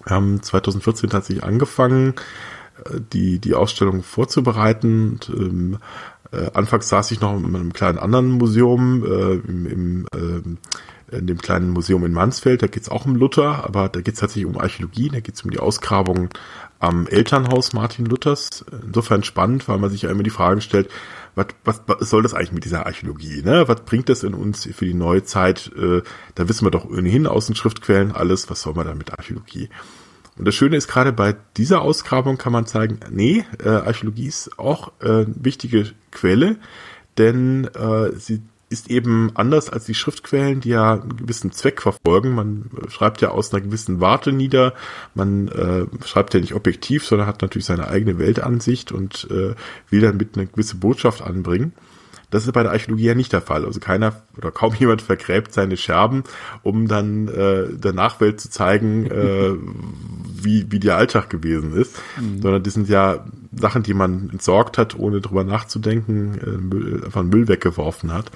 haben 0.08 0.42
2014 0.42 1.10
tatsächlich 1.10 1.44
angefangen, 1.44 2.14
äh, 2.84 3.00
die, 3.12 3.38
die 3.38 3.54
Ausstellung 3.54 4.02
vorzubereiten. 4.02 5.12
Und, 5.12 5.28
ähm, 5.30 5.78
äh, 6.32 6.50
anfangs 6.54 6.88
saß 6.88 7.10
ich 7.10 7.20
noch 7.20 7.36
in 7.36 7.54
einem 7.54 7.72
kleinen 7.72 7.98
anderen 7.98 8.30
Museum, 8.30 9.04
äh, 9.04 9.34
im, 9.34 9.66
im, 9.66 10.06
äh, 10.14 11.16
in 11.16 11.26
dem 11.26 11.38
kleinen 11.38 11.70
Museum 11.70 12.04
in 12.06 12.12
Mansfeld. 12.12 12.62
Da 12.62 12.66
geht's 12.66 12.88
auch 12.88 13.04
um 13.04 13.16
Luther, 13.16 13.64
aber 13.64 13.88
da 13.88 14.00
geht's 14.00 14.20
tatsächlich 14.20 14.46
um 14.46 14.58
Archäologie. 14.58 15.10
Da 15.10 15.20
geht's 15.20 15.42
um 15.42 15.50
die 15.50 15.60
Ausgrabungen 15.60 16.30
am 16.78 17.06
Elternhaus 17.06 17.74
Martin 17.74 18.06
Luthers. 18.06 18.64
Insofern 18.86 19.22
spannend, 19.22 19.68
weil 19.68 19.78
man 19.78 19.90
sich 19.90 20.02
ja 20.02 20.10
immer 20.10 20.22
die 20.22 20.30
Frage 20.30 20.62
stellt, 20.62 20.88
was, 21.34 21.46
was, 21.64 21.82
was 21.86 22.10
soll 22.10 22.22
das 22.22 22.34
eigentlich 22.34 22.52
mit 22.52 22.64
dieser 22.64 22.86
Archäologie? 22.86 23.42
Ne? 23.42 23.66
Was 23.66 23.82
bringt 23.82 24.08
das 24.08 24.22
in 24.22 24.34
uns 24.34 24.68
für 24.72 24.84
die 24.84 24.94
neue 24.94 25.24
Zeit? 25.24 25.70
Äh, 25.76 26.02
da 26.34 26.48
wissen 26.48 26.66
wir 26.66 26.70
doch 26.70 26.84
ohnehin 26.84 27.26
aus 27.26 27.46
den 27.46 27.54
Schriftquellen 27.54 28.12
alles. 28.12 28.50
Was 28.50 28.62
soll 28.62 28.74
man 28.74 28.86
da 28.86 28.94
mit 28.94 29.12
Archäologie? 29.12 29.68
Und 30.36 30.46
das 30.46 30.54
Schöne 30.54 30.76
ist 30.76 30.88
gerade 30.88 31.12
bei 31.12 31.36
dieser 31.56 31.82
Ausgrabung 31.82 32.38
kann 32.38 32.52
man 32.52 32.66
zeigen, 32.66 33.00
nee, 33.10 33.44
äh, 33.62 33.68
Archäologie 33.68 34.26
ist 34.26 34.58
auch 34.58 34.92
äh, 35.00 35.26
wichtige 35.26 35.92
Quelle, 36.10 36.56
denn 37.18 37.66
äh, 37.66 38.12
sie 38.16 38.42
ist 38.72 38.90
eben 38.90 39.30
anders 39.34 39.70
als 39.70 39.84
die 39.84 39.94
Schriftquellen, 39.94 40.60
die 40.60 40.70
ja 40.70 40.94
einen 40.94 41.16
gewissen 41.16 41.52
Zweck 41.52 41.82
verfolgen. 41.82 42.34
Man 42.34 42.70
schreibt 42.88 43.20
ja 43.20 43.30
aus 43.30 43.52
einer 43.52 43.62
gewissen 43.62 44.00
Warte 44.00 44.32
nieder, 44.32 44.74
man 45.14 45.48
äh, 45.48 45.86
schreibt 46.06 46.34
ja 46.34 46.40
nicht 46.40 46.54
objektiv, 46.54 47.04
sondern 47.04 47.28
hat 47.28 47.42
natürlich 47.42 47.66
seine 47.66 47.88
eigene 47.88 48.18
Weltansicht 48.18 48.90
und 48.90 49.28
äh, 49.30 49.54
will 49.90 50.00
damit 50.00 50.36
eine 50.36 50.46
gewisse 50.46 50.76
Botschaft 50.76 51.22
anbringen. 51.22 51.72
Das 52.32 52.46
ist 52.46 52.52
bei 52.52 52.62
der 52.62 52.72
Archäologie 52.72 53.04
ja 53.04 53.14
nicht 53.14 53.32
der 53.32 53.42
Fall. 53.42 53.64
Also 53.66 53.78
keiner 53.78 54.22
oder 54.36 54.50
kaum 54.50 54.74
jemand 54.78 55.02
vergräbt 55.02 55.52
seine 55.52 55.76
Scherben, 55.76 56.24
um 56.62 56.88
dann 56.88 57.28
äh, 57.28 57.68
der 57.74 57.92
Nachwelt 57.92 58.40
zu 58.40 58.50
zeigen, 58.50 59.06
äh, 59.06 59.52
wie, 60.42 60.66
wie 60.70 60.80
der 60.80 60.96
Alltag 60.96 61.30
gewesen 61.30 61.74
ist, 61.74 61.96
mhm. 62.18 62.40
sondern 62.40 62.62
die 62.62 62.70
sind 62.70 62.88
ja 62.88 63.24
Sachen, 63.54 63.82
die 63.82 63.94
man 63.94 64.30
entsorgt 64.30 64.78
hat, 64.78 64.98
ohne 64.98 65.20
drüber 65.20 65.44
nachzudenken, 65.44 66.38
äh, 66.38 66.50
Müll, 66.58 67.04
einfach 67.04 67.22
Müll 67.22 67.48
weggeworfen 67.48 68.12
hat. 68.12 68.32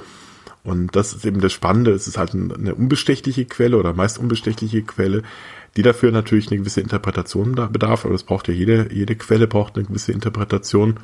Und 0.66 0.96
das 0.96 1.12
ist 1.12 1.24
eben 1.24 1.40
das 1.40 1.52
Spannende. 1.52 1.92
Es 1.92 2.08
ist 2.08 2.18
halt 2.18 2.34
eine 2.34 2.74
unbestechliche 2.74 3.44
Quelle 3.44 3.78
oder 3.78 3.94
meist 3.94 4.18
unbestechliche 4.18 4.82
Quelle, 4.82 5.22
die 5.76 5.82
dafür 5.82 6.10
natürlich 6.10 6.48
eine 6.48 6.58
gewisse 6.58 6.80
Interpretation 6.80 7.54
bedarf. 7.54 8.04
Aber 8.04 8.12
das 8.12 8.24
braucht 8.24 8.48
ja 8.48 8.54
jede, 8.54 8.92
jede 8.92 9.14
Quelle 9.14 9.46
braucht 9.46 9.76
eine 9.76 9.84
gewisse 9.84 10.10
Interpretation. 10.10 10.98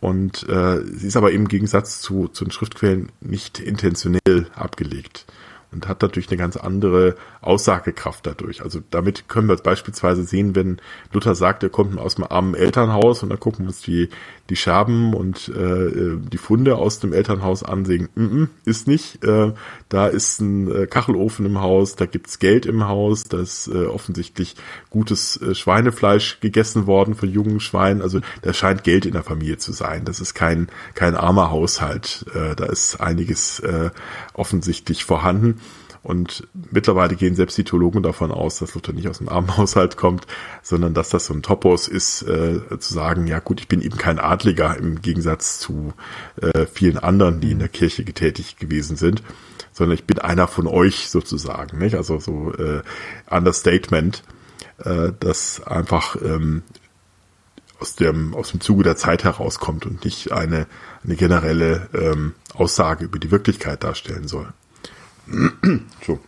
Und 0.00 0.48
äh, 0.48 0.80
sie 0.84 1.06
ist 1.06 1.16
aber 1.16 1.30
im 1.30 1.46
Gegensatz 1.46 2.00
zu, 2.00 2.26
zu 2.28 2.44
den 2.44 2.50
Schriftquellen 2.50 3.12
nicht 3.20 3.60
intentionell 3.60 4.48
abgelegt 4.56 5.24
und 5.72 5.88
hat 5.88 6.02
natürlich 6.02 6.28
eine 6.28 6.38
ganz 6.38 6.56
andere 6.56 7.14
Aussagekraft 7.40 8.26
dadurch. 8.26 8.62
Also 8.62 8.80
damit 8.90 9.28
können 9.28 9.48
wir 9.48 9.56
beispielsweise 9.56 10.24
sehen, 10.24 10.56
wenn 10.56 10.78
Luther 11.12 11.34
sagt, 11.34 11.62
er 11.62 11.68
kommt 11.68 11.98
aus 11.98 12.16
einem 12.16 12.26
armen 12.28 12.54
Elternhaus 12.54 13.22
und 13.22 13.28
dann 13.28 13.38
gucken 13.38 13.64
wir 13.64 13.68
uns 13.68 13.82
die, 13.82 14.08
die 14.48 14.56
Scherben 14.56 15.14
und 15.14 15.48
äh, 15.48 16.16
die 16.18 16.38
Funde 16.38 16.76
aus 16.76 16.98
dem 16.98 17.12
Elternhaus 17.12 17.62
ansehen. 17.62 18.08
Mm 18.14 18.24
-mm, 18.24 18.48
ist 18.64 18.88
nicht. 18.88 19.24
Äh, 19.24 19.52
da 19.88 20.06
ist 20.08 20.40
ein 20.40 20.70
äh, 20.70 20.86
Kachelofen 20.86 21.46
im 21.46 21.60
Haus, 21.60 21.94
da 21.94 22.06
gibt's 22.06 22.40
Geld 22.40 22.66
im 22.66 22.88
Haus, 22.88 23.24
da 23.24 23.38
ist 23.38 23.68
äh, 23.68 23.86
offensichtlich 23.86 24.56
gutes 24.90 25.40
äh, 25.40 25.54
Schweinefleisch 25.54 26.40
gegessen 26.40 26.86
worden 26.86 27.14
von 27.14 27.30
jungen 27.30 27.60
Schweinen. 27.60 28.02
Also 28.02 28.20
da 28.42 28.52
scheint 28.52 28.82
Geld 28.82 29.06
in 29.06 29.12
der 29.12 29.22
Familie 29.22 29.58
zu 29.58 29.72
sein. 29.72 30.04
Das 30.04 30.20
ist 30.20 30.34
kein, 30.34 30.68
kein 30.94 31.14
armer 31.14 31.50
Haushalt. 31.50 32.26
Äh, 32.34 32.56
da 32.56 32.66
ist 32.66 33.00
einiges 33.00 33.60
äh, 33.60 33.90
offensichtlich 34.34 35.04
vorhanden. 35.04 35.59
Und 36.02 36.48
mittlerweile 36.70 37.14
gehen 37.14 37.34
selbst 37.34 37.58
die 37.58 37.64
Theologen 37.64 38.02
davon 38.02 38.30
aus, 38.30 38.58
dass 38.58 38.74
Luther 38.74 38.92
nicht 38.92 39.08
aus 39.08 39.20
einem 39.20 39.28
armen 39.28 39.56
Haushalt 39.56 39.98
kommt, 39.98 40.26
sondern 40.62 40.94
dass 40.94 41.10
das 41.10 41.26
so 41.26 41.34
ein 41.34 41.42
Topos 41.42 41.88
ist, 41.88 42.22
äh, 42.22 42.60
zu 42.78 42.94
sagen, 42.94 43.26
ja 43.26 43.38
gut, 43.38 43.60
ich 43.60 43.68
bin 43.68 43.82
eben 43.82 43.98
kein 43.98 44.18
Adliger 44.18 44.76
im 44.78 45.02
Gegensatz 45.02 45.58
zu 45.58 45.92
äh, 46.40 46.64
vielen 46.66 46.98
anderen, 46.98 47.40
die 47.40 47.50
in 47.50 47.58
der 47.58 47.68
Kirche 47.68 48.04
getätigt 48.04 48.58
gewesen 48.58 48.96
sind, 48.96 49.22
sondern 49.72 49.94
ich 49.94 50.04
bin 50.04 50.18
einer 50.18 50.48
von 50.48 50.66
euch 50.66 51.10
sozusagen, 51.10 51.78
nicht? 51.78 51.94
Also 51.94 52.18
so 52.18 52.54
äh, 52.54 52.82
Understatement, 53.28 54.22
äh, 54.78 55.12
das 55.20 55.62
einfach 55.66 56.16
ähm, 56.22 56.62
aus 57.78 57.94
dem, 57.96 58.34
aus 58.34 58.50
dem 58.52 58.60
Zuge 58.60 58.84
der 58.84 58.96
Zeit 58.96 59.24
herauskommt 59.24 59.84
und 59.84 60.04
nicht 60.04 60.32
eine, 60.32 60.66
eine 61.04 61.16
generelle 61.16 61.88
ähm, 61.92 62.34
Aussage 62.54 63.04
über 63.04 63.18
die 63.18 63.30
Wirklichkeit 63.30 63.84
darstellen 63.84 64.28
soll. 64.28 64.52
so. 66.06 66.18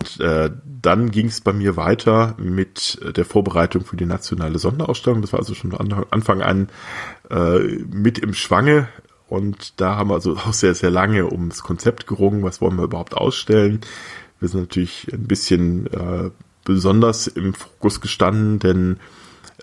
Und 0.00 0.20
äh, 0.20 0.50
dann 0.80 1.10
ging 1.10 1.26
es 1.26 1.40
bei 1.40 1.52
mir 1.52 1.76
weiter 1.76 2.36
mit 2.38 3.00
der 3.16 3.24
Vorbereitung 3.24 3.84
für 3.84 3.96
die 3.96 4.06
nationale 4.06 4.58
Sonderausstellung. 4.58 5.22
Das 5.22 5.32
war 5.32 5.40
also 5.40 5.54
schon 5.54 5.74
an 5.74 6.04
Anfang 6.10 6.40
an 6.40 6.68
äh, 7.30 7.58
mit 7.58 8.18
im 8.18 8.32
Schwange. 8.34 8.88
Und 9.28 9.80
da 9.80 9.96
haben 9.96 10.10
wir 10.10 10.14
also 10.14 10.36
auch 10.36 10.52
sehr, 10.52 10.74
sehr 10.74 10.90
lange 10.90 11.30
ums 11.30 11.62
Konzept 11.62 12.06
gerungen. 12.06 12.44
Was 12.44 12.60
wollen 12.60 12.76
wir 12.76 12.84
überhaupt 12.84 13.14
ausstellen? 13.14 13.80
Wir 14.40 14.48
sind 14.48 14.60
natürlich 14.60 15.08
ein 15.12 15.26
bisschen 15.26 15.86
äh, 15.88 16.30
besonders 16.64 17.26
im 17.26 17.54
Fokus 17.54 18.00
gestanden, 18.00 18.58
denn 18.58 18.98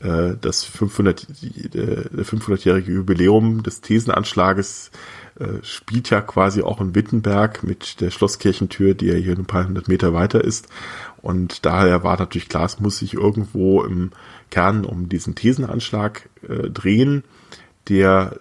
äh, 0.01 0.35
das 0.39 0.63
500, 0.63 1.27
äh, 1.73 2.21
500-jährige 2.21 2.91
Jubiläum 2.91 3.63
des 3.63 3.81
Thesenanschlages 3.81 4.91
äh, 5.39 5.63
spielt 5.63 6.09
ja 6.09 6.21
quasi 6.21 6.61
auch 6.61 6.81
in 6.81 6.95
Wittenberg 6.95 7.63
mit 7.63 8.01
der 8.01 8.11
Schlosskirchentür, 8.11 8.93
die 8.93 9.07
ja 9.07 9.15
hier 9.15 9.37
ein 9.37 9.45
paar 9.45 9.67
hundert 9.67 9.87
Meter 9.87 10.13
weiter 10.13 10.43
ist. 10.43 10.69
Und 11.21 11.65
daher 11.65 12.03
war 12.03 12.17
natürlich 12.17 12.49
klar, 12.49 12.65
es 12.65 12.79
muss 12.79 12.97
sich 12.99 13.13
irgendwo 13.13 13.83
im 13.83 14.11
Kern 14.51 14.85
um 14.85 15.09
diesen 15.09 15.35
Thesenanschlag 15.35 16.29
äh, 16.47 16.69
drehen, 16.69 17.23
der 17.89 18.39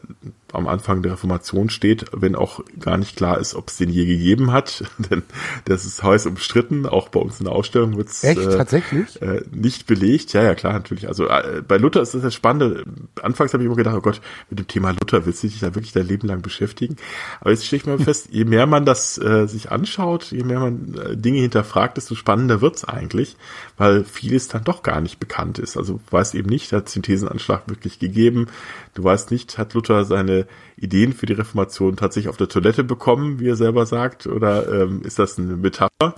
am 0.54 0.68
Anfang 0.68 1.02
der 1.02 1.12
Reformation 1.12 1.70
steht, 1.70 2.06
wenn 2.12 2.34
auch 2.34 2.60
gar 2.80 2.96
nicht 2.96 3.16
klar 3.16 3.38
ist, 3.38 3.54
ob 3.54 3.68
es 3.68 3.76
den 3.76 3.90
je 3.90 4.06
gegeben 4.06 4.52
hat. 4.52 4.84
Denn 5.10 5.22
das 5.64 5.84
ist 5.84 6.02
heiß 6.02 6.26
umstritten. 6.26 6.86
Auch 6.86 7.08
bei 7.08 7.20
uns 7.20 7.40
in 7.40 7.46
der 7.46 7.54
Ausstellung 7.54 7.96
wird 7.96 8.08
es 8.08 8.24
äh, 8.24 8.34
tatsächlich 8.34 9.20
äh, 9.22 9.42
nicht 9.52 9.86
belegt. 9.86 10.32
Ja, 10.32 10.42
ja, 10.42 10.54
klar, 10.54 10.72
natürlich. 10.72 11.08
Also 11.08 11.28
äh, 11.28 11.62
bei 11.66 11.76
Luther 11.76 12.02
ist 12.02 12.14
das 12.14 12.22
das 12.22 12.34
Spannende. 12.34 12.84
Anfangs 13.22 13.52
habe 13.52 13.62
ich 13.62 13.66
immer 13.66 13.76
gedacht, 13.76 13.96
oh 13.96 14.00
Gott, 14.00 14.20
mit 14.50 14.58
dem 14.58 14.66
Thema 14.66 14.90
Luther 14.90 15.26
willst 15.26 15.42
du 15.42 15.48
dich 15.48 15.60
da 15.60 15.74
wirklich 15.74 15.92
dein 15.92 16.06
Leben 16.06 16.26
lang 16.26 16.42
beschäftigen. 16.42 16.96
Aber 17.40 17.50
jetzt 17.50 17.66
stelle 17.66 17.80
ich 17.80 17.86
mal 17.86 17.98
fest, 17.98 18.28
je 18.30 18.44
mehr 18.44 18.66
man 18.66 18.84
das 18.84 19.18
äh, 19.18 19.46
sich 19.46 19.70
anschaut, 19.70 20.24
je 20.30 20.44
mehr 20.44 20.60
man 20.60 20.94
äh, 20.94 21.16
Dinge 21.16 21.40
hinterfragt, 21.40 21.96
desto 21.96 22.14
spannender 22.14 22.60
wird's 22.60 22.84
eigentlich, 22.84 23.36
weil 23.76 24.04
vieles 24.04 24.48
dann 24.48 24.64
doch 24.64 24.82
gar 24.82 25.00
nicht 25.00 25.18
bekannt 25.20 25.58
ist. 25.58 25.76
Also 25.76 25.94
du 25.94 26.00
weißt 26.10 26.34
eben 26.34 26.48
nicht, 26.48 26.72
hat 26.72 26.88
es 26.88 26.94
den 26.94 27.02
Thesenanschlag 27.02 27.68
wirklich 27.68 27.98
gegeben. 27.98 28.46
Du 28.94 29.04
weißt 29.04 29.30
nicht, 29.30 29.58
hat 29.58 29.74
Luther 29.74 30.04
seine 30.04 30.43
Ideen 30.76 31.12
für 31.12 31.26
die 31.26 31.32
Reformation 31.32 31.96
tatsächlich 31.96 32.28
auf 32.28 32.36
der 32.36 32.48
Toilette 32.48 32.84
bekommen, 32.84 33.40
wie 33.40 33.48
er 33.48 33.56
selber 33.56 33.86
sagt, 33.86 34.26
oder 34.26 34.68
ähm, 34.72 35.02
ist 35.02 35.18
das 35.18 35.38
eine 35.38 35.56
Metapher? 35.56 36.14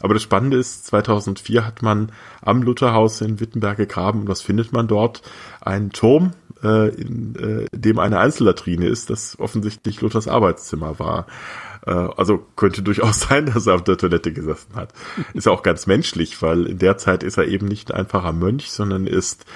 Aber 0.00 0.14
das 0.14 0.22
Spannende 0.22 0.58
ist, 0.58 0.86
2004 0.86 1.66
hat 1.66 1.82
man 1.82 2.12
am 2.42 2.62
Lutherhaus 2.62 3.20
in 3.20 3.40
Wittenberg 3.40 3.78
gegraben 3.78 4.20
und 4.20 4.28
was 4.28 4.42
findet 4.42 4.72
man 4.72 4.88
dort? 4.88 5.22
Ein 5.60 5.90
Turm, 5.90 6.32
äh, 6.62 6.88
in 6.88 7.34
äh, 7.36 7.66
dem 7.76 7.98
eine 7.98 8.18
Einzellatrine 8.18 8.86
ist, 8.86 9.10
das 9.10 9.38
offensichtlich 9.38 10.00
Luthers 10.00 10.28
Arbeitszimmer 10.28 10.98
war. 10.98 11.26
Äh, 11.86 11.90
also 11.90 12.44
könnte 12.56 12.82
durchaus 12.82 13.20
sein, 13.28 13.46
dass 13.46 13.66
er 13.66 13.74
auf 13.74 13.84
der 13.84 13.96
Toilette 13.96 14.32
gesessen 14.32 14.74
hat. 14.74 14.92
Ist 15.34 15.46
ja 15.46 15.52
auch 15.52 15.62
ganz 15.62 15.86
menschlich, 15.86 16.40
weil 16.42 16.66
in 16.66 16.78
der 16.78 16.98
Zeit 16.98 17.22
ist 17.22 17.38
er 17.38 17.46
eben 17.46 17.66
nicht 17.66 17.92
ein 17.92 18.00
einfacher 18.00 18.32
Mönch, 18.32 18.70
sondern 18.70 19.06
ist 19.06 19.46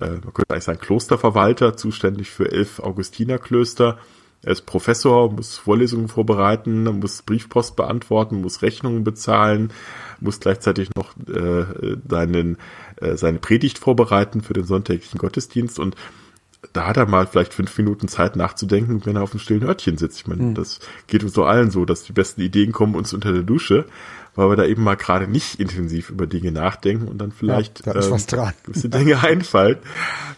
man 0.00 0.34
könnte 0.34 0.50
eigentlich 0.50 0.64
sagen, 0.64 0.80
Klosterverwalter, 0.80 1.76
zuständig 1.76 2.30
für 2.30 2.50
elf 2.50 2.80
Augustinerklöster. 2.80 3.98
Er 4.42 4.52
ist 4.52 4.64
Professor, 4.64 5.30
muss 5.30 5.58
Vorlesungen 5.58 6.08
vorbereiten, 6.08 6.84
muss 6.98 7.22
Briefpost 7.22 7.76
beantworten, 7.76 8.40
muss 8.40 8.62
Rechnungen 8.62 9.04
bezahlen, 9.04 9.70
muss 10.18 10.40
gleichzeitig 10.40 10.88
noch 10.96 11.14
äh, 11.28 11.96
seinen, 12.08 12.56
äh, 12.96 13.16
seine 13.16 13.38
Predigt 13.38 13.78
vorbereiten 13.78 14.40
für 14.40 14.54
den 14.54 14.64
sonntäglichen 14.64 15.18
Gottesdienst 15.18 15.78
und 15.78 15.94
da 16.72 16.86
hat 16.86 16.96
er 16.96 17.06
mal 17.06 17.26
vielleicht 17.26 17.54
fünf 17.54 17.76
Minuten 17.78 18.06
Zeit 18.06 18.36
nachzudenken, 18.36 19.04
wenn 19.04 19.16
er 19.16 19.22
auf 19.22 19.30
dem 19.30 19.40
stillen 19.40 19.64
Örtchen 19.64 19.96
sitzt. 19.96 20.20
Ich 20.20 20.26
meine, 20.26 20.42
hm. 20.42 20.54
das 20.54 20.80
geht 21.06 21.24
uns 21.24 21.32
so 21.32 21.44
allen 21.44 21.70
so, 21.70 21.84
dass 21.84 22.04
die 22.04 22.12
besten 22.12 22.42
Ideen 22.42 22.72
kommen 22.72 22.94
uns 22.94 23.14
unter 23.14 23.32
der 23.32 23.42
Dusche 23.42 23.86
weil 24.34 24.48
wir 24.48 24.56
da 24.56 24.64
eben 24.64 24.82
mal 24.82 24.96
gerade 24.96 25.26
nicht 25.26 25.60
intensiv 25.60 26.10
über 26.10 26.26
Dinge 26.26 26.52
nachdenken 26.52 27.08
und 27.08 27.18
dann 27.18 27.32
vielleicht 27.32 27.86
ja, 27.86 27.92
da 27.92 28.00
ähm, 28.00 28.52
gewisse 28.64 28.88
Dinge 28.88 29.22
einfallen. 29.22 29.78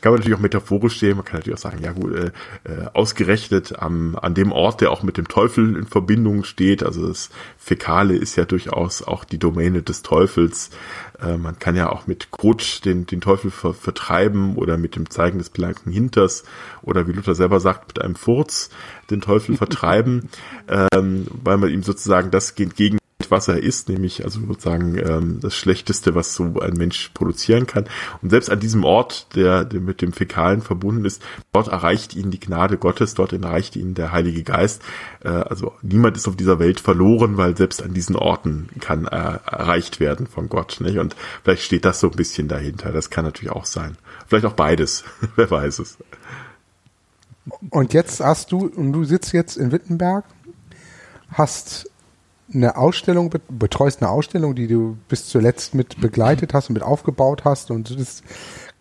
Kann 0.01 0.13
man 0.13 0.21
natürlich 0.21 0.37
auch 0.37 0.43
metaphorisch 0.43 0.99
sehen, 0.99 1.17
man 1.17 1.25
kann 1.25 1.39
natürlich 1.39 1.59
auch 1.59 1.63
sagen, 1.63 1.83
ja 1.83 1.93
gut, 1.93 2.15
äh, 2.15 2.27
äh, 2.65 2.87
ausgerechnet 2.93 3.79
am, 3.79 4.17
an 4.17 4.35
dem 4.35 4.53
Ort, 4.53 4.81
der 4.81 4.91
auch 4.91 5.03
mit 5.03 5.17
dem 5.17 5.29
Teufel 5.29 5.77
in 5.77 5.87
Verbindung 5.87 6.45
steht, 6.45 6.83
also 6.83 7.07
das 7.07 7.31
Fäkale 7.59 8.17
ist 8.17 8.37
ja 8.37 8.45
durchaus 8.45 9.03
auch 9.03 9.25
die 9.25 9.39
Domäne 9.39 9.83
des 9.83 10.03
Teufels. 10.03 10.71
Äh, 11.21 11.37
man 11.37 11.59
kann 11.59 11.77
ja 11.77 11.91
auch 11.91 12.07
mit 12.07 12.31
Kot 12.31 12.85
den, 12.85 13.07
den 13.07 13.21
Teufel 13.21 13.51
ver, 13.51 13.75
vertreiben 13.75 14.57
oder 14.57 14.77
mit 14.77 14.97
dem 14.97 15.11
Zeigen 15.11 15.39
des 15.39 15.51
blanken 15.51 15.93
Hinters 15.93 16.45
oder 16.83 17.07
wie 17.07 17.13
Luther 17.13 17.35
selber 17.35 17.61
sagt, 17.61 17.89
mit 17.89 18.03
einem 18.03 18.17
Furz 18.17 18.71
den 19.11 19.21
Teufel 19.21 19.57
vertreiben, 19.57 20.29
ähm, 20.69 21.27
weil 21.31 21.59
man 21.59 21.71
ihm 21.71 21.83
sozusagen 21.83 22.31
das 22.31 22.55
gegen 22.55 22.99
was 23.31 23.49
er 23.49 23.63
ist, 23.63 23.89
nämlich 23.89 24.25
also 24.25 24.41
sozusagen 24.41 24.99
ähm, 24.99 25.39
das 25.41 25.55
Schlechteste, 25.55 26.15
was 26.15 26.35
so 26.35 26.61
ein 26.61 26.75
Mensch 26.75 27.11
produzieren 27.15 27.67
kann. 27.67 27.85
Und 28.21 28.31
selbst 28.31 28.51
an 28.51 28.61
diesem 28.61 28.85
Ort, 28.85 29.35
der, 29.35 29.65
der 29.65 29.81
mit 29.81 30.03
dem 30.03 30.13
Fäkalen 30.13 30.63
verbunden 30.63 31.05
ist, 31.05 31.23
dort 31.53 31.69
erreicht 31.69 32.15
ihn 32.15 32.31
die 32.31 32.41
Gnade 32.41 32.79
Gottes, 32.79 33.15
dort 33.15 33.33
erreicht 33.33 33.77
ihn 33.77 33.95
der 33.95 34.13
Heilige 34.13 34.43
Geist. 34.43 34.83
Äh, 35.25 35.29
also 35.29 35.73
niemand 35.83 36.17
ist 36.17 36.29
auf 36.29 36.37
dieser 36.37 36.59
Welt 36.59 36.81
verloren, 36.81 37.37
weil 37.37 37.57
selbst 37.57 37.83
an 37.83 37.95
diesen 37.95 38.17
Orten 38.17 38.69
kann 38.81 39.07
er 39.07 39.41
erreicht 39.47 40.01
werden 40.01 40.27
von 40.27 40.49
Gott. 40.49 40.79
Nicht? 40.81 40.99
Und 40.99 41.17
vielleicht 41.43 41.63
steht 41.63 41.85
das 41.85 42.01
so 42.01 42.11
ein 42.11 42.17
bisschen 42.17 42.49
dahinter. 42.49 42.93
Das 42.93 43.11
kann 43.11 43.25
natürlich 43.25 43.53
auch 43.53 43.67
sein. 43.67 43.97
Vielleicht 44.27 44.47
auch 44.47 44.55
beides. 44.55 45.05
Wer 45.37 45.51
weiß 45.51 45.79
es. 45.79 45.99
Und 47.71 47.93
jetzt 47.93 48.21
hast 48.21 48.53
du, 48.53 48.67
und 48.67 48.93
du 48.93 49.05
sitzt 49.05 49.33
jetzt 49.33 49.57
in 49.57 49.73
Wittenberg, 49.73 50.25
hast 51.33 51.91
eine 52.55 52.77
Ausstellung, 52.77 53.33
betreust 53.49 54.03
eine 54.03 54.11
Ausstellung, 54.11 54.55
die 54.55 54.67
du 54.67 54.97
bis 55.09 55.29
zuletzt 55.29 55.75
mit 55.75 56.01
begleitet 56.01 56.55
hast 56.55 56.69
und 56.69 56.75
mit 56.75 56.83
aufgebaut 56.83 57.45
hast 57.45 57.71
und 57.71 57.99
das 57.99 58.23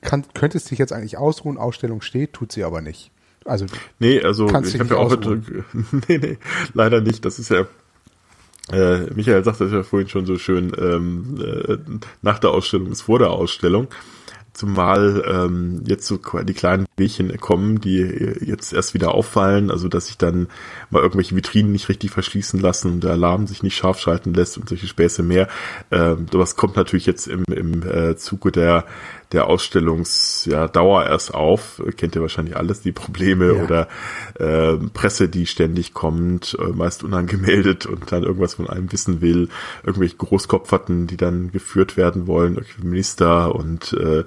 kann, 0.01 0.25
könntest 0.33 0.71
dich 0.71 0.79
jetzt 0.79 0.93
eigentlich 0.93 1.17
ausruhen, 1.17 1.57
Ausstellung 1.57 2.01
steht, 2.01 2.33
tut 2.33 2.51
sie 2.51 2.63
aber 2.63 2.81
nicht. 2.81 3.11
Also 3.45 3.65
nee, 3.99 4.21
also 4.21 4.47
ich 4.47 4.79
habe 4.79 4.89
ja 4.89 4.97
auch 4.97 5.15
nee, 6.07 6.17
nee, 6.17 6.37
leider 6.73 7.01
nicht. 7.01 7.25
Das 7.25 7.39
ist 7.39 7.49
ja 7.49 7.65
äh, 8.71 9.11
Michael 9.13 9.43
sagt 9.43 9.61
das 9.61 9.71
ja 9.71 9.83
vorhin 9.83 10.07
schon 10.07 10.25
so 10.25 10.37
schön, 10.37 10.71
ähm, 10.77 11.39
äh, 11.43 11.77
nach 12.21 12.39
der 12.39 12.51
Ausstellung 12.51 12.91
ist 12.91 13.01
vor 13.01 13.19
der 13.19 13.31
Ausstellung. 13.31 13.87
Zumal 14.53 15.23
ähm, 15.25 15.83
jetzt 15.87 16.05
so 16.05 16.19
die 16.43 16.53
kleinen 16.53 16.85
Wehchen 16.97 17.35
kommen, 17.37 17.79
die 17.79 17.99
jetzt 18.41 18.73
erst 18.73 18.93
wieder 18.93 19.13
auffallen, 19.13 19.71
also 19.71 19.87
dass 19.87 20.07
sich 20.07 20.17
dann 20.17 20.47
mal 20.89 21.01
irgendwelche 21.01 21.35
Vitrinen 21.35 21.71
nicht 21.71 21.87
richtig 21.87 22.11
verschließen 22.11 22.59
lassen 22.59 22.91
und 22.91 23.03
der 23.03 23.11
Alarm 23.11 23.47
sich 23.47 23.63
nicht 23.63 23.75
scharf 23.75 23.99
schalten 23.99 24.33
lässt 24.33 24.57
und 24.57 24.67
solche 24.67 24.87
Späße 24.87 25.23
mehr. 25.23 25.47
Ähm, 25.89 26.25
sowas 26.31 26.57
kommt 26.57 26.75
natürlich 26.75 27.05
jetzt 27.05 27.27
im, 27.27 27.45
im 27.45 27.83
äh, 27.83 28.17
Zuge 28.17 28.51
der 28.51 28.85
der 29.31 29.47
Ausstellungsdauer 29.47 31.03
ja, 31.03 31.09
erst 31.09 31.33
auf. 31.33 31.81
Kennt 31.97 32.15
ihr 32.15 32.21
wahrscheinlich 32.21 32.57
alles, 32.57 32.81
die 32.81 32.91
Probleme 32.91 33.55
ja. 33.55 33.63
oder 33.63 33.87
äh, 34.39 34.77
Presse, 34.93 35.29
die 35.29 35.45
ständig 35.45 35.93
kommt, 35.93 36.57
äh, 36.59 36.67
meist 36.67 37.03
unangemeldet 37.03 37.85
und 37.85 38.11
dann 38.11 38.23
irgendwas 38.23 38.55
von 38.55 38.69
einem 38.69 38.91
wissen 38.91 39.21
will, 39.21 39.49
irgendwelche 39.83 40.17
Großkopferten, 40.17 41.07
die 41.07 41.17
dann 41.17 41.51
geführt 41.51 41.97
werden 41.97 42.27
wollen, 42.27 42.63
Minister 42.81 43.55
und 43.55 43.93
äh, 43.93 44.19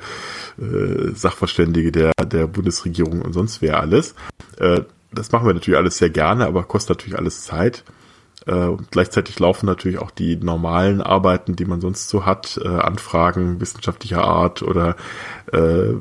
äh, 0.63 1.15
Sachverständige 1.15 1.93
der, 1.93 2.13
der 2.25 2.47
Bundesregierung 2.47 3.23
und 3.23 3.33
sonst 3.33 3.63
wer 3.63 3.81
alles. 3.81 4.15
Äh, 4.59 4.83
das 5.13 5.31
machen 5.33 5.47
wir 5.47 5.55
natürlich 5.55 5.79
alles 5.79 5.99
sehr 5.99 6.11
gerne, 6.11 6.47
aber 6.47 6.65
kostet 6.65 6.99
natürlich 6.99 7.19
alles 7.19 7.43
Zeit. 7.43 7.85
Äh, 8.47 8.55
und 8.55 8.91
gleichzeitig 8.91 9.39
laufen 9.39 9.67
natürlich 9.67 9.99
auch 9.99 10.11
die 10.11 10.37
normalen 10.37 11.01
Arbeiten, 11.01 11.57
die 11.57 11.65
man 11.65 11.81
sonst 11.81 12.09
so 12.09 12.27
hat, 12.27 12.61
äh, 12.63 12.69
Anfragen 12.69 13.61
wissenschaftlicher 13.61 14.23
Art 14.23 14.63
oder 14.63 14.97
äh, 15.53 15.95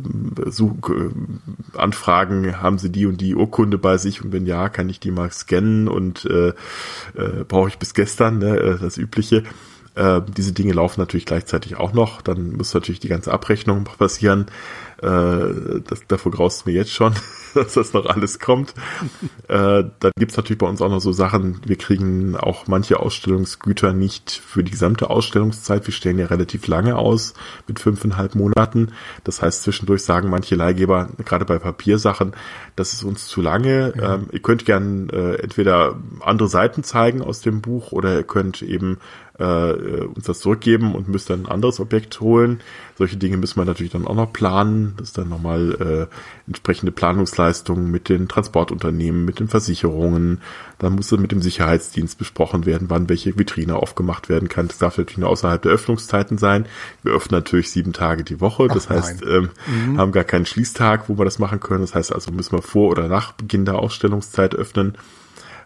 Such, 0.47 0.89
äh, 0.89 1.77
Anfragen, 1.77 2.61
haben 2.61 2.77
Sie 2.77 2.91
die 2.91 3.05
und 3.05 3.21
die 3.21 3.35
Urkunde 3.35 3.77
bei 3.77 3.97
sich 3.97 4.23
und 4.23 4.31
wenn 4.33 4.45
ja, 4.45 4.69
kann 4.69 4.89
ich 4.89 4.99
die 4.99 5.11
mal 5.11 5.31
scannen 5.31 5.87
und 5.87 6.25
äh, 6.25 6.49
äh, 7.15 7.43
brauche 7.47 7.69
ich 7.69 7.77
bis 7.77 7.93
gestern, 7.93 8.39
ne, 8.39 8.57
äh, 8.57 8.77
das 8.79 8.97
Übliche. 8.97 9.43
Äh, 9.95 10.21
diese 10.35 10.53
Dinge 10.53 10.73
laufen 10.73 10.99
natürlich 10.99 11.25
gleichzeitig 11.25 11.77
auch 11.77 11.93
noch. 11.93 12.21
Dann 12.21 12.53
muss 12.53 12.73
natürlich 12.73 12.99
die 12.99 13.09
ganze 13.09 13.31
Abrechnung 13.31 13.83
passieren. 13.83 14.47
Äh, 15.01 15.81
das, 15.87 16.07
davor 16.07 16.31
graust 16.31 16.65
mir 16.65 16.73
jetzt 16.73 16.91
schon, 16.91 17.13
dass 17.55 17.73
das 17.73 17.93
noch 17.93 18.05
alles 18.05 18.39
kommt. 18.39 18.73
Äh, 19.47 19.83
dann 19.99 20.11
gibt's 20.17 20.37
natürlich 20.37 20.59
bei 20.59 20.67
uns 20.67 20.81
auch 20.81 20.89
noch 20.89 20.99
so 20.99 21.11
Sachen, 21.11 21.59
wir 21.65 21.75
kriegen 21.75 22.35
auch 22.35 22.67
manche 22.67 22.99
Ausstellungsgüter 22.99 23.93
nicht 23.93 24.31
für 24.31 24.63
die 24.63 24.71
gesamte 24.71 25.09
Ausstellungszeit. 25.09 25.85
Wir 25.85 25.93
stellen 25.93 26.19
ja 26.19 26.27
relativ 26.27 26.67
lange 26.67 26.97
aus, 26.97 27.33
mit 27.67 27.79
fünfeinhalb 27.79 28.35
Monaten. 28.35 28.89
Das 29.23 29.41
heißt, 29.41 29.63
zwischendurch 29.63 30.03
sagen 30.03 30.29
manche 30.29 30.55
Leihgeber, 30.55 31.09
gerade 31.25 31.45
bei 31.45 31.59
Papiersachen, 31.59 32.33
das 32.75 32.93
ist 32.93 33.03
uns 33.03 33.27
zu 33.27 33.41
lange. 33.41 33.93
Ja. 33.97 34.15
Ähm, 34.15 34.27
ihr 34.31 34.41
könnt 34.41 34.65
gern 34.65 35.09
äh, 35.09 35.35
entweder 35.35 35.95
andere 36.21 36.47
Seiten 36.47 36.83
zeigen 36.83 37.21
aus 37.21 37.41
dem 37.41 37.61
Buch 37.61 37.91
oder 37.91 38.15
ihr 38.15 38.23
könnt 38.23 38.61
eben 38.61 38.97
äh, 39.39 40.03
uns 40.05 40.25
das 40.25 40.39
zurückgeben 40.39 40.95
und 40.95 41.07
müsst 41.07 41.29
dann 41.29 41.45
ein 41.45 41.51
anderes 41.51 41.79
Objekt 41.79 42.19
holen. 42.21 42.61
Solche 42.97 43.17
Dinge 43.17 43.37
müssen 43.37 43.59
wir 43.59 43.65
natürlich 43.65 43.91
dann 43.91 44.07
auch 44.07 44.15
noch 44.15 44.31
planen. 44.31 44.93
Das 44.97 45.09
ist 45.09 45.17
dann 45.17 45.29
nochmal 45.29 46.09
äh, 46.09 46.47
entsprechende 46.47 46.91
Planungsleistungen 47.43 47.91
mit 47.91 48.09
den 48.09 48.27
Transportunternehmen, 48.27 49.25
mit 49.25 49.39
den 49.39 49.47
Versicherungen. 49.47 50.41
Dann 50.79 50.93
muss 50.93 51.11
mit 51.11 51.31
dem 51.31 51.41
Sicherheitsdienst 51.41 52.17
besprochen 52.17 52.65
werden, 52.65 52.89
wann 52.89 53.09
welche 53.09 53.37
Vitrine 53.37 53.75
aufgemacht 53.75 54.29
werden 54.29 54.49
kann. 54.49 54.67
Das 54.67 54.77
darf 54.77 54.97
natürlich 54.97 55.17
nur 55.17 55.29
außerhalb 55.29 55.61
der 55.61 55.71
Öffnungszeiten 55.71 56.37
sein. 56.37 56.65
Wir 57.03 57.13
öffnen 57.13 57.39
natürlich 57.39 57.71
sieben 57.71 57.93
Tage 57.93 58.23
die 58.23 58.41
Woche. 58.41 58.67
Das 58.67 58.87
Ach, 58.87 58.95
heißt, 58.95 59.23
ähm, 59.23 59.49
mhm. 59.67 59.97
haben 59.97 60.11
gar 60.11 60.23
keinen 60.23 60.45
Schließtag, 60.45 61.09
wo 61.09 61.17
wir 61.17 61.25
das 61.25 61.39
machen 61.39 61.59
können. 61.59 61.81
Das 61.81 61.95
heißt 61.95 62.13
also, 62.13 62.31
müssen 62.31 62.53
wir 62.53 62.61
vor 62.61 62.89
oder 62.89 63.07
nach 63.07 63.33
Beginn 63.33 63.65
der 63.65 63.75
Ausstellungszeit 63.75 64.55
öffnen. 64.55 64.97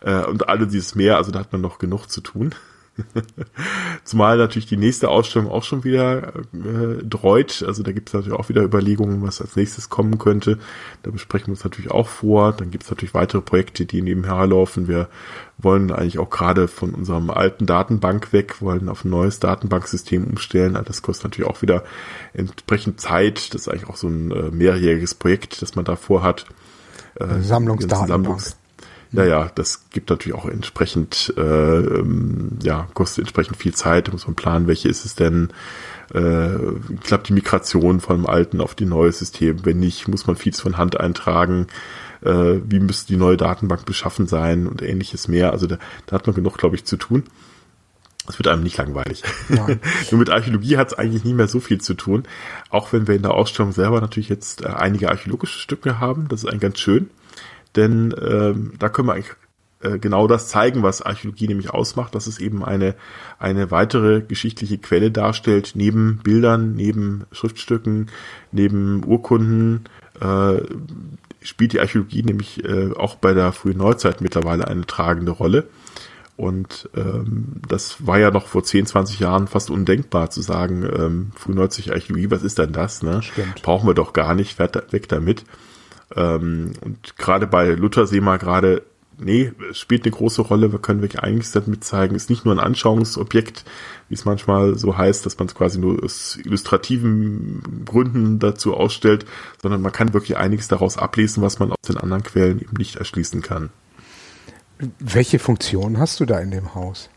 Äh, 0.01 0.23
und 0.25 0.49
alle 0.49 0.67
dieses 0.67 0.95
mehr, 0.95 1.17
also 1.17 1.32
da 1.32 1.39
hat 1.39 1.51
man 1.51 1.61
noch 1.61 1.80
genug 1.80 2.07
zu 2.07 2.21
tun. 2.21 2.53
Zumal 4.04 4.38
natürlich 4.38 4.66
die 4.66 4.78
nächste 4.78 5.10
Ausstellung 5.10 5.50
auch 5.50 5.64
schon 5.64 5.84
wieder 5.84 6.36
äh, 6.54 7.04
dreut. 7.04 7.64
Also 7.66 7.84
da 7.84 7.91
gibt 7.91 8.10
es 8.10 8.14
natürlich 8.14 8.38
auch 8.38 8.50
wieder 8.50 8.64
Überlegungen, 8.64 9.22
was 9.22 9.41
als 9.41 9.56
nächstes 9.56 9.89
kommen 9.89 10.18
könnte. 10.18 10.58
Da 11.04 11.12
besprechen 11.12 11.48
wir 11.48 11.52
uns 11.52 11.64
natürlich 11.64 11.91
auch 11.91 12.08
vor. 12.08 12.54
Dann 12.54 12.72
gibt 12.72 12.84
es 12.84 12.89
natürlich 12.89 13.14
weitere 13.14 13.41
Projekte, 13.41 13.86
die 13.86 14.02
nebenher 14.02 14.45
laufen. 14.48 14.88
Wir 14.88 15.10
wollen 15.58 15.91
eigentlich 15.91 16.20
auch 16.20 16.30
gerade 16.30 16.68
von 16.68 16.93
unserem 16.93 17.30
alten 17.30 17.66
Datenbank 17.66 18.34
weg, 18.34 18.62
wollen 18.62 18.89
auf 18.89 19.06
ein 19.06 19.10
neues 19.10 19.39
Datenbanksystem 19.39 20.26
umstellen. 20.26 20.78
Das 20.86 21.02
kostet 21.02 21.26
natürlich 21.26 21.50
auch 21.50 21.62
wieder 21.62 21.84
entsprechend 22.34 23.02
Zeit. 23.02 23.54
Das 23.54 23.62
ist 23.62 23.68
eigentlich 23.68 23.89
auch 23.89 23.98
so 23.98 24.08
ein 24.08 24.32
äh, 24.32 24.52
mehrjähriges 24.52 25.16
Projekt, 25.16 25.62
das 25.62 25.76
man 25.76 25.86
da 25.86 25.95
vorhat. 25.95 26.45
Äh, 27.16 27.41
Sammlungsdatenbank. 27.41 28.10
Sammlungs 28.10 28.58
ja, 29.12 29.26
ja, 29.26 29.51
das 29.55 29.89
gibt 29.89 30.10
natürlich 30.10 30.38
auch 30.38 30.45
entsprechend, 30.45 31.34
äh, 31.38 31.41
ähm, 31.41 32.58
ja, 32.62 32.88
kostet 32.93 33.20
entsprechend 33.20 33.58
viel 33.58 33.74
Zeit, 33.74 34.08
da 34.08 34.12
muss 34.12 34.28
man 34.28 34.36
planen, 34.36 34.68
welche 34.68 34.89
ist 34.89 35.05
es 35.05 35.16
denn, 35.16 35.49
äh, 36.14 36.49
klappt 37.03 37.30
die 37.30 37.34
Migration 37.34 37.99
vom 37.99 38.26
alten 38.26 38.60
auf 38.60 38.76
die 38.76 38.86
neue 38.86 39.12
System, 39.12 39.66
wenn 39.66 39.80
nicht, 39.80 40.08
muss 40.08 40.28
man 40.28 40.36
vieles 40.36 40.60
von 40.60 40.78
Hand 40.78 40.99
eintragen, 40.99 41.68
äh, 42.22 42.60
wie 42.66 42.80
müsste 42.80 43.08
die 43.08 43.18
neue 43.18 43.38
Datenbank 43.38 43.86
beschaffen 43.86 44.28
sein 44.28 44.68
und 44.68 44.82
ähnliches 44.82 45.28
mehr, 45.28 45.51
also 45.51 45.68
da, 45.68 45.78
da 46.05 46.16
hat 46.16 46.28
man 46.28 46.36
genug, 46.36 46.58
glaube 46.58 46.76
ich, 46.76 46.86
zu 46.86 46.97
tun. 46.97 47.24
Es 48.30 48.38
wird 48.38 48.49
einem 48.49 48.64
nicht 48.64 48.76
langweilig. 48.76 49.24
Nur 49.47 50.20
mit 50.20 50.30
Archäologie 50.30 50.76
hat 50.76 50.89
es 50.89 50.97
eigentlich 50.97 51.24
nie 51.24 51.34
mehr 51.34 51.47
so 51.47 51.62
viel 51.62 51.80
zu 51.80 51.93
tun. 51.93 52.24
Auch 52.70 52.91
wenn 52.91 53.08
wir 53.08 53.16
in 53.16 53.22
der 53.22 53.34
Ausstellung 53.34 53.72
selber 53.72 54.01
natürlich 54.01 54.28
jetzt 54.28 54.66
äh, 54.66 54.68
einige 54.68 55.08
archäologische 55.08 55.60
Stücke 55.60 56.01
haben. 56.01 56.28
Das 56.28 56.43
ist 56.43 56.49
eigentlich 56.49 56.60
ganz 56.60 56.80
schön 56.80 57.10
denn 57.78 58.13
ähm, 58.21 58.73
da 58.80 58.89
können 58.89 59.07
wir 59.07 59.13
eigentlich 59.13 59.36
äh, 59.82 59.99
genau 59.99 60.28
das 60.28 60.47
zeigen, 60.47 60.82
was 60.82 61.01
Archäologie 61.01 61.47
nämlich 61.47 61.69
ausmacht, 61.69 62.15
dass 62.15 62.25
es 62.25 62.39
eben 62.39 62.65
eine, 62.65 62.95
eine 63.38 63.69
weitere 63.69 64.21
geschichtliche 64.21 64.80
Quelle 64.80 65.11
darstellt, 65.11 65.73
neben 65.75 66.17
Bildern, 66.17 66.73
neben 66.73 67.25
Schriftstücken, 67.32 68.09
neben 68.51 69.05
Urkunden, 69.05 69.86
äh, 70.19 70.61
spielt 71.41 71.73
die 71.73 71.80
Archäologie 71.80 72.23
nämlich 72.23 72.65
äh, 72.65 72.91
auch 72.93 73.15
bei 73.15 73.34
der 73.34 73.51
frühen 73.51 73.78
Neuzeit 73.78 74.19
mittlerweile 74.21 74.67
eine 74.67 74.86
tragende 74.86 75.32
Rolle. 75.32 75.67
Und 76.38 76.89
ähm, 76.95 77.61
das 77.67 78.05
war 78.05 78.19
ja 78.19 78.30
noch 78.30 78.47
vor 78.47 78.63
10, 78.63 78.86
20 78.86 79.19
Jahren 79.19 79.47
fast 79.47 79.71
undenkbar 79.71 80.30
zu 80.30 80.41
sagen, 80.41 80.84
ähm, 80.84 81.32
frühneuzeit 81.36 81.91
Archäologie, 81.91 82.32
was 82.32 82.43
ist 82.43 82.59
denn 82.59 82.73
das? 82.73 83.01
Ne? 83.01 83.21
Stimmt. 83.23 83.61
Brauchen 83.61 83.88
wir 83.88 83.95
doch 83.95 84.13
gar 84.13 84.36
nicht, 84.36 84.57
weg 84.59 85.07
damit. 85.07 85.45
Ähm, 86.18 86.74
und 86.82 87.15
gerade 87.18 87.47
bei 87.47 87.70
Luther 87.70 88.07
sehen 88.07 88.26
wir 88.26 88.38
gerade, 88.38 88.84
nee, 89.20 89.51
es 89.70 89.78
spielt 89.78 90.03
eine 90.03 90.11
große 90.11 90.41
Rolle, 90.41 90.72
wir 90.72 90.80
können 90.80 91.01
wirklich 91.01 91.22
einiges 91.22 91.51
damit 91.51 91.84
zeigen. 91.84 92.15
Ist 92.15 92.30
nicht 92.30 92.43
nur 92.43 92.55
ein 92.55 92.59
Anschauungsobjekt, 92.59 93.63
wie 94.09 94.15
es 94.15 94.26
manchmal 94.26 94.78
so 94.78 94.97
heißt, 94.97 95.26
dass 95.26 95.38
man 95.38 95.47
es 95.47 95.55
quasi 95.55 95.80
nur 95.80 96.03
aus 96.03 96.38
illustrativen 96.43 97.84
Gründen 97.86 98.39
dazu 98.39 98.76
ausstellt, 98.76 99.26
sondern 99.61 99.82
man 99.82 99.91
kann 99.91 100.13
wirklich 100.13 100.38
einiges 100.38 100.68
daraus 100.68 100.97
ablesen, 100.97 101.43
was 101.43 101.59
man 101.59 101.72
aus 101.72 101.78
den 101.88 101.97
anderen 101.97 102.24
Quellen 102.24 102.59
eben 102.59 102.78
nicht 102.78 102.95
erschließen 102.97 103.41
kann. 103.41 103.70
Welche 104.99 105.39
Funktion 105.39 105.97
hast 105.97 106.20
du 106.20 106.26
da 106.26 106.39
in 106.39 106.51
dem 106.51 106.76
Haus? 106.76 107.09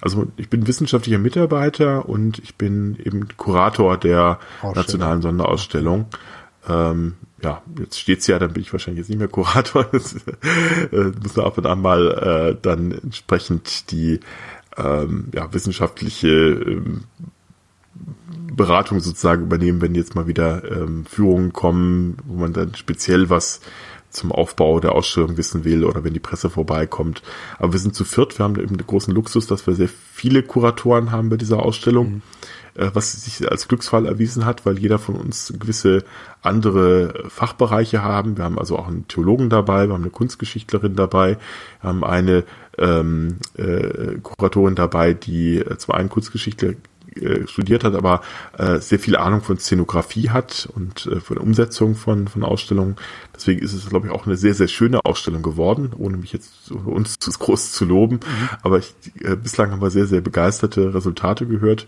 Also 0.00 0.28
ich 0.36 0.48
bin 0.48 0.66
wissenschaftlicher 0.66 1.18
Mitarbeiter 1.18 2.08
und 2.08 2.38
ich 2.38 2.56
bin 2.56 2.96
eben 3.02 3.28
Kurator 3.36 3.96
der 3.96 4.38
nationalen 4.62 5.22
Sonderausstellung. 5.22 6.06
Ähm, 6.68 7.16
ja, 7.42 7.62
jetzt 7.78 7.98
steht's 7.98 8.26
ja, 8.26 8.38
dann 8.38 8.52
bin 8.52 8.62
ich 8.62 8.72
wahrscheinlich 8.72 8.98
jetzt 8.98 9.10
nicht 9.10 9.18
mehr 9.18 9.28
Kurator. 9.28 9.84
Das, 9.92 10.14
äh, 10.14 11.12
muss 11.22 11.36
man 11.36 11.46
ab 11.46 11.58
und 11.58 11.66
an 11.66 11.80
mal 11.80 12.10
äh, 12.56 12.56
dann 12.60 12.92
entsprechend 12.92 13.90
die 13.90 14.20
ähm, 14.76 15.28
ja, 15.32 15.52
wissenschaftliche 15.52 16.28
ähm, 16.28 17.04
Beratung 18.52 19.00
sozusagen 19.00 19.44
übernehmen, 19.44 19.80
wenn 19.80 19.94
jetzt 19.94 20.14
mal 20.14 20.26
wieder 20.26 20.62
ähm, 20.70 21.04
Führungen 21.06 21.52
kommen, 21.52 22.16
wo 22.24 22.34
man 22.40 22.52
dann 22.52 22.74
speziell 22.74 23.30
was 23.30 23.60
zum 24.10 24.32
Aufbau 24.32 24.80
der 24.80 24.92
Ausstellung 24.92 25.36
wissen 25.36 25.64
will 25.64 25.84
oder 25.84 26.02
wenn 26.02 26.14
die 26.14 26.20
Presse 26.20 26.50
vorbeikommt. 26.50 27.22
Aber 27.58 27.72
wir 27.72 27.80
sind 27.80 27.94
zu 27.94 28.04
viert, 28.04 28.38
wir 28.38 28.44
haben 28.44 28.58
eben 28.58 28.78
den 28.78 28.86
großen 28.86 29.14
Luxus, 29.14 29.46
dass 29.46 29.66
wir 29.66 29.74
sehr 29.74 29.88
viele 29.88 30.42
Kuratoren 30.42 31.12
haben 31.12 31.28
bei 31.28 31.36
dieser 31.36 31.62
Ausstellung. 31.62 32.14
Mhm 32.14 32.22
was 32.92 33.12
sich 33.24 33.50
als 33.50 33.68
Glücksfall 33.68 34.06
erwiesen 34.06 34.44
hat, 34.44 34.64
weil 34.64 34.78
jeder 34.78 34.98
von 34.98 35.16
uns 35.16 35.52
gewisse 35.58 36.04
andere 36.42 37.24
Fachbereiche 37.28 38.02
haben. 38.02 38.36
Wir 38.36 38.44
haben 38.44 38.58
also 38.58 38.78
auch 38.78 38.88
einen 38.88 39.08
Theologen 39.08 39.50
dabei, 39.50 39.88
wir 39.88 39.94
haben 39.94 40.02
eine 40.02 40.10
Kunstgeschichtlerin 40.10 40.94
dabei, 40.94 41.38
wir 41.80 41.88
haben 41.88 42.04
eine 42.04 42.44
ähm, 42.78 43.38
äh, 43.56 44.18
Kuratorin 44.22 44.74
dabei, 44.74 45.14
die 45.14 45.64
zwar 45.78 45.96
einen 45.96 46.08
Kunstgeschichtler 46.08 46.74
äh, 47.20 47.46
studiert 47.46 47.84
hat, 47.84 47.94
aber 47.94 48.20
äh, 48.56 48.78
sehr 48.78 48.98
viel 48.98 49.16
Ahnung 49.16 49.42
von 49.42 49.58
Szenografie 49.58 50.30
hat 50.30 50.68
und 50.74 51.06
äh, 51.06 51.20
von 51.20 51.36
der 51.36 51.44
Umsetzung 51.44 51.94
von, 51.94 52.28
von 52.28 52.44
Ausstellungen. 52.44 52.96
Deswegen 53.34 53.60
ist 53.60 53.72
es, 53.72 53.88
glaube 53.88 54.06
ich, 54.06 54.12
auch 54.12 54.26
eine 54.26 54.36
sehr, 54.36 54.54
sehr 54.54 54.68
schöne 54.68 55.04
Ausstellung 55.04 55.42
geworden, 55.42 55.92
ohne 55.96 56.16
mich 56.16 56.32
jetzt 56.32 56.70
uns 56.70 57.18
zu 57.18 57.30
groß 57.30 57.72
zu 57.72 57.84
loben. 57.84 58.16
Mhm. 58.16 58.48
Aber 58.62 58.78
ich, 58.78 58.94
äh, 59.22 59.36
bislang 59.36 59.70
haben 59.70 59.82
wir 59.82 59.90
sehr, 59.90 60.06
sehr 60.06 60.20
begeisterte 60.20 60.94
Resultate 60.94 61.46
gehört 61.46 61.86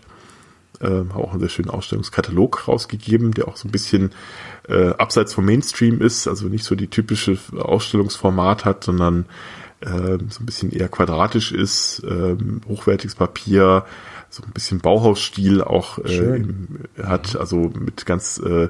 äh, 0.81 1.03
auch 1.13 1.31
einen 1.31 1.39
sehr 1.39 1.49
schönen 1.49 1.69
Ausstellungskatalog 1.69 2.67
rausgegeben, 2.67 3.31
der 3.31 3.47
auch 3.47 3.57
so 3.57 3.67
ein 3.67 3.71
bisschen 3.71 4.11
äh, 4.67 4.89
abseits 4.89 5.33
vom 5.33 5.45
Mainstream 5.45 6.01
ist, 6.01 6.27
also 6.27 6.47
nicht 6.47 6.63
so 6.63 6.75
die 6.75 6.87
typische 6.87 7.37
Ausstellungsformat 7.57 8.65
hat, 8.65 8.83
sondern 8.83 9.25
äh, 9.81 10.17
so 10.29 10.41
ein 10.41 10.45
bisschen 10.45 10.71
eher 10.71 10.89
quadratisch 10.89 11.51
ist, 11.51 12.03
äh, 12.03 12.35
hochwertiges 12.67 13.15
Papier, 13.15 13.85
so 14.29 14.43
ein 14.43 14.51
bisschen 14.51 14.79
Bauhausstil 14.79 15.61
auch 15.61 15.97
äh, 15.99 16.43
hat, 17.03 17.35
also 17.35 17.71
mit 17.77 18.05
ganz, 18.05 18.37
äh, 18.39 18.69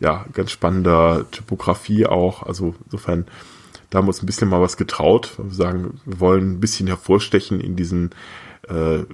ja, 0.00 0.24
ganz 0.32 0.50
spannender 0.50 1.26
Typografie 1.30 2.06
auch. 2.06 2.42
Also 2.42 2.74
insofern, 2.86 3.26
da 3.90 3.98
haben 3.98 4.06
wir 4.06 4.08
uns 4.08 4.22
ein 4.22 4.26
bisschen 4.26 4.48
mal 4.48 4.62
was 4.62 4.78
getraut. 4.78 5.32
Wir 5.36 5.54
sagen, 5.54 6.00
wir 6.06 6.18
wollen 6.18 6.52
ein 6.52 6.60
bisschen 6.60 6.86
hervorstechen 6.86 7.60
in 7.60 7.76
diesen 7.76 8.10
äh, 8.68 9.04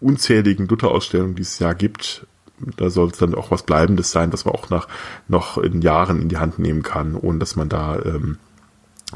unzähligen 0.00 0.66
Luther-Ausstellungen, 0.66 1.34
die 1.34 1.42
es 1.42 1.58
ja 1.58 1.72
gibt, 1.72 2.26
da 2.76 2.88
soll 2.90 3.08
es 3.10 3.18
dann 3.18 3.34
auch 3.34 3.50
was 3.50 3.64
Bleibendes 3.64 4.10
sein, 4.10 4.32
was 4.32 4.44
man 4.44 4.54
auch 4.54 4.70
nach 4.70 4.88
noch 5.28 5.58
in 5.58 5.82
Jahren 5.82 6.22
in 6.22 6.28
die 6.28 6.38
Hand 6.38 6.58
nehmen 6.58 6.82
kann, 6.82 7.16
ohne 7.16 7.38
dass 7.38 7.56
man 7.56 7.68
da 7.68 7.98
ähm, 7.98 8.38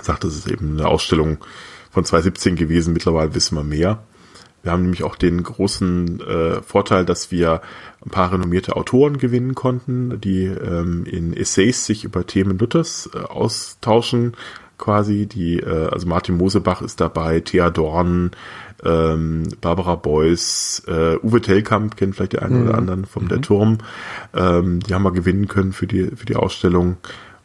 sagt, 0.01 0.25
das 0.25 0.37
ist 0.37 0.49
eben 0.49 0.79
eine 0.79 0.89
Ausstellung 0.89 1.39
von 1.91 2.05
2017 2.05 2.57
gewesen. 2.57 2.93
Mittlerweile 2.93 3.35
wissen 3.35 3.57
wir 3.57 3.65
mehr. 3.65 4.03
Wir 4.63 4.73
haben 4.73 4.83
nämlich 4.83 5.05
auch 5.05 5.15
den 5.15 5.43
großen 5.43 6.21
äh, 6.21 6.63
Vorteil, 6.63 7.05
dass 7.05 7.31
wir 7.31 7.63
ein 8.05 8.11
paar 8.11 8.33
renommierte 8.33 8.77
Autoren 8.77 9.19
gewinnen 9.19 9.55
konnten, 9.55 10.21
die 10.21 10.45
ähm, 10.45 11.05
in 11.07 11.33
Essays 11.33 11.87
sich 11.87 12.05
über 12.05 12.27
Themen 12.27 12.59
Luthers 12.59 13.09
äh, 13.15 13.19
austauschen, 13.19 14.37
quasi. 14.77 15.27
Die, 15.27 15.59
äh, 15.61 15.89
also 15.89 16.09
Martin 16.09 16.37
Mosebach 16.37 16.83
ist 16.83 17.01
dabei, 17.01 17.41
Thea 17.41 17.71
Dorn, 17.71 18.33
ähm, 18.85 19.49
Barbara 19.61 19.97
Beuys, 19.97 20.83
äh, 20.87 21.17
Uwe 21.23 21.41
Tellkamp 21.41 21.97
kennt 21.97 22.17
vielleicht 22.17 22.33
die 22.33 22.39
einen 22.39 22.63
mhm. 22.63 22.69
oder 22.69 22.79
anderen 22.79 23.05
vom 23.05 23.25
mhm. 23.25 23.29
Der 23.29 23.41
Turm. 23.41 23.79
Ähm, 24.35 24.81
die 24.81 24.95
haben 24.95 25.03
wir 25.03 25.13
gewinnen 25.13 25.49
können 25.49 25.73
für 25.73 25.87
die 25.87 26.11
für 26.17 26.27
die 26.27 26.37
Ausstellung, 26.37 26.97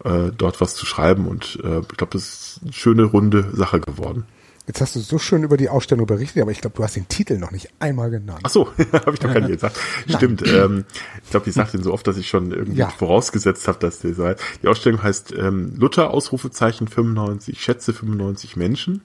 äh, 0.04 0.32
dort 0.38 0.62
was 0.62 0.76
zu 0.76 0.86
schreiben 0.86 1.28
und 1.28 1.60
äh, 1.64 1.80
ich 1.80 1.98
glaube, 1.98 2.14
das 2.14 2.24
ist 2.24 2.60
eine 2.64 2.74
schöne 2.74 3.04
runde 3.04 3.50
Sache 3.54 3.80
geworden. 3.80 4.26
Jetzt 4.66 4.80
hast 4.80 4.96
du 4.96 5.02
so 5.02 5.20
schön 5.20 5.44
über 5.44 5.58
die 5.58 5.68
Ausstellung 5.68 6.06
berichtet, 6.06 6.42
aber 6.42 6.52
ich 6.52 6.62
glaube, 6.62 6.78
du 6.78 6.84
hast 6.84 6.96
den 6.96 7.10
Titel 7.10 7.38
noch 7.38 7.52
nicht 7.52 7.68
einmal 7.80 8.10
genannt. 8.10 8.40
Ach 8.44 8.50
so, 8.50 8.68
habe 8.94 9.12
ich 9.12 9.20
doch 9.20 9.34
gar 9.34 9.42
nicht 9.42 9.50
gesagt. 9.52 9.78
Stimmt. 10.08 10.48
Ähm, 10.48 10.86
ich 11.22 11.32
glaube, 11.32 11.50
ich 11.50 11.54
sage 11.54 11.72
den 11.72 11.84
so 11.84 11.92
oft, 11.92 12.08
dass 12.08 12.16
ich 12.16 12.30
schon 12.30 12.52
irgendwie 12.52 12.80
ja. 12.80 12.88
vorausgesetzt 12.88 13.68
habe, 13.68 13.80
dass 13.80 14.00
der 14.00 14.14
sei. 14.14 14.36
Die 14.62 14.70
Ausstellung 14.70 15.04
heißt 15.04 15.34
ähm, 15.38 15.74
Luther 15.76 16.12
Ausrufezeichen 16.12 16.88
95, 16.88 17.62
Schätze 17.62 17.92
95 17.92 18.56
Menschen. 18.56 19.02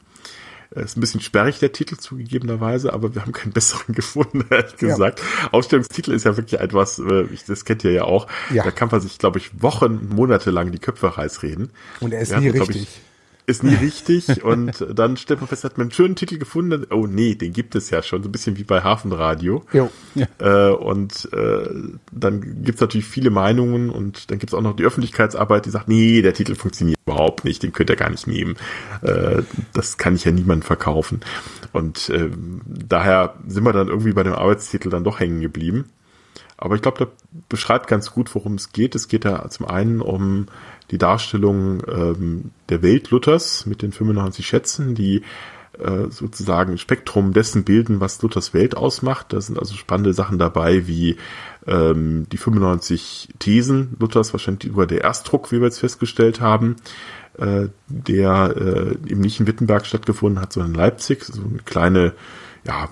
Äh, 0.74 0.84
ist 0.84 0.96
ein 0.96 1.00
bisschen 1.00 1.20
sperrig, 1.20 1.58
der 1.58 1.72
Titel 1.72 1.96
zugegebenerweise, 1.96 2.92
aber 2.92 3.14
wir 3.14 3.22
haben 3.22 3.32
keinen 3.32 3.52
besseren 3.52 3.94
gefunden, 3.94 4.44
ehrlich 4.50 4.76
gesagt. 4.76 5.20
Ja. 5.20 5.48
Ausstellungstitel 5.52 6.12
ist 6.12 6.24
ja 6.24 6.36
wirklich 6.36 6.60
etwas, 6.60 6.98
äh, 6.98 7.26
das 7.46 7.64
kennt 7.64 7.84
ihr 7.84 7.92
ja 7.92 8.04
auch. 8.04 8.26
Ja. 8.52 8.64
Da 8.64 8.70
kann 8.70 8.88
man 8.90 9.00
sich, 9.00 9.18
glaube 9.18 9.38
ich, 9.38 9.62
Wochen, 9.62 10.08
Monate 10.10 10.50
lang 10.50 10.72
die 10.72 10.78
Köpfe 10.78 11.16
heiß 11.16 11.42
reden. 11.42 11.70
Und 12.00 12.12
er 12.12 12.20
ist 12.20 12.30
wir 12.30 12.40
nie 12.40 12.48
richtig. 12.48 12.82
Ich, 12.82 13.00
ist 13.48 13.64
nie 13.64 13.74
richtig 13.74 14.44
und 14.44 14.84
dann 14.94 15.16
stellt 15.16 15.40
man 15.40 15.48
fest, 15.48 15.64
hat 15.64 15.78
man 15.78 15.86
einen 15.86 15.92
schönen 15.92 16.16
Titel 16.16 16.38
gefunden. 16.38 16.86
Oh 16.90 17.06
nee, 17.06 17.34
den 17.34 17.52
gibt 17.52 17.74
es 17.74 17.90
ja 17.90 18.02
schon, 18.02 18.22
so 18.22 18.28
ein 18.28 18.32
bisschen 18.32 18.58
wie 18.58 18.64
bei 18.64 18.82
Hafenradio. 18.82 19.64
Jo. 19.72 19.90
Ja. 20.14 20.26
Äh, 20.38 20.72
und 20.74 21.28
äh, 21.32 21.68
dann 22.12 22.62
gibt's 22.62 22.80
natürlich 22.80 23.06
viele 23.06 23.30
Meinungen 23.30 23.90
und 23.90 24.30
dann 24.30 24.38
gibt's 24.38 24.54
auch 24.54 24.60
noch 24.60 24.76
die 24.76 24.84
Öffentlichkeitsarbeit, 24.84 25.66
die 25.66 25.70
sagt, 25.70 25.88
nee, 25.88 26.20
der 26.22 26.34
Titel 26.34 26.54
funktioniert 26.54 26.98
überhaupt 27.06 27.44
nicht, 27.44 27.62
den 27.62 27.72
könnt 27.72 27.90
ihr 27.90 27.96
gar 27.96 28.10
nicht 28.10 28.26
nehmen. 28.26 28.56
Äh, 29.02 29.42
das 29.72 29.96
kann 29.96 30.14
ich 30.14 30.24
ja 30.24 30.32
niemand 30.32 30.64
verkaufen. 30.64 31.20
Und 31.72 32.10
äh, 32.10 32.30
daher 32.66 33.34
sind 33.46 33.64
wir 33.64 33.72
dann 33.72 33.88
irgendwie 33.88 34.12
bei 34.12 34.22
dem 34.22 34.34
Arbeitstitel 34.34 34.90
dann 34.90 35.04
doch 35.04 35.20
hängen 35.20 35.40
geblieben. 35.40 35.86
Aber 36.58 36.74
ich 36.74 36.82
glaube, 36.82 36.98
der 36.98 37.08
beschreibt 37.48 37.86
ganz 37.86 38.10
gut, 38.10 38.34
worum 38.34 38.54
es 38.54 38.72
geht. 38.72 38.96
Es 38.96 39.06
geht 39.06 39.24
ja 39.24 39.48
zum 39.48 39.66
einen 39.66 40.00
um 40.00 40.46
die 40.90 40.98
Darstellung 40.98 41.82
ähm, 41.88 42.50
der 42.68 42.82
Welt 42.82 43.10
Luthers 43.10 43.66
mit 43.66 43.82
den 43.82 43.92
95 43.92 44.46
Schätzen, 44.46 44.94
die 44.94 45.22
äh, 45.78 46.10
sozusagen 46.10 46.78
Spektrum 46.78 47.32
dessen 47.32 47.64
bilden, 47.64 48.00
was 48.00 48.20
Luthers 48.22 48.54
Welt 48.54 48.76
ausmacht. 48.76 49.32
Da 49.32 49.40
sind 49.40 49.58
also 49.58 49.74
spannende 49.74 50.12
Sachen 50.12 50.38
dabei, 50.38 50.86
wie 50.86 51.16
ähm, 51.66 52.26
die 52.30 52.36
95 52.36 53.28
Thesen 53.38 53.96
Luthers, 54.00 54.32
wahrscheinlich 54.32 54.64
über 54.64 54.86
der 54.86 55.02
Erstdruck, 55.02 55.52
wie 55.52 55.60
wir 55.60 55.66
jetzt 55.66 55.78
festgestellt 55.78 56.40
haben, 56.40 56.76
äh, 57.38 57.68
der 57.86 58.54
äh, 58.56 59.10
eben 59.10 59.20
nicht 59.20 59.40
in 59.40 59.46
Wittenberg 59.46 59.86
stattgefunden 59.86 60.40
hat, 60.40 60.52
sondern 60.52 60.72
in 60.72 60.78
Leipzig, 60.78 61.24
so 61.24 61.42
eine 61.42 61.58
kleine 61.64 62.14
ja, 62.66 62.88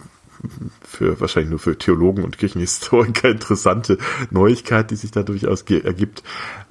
für 0.83 1.21
wahrscheinlich 1.21 1.51
nur 1.51 1.59
für 1.59 1.79
Theologen 1.79 2.25
und 2.25 2.39
Kirchenhistoriker 2.39 3.29
interessante 3.31 3.99
Neuigkeit, 4.31 4.91
die 4.91 4.97
sich 4.97 5.11
da 5.11 5.23
durchaus 5.23 5.63
ergibt. 5.63 6.23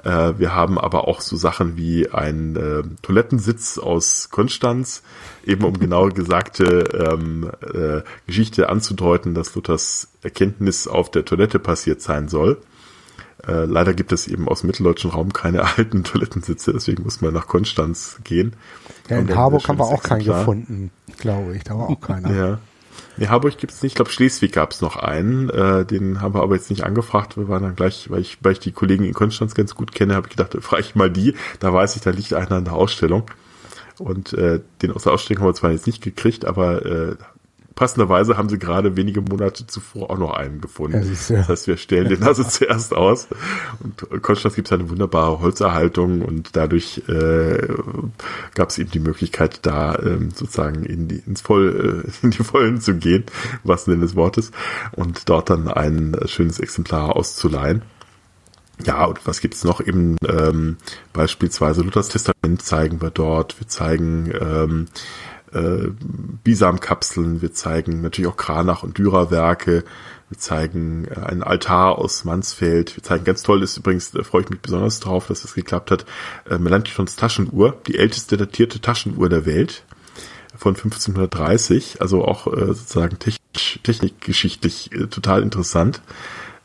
Äh, 0.04 0.34
wir 0.38 0.54
haben 0.54 0.78
aber 0.78 1.08
auch 1.08 1.22
so 1.22 1.36
Sachen 1.36 1.78
wie 1.78 2.10
ein 2.10 2.56
äh, 2.56 2.84
Toilettensitz 3.02 3.78
aus 3.78 4.30
Konstanz, 4.30 5.04
eben 5.46 5.64
um 5.64 5.80
genau 5.80 6.10
gesagte 6.10 6.84
ähm, 7.12 7.52
äh, 7.74 8.02
Geschichte 8.28 8.70
anzudeuten, 8.70 9.34
dass 9.34 9.56
Luthers 9.56 10.10
Erkenntnis 10.22 10.88
auf 10.88 11.12
der 11.12 11.26
Toilette 11.26 11.60
passiert 11.60 12.02
sein 12.02 12.28
soll. 12.28 12.62
Äh, 13.48 13.66
leider 13.66 13.94
gibt 13.94 14.12
es 14.12 14.28
eben 14.28 14.48
aus 14.48 14.62
dem 14.62 14.68
mitteldeutschen 14.68 15.12
Raum 15.12 15.34
keine 15.34 15.64
alten 15.78 16.04
Toilettensitze, 16.04 16.74
deswegen 16.74 17.04
muss 17.04 17.22
man 17.22 17.34
nach 17.34 17.48
Konstanz 17.48 18.20
gehen. 18.24 18.56
Ja, 19.10 19.20
in 19.20 19.36
Harburg 19.36 19.68
haben 19.68 19.78
wir 19.78 19.86
auch 19.86 20.02
keinen 20.02 20.24
gefunden, 20.24 20.92
glaube 21.20 21.56
ich. 21.56 21.64
Da 21.64 21.78
war 21.78 21.90
auch 21.90 22.02
keiner. 22.02 22.34
Ja. 22.34 22.60
Nee, 23.18 23.28
Harburg 23.28 23.58
gibt's 23.58 23.82
nicht. 23.82 23.92
Ich 23.92 23.96
glaube, 23.96 24.12
Schleswig 24.12 24.52
gab's 24.52 24.82
noch 24.82 24.96
einen. 24.98 25.50
Äh, 25.50 25.86
den 25.86 26.22
haben 26.22 26.34
wir 26.34 26.44
aber 26.44 26.56
jetzt 26.56 26.70
nicht 26.70 26.84
angefragt. 26.84 27.38
Wir 27.38 27.48
waren 27.48 27.64
dann 27.64 27.76
gleich, 27.76 28.10
weil 28.10 28.22
ich, 28.22 28.38
weil 28.42 28.54
ich 28.54 28.60
die 28.60 28.72
Kollegen 28.72 29.06
in 29.06 29.14
Konstanz 29.14 29.56
ganz 29.56 29.76
gut 29.76 29.94
kenne, 29.94 30.16
habe 30.16 30.28
ich 30.28 30.36
gedacht, 30.36 30.56
frage 30.62 30.82
ich 30.82 30.96
mal 30.96 31.10
die. 31.10 31.36
Da 31.60 31.74
weiß 31.74 31.96
ich, 31.96 32.02
da 32.02 32.12
liegt 32.12 32.34
einer 32.34 32.58
in 32.58 32.66
der 32.66 32.74
Ausstellung. 32.74 33.24
Und 34.00 34.34
äh, 34.34 34.60
den 34.82 34.92
aus 34.92 35.04
der 35.04 35.14
Ausstellung 35.14 35.42
haben 35.42 35.50
wir 35.50 35.54
zwar 35.54 35.72
jetzt 35.72 35.88
nicht 35.88 36.04
gekriegt, 36.04 36.46
aber 36.46 36.86
äh, 36.86 37.16
passenderweise 37.76 38.38
haben 38.38 38.50
sie 38.50 38.58
gerade 38.58 38.96
wenige 38.96 39.22
Monate 39.22 39.68
zuvor 39.68 40.10
auch 40.10 40.18
noch 40.18 40.34
einen 40.34 40.62
gefunden. 40.62 41.04
Ja, 41.04 41.38
das 41.38 41.50
heißt, 41.50 41.68
wir 41.68 41.78
stellen 41.78 42.10
den 42.10 42.24
also 42.24 42.44
zuerst 42.50 42.94
aus. 42.96 43.28
Und 43.82 44.22
Konstanz 44.22 44.56
gibt 44.56 44.70
es 44.70 44.72
eine 44.72 44.90
wunderbare 44.90 45.40
Holzerhaltung 45.40 46.22
und 46.22 46.56
dadurch 46.56 47.04
äh, 47.10 47.68
gab 48.56 48.70
es 48.70 48.78
eben 48.78 48.92
die 48.92 49.00
Möglichkeit, 49.00 49.60
da 49.64 50.00
ähm, 50.00 50.32
sozusagen 50.32 50.84
in 50.86 51.08
die, 51.08 51.22
ins 51.26 51.42
Voll, 51.42 52.04
äh, 52.06 52.12
in 52.26 52.32
die 52.32 52.44
Vollen 52.44 52.80
zu 52.80 52.96
gehen, 52.96 53.26
was 53.64 53.86
denn 53.86 54.02
des 54.02 54.16
Wortes, 54.16 54.52
und 54.94 55.30
dort 55.30 55.50
dann 55.50 55.68
ein 55.68 56.18
schönes 56.26 56.60
Exemplar 56.60 57.16
auszuleihen. 57.16 57.82
Ja, 58.84 59.06
und 59.06 59.26
was 59.26 59.40
gibt's 59.40 59.64
noch? 59.64 59.80
Eben 59.80 60.18
ähm, 60.28 60.78
beispielsweise 61.14 61.82
Luthers 61.82 62.10
Testament 62.10 62.62
zeigen 62.62 63.02
wir 63.02 63.10
dort. 63.10 63.60
Wir 63.60 63.68
zeigen 63.68 64.32
ähm, 64.40 64.88
äh, 65.56 65.90
Bisamkapseln, 66.44 67.42
wir 67.42 67.54
zeigen 67.54 68.02
natürlich 68.02 68.30
auch 68.30 68.38
Kranach 68.38 68.84
und 68.84 68.98
Dürerwerke, 68.98 69.84
wir 70.30 70.38
zeigen 70.38 71.06
äh, 71.06 71.20
einen 71.20 71.44
Altar 71.44 71.98
aus 71.98 72.26
Mansfeld, 72.26 72.96
wir 72.96 73.04
zeigen 73.04 73.24
ganz 73.24 73.44
toll, 73.44 73.64
ist 73.64 73.78
übrigens, 73.78 74.12
da 74.12 74.24
freue 74.24 74.44
ich 74.44 74.50
mich 74.50 74.60
besonders 74.60 75.00
drauf, 75.00 75.28
dass 75.28 75.42
das 75.42 75.54
geklappt 75.54 75.92
hat, 75.92 76.06
äh, 76.50 76.58
Melanchthons 76.58 77.16
Taschenuhr, 77.16 77.78
die 77.88 77.98
älteste 77.98 78.38
datierte 78.38 78.82
Taschenuhr 78.82 79.30
der 79.30 79.46
Welt 79.46 79.84
von 80.58 80.76
1530, 80.76 82.02
also 82.02 82.26
auch 82.26 82.48
äh, 82.48 82.68
sozusagen 82.68 83.18
technikgeschichtlich 83.20 84.92
äh, 84.92 85.08
total 85.08 85.42
interessant. 85.42 86.02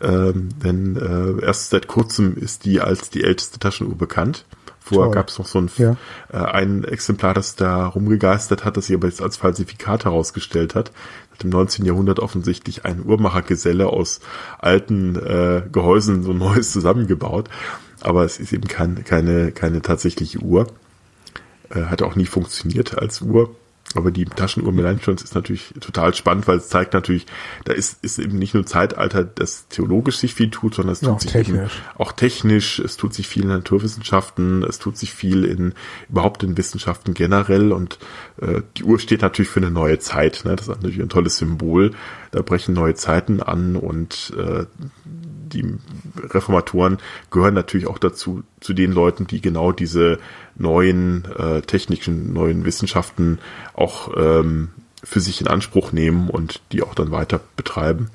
Ähm, 0.03 0.49
denn 0.65 0.97
äh, 0.97 1.45
erst 1.45 1.71
seit 1.71 1.87
kurzem 1.87 2.35
ist 2.37 2.65
die 2.65 2.81
als 2.81 3.11
die 3.11 3.23
älteste 3.23 3.59
Taschenuhr 3.59 3.97
bekannt. 3.97 4.47
Vorher 4.81 5.13
gab 5.13 5.29
es 5.29 5.39
noch 5.39 5.47
so 5.47 5.61
ein, 5.61 5.71
ja. 5.77 5.97
äh, 6.33 6.39
ein 6.39 6.85
Exemplar, 6.85 7.35
das 7.35 7.55
da 7.55 7.87
rumgegeistert 7.87 8.65
hat, 8.65 8.77
das 8.77 8.87
sich 8.87 8.97
aber 8.97 9.09
jetzt 9.09 9.23
als 9.23 9.37
Falsifikat 9.37 10.07
herausgestellt 10.07 10.75
hat. 10.75 10.91
Hat 11.33 11.45
im 11.45 11.51
19. 11.51 11.85
Jahrhundert 11.85 12.19
offensichtlich 12.19 12.85
ein 12.85 13.05
Uhrmachergeselle 13.05 13.87
aus 13.87 14.21
alten 14.59 15.17
äh, 15.17 15.63
Gehäusen 15.71 16.23
so 16.23 16.33
Neues 16.33 16.73
zusammengebaut. 16.73 17.49
Aber 18.01 18.25
es 18.25 18.41
ist 18.41 18.53
eben 18.53 18.67
kein, 18.67 19.05
keine, 19.05 19.53
keine 19.53 19.83
tatsächliche 19.83 20.39
Uhr. 20.39 20.67
Äh, 21.69 21.85
hat 21.85 22.03
auch 22.03 22.17
nie 22.17 22.27
funktioniert 22.27 22.99
als 22.99 23.21
Uhr. 23.21 23.55
Aber 23.97 24.13
die 24.13 24.25
Taschenuhr 24.25 24.73
Melanchthons 24.73 25.23
ist 25.23 25.35
natürlich 25.35 25.75
total 25.81 26.15
spannend, 26.15 26.47
weil 26.47 26.59
es 26.59 26.69
zeigt 26.69 26.95
natürlich, 26.95 27.27
da 27.65 27.73
ist, 27.73 28.05
ist 28.05 28.21
eben 28.21 28.39
nicht 28.39 28.55
nur 28.55 28.65
Zeitalter, 28.65 29.25
das 29.25 29.67
theologisch 29.69 30.19
sich 30.19 30.35
viel 30.35 30.51
tut, 30.51 30.75
sondern 30.77 30.93
es 30.93 31.01
tut 31.01 31.09
ja, 31.09 31.19
sich 31.19 31.33
technisch. 31.33 31.79
eben 31.79 31.99
auch 31.99 32.13
technisch, 32.13 32.79
es 32.79 32.97
tut 32.97 33.15
sich 33.15 33.27
viel 33.27 33.43
in 33.43 33.49
Naturwissenschaften, 33.49 34.63
es 34.63 34.79
tut 34.79 34.97
sich 34.97 35.13
viel 35.13 35.45
in 35.45 35.75
überhaupt 36.09 36.45
in 36.45 36.57
Wissenschaften 36.57 37.15
generell 37.15 37.73
und 37.73 37.99
äh, 38.41 38.63
die 38.77 38.85
Uhr 38.85 39.01
steht 39.01 39.23
natürlich 39.23 39.51
für 39.51 39.61
eine 39.61 39.73
neue 39.73 39.99
Zeit. 39.99 40.43
Ne? 40.45 40.55
Das 40.55 40.69
ist 40.69 40.75
natürlich 40.75 41.01
ein 41.01 41.09
tolles 41.09 41.39
Symbol. 41.39 41.93
Da 42.31 42.43
brechen 42.43 42.75
neue 42.75 42.95
Zeiten 42.95 43.43
an 43.43 43.75
und 43.75 44.33
äh, 44.39 44.67
die 45.53 45.75
Reformatoren 46.17 46.99
gehören 47.31 47.55
natürlich 47.55 47.87
auch 47.87 47.99
dazu, 47.99 48.43
zu 48.61 48.73
den 48.73 48.93
Leuten, 48.93 49.27
die 49.27 49.41
genau 49.41 49.73
diese 49.73 50.19
neuen 50.57 51.25
äh, 51.37 51.63
technischen, 51.63 52.33
neuen 52.33 52.65
Wissenschaften 52.65 53.39
auch 53.75 54.13
ähm, 54.17 54.69
für 55.03 55.21
sich 55.21 55.41
in 55.41 55.49
Anspruch 55.49 55.93
nehmen 55.93 56.31
und 56.31 56.61
die 56.73 56.83
auch 56.83 56.95
dann 56.95 57.11
weiter 57.11 57.41
betreiben. 57.57 58.11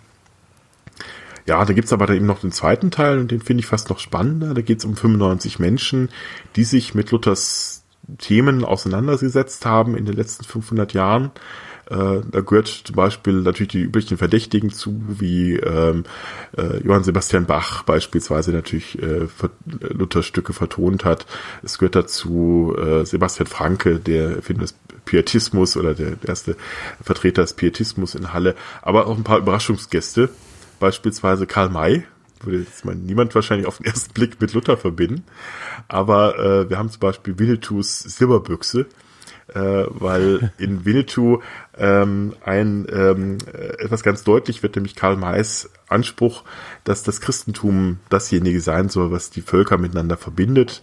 Ja, 1.47 1.63
da 1.63 1.73
gibt's 1.73 1.93
aber 1.93 2.07
dann 2.07 2.15
eben 2.15 2.25
noch 2.25 2.41
den 2.41 2.51
zweiten 2.51 2.89
Teil 2.89 3.19
und 3.19 3.29
den 3.31 3.41
finde 3.41 3.61
ich 3.61 3.67
fast 3.67 3.89
noch 3.89 3.99
spannender. 3.99 4.53
Da 4.53 4.61
geht's 4.61 4.85
um 4.85 4.95
95 4.95 5.59
Menschen, 5.59 6.09
die 6.55 6.63
sich 6.63 6.95
mit 6.95 7.11
Luthers 7.11 7.83
Themen 8.17 8.63
auseinandergesetzt 8.63 9.65
haben 9.65 9.95
in 9.95 10.05
den 10.05 10.15
letzten 10.15 10.43
500 10.43 10.93
Jahren 10.93 11.31
äh, 11.89 12.21
da 12.31 12.41
gehört 12.41 12.67
zum 12.67 12.95
Beispiel 12.95 13.41
natürlich 13.41 13.71
die 13.71 13.81
üblichen 13.81 14.17
Verdächtigen 14.17 14.71
zu, 14.71 15.01
wie 15.07 15.55
ähm, 15.55 16.03
äh, 16.57 16.77
Johann 16.83 17.03
Sebastian 17.03 17.45
Bach 17.45 17.83
beispielsweise 17.83 18.51
natürlich 18.51 19.01
äh, 19.01 19.27
Luther-Stücke 19.79 20.53
vertont 20.53 21.05
hat. 21.05 21.25
Es 21.63 21.77
gehört 21.77 21.95
dazu 21.95 22.75
äh, 22.77 23.05
Sebastian 23.05 23.47
Franke, 23.47 23.99
der 23.99 24.37
Erfinder 24.37 24.63
des 24.63 24.75
Pietismus 25.05 25.77
oder 25.77 25.93
der 25.93 26.17
erste 26.25 26.55
Vertreter 27.01 27.43
des 27.43 27.53
Pietismus 27.53 28.15
in 28.15 28.33
Halle, 28.33 28.55
aber 28.81 29.07
auch 29.07 29.17
ein 29.17 29.23
paar 29.23 29.37
Überraschungsgäste, 29.37 30.29
beispielsweise 30.79 31.45
Karl 31.45 31.69
May, 31.69 32.05
würde 32.41 32.59
jetzt 32.59 32.85
mal 32.85 32.95
niemand 32.95 33.33
wahrscheinlich 33.35 33.67
auf 33.67 33.77
den 33.77 33.85
ersten 33.87 34.13
Blick 34.13 34.39
mit 34.41 34.53
Luther 34.53 34.77
verbinden. 34.77 35.23
Aber 35.87 36.39
äh, 36.39 36.69
wir 36.69 36.77
haben 36.77 36.89
zum 36.89 36.99
Beispiel 36.99 37.37
Winnetous 37.39 37.99
Silberbüchse, 37.99 38.87
äh, 39.55 39.85
weil 39.89 40.51
in 40.57 40.85
Winnetou 40.85 41.41
ähm, 41.77 42.33
ein 42.43 42.85
ähm, 42.91 43.37
etwas 43.79 44.03
ganz 44.03 44.23
deutlich 44.23 44.61
wird, 44.61 44.75
nämlich 44.75 44.95
Karl 44.95 45.15
Mays 45.15 45.69
Anspruch, 45.87 46.43
dass 46.83 47.03
das 47.03 47.21
Christentum 47.21 47.99
dasjenige 48.09 48.59
sein 48.61 48.89
soll, 48.89 49.11
was 49.11 49.29
die 49.29 49.41
Völker 49.41 49.77
miteinander 49.77 50.17
verbindet. 50.17 50.81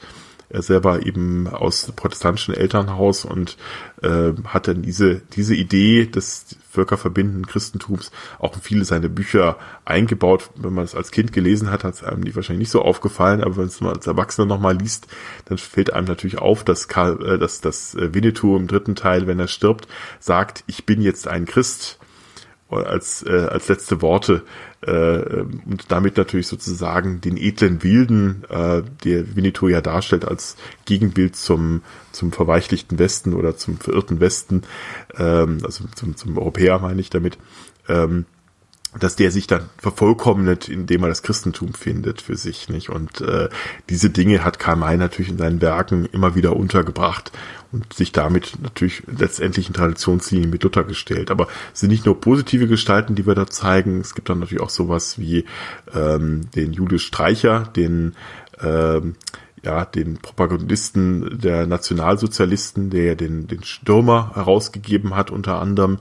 Er 0.49 0.63
selber 0.63 1.07
eben 1.07 1.49
aus 1.49 1.91
protestantischen 1.97 2.55
Elternhaus 2.55 3.25
und 3.25 3.57
äh, 4.03 4.33
hat 4.45 4.69
dann 4.69 4.83
diese, 4.83 5.23
diese 5.35 5.55
Idee 5.55 6.07
des 6.07 6.57
völkerverbindenden 6.73 7.47
Christentums. 7.47 8.11
Auch 8.39 8.57
viele 8.61 8.85
seiner 8.85 9.09
Bücher 9.09 9.59
eingebaut. 9.85 10.51
Wenn 10.57 10.73
man 10.73 10.85
es 10.85 10.95
als 10.95 11.11
Kind 11.11 11.33
gelesen 11.33 11.71
hat, 11.71 11.85
hat 11.85 11.95
es 11.95 12.03
einem 12.03 12.25
die 12.25 12.35
wahrscheinlich 12.35 12.67
nicht 12.67 12.73
so 12.73 12.83
aufgefallen, 12.83 13.43
aber 13.43 13.59
wenn 13.59 13.67
es 13.67 13.81
mal 13.81 13.93
als 13.93 14.07
Erwachsener 14.07 14.47
nochmal 14.47 14.77
liest, 14.77 15.07
dann 15.45 15.59
fällt 15.59 15.93
einem 15.93 16.07
natürlich 16.07 16.39
auf, 16.39 16.65
dass, 16.65 16.89
Karl, 16.89 17.35
äh, 17.35 17.39
dass, 17.39 17.61
dass 17.61 17.95
Winnetou 17.95 18.57
im 18.57 18.67
dritten 18.67 18.95
Teil, 18.95 19.27
wenn 19.27 19.39
er 19.39 19.49
stirbt, 19.49 19.87
sagt, 20.19 20.65
ich 20.67 20.87
bin 20.87 21.03
jetzt 21.03 21.29
ein 21.29 21.45
Christ 21.45 21.99
als, 22.75 23.23
äh, 23.23 23.31
als 23.51 23.69
letzte 23.69 24.03
Worte 24.03 24.43
äh, 24.83 24.91
und 24.93 25.85
damit 25.89 26.17
natürlich 26.17 26.47
sozusagen 26.47 27.21
den 27.21 27.37
edlen 27.37 27.83
Wilden, 27.83 28.45
äh, 28.49 28.83
der 29.05 29.37
Winnetou 29.37 29.69
ja 29.69 29.81
darstellt 29.81 30.25
als 30.25 30.57
Gegenbild 30.85 31.37
zum, 31.37 31.83
zum 32.13 32.33
verweichlichten 32.33 32.99
Westen 32.99 33.35
oder 33.35 33.57
zum 33.57 33.79
verirrten 33.79 34.21
Westen, 34.21 34.63
ähm, 35.17 35.59
also 35.65 35.85
zum, 35.95 36.17
zum 36.17 36.39
Europäer 36.39 36.79
meine 36.79 37.01
ich 37.01 37.11
damit, 37.11 37.39
ähm, 37.89 38.27
dass 38.99 39.17
der 39.17 39.31
sich 39.31 39.47
dann 39.47 39.71
vervollkommnet, 39.79 40.69
indem 40.69 41.03
er 41.03 41.09
das 41.09 41.23
Christentum 41.23 41.73
findet 41.73 42.21
für 42.21 42.37
sich, 42.37 42.69
nicht? 42.69 42.91
Und 42.91 43.23
äh, 43.23 43.49
diese 43.89 44.11
Dinge 44.11 44.45
hat 44.45 44.59
Karl 44.59 44.77
May 44.77 44.97
natürlich 44.97 45.31
in 45.31 45.39
seinen 45.39 45.63
Werken 45.63 46.07
immer 46.07 46.35
wieder 46.35 46.55
untergebracht 46.57 47.33
und 47.73 47.93
sich 47.95 48.13
damit 48.13 48.59
natürlich 48.61 49.03
letztendlich 49.07 49.69
in 49.69 49.75
Traditionslinien 49.75 50.51
mit 50.51 50.63
Luther 50.63 50.85
gestellt. 50.85 51.31
Aber 51.31 51.49
es 51.73 51.81
sind 51.81 51.91
nicht 51.91 52.05
nur 52.05 52.21
positive 52.21 52.69
Gestalten, 52.69 53.15
die 53.15 53.27
wir 53.27 53.35
da 53.35 53.47
zeigen. 53.47 54.01
Es 54.01 54.15
gibt 54.15 54.29
dann 54.29 54.41
natürlich 54.41 54.63
auch 54.63 54.71
sowas 54.71 55.19
wie 55.19 55.47
ähm, 55.95 56.51
den 56.55 56.75
Julius 56.75 57.03
Streicher, 57.03 57.61
den 57.75 58.15
ähm, 58.61 59.15
ja, 59.65 59.85
den 59.85 60.19
Propagandisten 60.19 61.39
der 61.39 61.67
Nationalsozialisten, 61.67 62.91
der 62.91 63.15
den, 63.15 63.47
den 63.47 63.63
Stürmer 63.63 64.33
herausgegeben 64.35 65.15
hat 65.15 65.31
unter 65.31 65.61
anderem 65.61 65.99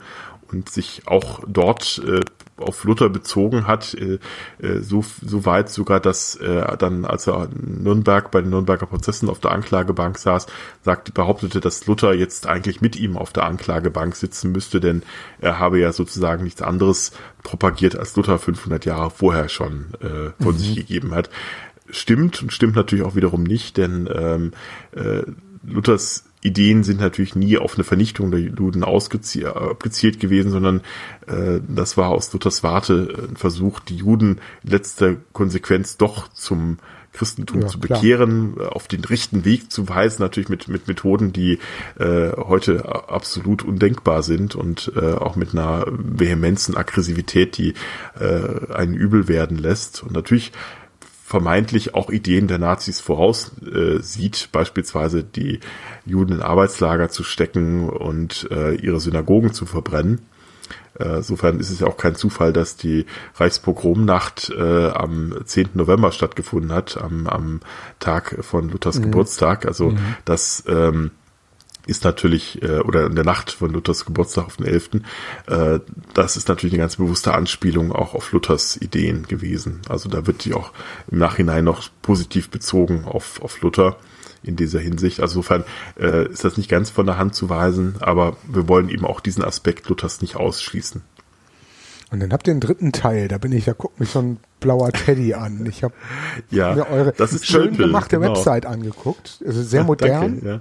und 0.51 0.69
sich 0.69 1.03
auch 1.05 1.41
dort 1.47 2.01
äh, 2.05 2.21
auf 2.61 2.83
Luther 2.83 3.09
bezogen 3.09 3.67
hat, 3.67 3.93
äh, 3.93 4.19
äh, 4.59 4.79
so, 4.81 5.03
so 5.21 5.45
weit 5.45 5.69
sogar, 5.69 5.99
dass 5.99 6.35
er 6.35 6.77
dann, 6.77 7.05
als 7.05 7.27
er 7.27 7.49
in 7.51 7.83
Nürnberg 7.83 8.31
bei 8.31 8.41
den 8.41 8.51
Nürnberger 8.51 8.85
Prozessen 8.85 9.29
auf 9.29 9.39
der 9.39 9.51
Anklagebank 9.51 10.17
saß, 10.17 10.47
sagte, 10.83 11.11
behauptete, 11.11 11.59
dass 11.59 11.85
Luther 11.87 12.13
jetzt 12.13 12.47
eigentlich 12.47 12.81
mit 12.81 12.95
ihm 12.95 13.17
auf 13.17 13.33
der 13.33 13.45
Anklagebank 13.45 14.15
sitzen 14.15 14.51
müsste, 14.51 14.79
denn 14.79 15.03
er 15.39 15.59
habe 15.59 15.79
ja 15.79 15.91
sozusagen 15.91 16.43
nichts 16.43 16.61
anderes 16.61 17.11
propagiert, 17.43 17.95
als 17.95 18.15
Luther 18.15 18.39
500 18.39 18.85
Jahre 18.85 19.09
vorher 19.09 19.49
schon 19.49 19.87
äh, 20.01 20.31
von 20.41 20.53
mhm. 20.53 20.59
sich 20.59 20.75
gegeben 20.75 21.13
hat. 21.13 21.29
Stimmt 21.89 22.41
und 22.41 22.53
stimmt 22.53 22.75
natürlich 22.75 23.03
auch 23.03 23.15
wiederum 23.15 23.43
nicht, 23.43 23.77
denn 23.77 24.07
ähm, 24.13 24.53
äh, 24.95 25.23
Luthers 25.63 26.30
Ideen 26.41 26.83
sind 26.83 26.99
natürlich 26.99 27.35
nie 27.35 27.57
auf 27.57 27.75
eine 27.75 27.83
Vernichtung 27.83 28.31
der 28.31 28.39
Juden 28.39 28.83
abgezielt 28.83 30.19
gewesen, 30.19 30.51
sondern 30.51 30.81
äh, 31.27 31.59
das 31.67 31.97
war 31.97 32.09
aus 32.09 32.33
Luthers 32.33 32.63
Warte 32.63 33.27
ein 33.29 33.37
Versuch, 33.37 33.79
die 33.79 33.97
Juden 33.97 34.39
in 34.63 34.71
letzter 34.71 35.15
Konsequenz 35.33 35.97
doch 35.97 36.27
zum 36.29 36.77
Christentum 37.13 37.61
ja, 37.61 37.67
zu 37.67 37.79
bekehren, 37.79 38.55
klar. 38.55 38.75
auf 38.75 38.87
den 38.87 39.03
rechten 39.03 39.43
Weg 39.43 39.71
zu 39.71 39.89
weisen, 39.89 40.21
natürlich 40.21 40.49
mit, 40.49 40.67
mit 40.69 40.87
Methoden, 40.87 41.33
die 41.33 41.59
äh, 41.99 42.31
heute 42.37 42.85
absolut 43.09 43.63
undenkbar 43.63 44.23
sind 44.23 44.55
und 44.55 44.91
äh, 44.95 45.13
auch 45.13 45.35
mit 45.35 45.53
einer 45.53 45.85
vehemenzen 45.89 46.77
Aggressivität, 46.77 47.57
die 47.57 47.73
äh, 48.19 48.73
einen 48.73 48.93
übel 48.93 49.27
werden 49.27 49.57
lässt. 49.57 50.03
Und 50.03 50.13
natürlich 50.13 50.53
vermeintlich 51.31 51.95
auch 51.95 52.09
Ideen 52.09 52.47
der 52.47 52.57
Nazis 52.57 52.99
voraussieht, 52.99 54.43
äh, 54.43 54.47
beispielsweise 54.51 55.23
die 55.23 55.61
Juden 56.05 56.33
in 56.33 56.41
Arbeitslager 56.41 57.07
zu 57.07 57.23
stecken 57.23 57.89
und 57.89 58.49
äh, 58.51 58.75
ihre 58.75 58.99
Synagogen 58.99 59.53
zu 59.53 59.65
verbrennen. 59.65 60.19
Äh, 60.99 61.17
insofern 61.17 61.61
ist 61.61 61.69
es 61.69 61.79
ja 61.79 61.87
auch 61.87 61.95
kein 61.95 62.15
Zufall, 62.15 62.51
dass 62.51 62.75
die 62.75 63.05
Reichspogromnacht 63.35 64.49
äh, 64.49 64.89
am 64.89 65.33
10. 65.45 65.69
November 65.75 66.11
stattgefunden 66.11 66.73
hat, 66.73 67.01
am, 67.01 67.27
am 67.27 67.61
Tag 67.99 68.37
von 68.41 68.69
Luthers 68.69 68.99
mhm. 68.99 69.03
Geburtstag. 69.03 69.65
Also 69.65 69.91
mhm. 69.91 69.99
das 70.25 70.65
ähm, 70.67 71.11
ist 71.87 72.03
natürlich, 72.03 72.61
äh, 72.61 72.79
oder 72.79 73.05
in 73.05 73.15
der 73.15 73.23
Nacht 73.23 73.51
von 73.51 73.71
Luthers 73.71 74.05
Geburtstag 74.05 74.45
auf 74.45 74.57
den 74.57 74.67
11., 74.67 74.89
äh, 75.47 75.79
das 76.13 76.37
ist 76.37 76.47
natürlich 76.47 76.73
eine 76.73 76.83
ganz 76.83 76.97
bewusste 76.97 77.33
Anspielung 77.33 77.91
auch 77.91 78.13
auf 78.13 78.31
Luthers 78.31 78.77
Ideen 78.77 79.27
gewesen. 79.27 79.81
Also 79.89 80.09
da 80.09 80.27
wird 80.27 80.45
die 80.45 80.53
auch 80.53 80.71
im 81.09 81.17
Nachhinein 81.17 81.63
noch 81.63 81.89
positiv 82.01 82.49
bezogen 82.49 83.05
auf, 83.05 83.41
auf 83.41 83.61
Luther 83.61 83.97
in 84.43 84.55
dieser 84.55 84.79
Hinsicht. 84.79 85.19
Also 85.19 85.39
insofern 85.39 85.63
äh, 85.99 86.27
ist 86.27 86.43
das 86.43 86.57
nicht 86.57 86.69
ganz 86.69 86.89
von 86.89 87.05
der 87.05 87.17
Hand 87.17 87.35
zu 87.35 87.49
weisen, 87.49 87.95
aber 87.99 88.37
wir 88.47 88.67
wollen 88.67 88.89
eben 88.89 89.05
auch 89.05 89.19
diesen 89.19 89.43
Aspekt 89.43 89.89
Luthers 89.89 90.21
nicht 90.21 90.35
ausschließen. 90.35 91.01
Und 92.11 92.19
dann 92.19 92.33
habt 92.33 92.47
ihr 92.47 92.53
den 92.53 92.59
dritten 92.59 92.91
Teil, 92.91 93.29
da 93.29 93.37
bin 93.37 93.53
ich, 93.53 93.65
da 93.65 93.71
guckt 93.71 93.99
mich 93.99 94.09
so 94.09 94.19
ein 94.19 94.39
blauer 94.59 94.91
Teddy 94.91 95.33
an. 95.33 95.65
Ich 95.65 95.83
habe 95.83 95.93
ja, 96.49 96.75
mir 96.75 96.89
eure 96.89 97.13
das 97.13 97.31
ist 97.31 97.47
schön 97.47 97.77
gemachte 97.77 98.19
genau. 98.19 98.31
Website 98.31 98.65
angeguckt. 98.65 99.41
Also 99.45 99.63
sehr 99.63 99.85
modern. 99.85 100.41
Danke, 100.41 100.47
ja. 100.47 100.59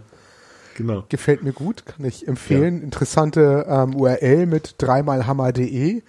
Genau. 0.80 1.04
Gefällt 1.10 1.42
mir 1.42 1.52
gut, 1.52 1.84
kann 1.84 2.06
ich 2.06 2.26
empfehlen. 2.26 2.78
Ja. 2.78 2.84
Interessante 2.84 3.66
ähm, 3.68 3.94
URL 3.94 4.46
mit 4.46 4.76
dreimalhammer.de. 4.78 6.02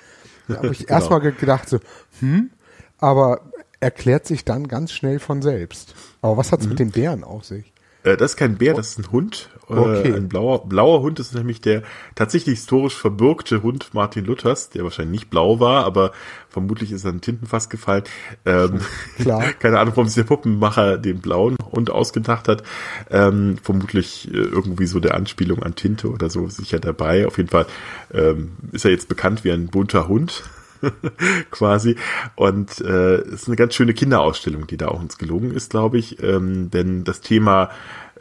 Da 0.47 0.55
habe 0.55 0.67
ich 0.71 0.87
genau. 0.87 0.91
erstmal 0.91 1.19
gedacht, 1.19 1.67
so, 1.67 1.79
hm, 2.21 2.51
aber 2.97 3.41
erklärt 3.81 4.25
sich 4.25 4.45
dann 4.45 4.69
ganz 4.69 4.93
schnell 4.93 5.19
von 5.19 5.41
selbst. 5.41 5.93
Aber 6.21 6.37
was 6.37 6.53
hat's 6.53 6.63
mhm. 6.63 6.69
mit 6.69 6.79
den 6.79 6.91
Bären 6.91 7.25
auf 7.25 7.43
sich? 7.43 7.73
Äh, 8.03 8.17
das 8.17 8.31
ist 8.31 8.37
kein 8.37 8.57
Bär, 8.57 8.73
das 8.73 8.89
ist 8.89 8.99
ein 8.99 9.11
Hund. 9.11 9.49
Äh, 9.69 9.73
okay. 9.73 10.13
Ein 10.13 10.27
blauer, 10.27 10.67
blauer 10.67 11.01
Hund 11.01 11.19
ist 11.19 11.33
nämlich 11.33 11.61
der 11.61 11.83
tatsächlich 12.15 12.59
historisch 12.59 12.95
verbürgte 12.95 13.63
Hund 13.63 13.93
Martin 13.93 14.25
Luthers, 14.25 14.69
der 14.69 14.83
wahrscheinlich 14.83 15.21
nicht 15.21 15.29
blau 15.29 15.59
war, 15.59 15.85
aber 15.85 16.11
vermutlich 16.49 16.91
ist 16.91 17.05
er 17.05 17.11
in 17.11 17.21
Tintenfass 17.21 17.69
gefallen. 17.69 18.03
Ähm, 18.45 18.81
Klar. 19.17 19.43
keine 19.59 19.79
Ahnung, 19.79 19.93
warum 19.95 20.07
sich 20.07 20.15
der 20.15 20.23
Puppenmacher 20.23 20.97
den 20.97 21.19
blauen 21.19 21.57
Hund 21.71 21.89
ausgedacht 21.89 22.47
hat. 22.47 22.63
Ähm, 23.09 23.57
vermutlich 23.61 24.27
äh, 24.33 24.37
irgendwie 24.37 24.85
so 24.85 24.99
der 24.99 25.15
Anspielung 25.15 25.63
an 25.63 25.75
Tinte 25.75 26.09
oder 26.09 26.29
so 26.29 26.47
sicher 26.47 26.79
dabei. 26.79 27.27
Auf 27.27 27.37
jeden 27.37 27.49
Fall 27.49 27.65
ähm, 28.13 28.53
ist 28.71 28.85
er 28.85 28.91
jetzt 28.91 29.07
bekannt 29.07 29.43
wie 29.43 29.51
ein 29.51 29.67
bunter 29.67 30.07
Hund. 30.07 30.43
quasi. 31.51 31.95
Und 32.35 32.81
äh, 32.81 33.15
es 33.15 33.43
ist 33.43 33.47
eine 33.47 33.55
ganz 33.55 33.75
schöne 33.75 33.93
Kinderausstellung, 33.93 34.67
die 34.67 34.77
da 34.77 34.87
auch 34.87 34.99
uns 34.99 35.17
gelungen 35.17 35.51
ist, 35.51 35.69
glaube 35.69 35.97
ich. 35.97 36.21
Ähm, 36.21 36.71
denn 36.71 37.03
das 37.03 37.21
Thema 37.21 37.69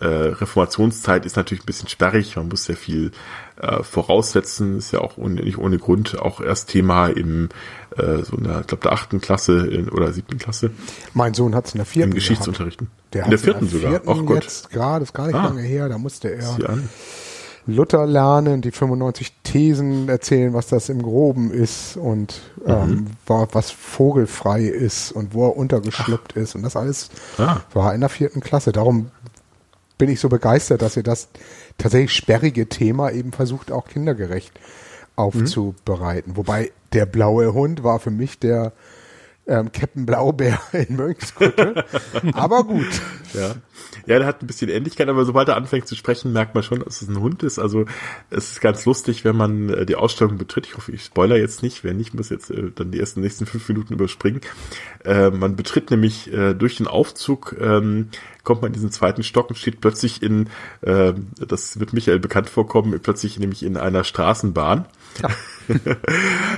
äh, 0.00 0.06
Reformationszeit 0.06 1.26
ist 1.26 1.36
natürlich 1.36 1.62
ein 1.62 1.66
bisschen 1.66 1.88
sperrig. 1.88 2.36
Man 2.36 2.48
muss 2.48 2.64
sehr 2.64 2.76
viel 2.76 3.12
äh, 3.60 3.82
voraussetzen. 3.82 4.78
Ist 4.78 4.92
ja 4.92 5.00
auch 5.00 5.18
ohne, 5.18 5.42
nicht 5.42 5.58
ohne 5.58 5.78
Grund 5.78 6.18
auch 6.18 6.40
erst 6.40 6.70
Thema 6.70 7.08
im 7.08 7.50
äh, 7.96 8.22
so 8.22 8.36
in 8.36 8.44
der, 8.44 8.60
ich 8.60 8.66
glaube, 8.66 8.82
der 8.82 8.92
achten 8.92 9.20
Klasse 9.20 9.66
in, 9.66 9.88
oder 9.90 10.12
siebten 10.12 10.38
Klasse. 10.38 10.70
Mein 11.12 11.34
Sohn 11.34 11.54
hat 11.54 11.66
es 11.66 11.74
in 11.74 11.78
der 11.78 11.86
vierten. 11.86 12.12
Im 12.12 12.14
Geschichtsunterrichten. 12.14 12.88
Der 13.12 13.24
in 13.24 13.30
der 13.30 13.38
vierten, 13.38 13.66
in 13.66 13.70
der 13.70 13.80
vierten 13.80 14.06
sogar. 14.06 14.16
Ach 14.22 14.26
Gott. 14.26 14.44
Jetzt 14.44 14.70
gerade, 14.70 15.02
ist 15.02 15.12
gar 15.12 15.26
nicht 15.26 15.36
ah. 15.36 15.44
lange 15.44 15.62
her. 15.62 15.88
Da 15.88 15.98
musste 15.98 16.32
er 16.32 16.56
Luther 17.70 18.06
lernen, 18.06 18.60
die 18.60 18.70
95 18.70 19.32
Thesen 19.42 20.08
erzählen, 20.08 20.52
was 20.52 20.66
das 20.68 20.88
im 20.88 21.02
Groben 21.02 21.50
ist 21.50 21.96
und 21.96 22.40
ähm, 22.66 22.88
mhm. 22.88 23.06
was 23.26 23.70
vogelfrei 23.70 24.62
ist 24.64 25.12
und 25.12 25.34
wo 25.34 25.48
er 25.48 25.56
untergeschlüpft 25.56 26.32
Ach. 26.32 26.36
ist 26.36 26.54
und 26.54 26.62
das 26.62 26.76
alles 26.76 27.10
ah. 27.38 27.60
war 27.72 27.94
in 27.94 28.00
der 28.00 28.10
vierten 28.10 28.40
Klasse. 28.40 28.72
Darum 28.72 29.10
bin 29.98 30.08
ich 30.10 30.20
so 30.20 30.28
begeistert, 30.28 30.82
dass 30.82 30.96
ihr 30.96 31.02
das 31.02 31.28
tatsächlich 31.78 32.14
sperrige 32.14 32.68
Thema 32.68 33.10
eben 33.10 33.32
versucht, 33.32 33.70
auch 33.70 33.86
kindergerecht 33.86 34.52
aufzubereiten. 35.16 36.32
Mhm. 36.32 36.36
Wobei 36.36 36.72
der 36.92 37.06
blaue 37.06 37.52
Hund 37.52 37.84
war 37.84 38.00
für 38.00 38.10
mich 38.10 38.38
der 38.38 38.72
ähm, 39.50 39.72
Captain 39.72 40.06
Blaubeer 40.06 40.60
in 40.72 40.96
Mönchskutte. 40.96 41.84
aber 42.32 42.64
gut. 42.64 42.86
Ja. 43.34 43.56
ja, 44.06 44.18
der 44.18 44.26
hat 44.26 44.42
ein 44.42 44.46
bisschen 44.46 44.70
Ähnlichkeit, 44.70 45.08
aber 45.08 45.24
sobald 45.24 45.48
er 45.48 45.56
anfängt 45.56 45.88
zu 45.88 45.96
sprechen, 45.96 46.32
merkt 46.32 46.54
man 46.54 46.62
schon, 46.62 46.80
dass 46.80 47.02
es 47.02 47.08
ein 47.08 47.20
Hund 47.20 47.42
ist. 47.42 47.58
Also 47.58 47.84
es 48.30 48.52
ist 48.52 48.60
ganz 48.60 48.86
lustig, 48.86 49.24
wenn 49.24 49.36
man 49.36 49.68
äh, 49.68 49.86
die 49.86 49.96
Ausstellung 49.96 50.38
betritt. 50.38 50.66
Ich 50.66 50.76
hoffe, 50.76 50.92
ich 50.92 51.02
spoiler 51.02 51.36
jetzt 51.36 51.62
nicht. 51.62 51.82
Wer 51.82 51.94
nicht, 51.94 52.14
muss 52.14 52.30
jetzt 52.30 52.50
äh, 52.50 52.70
dann 52.74 52.92
die 52.92 53.00
ersten 53.00 53.20
nächsten 53.20 53.44
fünf 53.44 53.68
Minuten 53.68 53.92
überspringen. 53.92 54.40
Äh, 55.04 55.30
man 55.30 55.56
betritt 55.56 55.90
nämlich 55.90 56.32
äh, 56.32 56.54
durch 56.54 56.76
den 56.76 56.86
Aufzug, 56.86 57.56
ähm, 57.60 58.10
kommt 58.44 58.62
man 58.62 58.68
in 58.68 58.74
diesen 58.74 58.92
zweiten 58.92 59.24
Stock 59.24 59.50
und 59.50 59.56
steht 59.56 59.80
plötzlich 59.80 60.22
in, 60.22 60.48
äh, 60.82 61.12
das 61.46 61.80
wird 61.80 61.92
Michael 61.92 62.20
bekannt 62.20 62.48
vorkommen, 62.48 62.98
plötzlich 63.02 63.38
nämlich 63.38 63.64
in 63.64 63.76
einer 63.76 64.04
Straßenbahn. 64.04 64.86
Ja 65.22 65.28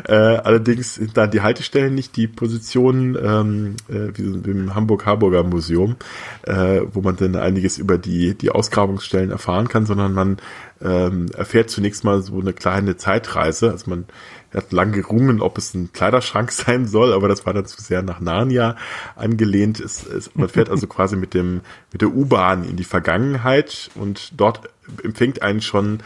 äh, 0.09 0.13
allerdings 0.13 0.95
sind 0.95 1.17
dann 1.17 1.31
die 1.31 1.43
Haltestellen 1.43 1.95
nicht 1.95 2.17
die 2.17 2.27
Positionen 2.27 3.17
ähm, 3.17 3.77
äh, 3.89 4.17
wie 4.17 4.51
im 4.51 4.75
Hamburg-Harburger 4.75 5.43
Museum, 5.45 5.97
äh, 6.43 6.83
wo 6.93 7.01
man 7.01 7.17
dann 7.17 7.37
einiges 7.37 7.79
über 7.79 7.99
die, 7.99 8.35
die 8.35 8.51
Ausgrabungsstellen 8.51 9.31
erfahren 9.31 9.69
kann, 9.69 9.87
sondern 9.87 10.13
man 10.13 10.37
ähm, 10.83 11.27
erfährt 11.37 11.71
zunächst 11.71 12.05
mal 12.05 12.23
so 12.23 12.41
eine 12.41 12.53
kleine 12.53 12.97
Zeitreise. 12.97 13.71
Also 13.71 13.91
man 13.91 14.07
hat 14.55 14.73
lang 14.73 14.93
gerungen, 14.93 15.41
ob 15.41 15.59
es 15.59 15.75
ein 15.75 15.93
Kleiderschrank 15.93 16.53
sein 16.53 16.87
soll, 16.87 17.13
aber 17.13 17.29
das 17.29 17.47
war 17.47 17.55
dann 17.55 17.67
zu 17.67 17.81
sehr 17.81 18.03
nach 18.03 18.21
Narnia 18.21 18.77
angelehnt. 19.17 19.81
Es, 19.81 20.07
es, 20.07 20.35
man 20.35 20.49
fährt 20.49 20.71
also 20.71 20.87
quasi 20.87 21.17
mit 21.17 21.35
dem 21.35 21.61
mit 21.93 22.03
der 22.03 22.11
U-Bahn 22.15 22.65
in 22.65 22.77
die 22.77 22.85
Vergangenheit 22.85 23.91
und 23.95 24.33
dort 24.37 24.69
empfängt 25.03 25.43
einen 25.43 25.61
schon 25.61 26.01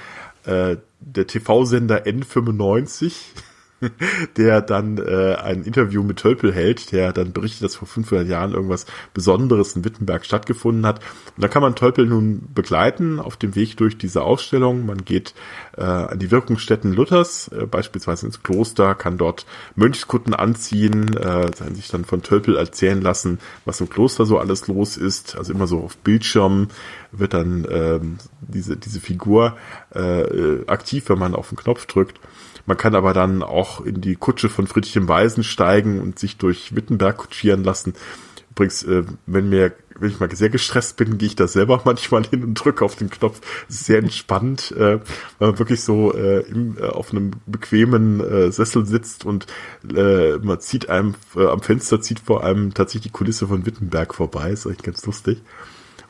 äh, 0.44 0.76
der 1.06 1.26
TV-Sender 1.26 2.06
N95 2.06 3.12
der 4.36 4.62
dann 4.62 4.98
äh, 4.98 5.34
ein 5.34 5.62
Interview 5.62 6.02
mit 6.02 6.18
Tölpel 6.18 6.52
hält, 6.52 6.92
der 6.92 7.12
dann 7.12 7.32
berichtet, 7.32 7.64
dass 7.64 7.76
vor 7.76 7.88
500 7.88 8.26
Jahren 8.26 8.52
irgendwas 8.52 8.86
Besonderes 9.12 9.76
in 9.76 9.84
Wittenberg 9.84 10.24
stattgefunden 10.24 10.86
hat. 10.86 11.00
Und 11.36 11.42
da 11.42 11.48
kann 11.48 11.62
man 11.62 11.74
Tölpel 11.74 12.06
nun 12.06 12.48
begleiten 12.54 13.20
auf 13.20 13.36
dem 13.36 13.54
Weg 13.54 13.76
durch 13.76 13.98
diese 13.98 14.22
Ausstellung. 14.22 14.86
Man 14.86 15.04
geht 15.04 15.34
äh, 15.76 15.82
an 15.82 16.18
die 16.18 16.30
Wirkungsstätten 16.30 16.92
Luthers, 16.92 17.48
äh, 17.48 17.66
beispielsweise 17.66 18.26
ins 18.26 18.42
Kloster, 18.42 18.94
kann 18.94 19.18
dort 19.18 19.46
Mönchskutten 19.74 20.34
anziehen, 20.34 21.14
äh, 21.16 21.50
sich 21.74 21.88
dann 21.88 22.04
von 22.04 22.22
Tölpel 22.22 22.56
erzählen 22.56 23.00
lassen, 23.00 23.38
was 23.64 23.80
im 23.80 23.90
Kloster 23.90 24.24
so 24.24 24.38
alles 24.38 24.68
los 24.68 24.96
ist. 24.96 25.36
Also 25.36 25.52
immer 25.52 25.66
so 25.66 25.80
auf 25.80 25.98
Bildschirmen 25.98 26.68
wird 27.12 27.34
dann 27.34 27.66
ähm, 27.70 28.18
diese, 28.40 28.76
diese 28.76 29.00
Figur 29.00 29.56
äh, 29.94 30.64
aktiv, 30.66 31.08
wenn 31.08 31.18
man 31.18 31.34
auf 31.34 31.50
den 31.50 31.56
Knopf 31.56 31.86
drückt. 31.86 32.20
Man 32.66 32.76
kann 32.76 32.94
aber 32.94 33.12
dann 33.12 33.42
auch 33.42 33.80
in 33.80 34.00
die 34.00 34.16
Kutsche 34.16 34.48
von 34.48 34.66
Friedrich 34.66 34.96
im 34.96 35.08
Weisen 35.08 35.44
steigen 35.44 36.00
und 36.00 36.18
sich 36.18 36.36
durch 36.36 36.74
Wittenberg 36.74 37.16
kutschieren 37.16 37.64
lassen. 37.64 37.94
Übrigens, 38.56 38.84
äh, 38.84 39.04
wenn 39.26 39.50
mir, 39.50 39.72
wenn 39.98 40.10
ich 40.10 40.18
mal 40.18 40.34
sehr 40.34 40.48
gestresst 40.48 40.96
bin, 40.96 41.18
gehe 41.18 41.28
ich 41.28 41.36
da 41.36 41.46
selber 41.46 41.82
manchmal 41.84 42.24
hin 42.24 42.42
und 42.42 42.54
drücke 42.54 42.84
auf 42.84 42.96
den 42.96 43.10
Knopf. 43.10 43.40
Sehr 43.68 43.98
entspannt, 43.98 44.72
äh, 44.72 44.98
weil 45.38 45.50
man 45.50 45.58
wirklich 45.58 45.82
so 45.82 46.14
äh, 46.14 46.42
auf 46.82 47.12
einem 47.12 47.32
bequemen 47.46 48.50
Sessel 48.50 48.86
sitzt 48.86 49.24
und 49.24 49.46
man 49.82 50.60
zieht 50.60 50.88
einem 50.88 51.14
am 51.34 51.60
Fenster 51.60 52.00
zieht 52.00 52.20
vor 52.20 52.44
allem 52.44 52.74
tatsächlich 52.74 53.12
die 53.12 53.16
Kulisse 53.16 53.46
von 53.46 53.66
Wittenberg 53.66 54.14
vorbei. 54.14 54.50
Ist 54.50 54.66
echt 54.66 54.82
ganz 54.82 55.04
lustig. 55.04 55.42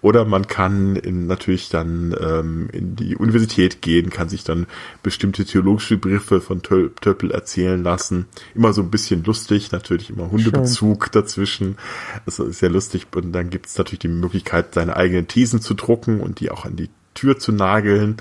Oder 0.06 0.24
man 0.24 0.46
kann 0.46 0.94
in, 0.94 1.26
natürlich 1.26 1.68
dann 1.68 2.14
ähm, 2.20 2.68
in 2.72 2.94
die 2.94 3.16
Universität 3.16 3.82
gehen, 3.82 4.08
kann 4.08 4.28
sich 4.28 4.44
dann 4.44 4.68
bestimmte 5.02 5.44
theologische 5.44 5.96
Begriffe 5.96 6.40
von 6.40 6.62
Töppel 6.62 7.32
erzählen 7.32 7.82
lassen. 7.82 8.26
Immer 8.54 8.72
so 8.72 8.82
ein 8.82 8.90
bisschen 8.92 9.24
lustig, 9.24 9.72
natürlich 9.72 10.10
immer 10.10 10.30
Hundebezug 10.30 11.06
Schön. 11.06 11.10
dazwischen. 11.10 11.78
Das 12.24 12.38
ist 12.38 12.60
sehr 12.60 12.70
lustig. 12.70 13.08
Und 13.16 13.32
dann 13.32 13.50
gibt 13.50 13.66
es 13.66 13.76
natürlich 13.78 13.98
die 13.98 14.06
Möglichkeit, 14.06 14.74
seine 14.74 14.94
eigenen 14.94 15.26
Thesen 15.26 15.60
zu 15.60 15.74
drucken 15.74 16.20
und 16.20 16.38
die 16.38 16.52
auch 16.52 16.66
an 16.66 16.76
die 16.76 16.88
Tür 17.14 17.40
zu 17.40 17.50
nageln. 17.50 18.18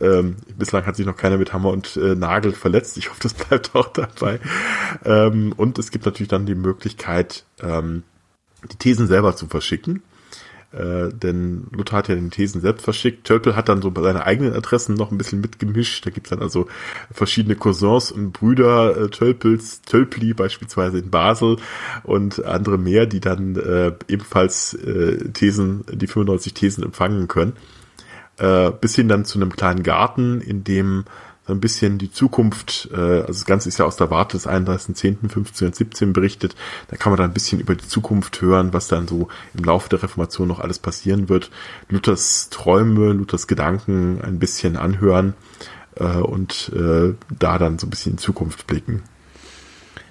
Ähm, 0.00 0.36
bislang 0.56 0.86
hat 0.86 0.96
sich 0.96 1.04
noch 1.04 1.18
keiner 1.18 1.36
mit 1.36 1.52
Hammer 1.52 1.68
und 1.68 1.98
äh, 1.98 2.14
Nagel 2.14 2.52
verletzt. 2.52 2.96
Ich 2.96 3.10
hoffe, 3.10 3.20
das 3.22 3.34
bleibt 3.34 3.74
auch 3.74 3.88
dabei. 3.92 4.40
Ähm, 5.04 5.52
und 5.54 5.78
es 5.78 5.90
gibt 5.90 6.06
natürlich 6.06 6.30
dann 6.30 6.46
die 6.46 6.54
Möglichkeit, 6.54 7.44
ähm, 7.60 8.04
die 8.72 8.76
Thesen 8.76 9.08
selber 9.08 9.36
zu 9.36 9.46
verschicken. 9.46 10.02
Äh, 10.70 11.08
denn 11.14 11.66
Luther 11.72 11.96
hat 11.96 12.08
ja 12.08 12.14
den 12.14 12.30
Thesen 12.30 12.60
selbst 12.60 12.84
verschickt. 12.84 13.26
Tölpel 13.26 13.56
hat 13.56 13.70
dann 13.70 13.80
so 13.80 13.90
bei 13.90 14.02
seine 14.02 14.26
eigenen 14.26 14.52
Adressen 14.52 14.94
noch 14.94 15.10
ein 15.10 15.16
bisschen 15.16 15.40
mitgemischt. 15.40 16.04
Da 16.04 16.10
gibt's 16.10 16.30
dann 16.30 16.40
also 16.40 16.66
verschiedene 17.10 17.56
Cousins 17.56 18.12
und 18.12 18.32
Brüder 18.32 18.96
äh, 18.96 19.08
Tölpels, 19.08 19.80
Tölpli 19.82 20.34
beispielsweise 20.34 20.98
in 20.98 21.10
Basel 21.10 21.56
und 22.02 22.44
andere 22.44 22.76
mehr, 22.76 23.06
die 23.06 23.20
dann 23.20 23.56
äh, 23.56 23.92
ebenfalls 24.08 24.74
äh, 24.74 25.30
Thesen, 25.32 25.84
die 25.90 26.06
95 26.06 26.52
Thesen 26.52 26.84
empfangen 26.84 27.28
können. 27.28 27.54
Äh, 28.36 28.70
bis 28.70 28.94
hin 28.94 29.08
dann 29.08 29.24
zu 29.24 29.38
einem 29.38 29.50
kleinen 29.50 29.82
Garten, 29.82 30.40
in 30.42 30.64
dem 30.64 31.06
ein 31.52 31.60
bisschen 31.60 31.98
die 31.98 32.10
Zukunft, 32.10 32.88
äh, 32.92 32.96
also 32.96 33.26
das 33.26 33.44
Ganze 33.44 33.68
ist 33.68 33.78
ja 33.78 33.84
aus 33.84 33.96
der 33.96 34.10
Warte 34.10 34.36
des 34.36 34.46
31.10.1517 34.48 36.12
berichtet, 36.12 36.56
da 36.88 36.96
kann 36.96 37.12
man 37.12 37.18
dann 37.18 37.30
ein 37.30 37.34
bisschen 37.34 37.60
über 37.60 37.74
die 37.74 37.86
Zukunft 37.86 38.40
hören, 38.40 38.72
was 38.72 38.88
dann 38.88 39.08
so 39.08 39.28
im 39.54 39.64
Laufe 39.64 39.88
der 39.88 40.02
Reformation 40.02 40.48
noch 40.48 40.60
alles 40.60 40.78
passieren 40.78 41.28
wird. 41.28 41.50
Luthers 41.88 42.50
Träume, 42.50 43.12
Luthers 43.12 43.46
Gedanken 43.46 44.20
ein 44.22 44.38
bisschen 44.38 44.76
anhören 44.76 45.34
äh, 45.96 46.18
und 46.18 46.72
äh, 46.74 47.14
da 47.36 47.58
dann 47.58 47.78
so 47.78 47.86
ein 47.86 47.90
bisschen 47.90 48.12
in 48.12 48.18
Zukunft 48.18 48.66
blicken. 48.66 49.02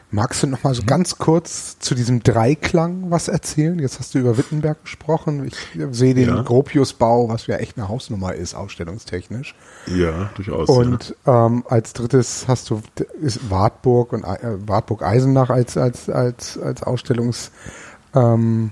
Magst 0.09 0.41
du 0.41 0.47
noch 0.47 0.63
mal 0.63 0.73
so 0.73 0.83
mhm. 0.83 0.87
ganz 0.87 1.17
kurz 1.17 1.79
zu 1.79 1.93
diesem 1.93 2.23
Dreiklang 2.23 3.11
was 3.11 3.27
erzählen? 3.27 3.77
Jetzt 3.77 3.99
hast 3.99 4.15
du 4.15 4.19
über 4.19 4.37
Wittenberg 4.37 4.81
gesprochen. 4.83 5.45
Ich 5.45 5.55
sehe 5.91 6.13
den 6.13 6.29
ja. 6.29 6.41
Gropiusbau, 6.43 7.27
was 7.27 7.47
ja 7.47 7.57
echt 7.57 7.77
eine 7.77 7.89
Hausnummer 7.89 8.33
ist, 8.33 8.55
ausstellungstechnisch. 8.55 9.53
Ja, 9.87 10.29
durchaus. 10.35 10.69
Und 10.69 11.13
ja. 11.25 11.47
ähm, 11.47 11.65
als 11.67 11.91
drittes 11.91 12.45
hast 12.47 12.69
du 12.69 12.81
ist 13.19 13.49
Wartburg 13.49 14.13
und 14.13 14.23
äh, 14.23 14.55
Wartburg 14.65 15.03
Eisenach 15.03 15.49
als 15.49 15.75
als 15.75 16.09
als 16.09 16.57
als 16.57 16.83
Ausstellungs 16.83 17.51
ähm, 18.15 18.71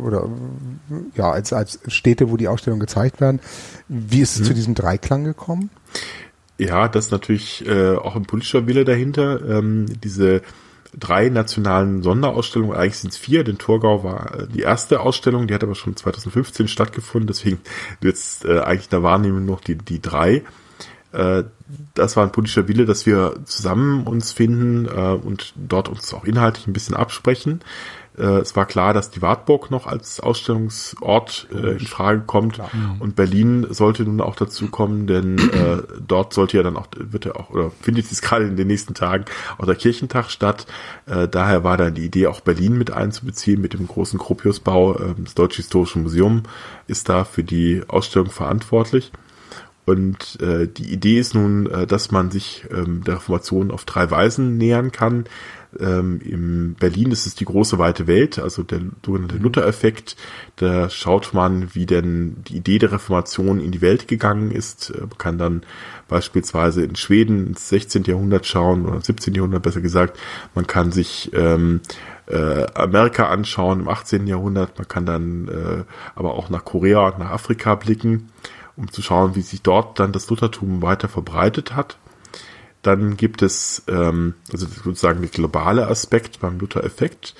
oder 0.00 0.28
ja 1.16 1.32
als 1.32 1.52
als 1.52 1.80
Städte, 1.88 2.30
wo 2.30 2.36
die 2.36 2.46
Ausstellungen 2.46 2.80
gezeigt 2.80 3.20
werden. 3.20 3.40
Wie 3.88 4.20
ist 4.20 4.34
es 4.34 4.42
mhm. 4.42 4.44
zu 4.44 4.54
diesem 4.54 4.74
Dreiklang 4.74 5.24
gekommen? 5.24 5.70
Ja, 6.62 6.86
das 6.86 7.06
ist 7.06 7.10
natürlich 7.10 7.66
äh, 7.66 7.96
auch 7.96 8.14
ein 8.14 8.22
politischer 8.22 8.68
Wille 8.68 8.84
dahinter. 8.84 9.40
Ähm, 9.48 9.86
diese 10.00 10.42
drei 10.96 11.28
nationalen 11.28 12.02
Sonderausstellungen, 12.02 12.76
eigentlich 12.76 12.98
sind 12.98 13.10
es 13.10 13.18
vier, 13.18 13.42
denn 13.42 13.58
Torgau 13.58 14.04
war 14.04 14.34
äh, 14.38 14.46
die 14.46 14.60
erste 14.60 15.00
Ausstellung, 15.00 15.48
die 15.48 15.54
hat 15.54 15.64
aber 15.64 15.74
schon 15.74 15.96
2015 15.96 16.68
stattgefunden, 16.68 17.26
deswegen 17.26 17.58
jetzt 18.00 18.44
äh, 18.44 18.60
eigentlich 18.60 18.84
in 18.84 18.90
der 18.90 19.02
Wahrnehmung 19.02 19.44
noch 19.44 19.60
die, 19.60 19.76
die 19.76 20.00
drei. 20.00 20.44
Äh, 21.10 21.44
das 21.94 22.16
war 22.16 22.22
ein 22.22 22.32
politischer 22.32 22.68
Wille, 22.68 22.84
dass 22.84 23.06
wir 23.06 23.40
zusammen 23.44 24.06
uns 24.06 24.30
finden 24.30 24.86
äh, 24.86 25.14
und 25.14 25.54
dort 25.56 25.88
uns 25.88 26.14
auch 26.14 26.24
inhaltlich 26.24 26.68
ein 26.68 26.72
bisschen 26.72 26.94
absprechen. 26.94 27.60
Äh, 28.18 28.40
es 28.40 28.54
war 28.56 28.66
klar, 28.66 28.92
dass 28.92 29.10
die 29.10 29.22
Wartburg 29.22 29.70
noch 29.70 29.86
als 29.86 30.20
Ausstellungsort 30.20 31.48
äh, 31.52 31.72
in 31.72 31.86
Frage 31.86 32.20
kommt 32.20 32.58
mhm. 32.58 33.00
und 33.00 33.16
Berlin 33.16 33.66
sollte 33.70 34.04
nun 34.04 34.20
auch 34.20 34.36
dazu 34.36 34.68
kommen, 34.68 35.06
denn 35.06 35.38
äh, 35.38 35.82
dort 36.06 36.34
sollte 36.34 36.56
ja 36.58 36.62
dann 36.62 36.76
auch, 36.76 36.88
wird 36.96 37.24
ja 37.24 37.34
auch, 37.36 37.50
oder 37.50 37.70
findet 37.80 38.10
jetzt 38.10 38.22
gerade 38.22 38.46
in 38.46 38.56
den 38.56 38.66
nächsten 38.66 38.94
Tagen 38.94 39.24
auch 39.58 39.66
der 39.66 39.76
Kirchentag 39.76 40.30
statt. 40.30 40.66
Äh, 41.06 41.28
daher 41.28 41.64
war 41.64 41.76
dann 41.76 41.94
die 41.94 42.04
Idee, 42.04 42.26
auch 42.26 42.40
Berlin 42.40 42.76
mit 42.76 42.90
einzubeziehen 42.90 43.60
mit 43.60 43.72
dem 43.72 43.88
großen 43.88 44.18
Gropiusbau. 44.18 44.94
Äh, 44.94 45.14
das 45.18 45.34
Deutsche 45.34 45.62
Historische 45.62 45.98
Museum 45.98 46.42
ist 46.86 47.08
da 47.08 47.24
für 47.24 47.44
die 47.44 47.82
Ausstellung 47.88 48.30
verantwortlich. 48.30 49.12
Und 49.84 50.40
äh, 50.40 50.68
die 50.68 50.92
Idee 50.92 51.18
ist 51.18 51.34
nun, 51.34 51.68
äh, 51.68 51.86
dass 51.86 52.12
man 52.12 52.30
sich 52.30 52.64
ähm, 52.70 53.02
der 53.04 53.14
Reformation 53.16 53.70
auf 53.72 53.84
drei 53.84 54.10
Weisen 54.10 54.56
nähern 54.56 54.92
kann. 54.92 55.24
Ähm, 55.80 56.20
in 56.20 56.74
Berlin 56.74 57.10
ist 57.12 57.26
es 57.26 57.34
die 57.34 57.44
große 57.44 57.78
weite 57.78 58.06
Welt, 58.06 58.38
also 58.38 58.62
der 58.62 58.80
sogenannte. 59.04 59.36
Luther-Effekt. 59.36 60.16
Da 60.56 60.90
schaut 60.90 61.32
man, 61.34 61.74
wie 61.74 61.86
denn 61.86 62.42
die 62.46 62.56
Idee 62.56 62.78
der 62.78 62.92
Reformation 62.92 63.60
in 63.60 63.72
die 63.72 63.80
Welt 63.80 64.08
gegangen 64.08 64.50
ist. 64.50 64.90
Äh, 64.90 65.00
man 65.00 65.18
kann 65.18 65.38
dann 65.38 65.62
beispielsweise 66.08 66.84
in 66.84 66.96
Schweden 66.96 67.46
ins 67.48 67.68
16. 67.68 68.04
Jahrhundert 68.04 68.46
schauen 68.46 68.86
oder 68.86 69.00
17. 69.00 69.34
Jahrhundert 69.34 69.62
besser 69.62 69.80
gesagt. 69.80 70.18
Man 70.54 70.66
kann 70.66 70.92
sich 70.92 71.30
ähm, 71.34 71.80
äh, 72.26 72.66
Amerika 72.74 73.28
anschauen 73.28 73.80
im 73.80 73.88
18. 73.88 74.26
Jahrhundert. 74.26 74.78
Man 74.78 74.88
kann 74.88 75.06
dann 75.06 75.48
äh, 75.48 75.84
aber 76.14 76.34
auch 76.34 76.50
nach 76.50 76.64
Korea 76.64 77.06
und 77.08 77.18
nach 77.18 77.30
Afrika 77.30 77.74
blicken, 77.74 78.28
um 78.76 78.90
zu 78.90 79.02
schauen, 79.02 79.34
wie 79.34 79.42
sich 79.42 79.62
dort 79.62 79.98
dann 79.98 80.12
das 80.12 80.28
Luthertum 80.28 80.82
weiter 80.82 81.08
verbreitet 81.08 81.74
hat. 81.74 81.96
Dann 82.82 83.16
gibt 83.16 83.42
es 83.42 83.82
ähm, 83.88 84.34
also 84.52 84.66
sozusagen 84.66 85.20
der 85.20 85.30
globale 85.30 85.86
Aspekt 85.86 86.40
beim 86.40 86.58
Luther-Effekt. 86.58 87.34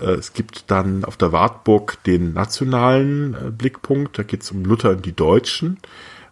Äh, 0.00 0.12
es 0.12 0.32
gibt 0.32 0.70
dann 0.70 1.04
auf 1.04 1.16
der 1.16 1.32
Wartburg 1.32 2.02
den 2.04 2.32
nationalen 2.32 3.34
äh, 3.34 3.50
Blickpunkt. 3.50 4.18
Da 4.18 4.22
geht 4.22 4.42
es 4.42 4.50
um 4.50 4.64
Luther 4.64 4.90
und 4.90 5.04
die 5.04 5.14
Deutschen. 5.14 5.78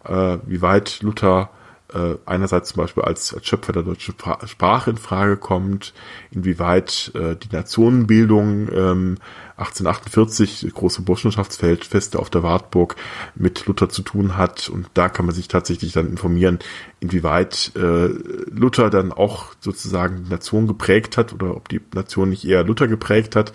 Äh, 0.03 0.37
wie 0.45 0.61
weit 0.61 1.01
Luther 1.01 1.51
äh, 1.93 2.15
einerseits 2.25 2.69
zum 2.69 2.81
Beispiel 2.81 3.03
als, 3.03 3.33
als 3.33 3.47
Schöpfer 3.47 3.73
der 3.73 3.83
deutschen 3.83 4.15
Sprache 4.45 4.89
in 4.89 4.97
Frage 4.97 5.37
kommt, 5.37 5.93
inwieweit 6.31 7.11
äh, 7.15 7.35
die 7.35 7.53
Nationenbildung 7.55 8.67
ähm, 8.73 9.17
1848 9.57 10.71
große 10.73 11.01
Burschenschaftsfeste 11.01 12.19
auf 12.19 12.29
der 12.29 12.43
Wartburg 12.43 12.95
mit 13.35 13.65
Luther 13.65 13.89
zu 13.89 14.03
tun 14.03 14.37
hat 14.37 14.69
und 14.69 14.87
da 14.93 15.09
kann 15.09 15.25
man 15.25 15.33
sich 15.33 15.47
tatsächlich 15.47 15.93
dann 15.93 16.07
informieren, 16.07 16.59
inwieweit 16.99 17.71
äh, 17.75 18.07
Luther 18.51 18.89
dann 18.89 19.11
auch 19.11 19.53
sozusagen 19.59 20.23
die 20.23 20.29
Nation 20.29 20.67
geprägt 20.67 21.17
hat 21.17 21.33
oder 21.33 21.55
ob 21.55 21.69
die 21.69 21.81
Nation 21.93 22.29
nicht 22.29 22.45
eher 22.45 22.63
Luther 22.63 22.87
geprägt 22.87 23.35
hat 23.35 23.51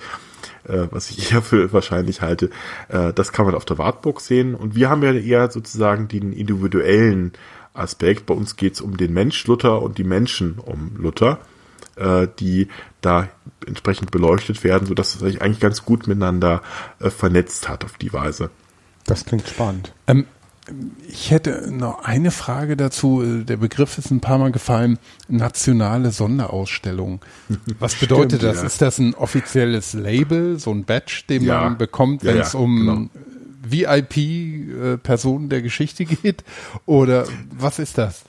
äh, 0.65 0.87
was 0.91 1.11
ich 1.11 1.33
eher 1.33 1.43
für 1.43 1.73
wahrscheinlich 1.73 2.21
halte. 2.21 2.51
Äh, 2.89 3.13
das 3.13 3.33
kann 3.33 3.47
man 3.47 3.55
auf 3.55 3.65
der 3.65 3.79
Wartburg 3.79 4.21
sehen. 4.21 4.55
Und 4.55 4.75
wir 4.75 4.91
haben 4.91 5.03
ja 5.03 5.13
eher 5.13 5.51
sozusagen 5.51 6.09
den 6.09 6.33
individuellen 6.33 7.33
Aspekt. 7.75 8.27
Bei 8.27 8.35
uns 8.35 8.57
geht 8.57 8.75
es 8.75 8.81
um 8.81 8.97
den 8.97 9.13
Mensch 9.13 9.47
Luther 9.47 9.83
und 9.83 9.99
die 9.99 10.05
Menschen 10.05 10.59
um 10.59 10.93
Luther, 10.97 11.39
äh, 11.97 12.29
die 12.39 12.69
da 13.01 13.29
entsprechend 13.67 14.11
beleuchtet 14.11 14.65
werden, 14.65 14.87
sodass 14.87 15.15
es 15.15 15.21
sich 15.21 15.43
eigentlich 15.43 15.61
ganz 15.61 15.85
gut 15.85 16.07
miteinander 16.07 16.63
äh, 17.01 17.11
vernetzt 17.11 17.69
hat 17.69 17.85
auf 17.85 17.99
die 17.99 18.13
Weise. 18.13 18.51
Das 19.05 19.25
klingt 19.25 19.49
spannend. 19.49 19.93
Ähm, 20.07 20.27
ich 21.09 21.31
hätte 21.31 21.73
noch 21.73 22.05
eine 22.05 22.31
Frage 22.31 22.77
dazu. 22.77 23.23
Der 23.43 23.57
Begriff 23.57 23.99
ist 23.99 24.11
ein 24.11 24.21
paar 24.21 24.39
Mal 24.39 24.53
gefallen. 24.53 24.99
Nationale 25.29 26.13
Sonderausstellung. 26.13 27.21
Was 27.79 27.97
bedeutet 27.97 28.41
Stimmt, 28.41 28.55
das? 28.55 28.61
Ja. 28.61 28.67
Ist 28.67 28.83
das 28.83 28.99
ein 28.99 29.15
offizielles 29.15 29.93
Label, 29.95 30.59
so 30.59 30.71
ein 30.71 30.85
Badge, 30.85 31.25
den 31.29 31.43
ja. 31.43 31.63
man 31.63 31.79
bekommt, 31.79 32.23
wenn 32.25 32.37
ja, 32.37 32.43
es 32.43 32.55
um 32.55 32.77
genau. 32.77 33.09
VIP-Personen 33.65 35.49
der 35.49 35.63
Geschichte 35.63 36.05
geht? 36.23 36.45
Oder 36.87 37.27
was 37.51 37.79
ist 37.79 37.99
das? 37.99 38.25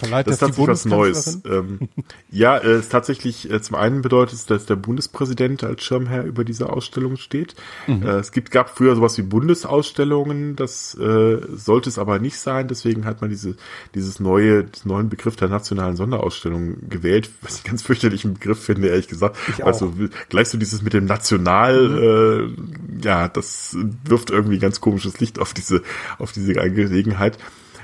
Verleiht 0.00 0.26
das, 0.26 0.34
ist 0.34 0.38
tatsächlich 0.40 0.68
was 0.68 0.84
Neues. 0.86 1.40
Ähm, 1.44 1.90
ja, 2.30 2.56
äh, 2.56 2.70
es 2.70 2.86
ist 2.86 2.92
tatsächlich, 2.92 3.50
äh, 3.50 3.60
zum 3.60 3.76
einen 3.76 4.00
bedeutet 4.00 4.34
es, 4.34 4.46
dass 4.46 4.64
der 4.64 4.76
Bundespräsident 4.76 5.62
als 5.62 5.82
Schirmherr 5.84 6.24
über 6.24 6.42
diese 6.42 6.70
Ausstellung 6.70 7.18
steht. 7.18 7.54
Mhm. 7.86 8.02
Äh, 8.02 8.12
es 8.12 8.32
gibt, 8.32 8.50
gab 8.50 8.70
früher 8.70 8.96
sowas 8.96 9.18
wie 9.18 9.22
Bundesausstellungen, 9.22 10.56
das 10.56 10.94
äh, 10.94 11.38
sollte 11.54 11.90
es 11.90 11.98
aber 11.98 12.18
nicht 12.18 12.38
sein, 12.38 12.66
deswegen 12.66 13.04
hat 13.04 13.20
man 13.20 13.28
diese, 13.28 13.56
dieses 13.94 14.20
neue, 14.20 14.64
diesen 14.64 14.88
neuen 14.88 15.10
Begriff 15.10 15.36
der 15.36 15.48
nationalen 15.48 15.96
Sonderausstellung 15.96 16.88
gewählt, 16.88 17.30
was 17.42 17.58
ich 17.58 17.64
ganz 17.64 17.82
fürchterlichen 17.82 18.34
Begriff 18.34 18.62
finde, 18.64 18.88
ehrlich 18.88 19.08
gesagt. 19.08 19.36
Ich 19.48 19.64
also 19.66 19.92
gleich 20.30 20.48
so 20.48 20.56
dieses 20.56 20.80
mit 20.80 20.94
dem 20.94 21.04
National, 21.04 21.88
mhm. 21.88 22.56
äh, 23.02 23.06
ja, 23.06 23.28
das 23.28 23.76
wirft 24.04 24.30
irgendwie 24.30 24.58
ganz 24.58 24.80
komisches 24.80 25.20
Licht 25.20 25.38
auf 25.38 25.52
diese, 25.52 25.82
auf 26.18 26.32
diese 26.32 26.58
Angelegenheit 26.58 27.36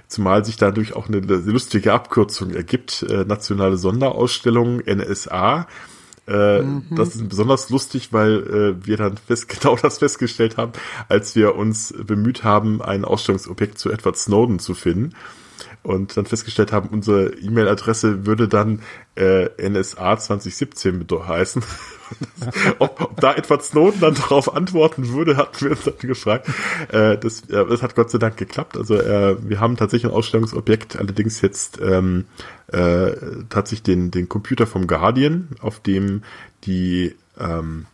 zumal 0.08 0.44
sich 0.44 0.56
dadurch 0.56 0.94
auch 0.94 1.08
eine 1.08 1.18
lustige 1.18 1.92
Abkürzung 1.92 2.50
ergibt, 2.50 3.02
äh, 3.08 3.24
nationale 3.24 3.76
Sonderausstellung 3.76 4.80
NSA. 4.80 5.66
Äh, 6.28 6.62
mhm. 6.62 6.84
Das 6.96 7.14
ist 7.14 7.28
besonders 7.28 7.70
lustig, 7.70 8.12
weil 8.12 8.76
äh, 8.80 8.86
wir 8.86 8.96
dann 8.96 9.16
fest, 9.16 9.48
genau 9.60 9.76
das 9.76 9.98
festgestellt 9.98 10.56
haben, 10.56 10.72
als 11.08 11.36
wir 11.36 11.56
uns 11.56 11.94
bemüht 11.96 12.44
haben, 12.44 12.82
ein 12.82 13.04
Ausstellungsobjekt 13.04 13.78
zu 13.78 13.90
Edward 13.90 14.16
Snowden 14.16 14.58
zu 14.58 14.74
finden 14.74 15.12
und 15.82 16.16
dann 16.16 16.26
festgestellt 16.26 16.72
haben, 16.72 16.88
unsere 16.88 17.34
E-Mail-Adresse 17.34 18.26
würde 18.26 18.48
dann 18.48 18.82
äh, 19.14 19.48
NSA 19.68 20.18
2017 20.18 21.06
heißen. 21.26 21.62
ob, 22.78 23.00
ob 23.00 23.20
da 23.20 23.34
Edward 23.34 23.62
Snowden 23.62 24.00
dann 24.00 24.14
darauf 24.14 24.54
antworten 24.54 25.08
würde, 25.08 25.36
hatten 25.36 25.64
wir 25.64 25.70
uns 25.72 25.84
dann 25.84 25.98
gefragt. 25.98 26.48
Äh, 26.92 27.18
das, 27.18 27.42
äh, 27.50 27.66
das 27.66 27.82
hat 27.82 27.94
Gott 27.94 28.10
sei 28.10 28.18
Dank 28.18 28.36
geklappt. 28.36 28.76
Also 28.76 28.96
äh, 28.96 29.36
wir 29.40 29.60
haben 29.60 29.76
tatsächlich 29.76 30.10
ein 30.10 30.16
Ausstellungsobjekt, 30.16 30.96
allerdings 30.96 31.40
jetzt 31.40 31.80
ähm, 31.80 32.26
äh, 32.68 33.12
tatsächlich 33.48 33.82
den, 33.82 34.10
den 34.10 34.28
Computer 34.28 34.66
vom 34.66 34.86
Guardian, 34.86 35.48
auf 35.60 35.80
dem 35.80 36.22
die 36.64 37.14
ähm, 37.38 37.86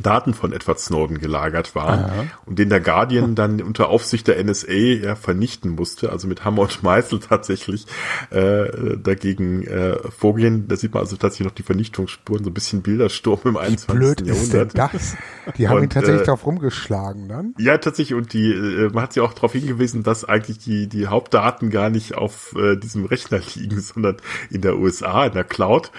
Daten 0.00 0.34
von 0.34 0.52
Edward 0.52 0.80
Snowden 0.80 1.18
gelagert 1.18 1.74
waren 1.74 2.04
Aha. 2.04 2.24
und 2.46 2.58
den 2.58 2.68
der 2.68 2.80
Guardian 2.80 3.34
dann 3.34 3.60
unter 3.60 3.88
Aufsicht 3.88 4.28
der 4.28 4.42
NSA 4.42 4.72
ja 4.72 5.14
vernichten 5.14 5.70
musste, 5.70 6.10
also 6.10 6.28
mit 6.28 6.44
Hammer 6.44 6.62
und 6.62 6.82
Meißel 6.82 7.20
tatsächlich 7.20 7.86
äh, 8.30 8.96
dagegen 8.96 9.66
äh, 9.66 9.96
vorgehen. 10.10 10.68
Da 10.68 10.76
sieht 10.76 10.94
man 10.94 11.02
also 11.02 11.16
tatsächlich 11.16 11.46
noch 11.46 11.54
die 11.54 11.62
Vernichtungsspuren, 11.62 12.44
so 12.44 12.50
ein 12.50 12.54
bisschen 12.54 12.82
Bildersturm 12.82 13.40
im 13.44 13.56
21. 13.56 13.88
Wie 13.88 13.92
blöd 13.92 14.20
Jahrhundert. 14.26 14.68
Ist 14.68 14.74
denn 14.74 14.90
das? 14.92 15.16
Die 15.56 15.68
haben 15.68 15.78
und, 15.78 15.84
ihn 15.84 15.90
tatsächlich 15.90 16.22
äh, 16.22 16.26
darauf 16.26 16.46
rumgeschlagen 16.46 17.28
dann? 17.28 17.54
Ja, 17.58 17.78
tatsächlich 17.78 18.14
und 18.14 18.32
die 18.32 18.52
äh, 18.52 18.90
man 18.92 19.04
hat 19.04 19.12
sie 19.12 19.20
auch 19.20 19.32
darauf 19.32 19.52
hingewiesen, 19.52 20.02
dass 20.02 20.24
eigentlich 20.24 20.58
die 20.58 20.88
die 20.88 21.06
Hauptdaten 21.06 21.70
gar 21.70 21.90
nicht 21.90 22.14
auf 22.14 22.54
äh, 22.56 22.76
diesem 22.76 23.04
Rechner 23.04 23.40
liegen, 23.54 23.80
sondern 23.80 24.16
in 24.50 24.60
der 24.60 24.76
USA 24.76 25.26
in 25.26 25.32
der 25.32 25.44
Cloud. 25.44 25.90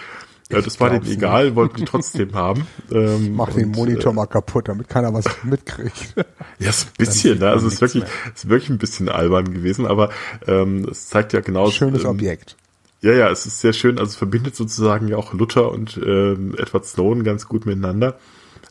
Ja, 0.49 0.61
das 0.61 0.79
war 0.79 0.89
denen 0.89 1.05
egal, 1.05 1.45
nicht. 1.45 1.55
wollten 1.55 1.77
die 1.77 1.85
trotzdem 1.85 2.33
haben. 2.33 2.67
Ähm, 2.91 3.35
Mach 3.35 3.51
den 3.53 3.71
Monitor 3.71 4.11
äh, 4.11 4.15
mal 4.15 4.25
kaputt, 4.25 4.67
damit 4.67 4.89
keiner 4.89 5.13
was 5.13 5.25
mitkriegt. 5.43 6.15
Ja, 6.59 6.69
ist 6.69 6.87
ein 6.87 6.93
bisschen, 6.97 7.39
ne? 7.39 7.49
Also 7.49 7.67
es 7.67 7.75
ist 7.75 7.81
wirklich, 7.81 8.03
ist 8.35 8.49
wirklich 8.49 8.69
ein 8.69 8.77
bisschen 8.77 9.09
albern 9.09 9.53
gewesen, 9.53 9.87
aber 9.87 10.09
ähm, 10.47 10.87
es 10.89 11.07
zeigt 11.07 11.33
ja 11.33 11.41
genau. 11.41 11.69
Schönes 11.71 12.03
ähm, 12.03 12.09
Objekt. 12.09 12.55
Ja, 13.01 13.13
ja, 13.13 13.29
es 13.29 13.45
ist 13.45 13.59
sehr 13.59 13.73
schön. 13.73 13.99
Also 13.99 14.11
es 14.11 14.15
verbindet 14.15 14.55
sozusagen 14.55 15.07
ja 15.07 15.17
auch 15.17 15.33
Luther 15.33 15.71
und 15.71 15.99
ähm, 16.05 16.55
Edward 16.57 16.85
Snowden 16.85 17.23
ganz 17.23 17.47
gut 17.47 17.65
miteinander. 17.65 18.17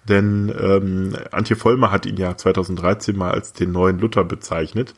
Denn 0.08 0.52
ähm, 0.58 1.16
Antje 1.30 1.54
Vollmer 1.54 1.90
hat 1.92 2.06
ihn 2.06 2.16
ja 2.16 2.36
2013 2.36 3.16
mal 3.16 3.30
als 3.30 3.52
den 3.52 3.72
neuen 3.72 3.98
Luther 3.98 4.24
bezeichnet. 4.24 4.94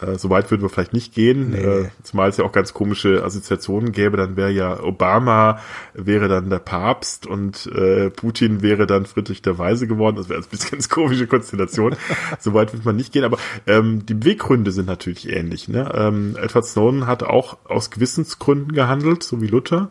Äh, 0.00 0.18
so 0.18 0.30
weit 0.30 0.50
würden 0.50 0.62
wir 0.62 0.68
vielleicht 0.68 0.92
nicht 0.92 1.14
gehen, 1.14 1.50
nee. 1.50 1.58
äh, 1.58 1.88
zumal 2.02 2.28
es 2.28 2.36
ja 2.36 2.44
auch 2.44 2.52
ganz 2.52 2.74
komische 2.74 3.24
Assoziationen 3.24 3.92
gäbe. 3.92 4.16
Dann 4.16 4.36
wäre 4.36 4.50
ja 4.50 4.82
Obama 4.82 5.60
wäre 5.94 6.28
dann 6.28 6.50
der 6.50 6.58
Papst 6.58 7.26
und 7.26 7.66
äh, 7.66 8.10
Putin 8.10 8.62
wäre 8.62 8.86
dann 8.86 9.06
Friedrich 9.06 9.42
der 9.42 9.58
Weise 9.58 9.86
geworden. 9.86 10.16
Das 10.16 10.28
wäre 10.28 10.40
ein 10.40 10.48
bisschen 10.50 10.70
ganz 10.72 10.88
komische 10.88 11.26
Konstellation. 11.26 11.96
so 12.38 12.54
weit 12.54 12.72
wird 12.72 12.84
man 12.84 12.96
nicht 12.96 13.12
gehen. 13.12 13.24
Aber 13.24 13.38
ähm, 13.66 14.06
die 14.06 14.14
Beweggründe 14.14 14.72
sind 14.72 14.86
natürlich 14.86 15.28
ähnlich. 15.28 15.68
Ne? 15.68 15.90
Ähm, 15.94 16.36
Edward 16.40 16.64
Snowden 16.64 17.06
hat 17.06 17.22
auch 17.22 17.58
aus 17.64 17.90
Gewissensgründen 17.90 18.72
gehandelt, 18.72 19.22
so 19.22 19.40
wie 19.40 19.46
Luther 19.46 19.90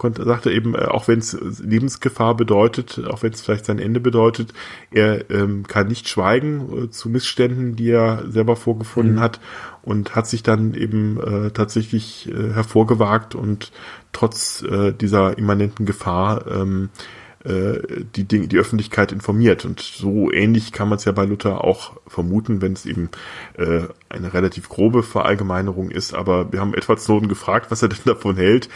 konnte, 0.00 0.24
sagte 0.24 0.50
eben, 0.50 0.74
äh, 0.74 0.86
auch 0.86 1.06
wenn 1.06 1.18
es 1.18 1.38
Lebensgefahr 1.60 2.34
bedeutet, 2.34 3.00
auch 3.06 3.22
wenn 3.22 3.32
es 3.32 3.42
vielleicht 3.42 3.66
sein 3.66 3.78
Ende 3.78 4.00
bedeutet, 4.00 4.52
er 4.90 5.30
ähm, 5.30 5.66
kann 5.68 5.88
nicht 5.88 6.08
schweigen 6.08 6.84
äh, 6.86 6.90
zu 6.90 7.10
Missständen, 7.10 7.76
die 7.76 7.90
er 7.90 8.24
selber 8.28 8.56
vorgefunden 8.56 9.16
mhm. 9.16 9.20
hat 9.20 9.40
und 9.82 10.16
hat 10.16 10.26
sich 10.26 10.42
dann 10.42 10.74
eben 10.74 11.20
äh, 11.20 11.50
tatsächlich 11.50 12.28
äh, 12.28 12.54
hervorgewagt 12.54 13.34
und 13.34 13.72
trotz 14.12 14.62
äh, 14.62 14.92
dieser 14.92 15.36
immanenten 15.38 15.84
Gefahr 15.84 16.46
ähm, 16.48 16.88
äh, 16.96 17.19
die, 17.42 18.24
Dinge, 18.24 18.48
die 18.48 18.58
Öffentlichkeit 18.58 19.12
informiert. 19.12 19.64
Und 19.64 19.80
so 19.80 20.30
ähnlich 20.30 20.72
kann 20.72 20.88
man 20.88 20.98
es 20.98 21.06
ja 21.06 21.12
bei 21.12 21.24
Luther 21.24 21.64
auch 21.64 21.92
vermuten, 22.06 22.60
wenn 22.60 22.74
es 22.74 22.84
eben 22.84 23.08
äh, 23.56 23.82
eine 24.10 24.34
relativ 24.34 24.68
grobe 24.68 25.02
Verallgemeinerung 25.02 25.90
ist. 25.90 26.12
Aber 26.14 26.52
wir 26.52 26.60
haben 26.60 26.74
Edward 26.74 27.00
Snowden 27.00 27.28
gefragt, 27.28 27.70
was 27.70 27.80
er 27.82 27.88
denn 27.88 27.98
davon 28.04 28.36
hält 28.36 28.68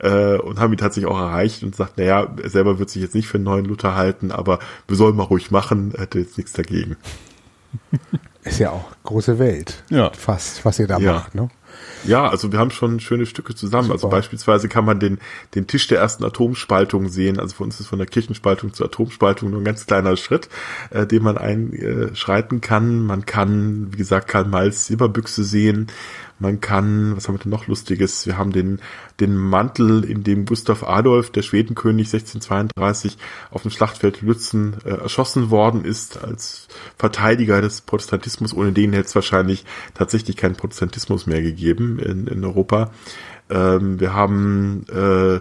äh, 0.00 0.36
und 0.36 0.58
haben 0.58 0.72
ihn 0.72 0.78
tatsächlich 0.78 1.10
auch 1.10 1.18
erreicht 1.18 1.62
und 1.62 1.76
sagt, 1.76 1.98
naja, 1.98 2.26
er 2.42 2.50
selber 2.50 2.80
wird 2.80 2.90
sich 2.90 3.02
jetzt 3.02 3.14
nicht 3.14 3.28
für 3.28 3.36
einen 3.36 3.44
neuen 3.44 3.64
Luther 3.66 3.94
halten, 3.94 4.32
aber 4.32 4.58
wir 4.88 4.96
sollen 4.96 5.14
mal 5.14 5.22
ruhig 5.24 5.50
machen, 5.50 5.92
er 5.94 6.02
hätte 6.02 6.18
jetzt 6.18 6.38
nichts 6.38 6.52
dagegen. 6.52 6.96
Ist 8.44 8.58
ja 8.58 8.70
auch 8.70 8.86
große 9.04 9.38
Welt. 9.38 9.82
Ja. 9.90 10.10
Fast, 10.12 10.64
was 10.64 10.78
ihr 10.78 10.86
da 10.86 10.98
ja. 10.98 11.12
macht, 11.12 11.34
ne? 11.34 11.50
Ja, 12.04 12.28
also 12.28 12.52
wir 12.52 12.58
haben 12.58 12.70
schon 12.70 13.00
schöne 13.00 13.26
Stücke 13.26 13.54
zusammen. 13.54 13.90
Also 13.90 14.02
Super. 14.02 14.16
Also 14.16 14.20
beispielsweise 14.20 14.68
kann 14.68 14.84
man 14.84 15.00
den, 15.00 15.18
den 15.54 15.66
Tisch 15.66 15.86
der 15.88 15.98
ersten 15.98 16.24
Atomspaltung 16.24 17.08
sehen. 17.08 17.38
Also 17.38 17.56
für 17.56 17.64
uns 17.64 17.80
ist 17.80 17.86
von 17.86 17.98
der 17.98 18.06
Kirchenspaltung 18.06 18.72
zur 18.72 18.86
Atomspaltung 18.86 19.50
nur 19.50 19.60
ein 19.60 19.64
ganz 19.64 19.86
kleiner 19.86 20.16
Schritt, 20.16 20.48
äh, 20.90 21.06
den 21.06 21.22
man 21.22 21.38
einschreiten 21.38 22.60
kann. 22.60 23.00
Man 23.00 23.26
kann, 23.26 23.88
wie 23.92 23.96
gesagt, 23.96 24.28
Karl 24.28 24.46
Malz 24.46 24.86
Silberbüchse 24.86 25.44
sehen. 25.44 25.88
Man 26.38 26.60
kann, 26.60 27.16
was 27.16 27.26
haben 27.26 27.34
wir 27.34 27.40
denn 27.40 27.50
noch 27.50 27.66
Lustiges? 27.66 28.26
Wir 28.26 28.38
haben 28.38 28.52
den, 28.52 28.80
den 29.20 29.36
Mantel, 29.36 30.04
in 30.04 30.22
dem 30.22 30.46
Gustav 30.46 30.84
Adolf, 30.84 31.30
der 31.30 31.42
Schwedenkönig 31.42 32.08
1632, 32.08 33.18
auf 33.50 33.62
dem 33.62 33.70
Schlachtfeld 33.70 34.22
Lützen 34.22 34.76
äh, 34.84 34.90
erschossen 34.90 35.50
worden 35.50 35.84
ist 35.84 36.22
als 36.22 36.68
Verteidiger 36.96 37.60
des 37.60 37.80
Protestantismus. 37.80 38.54
Ohne 38.54 38.72
den 38.72 38.92
hätte 38.92 39.08
es 39.08 39.14
wahrscheinlich 39.14 39.64
tatsächlich 39.94 40.36
keinen 40.36 40.56
Protestantismus 40.56 41.26
mehr 41.26 41.42
gegeben 41.42 41.98
in, 41.98 42.26
in 42.26 42.44
Europa. 42.44 42.90
Ähm, 43.50 43.98
wir 43.98 44.12
haben 44.14 44.84
äh, 44.88 45.40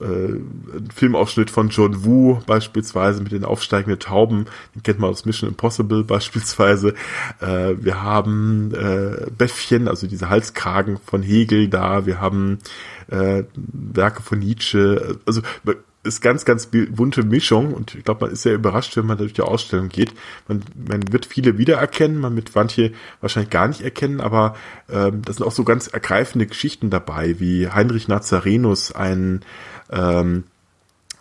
ein 0.00 0.88
Filmausschnitt 0.94 1.50
von 1.50 1.68
John 1.68 2.04
Woo 2.04 2.40
beispielsweise 2.46 3.22
mit 3.22 3.32
den 3.32 3.44
aufsteigenden 3.44 3.98
Tauben, 3.98 4.46
den 4.74 4.82
kennt 4.82 4.98
man 4.98 5.10
aus 5.10 5.24
Mission 5.24 5.48
Impossible 5.48 6.04
beispielsweise. 6.04 6.94
Äh, 7.40 7.74
wir 7.78 8.02
haben 8.02 8.72
äh, 8.74 9.30
Bäffchen, 9.30 9.88
also 9.88 10.06
diese 10.06 10.28
Halskragen 10.28 10.98
von 10.98 11.22
Hegel 11.22 11.68
da, 11.68 12.06
wir 12.06 12.20
haben 12.20 12.58
äh, 13.08 13.44
Werke 13.54 14.22
von 14.22 14.38
Nietzsche, 14.38 15.18
also 15.26 15.42
ist 16.04 16.20
ganz, 16.20 16.44
ganz 16.44 16.68
bunte 16.68 17.24
Mischung 17.24 17.74
und 17.74 17.94
ich 17.94 18.04
glaube, 18.04 18.26
man 18.26 18.32
ist 18.32 18.42
sehr 18.42 18.54
überrascht, 18.54 18.96
wenn 18.96 19.06
man 19.06 19.18
durch 19.18 19.32
die 19.32 19.42
Ausstellung 19.42 19.88
geht. 19.88 20.12
Man, 20.46 20.62
man 20.88 21.12
wird 21.12 21.26
viele 21.26 21.58
wiedererkennen, 21.58 22.20
man 22.20 22.36
wird 22.36 22.50
manche 22.54 22.92
wahrscheinlich 23.20 23.50
gar 23.50 23.68
nicht 23.68 23.80
erkennen, 23.80 24.20
aber 24.20 24.54
ähm, 24.88 25.22
da 25.22 25.32
sind 25.32 25.44
auch 25.44 25.52
so 25.52 25.64
ganz 25.64 25.88
ergreifende 25.88 26.46
Geschichten 26.46 26.90
dabei, 26.90 27.40
wie 27.40 27.68
Heinrich 27.68 28.06
Nazarenus, 28.08 28.92
ein 28.92 29.40
ähm, 29.90 30.44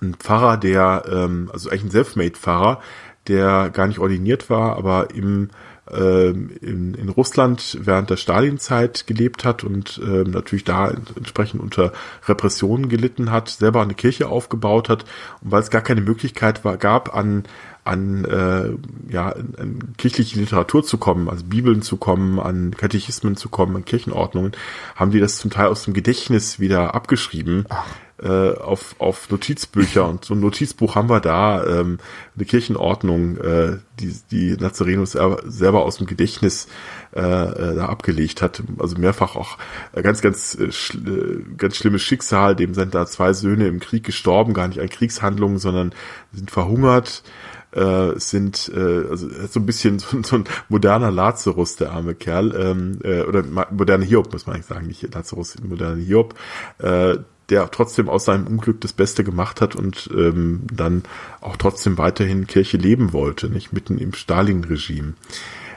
ein 0.03 0.15
Pfarrer, 0.15 0.57
der, 0.57 1.03
ähm, 1.09 1.49
also 1.51 1.69
eigentlich 1.69 1.86
ein 1.86 1.91
Selfmade-Pfarrer, 1.91 2.81
der 3.27 3.69
gar 3.69 3.88
nicht 3.88 3.99
ordiniert 3.99 4.49
war, 4.49 4.77
aber 4.77 5.13
im 5.15 5.49
in, 5.91 6.93
in 6.93 7.09
Russland 7.09 7.77
während 7.81 8.09
der 8.09 8.17
Stalinzeit 8.17 9.05
gelebt 9.05 9.43
hat 9.43 9.63
und 9.63 9.99
ähm, 10.03 10.31
natürlich 10.31 10.63
da 10.63 10.89
entsprechend 11.15 11.61
unter 11.61 11.91
Repressionen 12.25 12.88
gelitten 12.88 13.31
hat, 13.31 13.49
selber 13.49 13.81
eine 13.81 13.93
Kirche 13.93 14.29
aufgebaut 14.29 14.88
hat 14.88 15.03
und 15.41 15.51
weil 15.51 15.61
es 15.61 15.69
gar 15.69 15.81
keine 15.81 16.01
Möglichkeit 16.01 16.63
war, 16.63 16.77
gab, 16.77 17.15
an 17.15 17.43
an, 17.86 18.23
äh, 18.23 19.11
ja, 19.11 19.34
an 19.57 19.93
kirchliche 19.97 20.39
Literatur 20.39 20.84
zu 20.84 20.97
kommen, 20.97 21.29
also 21.29 21.43
Bibeln 21.43 21.81
zu 21.81 21.97
kommen, 21.97 22.39
an 22.39 22.71
Katechismen 22.77 23.36
zu 23.36 23.49
kommen, 23.49 23.75
an 23.75 23.84
Kirchenordnungen, 23.84 24.53
haben 24.95 25.11
die 25.11 25.19
das 25.19 25.36
zum 25.36 25.51
Teil 25.51 25.67
aus 25.67 25.84
dem 25.84 25.93
Gedächtnis 25.93 26.61
wieder 26.61 26.95
abgeschrieben. 26.95 27.65
Ach 27.67 27.84
äh, 28.24 28.53
auf, 28.57 28.95
auf 28.99 29.30
Notizbücher 29.30 30.07
und 30.07 30.24
so 30.24 30.34
ein 30.34 30.39
Notizbuch 30.39 30.95
haben 30.95 31.09
wir 31.09 31.19
da, 31.19 31.63
ähm, 31.65 31.97
eine 32.36 32.45
Kirchenordnung, 32.45 33.38
äh, 33.38 33.78
die, 33.99 34.15
die 34.32 34.57
Nazarenus 34.57 35.17
selber, 35.45 35.84
aus 35.84 35.97
dem 35.97 36.07
Gedächtnis 36.07 36.67
äh, 37.15 37.19
äh, 37.19 37.76
da 37.76 37.88
abgelegt 37.88 38.41
hat. 38.41 38.63
Also 38.80 38.97
mehrfach 38.97 39.36
auch 39.36 39.57
ganz, 39.93 40.21
ganz, 40.21 40.55
äh, 40.55 40.71
schl 40.71 41.43
äh, 41.51 41.55
ganz 41.57 41.76
schlimmes 41.76 42.01
Schicksal. 42.01 42.55
Dem 42.55 42.74
sind 42.74 42.95
da 42.95 43.05
zwei 43.05 43.34
Söhne 43.34 43.67
im 43.67 43.80
Krieg 43.80 44.03
gestorben, 44.05 44.53
gar 44.53 44.67
nicht 44.67 44.80
an 44.80 44.89
Kriegshandlungen, 44.89 45.57
sondern 45.57 45.93
sind 46.32 46.49
verhungert 46.49 47.24
äh, 47.76 48.19
sind 48.19 48.71
äh, 48.74 49.07
also 49.09 49.28
so 49.47 49.59
ein 49.59 49.65
bisschen 49.65 49.99
so, 49.99 50.21
so 50.24 50.38
ein 50.38 50.45
moderner 50.69 51.11
Lazarus, 51.11 51.76
der 51.76 51.91
arme 51.91 52.15
Kerl, 52.15 52.55
ähm, 52.55 52.99
äh, 53.03 53.21
oder 53.21 53.43
moderner 53.43 54.05
Hiob, 54.05 54.32
muss 54.32 54.45
man 54.45 54.55
eigentlich 54.55 54.67
sagen, 54.67 54.88
nicht 54.88 55.13
Lazarus, 55.13 55.55
moderner 55.63 56.01
Hiob, 56.01 56.36
äh, 56.80 57.17
der 57.49 57.69
trotzdem 57.71 58.09
aus 58.09 58.25
seinem 58.25 58.47
Unglück 58.47 58.81
das 58.81 58.93
Beste 58.93 59.23
gemacht 59.23 59.61
hat 59.61 59.75
und 59.75 60.09
ähm, 60.13 60.61
dann 60.71 61.03
auch 61.41 61.57
trotzdem 61.57 61.97
weiterhin 61.97 62.47
Kirche 62.47 62.77
leben 62.77 63.13
wollte, 63.13 63.49
nicht 63.49 63.73
mitten 63.73 63.97
im 63.97 64.13
Stalin-Regime. 64.13 65.13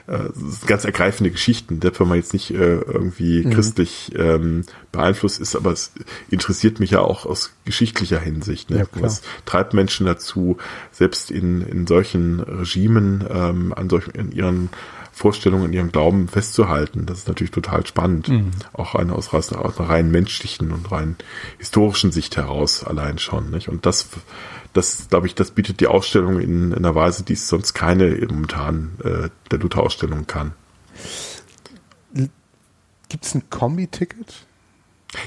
Äh, 0.09 0.29
ganz 0.69 0.85
ergreifende 0.85 1.33
Geschichten, 1.33 1.81
wenn 1.83 2.09
man 2.09 2.17
jetzt 2.17 2.33
nicht 2.33 2.53
äh, 2.53 2.77
irgendwie 2.77 3.45
mhm. 3.45 3.51
christlich 3.51 4.13
ähm, 4.17 4.63
beeinflusst 4.93 5.41
ist, 5.41 5.57
aber 5.57 5.73
es 5.73 5.93
interessiert 6.31 6.79
mich 6.79 6.93
ja 6.93 7.01
auch 7.01 7.27
aus 7.27 7.51
geschichtlicher 7.65 8.21
Hinsicht. 8.21 8.71
Ne? 8.71 8.79
Ja, 8.79 8.85
Was 9.01 9.23
treibt 9.47 9.75
Menschen 9.75 10.07
dazu, 10.07 10.59
selbst 10.93 11.33
in, 11.33 11.61
in 11.61 11.89
solchen 11.89 12.39
Regimen 12.39 13.25
ähm, 13.29 13.73
an 13.75 13.91
solchen 13.91 14.13
in 14.13 14.31
ihren 14.31 14.69
Vorstellungen, 15.17 15.65
in 15.65 15.73
ihrem 15.73 15.93
Glauben 15.93 16.29
festzuhalten. 16.29 17.07
Das 17.07 17.21
ist 17.21 17.29
natürlich 17.29 17.51
total 17.51 17.87
spannend. 17.87 18.29
Mhm. 18.29 18.51
Auch 18.75 18.95
eine 18.95 19.15
aus, 19.15 19.33
aus 19.33 19.51
einer 19.51 19.65
rein 19.89 20.11
menschlichen 20.11 20.73
und 20.73 20.93
rein 20.93 21.17
historischen 21.57 22.13
Sicht 22.13 22.37
heraus 22.37 22.85
allein 22.85 23.17
schon. 23.17 23.49
Nicht? 23.49 23.71
Und 23.71 23.87
das, 23.87 24.11
das 24.75 25.09
glaube 25.09 25.27
ich, 25.27 25.35
das 25.35 25.53
bietet 25.53 25.81
die 25.81 25.87
Ausstellung 25.87 26.39
in, 26.39 26.71
in 26.71 26.75
einer 26.75 26.95
Weise, 26.95 27.23
die 27.23 27.33
es 27.33 27.49
sonst 27.49 27.73
keine 27.73 28.15
momentan 28.31 28.91
äh, 29.03 29.31
der 29.51 29.59
Luther-Ausstellung 29.59 30.27
kann. 30.27 30.53
Gibt 32.13 33.25
es 33.25 33.35
ein 33.35 33.49
Kombi-Ticket? 33.49 34.47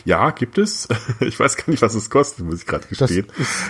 Ja, 0.06 0.32
gibt 0.32 0.58
es. 0.58 0.88
Ich 1.22 1.40
weiß 1.40 1.58
gar 1.58 1.70
nicht, 1.70 1.82
was 1.82 1.96
es 1.96 2.10
kostet, 2.10 2.46
muss 2.46 2.62
ich 2.62 2.66
gerade 2.66 2.88
gestehen. 2.88 3.28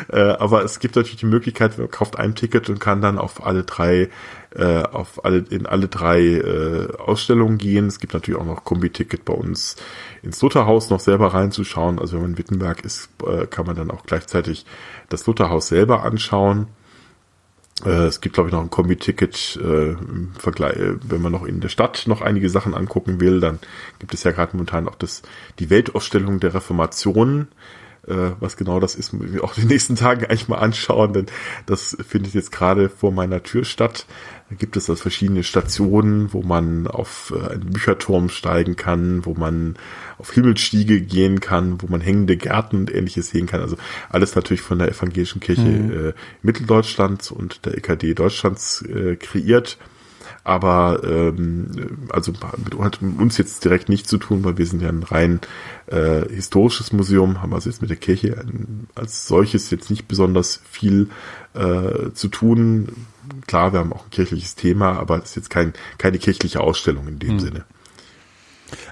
Äh, 0.10 0.20
aber 0.20 0.64
es 0.64 0.80
gibt 0.80 0.96
natürlich 0.96 1.20
die 1.20 1.26
Möglichkeit, 1.26 1.78
man 1.78 1.90
kauft 1.90 2.18
ein 2.18 2.36
Ticket 2.36 2.70
und 2.70 2.80
kann 2.80 3.02
dann 3.02 3.18
auf 3.18 3.46
alle 3.46 3.64
drei, 3.64 4.10
äh, 4.56 4.84
auf 4.84 5.26
alle, 5.26 5.46
in 5.50 5.66
alle 5.66 5.88
drei 5.88 6.22
äh, 6.22 6.96
Ausstellungen 6.98 7.58
gehen. 7.58 7.88
Es 7.88 8.00
gibt 8.00 8.14
natürlich 8.14 8.40
auch 8.40 8.46
noch 8.46 8.64
Kombi-Ticket 8.64 9.26
bei 9.26 9.34
uns 9.34 9.76
ins 10.22 10.42
Lutherhaus 10.42 10.90
noch 10.90 11.00
selber 11.00 11.34
reinzuschauen. 11.34 12.00
Also 12.00 12.16
wenn 12.16 12.22
man 12.22 12.32
in 12.32 12.38
Wittenberg 12.38 12.84
ist, 12.86 13.10
äh, 13.26 13.48
kann 13.48 13.66
man 13.66 13.76
dann 13.76 13.92
auch 13.92 14.04
gleichzeitig 14.06 14.66
das 15.10 15.26
Lutherhaus 15.26 15.68
selber 15.68 16.04
anschauen. 16.04 16.68
Äh, 17.86 18.06
es 18.08 18.22
gibt, 18.22 18.36
glaube 18.36 18.50
ich, 18.50 18.54
noch 18.54 18.62
ein 18.62 18.70
Kombi-Ticket 18.70 19.60
äh, 19.62 19.92
äh, 19.92 19.96
wenn 21.04 21.22
man 21.22 21.32
noch 21.32 21.46
in 21.46 21.62
der 21.62 21.70
Stadt 21.70 22.04
noch 22.08 22.22
einige 22.22 22.50
Sachen 22.50 22.74
angucken 22.74 23.20
will, 23.20 23.40
dann 23.40 23.60
gibt 24.00 24.14
es 24.14 24.24
ja 24.24 24.32
gerade 24.32 24.56
momentan 24.56 24.88
auch 24.88 24.96
das, 24.96 25.22
die 25.60 25.70
Weltausstellung 25.70 26.40
der 26.40 26.54
Reformation. 26.54 27.48
Was 28.40 28.58
genau 28.58 28.80
das 28.80 28.96
ist, 28.96 29.14
muss 29.14 29.30
ich 29.30 29.42
auch 29.42 29.54
die 29.54 29.66
nächsten 29.66 29.96
Tagen 29.96 30.26
eigentlich 30.30 30.48
mal 30.48 30.58
anschauen, 30.58 31.14
denn 31.14 31.26
das 31.68 31.96
findet 32.08 32.34
jetzt 32.34 32.52
gerade 32.52 32.90
vor 32.90 33.12
meiner 33.12 33.44
Tür 33.44 33.66
statt. 33.66 34.08
Da 34.50 34.56
gibt 34.56 34.76
es 34.78 34.90
also 34.90 35.02
verschiedene 35.02 35.44
Stationen, 35.44 36.34
wo 36.34 36.42
man 36.42 36.88
auf 36.88 37.34
äh, 37.36 37.54
einen 37.54 37.70
Bücherturm 37.72 38.30
steigen 38.30 38.76
kann, 38.76 39.26
wo 39.26 39.36
man 39.36 39.76
auf 40.18 40.32
Himmelsstiege 40.32 41.02
gehen 41.02 41.40
kann, 41.40 41.82
wo 41.82 41.88
man 41.88 42.02
hängende 42.02 42.36
Gärten 42.36 42.78
und 42.78 42.94
ähnliches 42.94 43.30
sehen 43.30 43.46
kann. 43.46 43.62
Also 43.62 43.78
alles 44.10 44.36
natürlich 44.36 44.62
von 44.62 44.80
der 44.80 44.90
evangelischen 44.90 45.40
Kirche 45.40 45.62
mhm. 45.62 46.08
äh, 46.10 46.14
Mitteldeutschlands 46.42 47.30
und 47.30 47.66
der 47.66 47.78
EKD 47.78 48.16
Deutschlands 48.16 48.82
äh, 48.82 49.16
kreiert. 49.18 49.78
Aber 50.44 51.02
ähm, 51.04 52.08
also 52.10 52.34
hat 52.80 53.02
mit 53.02 53.20
uns 53.20 53.38
jetzt 53.38 53.64
direkt 53.66 53.88
nichts 53.88 54.10
zu 54.10 54.18
tun, 54.18 54.44
weil 54.44 54.58
wir 54.58 54.66
sind 54.66 54.82
ja 54.82 54.90
ein 54.90 55.04
rein 55.04 55.42
äh, 55.88 56.28
historisches 56.28 56.92
Museum, 56.92 57.42
haben 57.42 57.54
also 57.54 57.70
jetzt 57.70 57.82
mit 57.82 57.90
der 57.90 57.98
Kirche 57.98 58.44
als 58.96 59.28
solches 59.28 59.70
jetzt 59.70 59.90
nicht 59.92 60.08
besonders 60.08 60.62
viel 60.70 61.10
äh, 61.54 62.12
zu 62.14 62.30
tun. 62.30 63.06
Klar, 63.50 63.74
wir 63.74 63.80
haben 63.80 63.94
auch 63.94 64.04
ein 64.04 64.12
kirchliches 64.12 64.54
Thema, 64.54 65.00
aber 65.00 65.18
es 65.18 65.32
ist 65.32 65.36
jetzt 65.36 65.50
kein, 65.50 65.74
keine 65.98 66.20
kirchliche 66.20 66.62
Ausstellung 66.62 67.08
in 67.08 67.18
dem 67.18 67.34
mhm. 67.34 67.40
Sinne. 67.40 67.66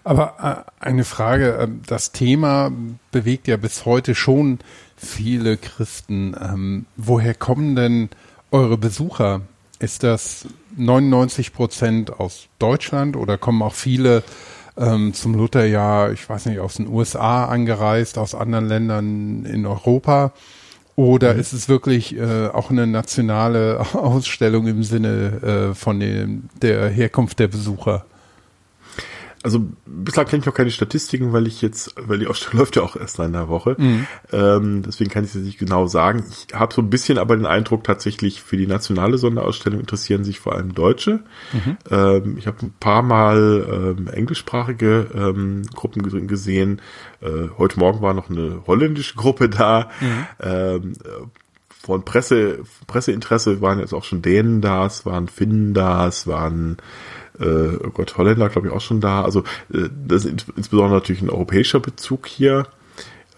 Aber 0.03 0.66
äh, 0.82 0.84
eine 0.84 1.03
Frage, 1.03 1.58
äh, 1.58 1.68
das 1.86 2.12
Thema 2.12 2.72
bewegt 3.12 3.47
ja 3.47 3.58
bis 3.58 3.86
heute 3.86 4.16
schon 4.16 4.58
viele 4.95 5.58
Christen. 5.58 6.36
Ähm, 6.41 6.88
woher 6.95 7.36
kommen 7.36 7.76
denn 7.76 8.10
eure 8.49 8.80
Besucher? 8.80 9.41
Ist 9.78 10.01
das 10.01 10.47
99 10.76 11.53
Prozent 11.53 12.20
aus 12.20 12.47
Deutschland 12.58 13.16
oder 13.16 13.38
kommen 13.38 13.62
auch 13.62 13.76
viele 13.76 14.24
ähm, 14.76 15.14
zum 15.14 15.36
Lutherjahr, 15.36 16.14
ich 16.14 16.28
weiß 16.28 16.47
nicht, 16.47 16.58
aus 16.58 16.78
den 16.78 16.88
USA 16.88 17.45
angereist, 17.45 18.18
aus 18.18 18.34
anderen 18.34 18.68
Ländern 18.68 19.45
in 19.45 19.68
Europa? 19.68 20.34
Oder 20.98 21.36
mhm. 21.36 21.39
ist 21.39 21.54
es 21.54 21.70
wirklich 21.70 22.18
äh, 22.18 22.48
auch 22.48 22.72
eine 22.72 22.88
nationale 22.88 23.80
Ausstellung 23.93 24.68
im 24.68 24.84
Sinne 24.84 25.70
äh, 25.72 25.76
von 25.76 26.00
dem, 26.00 26.50
der 26.62 26.89
Herkunft 26.89 27.39
der 27.39 27.48
Besucher? 27.48 28.06
Also 29.44 29.66
bislang 29.86 30.26
kenne 30.26 30.42
ich 30.42 30.46
noch 30.46 30.54
keine 30.54 30.72
Statistiken, 30.72 31.34
weil 31.34 31.48
ich 31.48 31.62
jetzt, 31.62 31.96
weil 32.00 32.20
die 32.20 32.28
Ausstellung 32.28 32.58
läuft 32.60 32.76
ja 32.76 32.82
auch 32.82 32.96
erst 32.96 33.20
in 33.20 33.26
einer 33.26 33.48
Woche. 33.48 33.76
Mhm. 33.78 34.08
Ähm, 34.32 34.84
deswegen 34.84 35.10
kann 35.10 35.24
ich 35.24 35.36
es 35.36 35.42
nicht 35.42 35.60
genau 35.60 35.88
sagen. 35.88 36.24
Ich 36.30 36.54
habe 36.54 36.74
so 36.74 36.82
ein 36.82 36.90
bisschen 36.90 37.18
aber 37.18 37.36
den 37.36 37.46
Eindruck, 37.46 37.84
tatsächlich 37.84 38.42
für 38.42 38.58
die 38.58 38.68
nationale 38.68 39.18
Sonderausstellung 39.18 39.80
interessieren 39.80 40.24
sich 40.24 40.40
vor 40.40 40.56
allem 40.56 40.74
Deutsche. 40.74 41.24
Mhm. 41.54 41.78
Ähm, 41.90 42.38
ich 42.38 42.48
habe 42.48 42.58
ein 42.64 42.74
paar 42.80 43.04
Mal 43.04 43.96
ähm, 43.98 44.08
englischsprachige 44.08 45.08
ähm, 45.14 45.64
Gruppen 45.74 46.28
gesehen. 46.28 46.82
Äh, 47.22 47.50
heute 47.58 47.80
Morgen 47.80 48.02
war 48.02 48.14
noch 48.14 48.30
eine 48.30 48.64
holländische 48.68 49.16
Gruppe 49.16 49.50
da. 49.50 49.90
Mhm. 50.02 50.26
Ähm, 50.42 50.94
von 51.88 52.04
Presse, 52.04 52.64
Presseinteresse 52.88 53.62
waren 53.62 53.80
jetzt 53.80 53.94
auch 53.94 54.04
schon 54.04 54.22
Dänen 54.22 54.60
da, 54.60 54.86
es 54.86 55.06
waren 55.06 55.30
Finnen 55.30 55.74
da, 55.74 56.08
es 56.08 56.28
waren 56.28 56.78
äh, 57.40 57.78
oh 57.84 57.90
Gott, 57.94 58.18
Holländer, 58.18 58.50
glaube 58.50 58.68
ich, 58.68 58.74
auch 58.74 58.82
schon 58.82 59.02
da. 59.02 59.24
Also 59.24 59.42
äh, 59.74 59.90
das 60.08 60.26
ist 60.26 60.46
insbesondere 60.56 60.96
natürlich 60.96 61.22
ein 61.22 61.30
europäischer 61.30 61.80
Bezug 61.80 62.28
hier. 62.28 62.68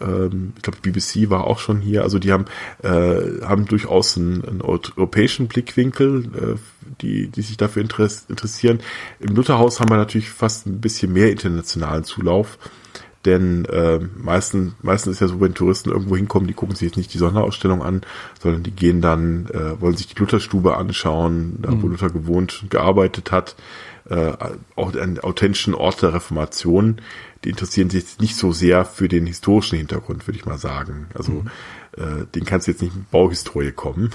Ähm, 0.00 0.52
ich 0.56 0.62
glaube, 0.62 0.78
BBC 0.82 1.30
war 1.30 1.44
auch 1.44 1.58
schon 1.58 1.80
hier. 1.80 2.02
Also 2.02 2.18
die 2.18 2.32
haben, 2.32 2.46
äh, 2.82 3.44
haben 3.44 3.66
durchaus 3.66 4.16
einen, 4.16 4.44
einen 4.44 4.62
europäischen 4.62 5.48
Blickwinkel, 5.48 6.24
äh, 6.34 6.58
die, 7.00 7.28
die 7.28 7.42
sich 7.42 7.56
dafür 7.56 7.82
interessieren. 7.82 8.80
Im 9.20 9.34
Lutherhaus 9.34 9.80
haben 9.80 9.90
wir 9.90 9.96
natürlich 9.96 10.30
fast 10.30 10.66
ein 10.66 10.80
bisschen 10.80 11.12
mehr 11.12 11.30
internationalen 11.30 12.04
Zulauf. 12.04 12.58
Denn 13.26 13.66
äh, 13.66 14.00
meistens, 14.16 14.72
meistens 14.80 15.14
ist 15.14 15.20
ja 15.20 15.28
so, 15.28 15.42
wenn 15.42 15.52
Touristen 15.52 15.90
irgendwo 15.90 16.16
hinkommen, 16.16 16.48
die 16.48 16.54
gucken 16.54 16.74
sich 16.74 16.88
jetzt 16.88 16.96
nicht 16.96 17.12
die 17.12 17.18
Sonderausstellung 17.18 17.82
an, 17.82 18.00
sondern 18.40 18.62
die 18.62 18.70
gehen 18.70 19.02
dann, 19.02 19.46
äh, 19.48 19.78
wollen 19.78 19.94
sich 19.94 20.06
die 20.06 20.18
Lutherstube 20.18 20.78
anschauen, 20.78 21.58
da 21.60 21.70
wo 21.70 21.86
mhm. 21.86 21.92
Luther 21.92 22.08
gewohnt 22.08 22.60
und 22.62 22.70
gearbeitet 22.70 23.30
hat 23.30 23.56
äh, 24.10 24.32
auch 24.76 24.94
einen 24.94 25.20
authentischen 25.20 25.74
Ort 25.74 26.02
der 26.02 26.12
Reformation, 26.12 27.00
die 27.44 27.50
interessieren 27.50 27.90
sich 27.90 28.02
jetzt 28.02 28.20
nicht 28.20 28.36
so 28.36 28.52
sehr 28.52 28.84
für 28.84 29.08
den 29.08 29.26
historischen 29.26 29.78
Hintergrund, 29.78 30.26
würde 30.26 30.38
ich 30.38 30.46
mal 30.46 30.58
sagen. 30.58 31.06
Also 31.14 31.32
mhm. 31.32 31.50
äh, 31.96 32.26
den 32.34 32.44
kannst 32.44 32.66
du 32.66 32.72
jetzt 32.72 32.82
nicht 32.82 32.94
mit 32.94 33.10
Bauhistorie 33.10 33.72
kommen, 33.72 34.10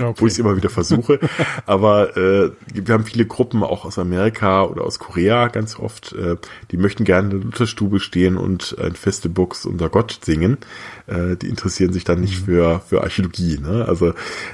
okay. 0.00 0.14
wo 0.20 0.26
ich 0.26 0.34
es 0.34 0.38
immer 0.38 0.56
wieder 0.56 0.70
versuche. 0.70 1.20
Aber 1.66 2.16
äh, 2.16 2.50
wir 2.72 2.94
haben 2.94 3.04
viele 3.04 3.26
Gruppen 3.26 3.62
auch 3.62 3.84
aus 3.84 3.98
Amerika 3.98 4.64
oder 4.64 4.84
aus 4.84 4.98
Korea 4.98 5.48
ganz 5.48 5.78
oft, 5.78 6.12
äh, 6.12 6.36
die 6.70 6.76
möchten 6.76 7.04
gerne 7.04 7.30
in 7.30 7.40
der 7.40 7.44
Lutherstube 7.44 8.00
stehen 8.00 8.36
und 8.36 8.76
ein 8.80 8.94
feste 8.94 9.28
Books 9.28 9.66
unser 9.66 9.88
Gott 9.88 10.20
singen. 10.22 10.58
Äh, 11.06 11.36
die 11.36 11.48
interessieren 11.48 11.92
sich 11.92 12.04
dann 12.04 12.20
nicht 12.20 12.40
mhm. 12.40 12.44
für, 12.44 12.80
für 12.86 13.02
Archäologie. 13.02 13.58
Ne? 13.58 13.84
Also 13.86 14.08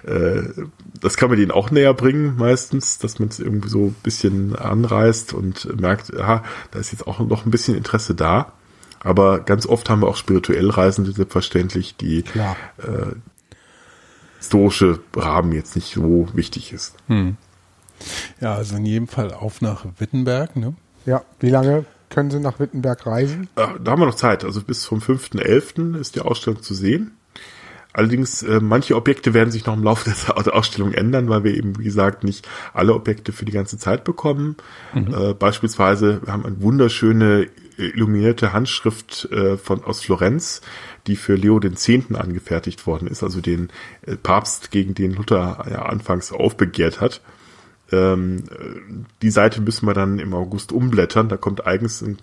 äh, 0.06 0.42
das 1.00 1.16
kann 1.16 1.28
man 1.28 1.38
denen 1.38 1.50
auch 1.50 1.70
näher 1.70 1.94
bringen 1.94 2.36
meistens, 2.36 2.98
dass 2.98 3.18
man 3.18 3.28
es 3.28 3.40
irgendwie 3.40 3.68
so 3.68 3.86
ein 3.86 3.96
bisschen 4.02 4.56
anreißt 4.56 5.32
und 5.34 5.80
merkt, 5.80 6.16
aha, 6.16 6.42
da 6.70 6.78
ist 6.78 6.92
jetzt 6.92 7.06
auch 7.06 7.18
noch 7.20 7.44
ein 7.44 7.50
bisschen 7.50 7.76
Interesse 7.76 8.14
da. 8.14 8.52
Aber 9.00 9.40
ganz 9.40 9.66
oft 9.66 9.90
haben 9.90 10.02
wir 10.02 10.08
auch 10.08 10.16
spirituell 10.16 10.70
Reisende, 10.70 11.12
selbstverständlich, 11.12 11.96
die 11.96 12.20
äh, 12.78 13.14
historische 14.42 14.98
Rahmen 15.14 15.52
jetzt 15.52 15.76
nicht 15.76 15.94
so 15.94 16.26
wichtig 16.34 16.72
ist. 16.72 16.96
Hm. 17.06 17.36
Ja, 18.40 18.54
also 18.54 18.74
in 18.76 18.84
jedem 18.84 19.06
Fall 19.06 19.32
auf 19.32 19.60
nach 19.60 19.86
Wittenberg, 19.98 20.56
ne? 20.56 20.74
Ja, 21.06 21.22
wie 21.38 21.50
lange 21.50 21.84
können 22.10 22.30
Sie 22.30 22.40
nach 22.40 22.58
Wittenberg 22.58 23.06
reisen? 23.06 23.48
Äh, 23.54 23.66
da 23.82 23.92
haben 23.92 24.00
wir 24.00 24.06
noch 24.06 24.16
Zeit. 24.16 24.44
Also 24.44 24.60
bis 24.60 24.82
zum 24.82 24.98
5.11. 24.98 25.96
ist 25.96 26.16
die 26.16 26.20
Ausstellung 26.20 26.60
zu 26.60 26.74
sehen. 26.74 27.12
Allerdings, 27.92 28.42
äh, 28.42 28.58
manche 28.60 28.96
Objekte 28.96 29.32
werden 29.32 29.52
sich 29.52 29.64
noch 29.64 29.76
im 29.76 29.84
Laufe 29.84 30.10
der 30.44 30.56
Ausstellung 30.56 30.92
ändern, 30.92 31.28
weil 31.28 31.44
wir 31.44 31.54
eben, 31.54 31.78
wie 31.78 31.84
gesagt, 31.84 32.24
nicht 32.24 32.48
alle 32.74 32.94
Objekte 32.94 33.32
für 33.32 33.44
die 33.44 33.52
ganze 33.52 33.78
Zeit 33.78 34.02
bekommen. 34.02 34.56
Mhm. 34.92 35.14
Äh, 35.14 35.34
beispielsweise, 35.34 36.20
wir 36.24 36.32
haben 36.32 36.44
eine 36.44 36.60
wunderschöne 36.60 37.48
illuminierte 37.86 38.52
Handschrift 38.52 39.28
äh, 39.30 39.56
von 39.56 39.84
aus 39.84 40.02
Florenz, 40.02 40.60
die 41.06 41.16
für 41.16 41.34
Leo 41.34 41.58
den 41.58 41.76
Zehnten 41.76 42.16
angefertigt 42.16 42.86
worden 42.86 43.08
ist, 43.08 43.22
also 43.22 43.40
den 43.40 43.70
äh, 44.06 44.16
Papst, 44.16 44.70
gegen 44.70 44.94
den 44.94 45.12
Luther 45.14 45.66
ja 45.70 45.82
anfangs 45.82 46.32
aufbegehrt 46.32 47.00
hat. 47.00 47.20
Ähm, 47.92 48.42
die 49.20 49.30
Seite 49.30 49.60
müssen 49.60 49.86
wir 49.86 49.94
dann 49.94 50.18
im 50.18 50.34
August 50.34 50.72
umblättern. 50.72 51.28
Da 51.28 51.36
kommt 51.36 51.66
eigens 51.66 52.02
ein, 52.02 52.16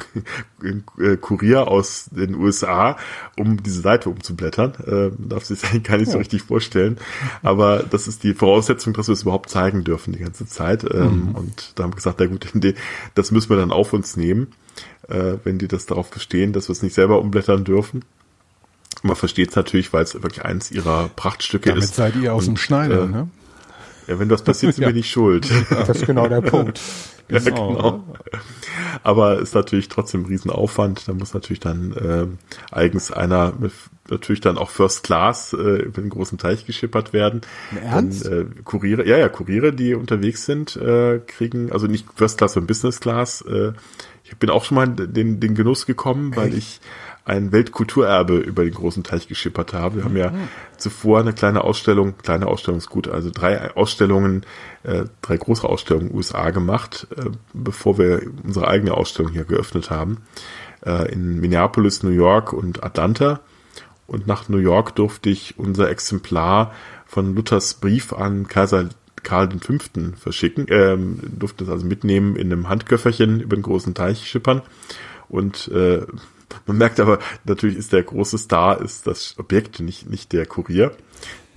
ein, 0.64 0.84
ein 0.98 1.22
Kurier 1.22 1.68
aus 1.68 2.10
den 2.12 2.36
USA, 2.36 2.98
um 3.38 3.62
diese 3.62 3.82
Seite 3.82 4.10
umzublättern. 4.10 4.74
Äh, 4.86 5.12
darf 5.18 5.46
sich 5.46 5.64
eigentlich 5.64 5.84
gar 5.84 5.98
nicht 5.98 6.08
ja. 6.08 6.14
so 6.14 6.18
richtig 6.18 6.42
vorstellen. 6.42 6.98
Aber 7.44 7.84
das 7.84 8.08
ist 8.08 8.24
die 8.24 8.34
Voraussetzung, 8.34 8.94
dass 8.94 9.08
wir 9.08 9.14
es 9.14 9.22
überhaupt 9.22 9.50
zeigen 9.50 9.84
dürfen 9.84 10.14
die 10.14 10.20
ganze 10.20 10.48
Zeit. 10.48 10.84
Ähm, 10.84 11.30
mhm. 11.30 11.36
Und 11.36 11.74
da 11.76 11.84
haben 11.84 11.92
wir 11.92 11.98
gesagt, 11.98 12.20
na 12.20 12.26
gut, 12.26 12.52
das 13.16 13.32
müssen 13.32 13.50
wir 13.50 13.58
dann 13.58 13.72
auf 13.72 13.94
uns 13.94 14.18
nehmen, 14.18 14.48
äh, 15.10 15.38
wenn 15.44 15.58
die 15.58 15.68
das 15.68 15.86
darauf 15.86 16.10
bestehen, 16.10 16.54
dass 16.54 16.70
wir 16.70 16.74
es 16.74 16.82
nicht 16.82 16.94
selber 16.96 17.20
umblättern 17.20 17.64
dürfen. 17.64 18.04
Man 19.02 19.16
versteht 19.16 19.50
es 19.50 19.56
natürlich, 19.56 19.94
weil 19.94 20.04
es 20.04 20.14
wirklich 20.16 20.44
eins 20.44 20.72
ihrer 20.72 21.10
Prachtstücke 21.16 21.70
Damit 21.70 21.84
ist. 21.84 21.98
Damit 21.98 22.14
seid 22.14 22.24
ihr 22.24 22.34
aus 22.34 22.48
und, 22.48 22.56
dem 22.56 22.58
Schneider, 22.58 23.04
äh, 23.04 23.08
ne? 23.08 23.30
Ja, 24.08 24.18
wenn 24.18 24.30
was 24.30 24.44
passiert, 24.44 24.74
sind 24.74 24.82
ja. 24.84 24.90
wir 24.90 24.96
nicht 24.96 25.10
schuld. 25.10 25.50
Das 25.70 25.90
ist 25.90 26.06
genau 26.06 26.28
der 26.28 26.42
Punkt. 26.42 26.80
Ja, 27.32 27.38
genau. 27.38 27.76
genau. 27.76 28.04
Aber 29.04 29.40
ist 29.40 29.54
natürlich 29.54 29.88
trotzdem 29.88 30.24
ein 30.24 30.26
Riesenaufwand. 30.26 31.08
Da 31.08 31.14
muss 31.14 31.34
natürlich 31.34 31.60
dann 31.60 31.94
äh, 31.94 32.26
eigens 32.76 33.12
einer 33.12 33.54
mit, 33.60 33.72
natürlich 34.10 34.42
dann 34.42 34.58
auch 34.58 34.72
First 34.72 35.04
Class 35.04 35.54
äh, 35.54 35.84
über 35.84 36.02
den 36.02 36.10
großen 36.10 36.38
Teich 36.38 36.66
geschippert 36.66 37.14
werden. 37.14 37.42
Ernst? 37.84 38.26
Dann, 38.26 38.34
äh, 38.34 38.46
Kuriere, 38.64 39.08
ja, 39.08 39.18
ja, 39.18 39.30
Kuriere, 39.30 39.74
die 39.74 39.94
unterwegs 39.94 40.46
sind, 40.46 40.76
äh, 40.76 41.20
kriegen, 41.20 41.72
also 41.72 41.86
nicht 41.86 42.08
First 42.16 42.40
Class, 42.40 42.54
sondern 42.54 42.68
Business 42.68 43.00
Class. 43.00 43.42
Äh, 43.42 43.74
ich 44.32 44.38
bin 44.38 44.50
auch 44.50 44.64
schon 44.64 44.76
mal 44.76 44.88
in 44.88 45.14
den, 45.14 45.40
den 45.40 45.56
Genuss 45.56 45.86
gekommen, 45.86 46.36
weil 46.36 46.50
Echt? 46.50 46.58
ich 46.58 46.82
ein 47.26 47.52
Weltkulturerbe 47.52 48.38
über 48.38 48.64
den 48.64 48.74
großen 48.74 49.04
Teich 49.04 49.28
geschippert 49.28 49.74
habe. 49.74 49.98
Wir 49.98 50.04
haben 50.04 50.18
ja 50.18 50.32
mhm. 50.32 50.48
zuvor 50.78 51.20
eine 51.20 51.34
kleine 51.34 51.64
Ausstellung, 51.64 52.18
kleine 52.18 52.48
Ausstellung 52.48 52.80
ist 52.80 52.90
gut, 52.90 53.08
also 53.08 53.30
drei 53.32 53.76
Ausstellungen, 53.76 54.46
äh, 54.84 55.06
drei 55.22 55.38
große 55.38 55.68
Ausstellungen 55.68 56.08
in 56.08 56.14
den 56.14 56.18
USA 56.18 56.50
gemacht, 56.50 57.08
äh, 57.16 57.30
bevor 57.54 57.98
wir 57.98 58.22
unsere 58.44 58.68
eigene 58.68 58.96
Ausstellung 58.96 59.32
hier 59.32 59.44
geöffnet 59.44 59.92
haben. 59.92 60.18
Äh, 60.86 61.12
in 61.12 61.40
Minneapolis, 61.40 62.04
New 62.04 62.10
York 62.10 62.54
und 62.54 62.84
Atlanta. 62.84 63.42
Und 64.08 64.26
nach 64.26 64.50
New 64.50 64.58
York 64.58 64.96
durfte 64.96 65.30
ich 65.30 65.60
unser 65.60 65.90
Exemplar 65.90 66.74
von 67.06 67.36
Luthers 67.36 67.76
Brief 67.76 68.12
an 68.12 68.48
Kaiser 68.48 68.90
Karl 69.24 69.50
V. 69.52 69.74
verschicken, 70.16 70.66
ähm, 70.70 71.20
durfte 71.38 71.64
es 71.64 71.70
also 71.70 71.86
mitnehmen 71.86 72.36
in 72.36 72.52
einem 72.52 72.70
Handköfferchen 72.70 73.42
über 73.42 73.56
den 73.56 73.64
großen 73.64 73.94
Teich 73.94 74.28
schippern. 74.28 74.62
Und 75.28 75.68
äh, 75.70 76.06
man 76.66 76.78
merkt 76.78 77.00
aber, 77.00 77.20
natürlich 77.46 77.78
ist 77.78 77.94
der 77.94 78.04
große 78.04 78.38
Star, 78.38 78.82
ist 78.82 79.08
das 79.08 79.36
Objekt, 79.38 79.80
nicht, 79.80 80.10
nicht 80.10 80.34
der 80.34 80.46
Kurier. 80.46 80.92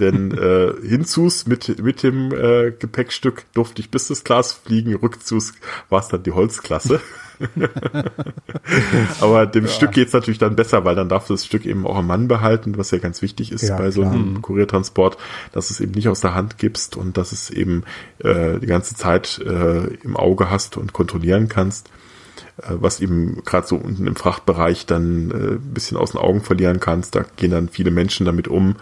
Denn 0.00 0.32
äh, 0.38 0.72
hinzus 0.86 1.46
mit, 1.46 1.82
mit 1.82 2.02
dem 2.02 2.32
äh, 2.32 2.72
Gepäckstück 2.72 3.44
durfte 3.54 3.80
ich 3.80 3.90
Business 3.90 4.24
Class 4.24 4.52
fliegen, 4.52 4.94
rückzus 4.94 5.52
war 5.88 6.00
es 6.00 6.08
dann 6.08 6.22
die 6.22 6.32
Holzklasse. 6.32 7.00
Aber 9.20 9.46
dem 9.46 9.64
ja. 9.64 9.70
Stück 9.70 9.92
geht's 9.92 10.12
natürlich 10.12 10.38
dann 10.38 10.56
besser, 10.56 10.84
weil 10.84 10.94
dann 10.94 11.08
darf 11.08 11.26
das 11.26 11.44
Stück 11.44 11.66
eben 11.66 11.86
auch 11.86 11.96
am 11.96 12.06
Mann 12.06 12.28
behalten, 12.28 12.76
was 12.76 12.90
ja 12.90 12.98
ganz 12.98 13.22
wichtig 13.22 13.52
ist 13.52 13.62
ja, 13.62 13.76
bei 13.76 13.90
so 13.90 14.02
einem 14.02 14.34
mhm. 14.34 14.42
Kuriertransport, 14.42 15.18
dass 15.52 15.70
es 15.70 15.80
eben 15.80 15.92
nicht 15.92 16.08
aus 16.08 16.20
der 16.20 16.34
Hand 16.34 16.58
gibst 16.58 16.96
und 16.96 17.16
dass 17.16 17.32
es 17.32 17.50
eben 17.50 17.84
äh, 18.18 18.58
die 18.58 18.66
ganze 18.66 18.94
Zeit 18.94 19.40
äh, 19.44 19.86
im 20.02 20.16
Auge 20.16 20.50
hast 20.50 20.76
und 20.76 20.92
kontrollieren 20.92 21.48
kannst. 21.48 21.88
Äh, 22.58 22.74
was 22.80 23.00
eben 23.00 23.42
gerade 23.44 23.66
so 23.66 23.76
unten 23.76 24.06
im 24.06 24.16
Frachtbereich 24.16 24.86
dann 24.86 25.30
äh, 25.30 25.34
ein 25.54 25.74
bisschen 25.74 25.96
aus 25.96 26.12
den 26.12 26.20
Augen 26.20 26.42
verlieren 26.42 26.80
kannst. 26.80 27.14
Da 27.14 27.24
gehen 27.36 27.50
dann 27.50 27.68
viele 27.68 27.90
Menschen 27.90 28.26
damit 28.26 28.48
um. 28.48 28.76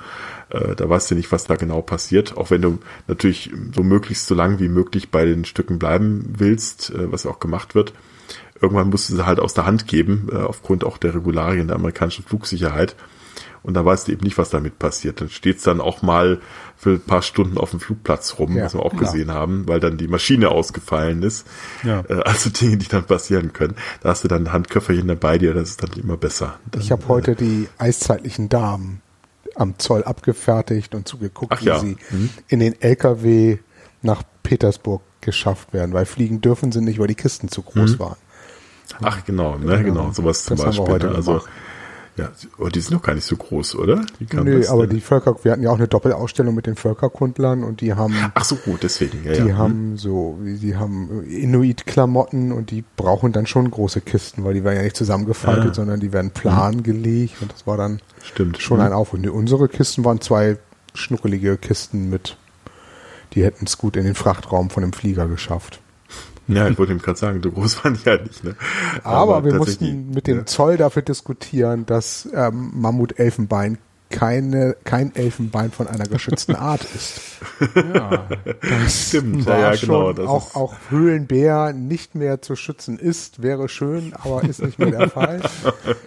Äh, 0.51 0.74
da 0.74 0.89
weißt 0.89 1.11
du 1.11 1.15
nicht, 1.15 1.31
was 1.32 1.45
da 1.45 1.57
genau 1.57 1.81
passiert. 1.81 2.37
Auch 2.37 2.51
wenn 2.51 2.62
du 2.62 2.78
natürlich 3.07 3.51
so 3.74 3.82
möglichst 3.82 4.27
so 4.27 4.35
lang 4.35 4.59
wie 4.59 4.69
möglich 4.69 5.11
bei 5.11 5.24
den 5.24 5.45
Stücken 5.45 5.78
bleiben 5.78 6.35
willst, 6.37 6.91
äh, 6.91 7.11
was 7.12 7.27
auch 7.27 7.39
gemacht 7.39 7.74
wird. 7.74 7.93
Irgendwann 8.61 8.91
musst 8.91 9.09
du 9.09 9.16
sie 9.16 9.27
halt 9.27 9.41
aus 9.41 9.55
der 9.55 9.66
Hand 9.66 9.87
geben, 9.87 10.28
äh, 10.32 10.37
aufgrund 10.37 10.85
auch 10.85 10.99
der 10.99 11.15
Regularien 11.15 11.69
der 11.69 11.77
amerikanischen 11.77 12.24
Flugsicherheit 12.24 12.97
und 13.62 13.74
da 13.74 13.85
weißt 13.85 14.09
du 14.09 14.12
eben 14.12 14.24
nicht, 14.24 14.39
was 14.39 14.51
damit 14.51 14.78
passiert. 14.78 15.20
Dann 15.20 15.28
steht's 15.28 15.62
dann 15.65 15.81
auch 15.81 16.03
mal 16.03 16.41
für 16.77 16.91
ein 16.91 17.01
paar 17.01 17.23
Stunden 17.23 17.59
auf 17.59 17.70
dem 17.70 17.81
Flugplatz 17.81 18.39
rum, 18.39 18.57
ja, 18.57 18.65
was 18.65 18.74
wir 18.74 18.81
auch 18.81 18.95
ja. 18.95 19.01
gesehen 19.01 19.32
haben, 19.32 19.69
weil 19.69 19.81
dann 19.81 19.99
die 19.99 20.09
Maschine 20.09 20.49
ausgefallen 20.49 21.23
ist. 21.23 21.47
Ja. 21.85 22.03
Äh, 22.09 22.23
also 22.23 22.51
Dinge, 22.61 22.78
die 22.78 22.89
dann 22.89 23.05
passieren 23.05 23.53
können. 23.53 23.74
Da 24.03 24.11
hast 24.11 24.24
du 24.24 24.28
dann 24.28 24.45
ein 24.47 24.53
Handköfferchen 24.53 25.09
dabei 25.09 25.39
dir, 25.39 25.53
das 25.53 25.70
ist 25.70 25.82
dann 25.82 25.93
immer 25.93 26.16
besser. 26.16 26.59
Dann, 26.70 26.81
ich 26.81 26.91
habe 26.91 27.07
heute 27.09 27.32
äh, 27.32 27.37
die 27.37 27.69
eiszeitlichen 27.78 28.49
Damen 28.49 29.03
am 29.57 29.78
Zoll 29.78 30.05
abgefertigt 30.05 30.95
und 30.95 31.07
zugeguckt, 31.07 31.53
Ach, 31.55 31.61
wie 31.61 31.78
sie 31.81 31.97
mhm. 32.11 32.31
in 32.49 32.61
den 32.61 32.81
LKW 32.81 33.59
nach 34.01 34.23
Petersburg 34.43 35.03
geschafft 35.20 35.74
werden, 35.74 35.93
weil 35.93 36.07
fliegen 36.07 36.41
dürfen 36.41 36.73
sie 36.73 36.81
nicht, 36.81 36.99
weil 36.99 37.09
die 37.09 37.15
Kisten 37.15 37.49
zu 37.49 37.61
groß 37.61 37.95
mhm. 37.95 37.99
waren. 37.99 38.16
Ach 39.03 39.25
genau, 39.25 39.57
ne, 39.57 39.83
genau, 39.83 40.03
genau 40.03 40.12
sowas 40.12 40.45
zum 40.45 40.57
das 40.57 40.77
Beispiel. 40.77 40.99
Ne? 40.99 41.15
also. 41.15 41.41
Ja, 42.17 42.31
aber 42.59 42.71
die 42.71 42.81
sind 42.81 42.93
noch 42.93 43.03
gar 43.03 43.15
nicht 43.15 43.25
so 43.25 43.37
groß, 43.37 43.77
oder? 43.77 44.05
Nö, 44.33 44.67
aber 44.69 44.87
die 44.87 45.01
Völker, 45.01 45.37
wir 45.43 45.53
hatten 45.53 45.62
ja 45.62 45.71
auch 45.71 45.79
eine 45.79 45.89
Doppelausstellung 45.89 46.55
mit 46.55 46.67
den 46.67 46.75
Völkerkundlern 46.75 47.65
und 47.65 47.81
die 47.81 47.95
haben. 47.95 48.15
Ach 48.35 48.45
so, 48.45 48.57
gut, 48.57 48.83
deswegen, 48.83 49.25
ja. 49.25 49.33
Die 49.33 49.49
ja. 49.49 49.57
haben 49.57 49.97
so, 49.97 50.39
die 50.43 50.77
haben 50.77 51.25
Inuit-Klamotten 51.25 52.53
und 52.53 52.73
die 52.73 52.85
brauchen 52.97 53.33
dann 53.33 53.47
schon 53.47 53.71
große 53.71 54.01
Kisten, 54.01 54.45
weil 54.45 54.55
die 54.55 54.65
werden 54.65 54.77
ja 54.77 54.83
nicht 54.83 54.97
zusammengefaltet, 54.97 55.67
ja. 55.67 55.75
sondern 55.75 56.01
die 56.01 56.12
werden 56.12 56.31
plan 56.33 56.77
mhm. 56.77 56.83
gelegt 56.83 57.41
und 57.41 57.53
das 57.53 57.67
war 57.67 57.77
dann 57.77 58.01
Stimmt. 58.23 58.61
schon 58.61 58.79
mhm. 58.79 58.85
ein 58.85 58.93
Aufwand. 58.93 59.27
Unsere 59.29 59.69
Kisten 59.69 60.05
waren 60.05 60.21
zwei 60.21 60.59
schnuckelige 60.95 61.57
Kisten 61.57 62.11
mit, 62.11 62.37
die 63.35 63.45
hätten 63.45 63.65
es 63.67 63.79
gut 63.79 63.97
in 63.97 64.05
den 64.05 64.17
Frachtraum 64.17 64.69
von 64.69 64.83
dem 64.83 64.93
Flieger 64.93 65.29
geschafft. 65.29 65.81
Ja, 66.51 66.68
ich 66.68 66.78
wollte 66.78 66.93
ihm 66.93 66.98
gerade 66.98 67.18
sagen, 67.18 67.40
so 67.43 67.51
groß 67.51 67.85
waren 67.85 67.94
die 67.94 68.09
ja 68.09 68.16
nicht. 68.16 68.44
Ne? 68.44 68.56
Aber, 69.02 69.36
Aber 69.36 69.44
wir 69.44 69.55
mussten 69.55 70.10
mit 70.10 70.27
dem 70.27 70.39
ja. 70.39 70.47
Zoll 70.47 70.77
dafür 70.77 71.02
diskutieren, 71.02 71.86
dass 71.86 72.28
ähm, 72.35 72.70
Mammutelfenbein 72.74 73.78
keine, 74.10 74.77
kein 74.85 75.14
Elfenbein 75.14 75.70
von 75.70 75.86
einer 75.86 76.06
geschützten 76.06 76.55
Art 76.56 76.85
ist. 76.85 77.20
Ja, 77.74 78.27
das 78.60 79.06
stimmt. 79.09 79.47
War 79.47 79.59
ja, 79.59 79.72
ja, 79.72 79.81
genau. 79.81 80.12
Das 80.12 80.27
auch, 80.27 80.55
auch 80.55 80.74
Höhlenbär 80.90 81.72
nicht 81.72 82.14
mehr 82.14 82.43
zu 82.43 82.56
schützen 82.56 82.98
ist, 82.98 83.43
wäre 83.43 83.68
schön, 83.68 84.12
aber 84.14 84.43
ist 84.44 84.62
nicht 84.62 84.78
mehr 84.78 84.90
der 84.90 85.09
Fall. 85.09 85.40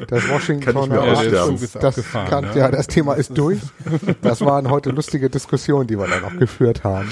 Das 0.07 0.29
Washingtoner 0.29 1.01
Art 1.01 1.25
ist, 1.25 1.75
das, 1.75 2.01
kann, 2.11 2.43
ja. 2.43 2.55
ja, 2.55 2.71
das 2.71 2.87
Thema 2.87 3.13
ist 3.13 3.37
durch. 3.37 3.59
Das 4.21 4.41
waren 4.41 4.69
heute 4.69 4.91
lustige 4.91 5.29
Diskussionen, 5.29 5.87
die 5.87 5.97
wir 5.97 6.07
dann 6.07 6.25
auch 6.25 6.37
geführt 6.37 6.83
haben. 6.83 7.11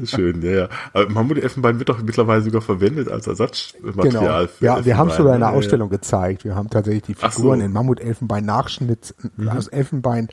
Schön, 0.04 0.42
ja, 0.42 0.50
ja. 0.50 0.68
Aber 0.92 1.08
Mammut-Elfenbein 1.08 1.78
wird 1.78 1.88
doch 1.88 2.02
mittlerweile 2.02 2.42
sogar 2.42 2.60
verwendet 2.60 3.08
als 3.08 3.26
Ersatzmaterial. 3.26 4.46
Genau. 4.46 4.46
Für 4.46 4.64
ja, 4.64 4.84
wir 4.84 4.96
haben 4.96 5.10
es 5.10 5.16
sogar 5.16 5.34
in 5.34 5.40
der 5.40 5.50
ja, 5.50 5.54
Ausstellung 5.54 5.90
ja. 5.90 5.96
gezeigt. 5.96 6.44
Wir 6.44 6.54
haben 6.54 6.70
tatsächlich 6.70 7.02
die 7.04 7.14
Figuren 7.14 7.60
so. 7.60 7.66
in 7.66 7.72
Mammut-Elfenbein 7.72 8.44
nachschnitzen, 8.44 9.30
mhm. 9.36 9.48
aus 9.48 9.68
Elfenbein, 9.68 10.28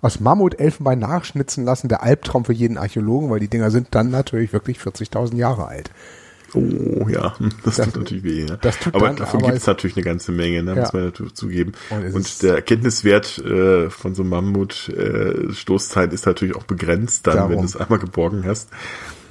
aus 0.00 0.20
Mammut-Elfenbein 0.20 0.98
nachschnitzen 0.98 1.64
lassen. 1.64 1.88
Der 1.88 2.02
Albtraum 2.02 2.44
für 2.44 2.52
jeden 2.52 2.78
Archäologen, 2.78 3.30
weil 3.30 3.40
die 3.40 3.48
Dinger 3.48 3.70
sind 3.70 3.88
dann 3.90 4.10
natürlich 4.10 4.52
wirklich 4.52 4.78
40.000 4.78 5.36
Jahre 5.36 5.66
alt. 5.66 5.90
Oh 6.54 7.08
ja, 7.08 7.34
das, 7.64 7.76
das 7.76 7.86
tut 7.86 7.96
natürlich 7.96 8.24
weh. 8.24 8.44
Ne? 8.44 8.58
Das 8.60 8.78
tut 8.78 8.94
aber 8.94 9.06
dann, 9.06 9.16
davon 9.16 9.42
gibt 9.42 9.56
es 9.56 9.66
natürlich 9.66 9.96
eine 9.96 10.04
ganze 10.04 10.32
Menge, 10.32 10.62
ne? 10.62 10.74
Ja. 10.74 10.80
muss 10.82 10.92
man 10.92 11.04
natürlich 11.04 11.34
zugeben. 11.34 11.72
Und, 11.90 12.14
Und 12.14 12.42
der 12.42 12.56
Erkenntniswert 12.56 13.38
äh, 13.38 13.90
von 13.90 14.14
so 14.14 14.24
Mammut-Stoßzeit 14.24 16.10
äh, 16.10 16.14
ist 16.14 16.26
natürlich 16.26 16.56
auch 16.56 16.64
begrenzt, 16.64 17.26
dann, 17.26 17.36
Darum. 17.36 17.52
wenn 17.52 17.58
du 17.58 17.64
es 17.64 17.76
einmal 17.76 17.98
geborgen 17.98 18.44
hast. 18.46 18.70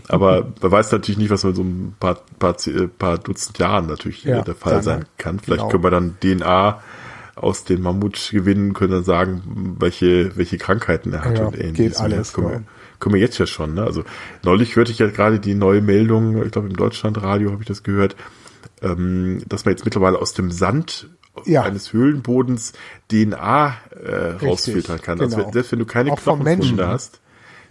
Aber 0.07 0.52
man 0.61 0.72
weiß 0.72 0.91
natürlich 0.91 1.18
nicht, 1.18 1.30
was 1.30 1.43
in 1.43 1.56
so 1.56 1.64
ein 1.64 1.95
paar, 1.99 2.19
paar, 2.38 2.56
paar 2.98 3.18
Dutzend 3.18 3.60
Jahren 3.60 3.88
natürlich 3.88 4.23
ja, 4.23 4.41
der 4.41 4.56
Fall 4.56 4.84
sein 4.84 5.06
kann. 5.18 5.39
Vielleicht 5.39 5.61
genau. 5.61 5.72
können 5.72 5.84
wir 5.84 5.91
dann 5.91 6.18
DNA 6.19 6.81
aus 7.35 7.64
den 7.64 7.81
Mammut 7.81 8.30
gewinnen, 8.31 8.73
können 8.73 8.91
dann 8.91 9.03
sagen, 9.03 9.76
welche, 9.80 10.35
welche 10.35 10.57
Krankheiten 10.57 11.14
er 11.14 11.23
hat 11.23 11.38
ja, 11.38 11.45
und 11.45 11.56
ähnliches. 11.57 11.98
Geht 11.98 11.98
alles, 11.98 12.34
können, 12.34 12.49
wir, 12.49 12.64
können 13.02 13.15
wir 13.15 13.22
jetzt 13.22 13.38
ja 13.38 13.45
schon. 13.45 13.73
Ne? 13.73 13.84
Also 13.84 14.03
neulich 14.44 14.78
hörte 14.78 14.91
ich 14.91 14.99
ja 14.99 15.07
gerade 15.07 15.40
die 15.40 15.56
neue 15.56 15.82
Meldung, 15.82 16.41
ich 16.41 16.52
glaube 16.52 16.69
im 16.69 16.78
Deutschlandradio 16.78 17.52
habe 17.52 17.64
ich 17.64 17.68
das 17.68 17.84
gehört, 17.84 18.15
ähm, 18.82 19.41
dass 19.48 19.65
man 19.65 19.73
jetzt 19.73 19.84
mittlerweile 19.84 20.19
aus 20.19 20.34
dem 20.34 20.52
Sand 20.52 21.10
ja. 21.45 21.64
eines 21.64 21.91
Höhlenbodens 21.91 22.73
DNA 23.10 23.76
äh, 23.91 24.45
rausfiltern 24.45 25.02
kann. 25.02 25.19
Also 25.19 25.36
genau. 25.36 25.48
Also 25.48 25.53
selbst 25.53 25.72
wenn 25.72 25.80
du 25.80 25.86
keine 25.86 26.11
Knochenfunde 26.11 26.88
hast, 26.88 27.22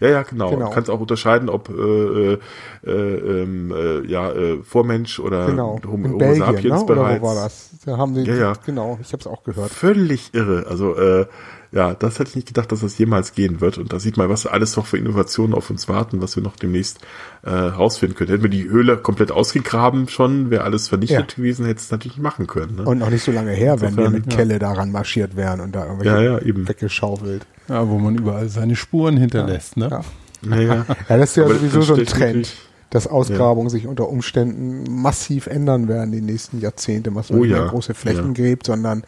Ja, 0.00 0.08
ja, 0.08 0.22
genau. 0.22 0.50
genau. 0.50 0.68
Du 0.68 0.74
kannst 0.74 0.90
auch 0.90 1.00
unterscheiden, 1.00 1.48
ob 1.48 1.68
äh, 1.68 2.32
äh, 2.32 2.38
ähm, 2.86 3.70
äh, 3.70 4.06
ja, 4.06 4.32
äh, 4.32 4.62
Vormensch 4.62 5.20
oder 5.20 5.46
genau. 5.46 5.78
Homo, 5.86 6.08
Homo 6.08 6.18
Belgien, 6.18 6.46
sapiens 6.46 6.80
ne? 6.80 6.86
bereits. 6.86 7.20
Oder 7.20 7.22
wo 7.22 7.26
war 7.26 7.34
das? 7.34 7.70
Da 7.84 7.98
haben 7.98 8.14
die, 8.14 8.22
ja, 8.22 8.34
ja. 8.34 8.52
genau, 8.64 8.98
ich 9.00 9.12
habe 9.12 9.20
es 9.20 9.26
auch 9.26 9.44
gehört. 9.44 9.70
Völlig 9.70 10.32
irre. 10.32 10.66
Also 10.68 10.96
äh, 10.96 11.26
ja, 11.72 11.94
das 11.94 12.18
hätte 12.18 12.30
ich 12.30 12.36
nicht 12.36 12.48
gedacht, 12.48 12.72
dass 12.72 12.80
das 12.80 12.98
jemals 12.98 13.34
gehen 13.34 13.60
wird. 13.60 13.78
Und 13.78 13.92
da 13.92 14.00
sieht 14.00 14.16
man, 14.16 14.28
was 14.28 14.46
alles 14.46 14.76
noch 14.76 14.86
für 14.86 14.98
Innovationen 14.98 15.54
auf 15.54 15.70
uns 15.70 15.88
warten, 15.88 16.20
was 16.20 16.34
wir 16.34 16.42
noch 16.42 16.56
demnächst 16.56 16.98
äh, 17.42 17.50
rausfinden 17.50 18.16
können. 18.16 18.30
Hätten 18.30 18.42
wir 18.42 18.50
die 18.50 18.68
Höhle 18.68 18.96
komplett 18.96 19.30
ausgegraben 19.30 20.08
schon, 20.08 20.50
wäre 20.50 20.64
alles 20.64 20.88
vernichtet 20.88 21.32
ja. 21.32 21.36
gewesen, 21.36 21.66
hätte 21.66 21.80
es 21.80 21.90
natürlich 21.90 22.18
machen 22.18 22.48
können. 22.48 22.76
Ne? 22.76 22.84
Und 22.84 22.98
noch 22.98 23.10
nicht 23.10 23.22
so 23.22 23.30
lange 23.30 23.52
her, 23.52 23.74
Insofern, 23.74 23.96
wenn 23.96 24.04
wir 24.04 24.10
mit 24.10 24.32
ja. 24.32 24.36
Kelle 24.36 24.58
daran 24.58 24.90
marschiert 24.90 25.36
wären 25.36 25.60
und 25.60 25.74
da 25.74 25.84
irgendwelche 25.84 26.24
ja, 26.24 26.38
ja, 26.38 26.38
eben. 26.40 26.68
weggeschaufelt. 26.68 27.46
Ja, 27.68 27.88
wo 27.88 27.98
man 27.98 28.16
überall 28.16 28.48
seine 28.48 28.74
Spuren 28.74 29.16
hinterlässt, 29.16 29.76
ne? 29.76 29.88
Ja. 29.90 30.00
Ja, 30.42 30.60
ja. 30.60 30.86
das 31.08 31.30
ist 31.30 31.36
ja 31.36 31.44
Aber 31.44 31.54
sowieso 31.54 31.82
so 31.82 31.94
ein 31.94 32.06
Trend 32.06 32.56
dass 32.90 33.06
Ausgrabungen 33.06 33.68
ja. 33.68 33.70
sich 33.70 33.86
unter 33.86 34.08
Umständen 34.08 35.00
massiv 35.00 35.46
ändern 35.46 35.86
werden 35.86 36.10
die 36.10 36.20
nächsten 36.20 36.60
Jahrzehnte, 36.60 37.14
was 37.14 37.30
man 37.30 37.40
oh, 37.40 37.44
ja. 37.44 37.66
große 37.68 37.94
Flächen 37.94 38.34
ja. 38.34 38.42
gräbt, 38.42 38.66
sondern 38.66 39.04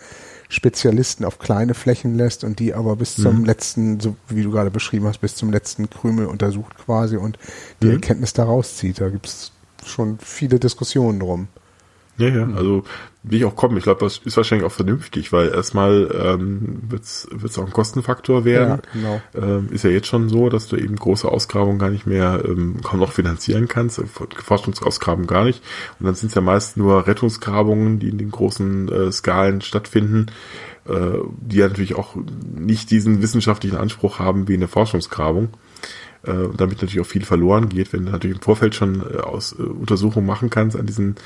Spezialisten 0.53 1.24
auf 1.24 1.39
kleine 1.39 1.73
Flächen 1.73 2.15
lässt 2.15 2.45
und 2.45 2.59
die 2.59 2.74
aber 2.74 2.97
bis 2.97 3.16
zum 3.16 3.39
mhm. 3.39 3.45
letzten, 3.47 4.01
so 4.01 4.16
wie 4.29 4.43
du 4.43 4.51
gerade 4.51 4.70
beschrieben 4.70 5.07
hast, 5.07 5.23
bis 5.23 5.35
zum 5.35 5.51
letzten 5.51 5.89
Krümel 5.89 6.27
untersucht 6.27 6.77
quasi 6.77 7.16
und 7.16 7.39
die 7.81 7.87
mhm. 7.87 7.93
Erkenntnis 7.93 8.35
daraus 8.35 8.77
zieht. 8.77 9.01
Da 9.01 9.09
gibt's 9.09 9.53
schon 9.87 10.19
viele 10.19 10.61
Diskussionen 10.61 11.20
drum. 11.20 11.49
Ja, 12.19 12.29
ja, 12.29 12.49
also 12.55 12.85
wie 13.23 13.39
ich 13.39 13.45
auch 13.45 13.55
komme, 13.55 13.79
ich 13.79 13.85
glaube, 13.85 14.05
das 14.05 14.19
ist 14.19 14.37
wahrscheinlich 14.37 14.67
auch 14.67 14.73
vernünftig, 14.73 15.33
weil 15.33 15.49
erstmal 15.49 16.11
ähm, 16.13 16.83
wird 16.89 17.05
es 17.05 17.59
auch 17.59 17.65
ein 17.65 17.73
Kostenfaktor 17.73 18.45
werden. 18.45 18.83
Ja, 18.95 19.01
genau. 19.01 19.23
Ähm, 19.35 19.69
ist 19.71 19.85
ja 19.85 19.91
jetzt 19.91 20.09
schon 20.09 20.29
so, 20.29 20.49
dass 20.49 20.67
du 20.67 20.77
eben 20.77 20.97
große 20.97 21.29
Ausgrabungen 21.29 21.79
gar 21.79 21.91
nicht 21.91 22.07
mehr 22.07 22.43
ähm, 22.45 22.81
kaum 22.83 23.01
noch 23.01 23.13
finanzieren 23.13 23.69
kannst, 23.69 23.99
äh, 23.99 24.05
Forschungsausgrabungen 24.07 25.27
gar 25.27 25.45
nicht. 25.45 25.63
Und 26.01 26.07
dann 26.07 26.15
sind 26.15 26.29
es 26.29 26.35
ja 26.35 26.41
meist 26.41 26.77
nur 26.77 27.07
Rettungsgrabungen, 27.07 27.99
die 27.99 28.09
in 28.09 28.19
den 28.19 28.31
großen 28.31 28.89
äh, 28.89 29.13
Skalen 29.13 29.61
stattfinden, 29.61 30.27
äh, 30.89 31.19
die 31.41 31.59
ja 31.59 31.69
natürlich 31.69 31.95
auch 31.95 32.17
nicht 32.57 32.91
diesen 32.91 33.23
wissenschaftlichen 33.23 33.77
Anspruch 33.77 34.19
haben 34.19 34.49
wie 34.49 34.55
eine 34.55 34.69
Forschungsgrabung 34.69 35.51
äh, 36.24 36.32
damit 36.57 36.77
natürlich 36.77 37.01
auch 37.01 37.07
viel 37.07 37.24
verloren 37.24 37.69
geht, 37.69 37.93
wenn 37.93 38.07
du 38.07 38.12
natürlich 38.12 38.36
im 38.36 38.43
Vorfeld 38.43 38.74
schon 38.74 39.01
äh, 39.01 39.19
aus 39.19 39.53
äh, 39.59 39.62
Untersuchungen 39.62 40.27
machen 40.27 40.51
kannst 40.51 40.77
an 40.77 40.86
diesen 40.86 41.16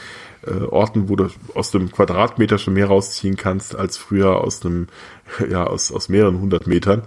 äh, 0.46 0.64
Orten, 0.64 1.08
wo 1.08 1.16
du 1.16 1.28
aus 1.54 1.70
dem 1.70 1.90
Quadratmeter 1.90 2.58
schon 2.58 2.74
mehr 2.74 2.86
rausziehen 2.86 3.36
kannst 3.36 3.76
als 3.76 3.96
früher 3.96 4.40
aus 4.40 4.64
einem 4.64 4.88
ja 5.50 5.64
aus 5.64 5.92
aus 5.92 6.08
mehreren 6.08 6.40
hundert 6.40 6.66
Metern, 6.66 7.02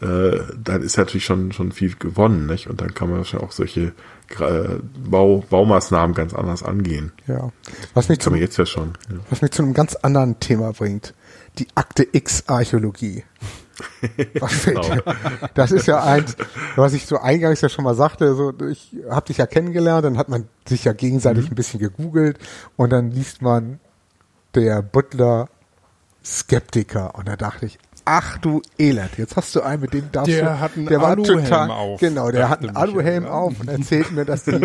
äh, 0.00 0.38
dann 0.62 0.82
ist 0.82 0.96
natürlich 0.96 1.24
schon 1.24 1.52
schon 1.52 1.72
viel 1.72 1.94
gewonnen, 1.94 2.46
nicht? 2.46 2.68
Und 2.68 2.80
dann 2.80 2.94
kann 2.94 3.10
man 3.10 3.24
schon 3.24 3.40
auch 3.40 3.52
solche 3.52 3.92
äh, 4.40 4.68
Bau, 5.08 5.44
Baumaßnahmen 5.48 6.14
ganz 6.14 6.34
anders 6.34 6.62
angehen. 6.62 7.12
Ja. 7.26 7.50
Was 7.94 8.08
mich, 8.08 8.18
zum, 8.18 8.34
jetzt 8.34 8.56
ja 8.56 8.66
schon, 8.66 8.94
ja. 9.10 9.18
was 9.30 9.42
mich 9.42 9.52
zu 9.52 9.62
einem 9.62 9.74
ganz 9.74 9.94
anderen 9.94 10.40
Thema 10.40 10.72
bringt. 10.72 11.14
Die 11.58 11.66
Akte 11.74 12.06
X 12.12 12.44
Archäologie. 12.46 13.24
genau. 14.64 14.82
Das 15.54 15.72
ist 15.72 15.86
ja 15.86 16.02
eins, 16.02 16.36
was 16.76 16.92
ich 16.92 17.06
so 17.06 17.18
eingangs 17.18 17.60
ja 17.60 17.68
schon 17.68 17.84
mal 17.84 17.94
sagte, 17.94 18.34
so 18.34 18.52
ich 18.66 18.96
habe 19.08 19.26
dich 19.26 19.38
ja 19.38 19.46
kennengelernt, 19.46 20.04
dann 20.04 20.18
hat 20.18 20.28
man 20.28 20.48
sich 20.66 20.84
ja 20.84 20.92
gegenseitig 20.92 21.46
mhm. 21.46 21.52
ein 21.52 21.54
bisschen 21.54 21.80
gegoogelt 21.80 22.38
und 22.76 22.90
dann 22.90 23.10
liest 23.10 23.42
man 23.42 23.80
der 24.54 24.82
Butler 24.82 25.48
Skeptiker 26.24 27.14
und 27.14 27.28
da 27.28 27.36
dachte 27.36 27.66
ich, 27.66 27.78
ach 28.04 28.38
du 28.38 28.62
Elend, 28.78 29.16
jetzt 29.18 29.36
hast 29.36 29.54
du 29.54 29.60
einen, 29.60 29.82
mit 29.82 29.92
dem 29.92 30.10
darfst 30.10 30.32
der 30.32 30.42
du, 30.42 30.60
hat 30.60 30.76
einen 30.76 30.86
der 30.86 31.00
Aluhelm 31.00 31.50
war 31.50 31.76
auf. 31.76 32.00
Genau, 32.00 32.30
der 32.30 32.48
hat 32.48 32.60
einen 32.60 32.76
Aluhelm 32.76 33.26
auf 33.26 33.60
und 33.60 33.68
erzählt 33.68 34.12
mir, 34.12 34.24
dass 34.24 34.44
die, 34.44 34.58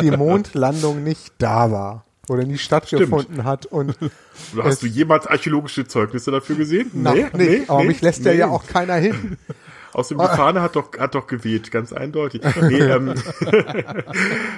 die 0.00 0.10
Mondlandung 0.10 1.04
nicht 1.04 1.34
da 1.38 1.70
war 1.70 2.04
oder 2.28 2.44
nie 2.44 2.58
stattgefunden 2.58 3.34
Stimmt. 3.34 3.44
hat. 3.44 3.66
Und 3.66 3.96
Hast 4.62 4.82
du 4.82 4.86
jemals 4.86 5.26
archäologische 5.26 5.86
Zeugnisse 5.86 6.30
dafür 6.30 6.56
gesehen? 6.56 6.90
Na, 6.92 7.12
nee, 7.12 7.26
nee, 7.32 7.48
nee, 7.48 7.62
aber 7.68 7.80
nee, 7.80 7.88
mich 7.88 8.00
lässt 8.02 8.24
nee. 8.24 8.34
ja 8.34 8.48
auch 8.48 8.66
keiner 8.66 8.94
hin. 8.94 9.36
Aus 9.92 10.08
dem 10.08 10.18
Gefahne 10.18 10.60
hat 10.60 10.76
doch, 10.76 10.92
hat 10.98 11.14
doch 11.14 11.26
gewählt, 11.26 11.70
ganz 11.70 11.90
eindeutig. 11.94 12.42
Nee, 12.60 12.80
ähm, 12.80 13.14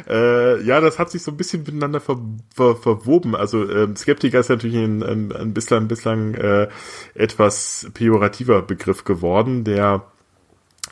äh, 0.08 0.60
ja, 0.64 0.80
das 0.80 0.98
hat 0.98 1.12
sich 1.12 1.22
so 1.22 1.30
ein 1.30 1.36
bisschen 1.36 1.62
miteinander 1.62 2.00
ver, 2.00 2.18
ver, 2.52 2.74
verwoben. 2.74 3.36
Also 3.36 3.70
ähm, 3.70 3.94
Skeptiker 3.94 4.40
ist 4.40 4.48
natürlich 4.48 4.78
ein, 4.78 5.00
ein, 5.04 5.30
ein 5.30 5.54
bislang, 5.54 5.86
bislang 5.86 6.34
äh, 6.34 6.66
etwas 7.14 7.88
pejorativer 7.94 8.62
Begriff 8.62 9.04
geworden, 9.04 9.62
der 9.62 10.10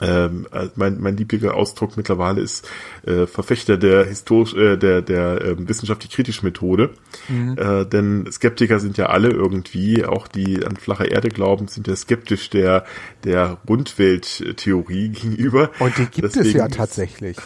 ähm, 0.01 0.47
äh, 0.53 0.69
mein, 0.75 1.01
mein 1.01 1.17
lieblicher 1.17 1.55
Ausdruck 1.55 1.97
mittlerweile 1.97 2.41
ist 2.41 2.69
äh, 3.07 3.27
Verfechter 3.27 3.77
der 3.77 4.05
historisch 4.05 4.55
äh, 4.55 4.77
der 4.77 5.03
der 5.03 5.41
äh, 5.41 5.69
wissenschaftlich 5.69 6.13
kritischen 6.13 6.47
Methode, 6.47 6.91
mhm. 7.29 7.57
äh, 7.59 7.85
denn 7.87 8.29
Skeptiker 8.31 8.79
sind 8.79 8.99
ja 8.99 9.07
alle 9.07 9.31
irgendwie, 9.31 10.05
auch 10.05 10.29
die 10.29 10.65
an 10.65 10.77
flache 10.77 11.07
Erde 11.07 11.29
glauben, 11.29 11.69
sind 11.69 11.89
ja 11.89 11.97
skeptisch 11.97 12.51
der 12.51 12.85
der 13.25 13.59
Rundwelttheorie 13.69 15.09
gegenüber. 15.11 15.71
Und 15.79 15.97
die 15.97 16.07
gibt 16.07 16.25
Deswegen 16.25 16.47
es 16.47 16.53
ja 16.55 16.69
tatsächlich. 16.69 17.37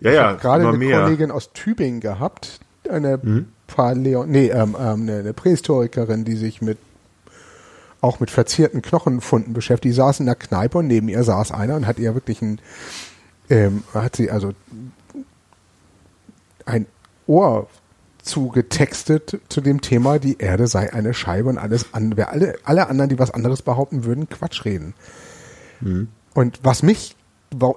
Ja, 0.00 0.12
ja, 0.12 0.32
gerade 0.32 0.66
eine 0.66 0.78
mehr. 0.78 1.02
Kollegin 1.02 1.30
aus 1.30 1.52
Tübingen 1.52 2.00
gehabt, 2.00 2.60
eine 2.88 3.18
mhm. 3.22 3.48
Paleo, 3.66 4.24
nee, 4.26 4.48
ähm, 4.48 4.76
ähm, 4.78 5.02
eine, 5.02 5.18
eine 5.18 5.32
Prähistorikerin, 5.32 6.24
die 6.24 6.36
sich 6.36 6.60
mit 6.60 6.78
auch 8.00 8.20
mit 8.20 8.30
verzierten 8.30 8.82
Knochenfunden 8.82 9.52
beschäftigt. 9.52 9.92
Die 9.92 9.96
saß 9.96 10.20
in 10.20 10.26
der 10.26 10.34
Kneipe 10.34 10.78
und 10.78 10.86
neben 10.86 11.08
ihr 11.08 11.22
saß 11.22 11.52
einer 11.52 11.76
und 11.76 11.86
hat 11.86 11.98
ihr 11.98 12.14
wirklich 12.14 12.40
ein, 12.42 12.60
ähm, 13.48 13.82
hat 13.92 14.16
sie 14.16 14.30
also 14.30 14.52
ein 16.64 16.86
Ohr 17.26 17.68
zugetextet 18.22 19.40
zu 19.48 19.60
dem 19.60 19.80
Thema, 19.80 20.18
die 20.18 20.38
Erde 20.38 20.66
sei 20.66 20.92
eine 20.92 21.14
Scheibe 21.14 21.48
und 21.48 21.58
alles 21.58 21.86
andere, 21.92 22.28
alle, 22.28 22.56
alle 22.64 22.88
anderen, 22.88 23.08
die 23.08 23.18
was 23.18 23.30
anderes 23.30 23.62
behaupten 23.62 24.04
würden, 24.04 24.28
Quatsch 24.28 24.64
reden. 24.64 24.94
Mhm. 25.80 26.08
Und 26.34 26.60
was 26.62 26.82
mich, 26.82 27.16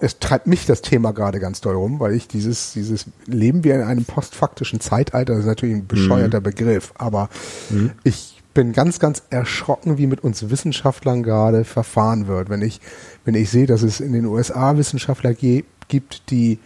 es 0.01 0.19
treibt 0.19 0.47
mich 0.47 0.65
das 0.65 0.81
Thema 0.81 1.11
gerade 1.11 1.39
ganz 1.39 1.61
doll 1.61 1.75
rum, 1.75 1.99
weil 1.99 2.13
ich 2.13 2.27
dieses, 2.27 2.73
dieses 2.73 3.05
Leben 3.25 3.63
wie 3.63 3.69
in 3.69 3.81
einem 3.81 4.05
postfaktischen 4.05 4.79
Zeitalter, 4.79 5.33
das 5.33 5.41
ist 5.41 5.47
natürlich 5.47 5.75
ein 5.75 5.87
bescheuerter 5.87 6.39
mhm. 6.39 6.43
Begriff, 6.43 6.93
aber 6.97 7.29
mhm. 7.69 7.91
ich 8.03 8.32
bin 8.53 8.73
ganz, 8.73 8.99
ganz 8.99 9.23
erschrocken, 9.29 9.97
wie 9.97 10.07
mit 10.07 10.23
uns 10.23 10.49
Wissenschaftlern 10.49 11.23
gerade 11.23 11.63
verfahren 11.63 12.27
wird. 12.27 12.49
Wenn 12.49 12.61
ich, 12.61 12.81
wenn 13.25 13.35
ich 13.35 13.49
sehe, 13.49 13.65
dass 13.65 13.81
es 13.81 13.99
in 13.99 14.13
den 14.13 14.25
USA 14.25 14.77
Wissenschaftler 14.77 15.33
gibt, 15.33 16.29
die 16.29 16.59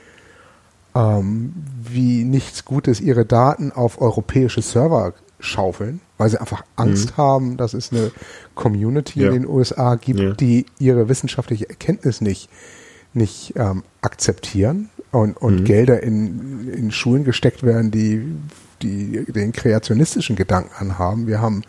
ähm, 0.95 1.53
wie 1.81 2.23
nichts 2.23 2.65
Gutes 2.65 2.99
ihre 2.99 3.26
Daten 3.26 3.72
auf 3.72 4.01
europäische 4.01 4.61
Server 4.61 5.14
schaufeln, 5.39 6.01
weil 6.18 6.30
sie 6.30 6.39
einfach 6.39 6.64
Angst 6.76 7.11
mhm. 7.11 7.18
haben, 7.18 7.57
dass 7.57 7.73
es 7.73 7.91
eine 7.91 8.11
Community 8.55 9.22
ja. 9.22 9.27
in 9.27 9.34
den 9.34 9.47
USA 9.47 9.95
gibt, 9.95 10.19
ja. 10.19 10.34
die 10.34 10.65
ihre 10.80 11.09
wissenschaftliche 11.09 11.69
Erkenntnis 11.69 12.22
nicht, 12.22 12.49
nicht 13.14 13.53
ähm, 13.55 13.84
akzeptieren 14.01 14.89
und, 15.11 15.38
und 15.38 15.61
mhm. 15.61 15.64
Gelder 15.65 16.01
in, 16.01 16.73
in 16.73 16.91
Schulen 16.91 17.23
gesteckt 17.23 17.64
werden, 17.64 17.91
die 17.91 18.35
die 18.82 19.26
den 19.32 19.52
kreationistischen 19.52 20.36
Gedanken 20.36 20.72
anhaben. 20.78 21.28
Wir 21.28 21.41
haben 21.41 21.64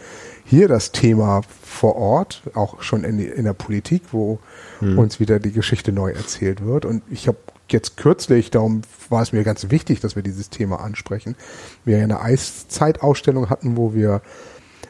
hier 0.45 0.69
das 0.69 0.93
Thema 0.93 1.43
vor 1.63 1.97
Ort, 1.97 2.43
auch 2.55 2.83
schon 2.83 3.05
in, 3.05 3.19
in 3.19 3.45
der 3.45 3.53
Politik, 3.53 4.03
wo 4.13 4.39
hm. 4.81 4.99
uns 4.99 5.21
wieder 5.21 5.39
die 5.41 5.53
Geschichte 5.53 5.93
neu 5.93 6.11
erzählt 6.11 6.65
wird. 6.65 6.85
Und 6.85 7.03
ich 7.11 7.29
habe 7.29 7.39
jetzt 7.69 7.97
kürzlich, 7.97 8.51
darum 8.51 8.83
war 9.11 9.23
es 9.23 9.33
mir 9.33 9.45
ganz 9.45 9.71
wichtig, 9.71 10.01
dass 10.01 10.17
wir 10.17 10.23
dieses 10.23 10.51
Thema 10.51 10.81
ansprechen, 10.81 11.37
wir 11.85 11.99
eine 12.03 12.21
Eiszeitausstellung 12.21 13.51
hatten, 13.51 13.77
wo 13.77 13.95
wir 13.95 14.23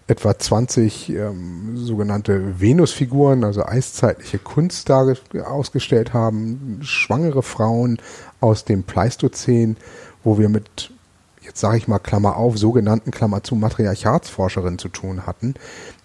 etwa 0.07 0.39
20 0.39 1.11
ähm, 1.11 1.77
sogenannte 1.77 2.61
Venusfiguren, 2.61 3.45
also 3.45 3.65
eiszeitliche 3.65 4.39
Kunst 4.39 4.89
da 4.89 5.07
ausgestellt 5.45 6.15
haben, 6.15 6.79
schwangere 6.83 7.43
Frauen 7.43 7.99
aus 8.41 8.65
dem 8.65 8.85
Pleistozän, 8.85 9.77
wo 10.25 10.39
wir 10.39 10.49
mit 10.49 10.93
jetzt 11.49 11.61
sage 11.61 11.79
ich 11.79 11.89
mal 11.89 11.99
Klammer 11.99 12.37
auf, 12.37 12.59
sogenannten 12.59 13.11
Klammer 13.11 13.43
zu 13.43 13.57
Matriarchatsforscherinnen 13.57 14.79
zu 14.79 14.89
tun 14.89 15.27
hatten, 15.27 15.55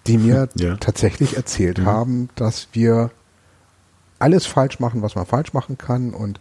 die 0.06 0.18
mir 0.18 0.48
ja. 0.54 0.76
tatsächlich 0.76 1.36
erzählt 1.36 1.78
mhm. 1.78 1.86
haben, 1.86 2.28
dass 2.34 2.68
wir 2.72 3.10
alles 4.18 4.46
falsch 4.46 4.80
machen, 4.80 5.02
was 5.02 5.14
man 5.14 5.26
falsch 5.26 5.52
machen 5.52 5.78
kann 5.78 6.14
und 6.14 6.40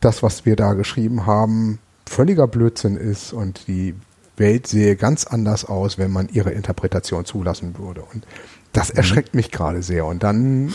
das, 0.00 0.22
was 0.22 0.44
wir 0.44 0.56
da 0.56 0.74
geschrieben 0.74 1.26
haben, 1.26 1.78
völliger 2.06 2.46
Blödsinn 2.46 2.96
ist 2.96 3.32
und 3.32 3.66
die 3.68 3.94
Welt 4.36 4.66
sehe 4.66 4.96
ganz 4.96 5.26
anders 5.26 5.64
aus, 5.64 5.98
wenn 5.98 6.10
man 6.10 6.28
ihre 6.28 6.50
Interpretation 6.50 7.24
zulassen 7.24 7.76
würde. 7.78 8.02
Und 8.02 8.26
das 8.72 8.92
mhm. 8.92 8.98
erschreckt 8.98 9.34
mich 9.34 9.50
gerade 9.50 9.82
sehr. 9.82 10.06
Und 10.06 10.22
dann 10.22 10.72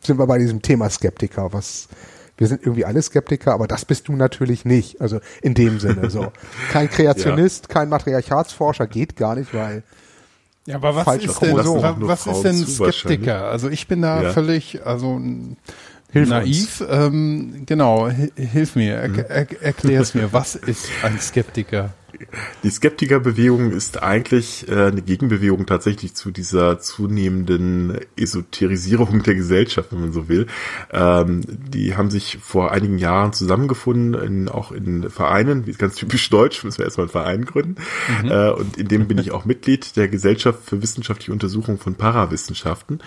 sind 0.00 0.18
wir 0.18 0.26
bei 0.26 0.38
diesem 0.38 0.62
Thema 0.62 0.90
Skeptiker, 0.90 1.52
was 1.52 1.88
wir 2.38 2.46
sind 2.46 2.62
irgendwie 2.62 2.84
alle 2.84 3.02
Skeptiker, 3.02 3.52
aber 3.52 3.66
das 3.66 3.84
bist 3.84 4.08
du 4.08 4.16
natürlich 4.16 4.64
nicht. 4.64 5.00
Also 5.00 5.20
in 5.42 5.54
dem 5.54 5.80
Sinne 5.80 6.08
so. 6.08 6.32
Kein 6.72 6.88
Kreationist, 6.88 7.66
ja. 7.68 7.74
kein 7.74 7.88
Matriarchatsforscher 7.88 8.86
geht 8.86 9.16
gar 9.16 9.34
nicht, 9.34 9.52
weil 9.52 9.82
ja, 10.66 10.76
aber 10.76 10.94
was 10.94 11.16
ist 11.16 11.40
denn, 11.40 11.56
was, 11.56 12.26
was 12.26 12.26
ist 12.26 12.42
denn 12.42 12.66
Skeptiker? 12.66 13.44
Also 13.44 13.70
ich 13.70 13.88
bin 13.88 14.02
da 14.02 14.22
ja. 14.22 14.32
völlig, 14.32 14.84
also 14.84 15.18
Hilf 16.10 16.28
Naiv, 16.28 16.84
ähm, 16.88 17.64
genau, 17.66 18.08
hilf 18.08 18.76
mir, 18.76 18.96
er, 18.96 19.08
mhm. 19.08 19.24
er, 19.28 19.62
erklär 19.62 20.00
es 20.00 20.14
mir, 20.14 20.32
was 20.32 20.56
ist 20.56 20.88
ein 21.02 21.18
Skeptiker? 21.18 21.94
Die 22.62 22.70
Skeptikerbewegung 22.70 23.70
ist 23.70 24.02
eigentlich 24.02 24.66
äh, 24.68 24.86
eine 24.86 25.02
Gegenbewegung 25.02 25.66
tatsächlich 25.66 26.14
zu 26.14 26.30
dieser 26.30 26.80
zunehmenden 26.80 27.98
Esoterisierung 28.16 29.22
der 29.22 29.34
Gesellschaft, 29.34 29.92
wenn 29.92 30.00
man 30.00 30.12
so 30.12 30.28
will. 30.28 30.46
Ähm, 30.90 31.42
die 31.46 31.96
haben 31.96 32.10
sich 32.10 32.38
vor 32.40 32.72
einigen 32.72 32.98
Jahren 32.98 33.32
zusammengefunden, 33.32 34.14
in, 34.14 34.48
auch 34.48 34.72
in 34.72 35.10
Vereinen, 35.10 35.66
wie 35.66 35.72
ganz 35.72 35.96
typisch 35.96 36.28
deutsch, 36.30 36.64
müssen 36.64 36.78
wir 36.78 36.86
erstmal 36.86 37.04
einen 37.04 37.12
Verein 37.12 37.44
gründen. 37.44 37.76
Mhm. 38.22 38.30
Äh, 38.30 38.50
und 38.50 38.76
in 38.76 38.88
dem 38.88 39.06
bin 39.06 39.18
ich 39.18 39.30
auch 39.30 39.44
Mitglied 39.44 39.96
der 39.96 40.08
Gesellschaft 40.08 40.60
für 40.64 40.82
wissenschaftliche 40.82 41.32
Untersuchung 41.32 41.78
von 41.78 41.94
Parawissenschaften. 41.94 43.00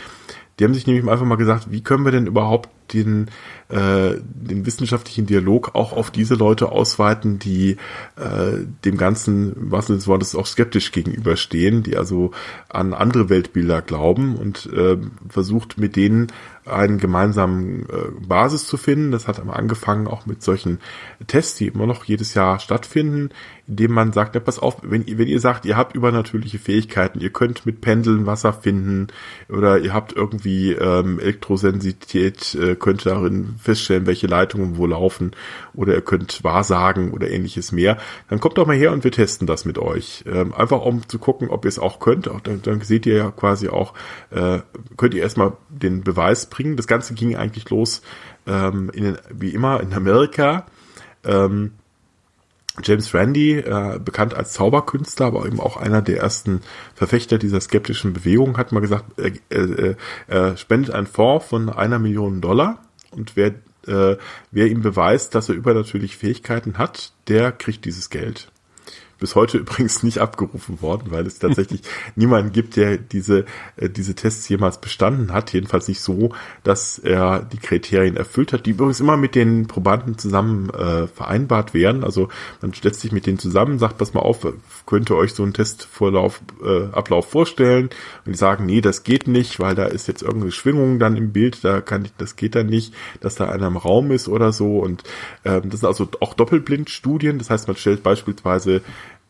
Die 0.60 0.65
haben 0.65 0.73
sich 0.73 0.86
nämlich 0.86 1.07
einfach 1.10 1.26
mal 1.26 1.38
gesagt, 1.38 1.72
wie 1.72 1.82
können 1.82 2.06
wir 2.06 2.11
denn 2.11 2.28
überhaupt 2.28 2.69
den, 2.93 3.30
äh, 3.69 4.15
den 4.19 4.65
wissenschaftlichen 4.65 5.26
Dialog 5.26 5.76
auch 5.76 5.93
auf 5.93 6.11
diese 6.11 6.35
Leute 6.35 6.72
ausweiten, 6.72 7.39
die 7.39 7.77
äh, 8.18 8.65
dem 8.85 8.97
Ganzen, 8.97 9.53
was 9.55 9.88
des 9.88 10.07
Wortes, 10.07 10.35
auch 10.35 10.45
skeptisch 10.47 10.91
gegenüberstehen, 10.91 11.84
die 11.84 11.97
also 11.97 12.31
an 12.69 12.93
andere 12.93 13.30
Weltbilder 13.30 13.81
glauben 13.81 14.35
und 14.35 14.68
äh, 14.73 14.97
versucht 15.30 15.77
mit 15.77 15.95
denen 15.95 16.27
einen 16.65 16.99
gemeinsamen 16.99 17.88
äh, 17.89 18.11
Basis 18.27 18.68
zu 18.68 18.77
finden. 18.77 19.11
Das 19.11 19.27
hat 19.27 19.39
aber 19.39 19.55
angefangen 19.55 20.07
auch 20.07 20.26
mit 20.26 20.43
solchen 20.43 20.80
Tests, 21.27 21.55
die 21.55 21.68
immer 21.68 21.88
noch 21.88 22.03
jedes 22.03 22.34
Jahr 22.34 22.59
stattfinden, 22.59 23.30
indem 23.68 23.91
man 23.91 24.13
sagt, 24.13 24.35
ja, 24.35 24.41
pass 24.41 24.59
auf, 24.59 24.77
wenn, 24.84 25.05
wenn 25.07 25.27
ihr 25.27 25.39
sagt, 25.39 25.65
ihr 25.65 25.77
habt 25.77 25.95
übernatürliche 25.95 26.59
Fähigkeiten, 26.59 27.19
ihr 27.19 27.31
könnt 27.31 27.65
mit 27.65 27.81
Pendeln 27.81 28.26
Wasser 28.26 28.53
finden 28.53 29.07
oder 29.49 29.80
ihr 29.80 29.93
habt 29.93 30.13
irgendwie 30.13 30.73
ähm, 30.73 31.19
Elektrosensität, 31.19 32.55
äh, 32.55 32.76
könnt 32.82 33.06
darin 33.06 33.56
feststellen, 33.58 34.06
welche 34.06 34.28
Leitungen 34.28 34.78
wo 34.78 34.86
laufen 34.86 35.32
oder 35.74 35.94
ihr 35.94 36.02
könnt 36.02 36.44
Wahrsagen 36.44 37.12
oder 37.12 37.30
ähnliches 37.30 37.72
mehr, 37.72 37.98
dann 38.30 38.41
kommt 38.41 38.58
doch 38.58 38.68
mal 38.68 38.76
her 38.76 38.91
und 38.91 39.06
wir 39.06 39.12
testen 39.12 39.48
das 39.48 39.64
mit 39.64 39.78
euch. 39.78 40.26
Ähm, 40.28 40.53
einfach 40.53 40.82
um 40.82 41.08
zu 41.08 41.20
gucken, 41.20 41.49
ob 41.49 41.64
ihr 41.64 41.70
es 41.70 41.80
auch 41.80 41.99
könnt. 41.99 42.28
Auch, 42.28 42.41
dann, 42.41 42.62
dann 42.62 42.82
seht 42.82 43.06
ihr 43.06 43.16
ja 43.16 43.32
quasi 43.32 43.70
auch, 43.70 43.94
äh, 44.32 44.60
könnt 44.98 45.14
ihr 45.14 45.22
erstmal 45.22 45.53
den 45.70 46.03
Beweis 46.03 46.48
bringen. 46.48 46.76
Das 46.76 46.88
Ganze 46.88 47.14
ging 47.14 47.36
eigentlich 47.38 47.70
los, 47.70 48.02
ähm, 48.45 48.91
in, 48.94 49.18
wie 49.34 49.52
immer, 49.52 49.80
in 49.80 49.94
Amerika. 49.94 50.66
Ähm, 51.24 51.74
James 52.84 53.14
Randi, 53.14 53.57
äh, 53.57 53.99
bekannt 54.03 54.34
als 54.34 54.53
Zauberkünstler, 54.53 55.26
aber 55.27 55.45
eben 55.45 55.60
auch 55.60 55.77
einer 55.77 56.02
der 56.02 56.19
ersten 56.19 56.61
Verfechter 56.95 57.38
dieser 57.38 57.60
skeptischen 57.60 58.14
Bewegung, 58.14 58.57
hat 58.57 58.72
mal 58.72 58.80
gesagt, 58.80 59.19
er, 59.19 59.31
äh, 59.49 59.95
er 60.27 60.57
spendet 60.57 60.93
einen 60.93 61.07
Fonds 61.07 61.45
von 61.45 61.69
einer 61.69 61.99
Million 61.99 62.39
Dollar. 62.39 62.80
Und 63.11 63.35
wer, 63.35 63.56
äh, 63.88 64.18
wer 64.52 64.68
ihm 64.68 64.81
beweist, 64.81 65.35
dass 65.35 65.49
er 65.49 65.56
übernatürliche 65.56 66.18
Fähigkeiten 66.18 66.77
hat, 66.77 67.11
der 67.27 67.52
kriegt 67.52 67.84
dieses 67.84 68.10
Geld 68.10 68.52
bis 69.22 69.35
heute 69.35 69.60
übrigens 69.60 70.03
nicht 70.03 70.18
abgerufen 70.18 70.81
worden, 70.81 71.11
weil 71.11 71.26
es 71.26 71.39
tatsächlich 71.39 71.81
niemanden 72.15 72.52
gibt, 72.52 72.76
der 72.76 72.98
diese, 72.98 73.45
äh, 73.77 73.88
diese 73.88 74.15
Tests 74.15 74.49
jemals 74.49 74.81
bestanden 74.81 75.31
hat. 75.31 75.53
Jedenfalls 75.53 75.88
nicht 75.88 76.02
so, 76.02 76.31
dass 76.64 76.99
er 76.99 77.39
die 77.43 77.60
Kriterien 77.60 78.18
erfüllt 78.18 78.52
hat, 78.52 78.65
die 78.65 78.72
übrigens 78.72 78.99
immer 78.99 79.15
mit 79.15 79.35
den 79.35 79.68
Probanden 79.68 80.18
zusammen 80.18 80.69
äh, 80.72 81.07
vereinbart 81.07 81.73
werden. 81.73 82.03
Also 82.03 82.30
man 82.61 82.73
setzt 82.73 83.02
sich 83.02 83.11
mit 83.11 83.27
denen 83.27 83.38
zusammen, 83.38 83.80
sagt, 83.80 83.99
pass 83.99 84.14
mal 84.14 84.22
auf, 84.22 84.45
könnt 84.88 85.11
ihr 85.11 85.15
euch 85.15 85.34
so 85.34 85.43
einen 85.43 85.53
Testvorlauf, 85.53 86.41
äh, 86.64 86.91
Ablauf 86.91 87.30
vorstellen? 87.30 87.91
Und 88.26 88.34
die 88.34 88.38
sagen, 88.38 88.65
nee, 88.65 88.81
das 88.81 89.03
geht 89.03 89.27
nicht, 89.27 89.60
weil 89.60 89.76
da 89.76 89.85
ist 89.85 90.07
jetzt 90.07 90.23
irgendeine 90.23 90.52
Schwingung 90.52 90.98
dann 90.98 91.15
im 91.15 91.31
Bild, 91.31 91.64
da 91.64 91.80
kann 91.80 92.06
ich, 92.06 92.11
das 92.18 92.35
geht 92.35 92.56
dann 92.56 92.65
nicht, 92.65 92.95
dass 93.19 93.35
da 93.35 93.49
einer 93.49 93.68
im 93.68 93.77
Raum 93.77 94.11
ist 94.11 94.27
oder 94.27 94.52
so. 94.52 94.80
Und 94.80 95.03
ähm, 95.45 95.69
das 95.69 95.81
sind 95.81 95.88
also 95.88 96.07
auch 96.22 96.34
Doppelblindstudien. 96.34 97.38
Das 97.38 97.52
heißt, 97.52 97.68
man 97.68 97.77
stellt 97.77 98.02
beispielsweise 98.02 98.81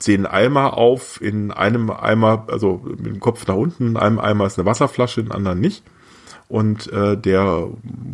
zehn 0.02 0.26
Eimer 0.26 0.78
auf. 0.78 1.22
In 1.22 1.52
einem 1.52 1.90
Eimer, 1.90 2.46
also 2.48 2.82
mit 2.84 3.06
dem 3.06 3.20
Kopf 3.20 3.48
nach 3.48 3.56
unten, 3.56 3.88
in 3.88 3.98
einem 3.98 4.20
Eimer 4.20 4.46
ist 4.46 4.60
eine 4.60 4.66
Wasserflasche, 4.66 5.22
in 5.22 5.32
anderen 5.32 5.60
nicht. 5.60 5.84
Und 6.52 6.92
äh, 6.92 7.16
der 7.16 7.70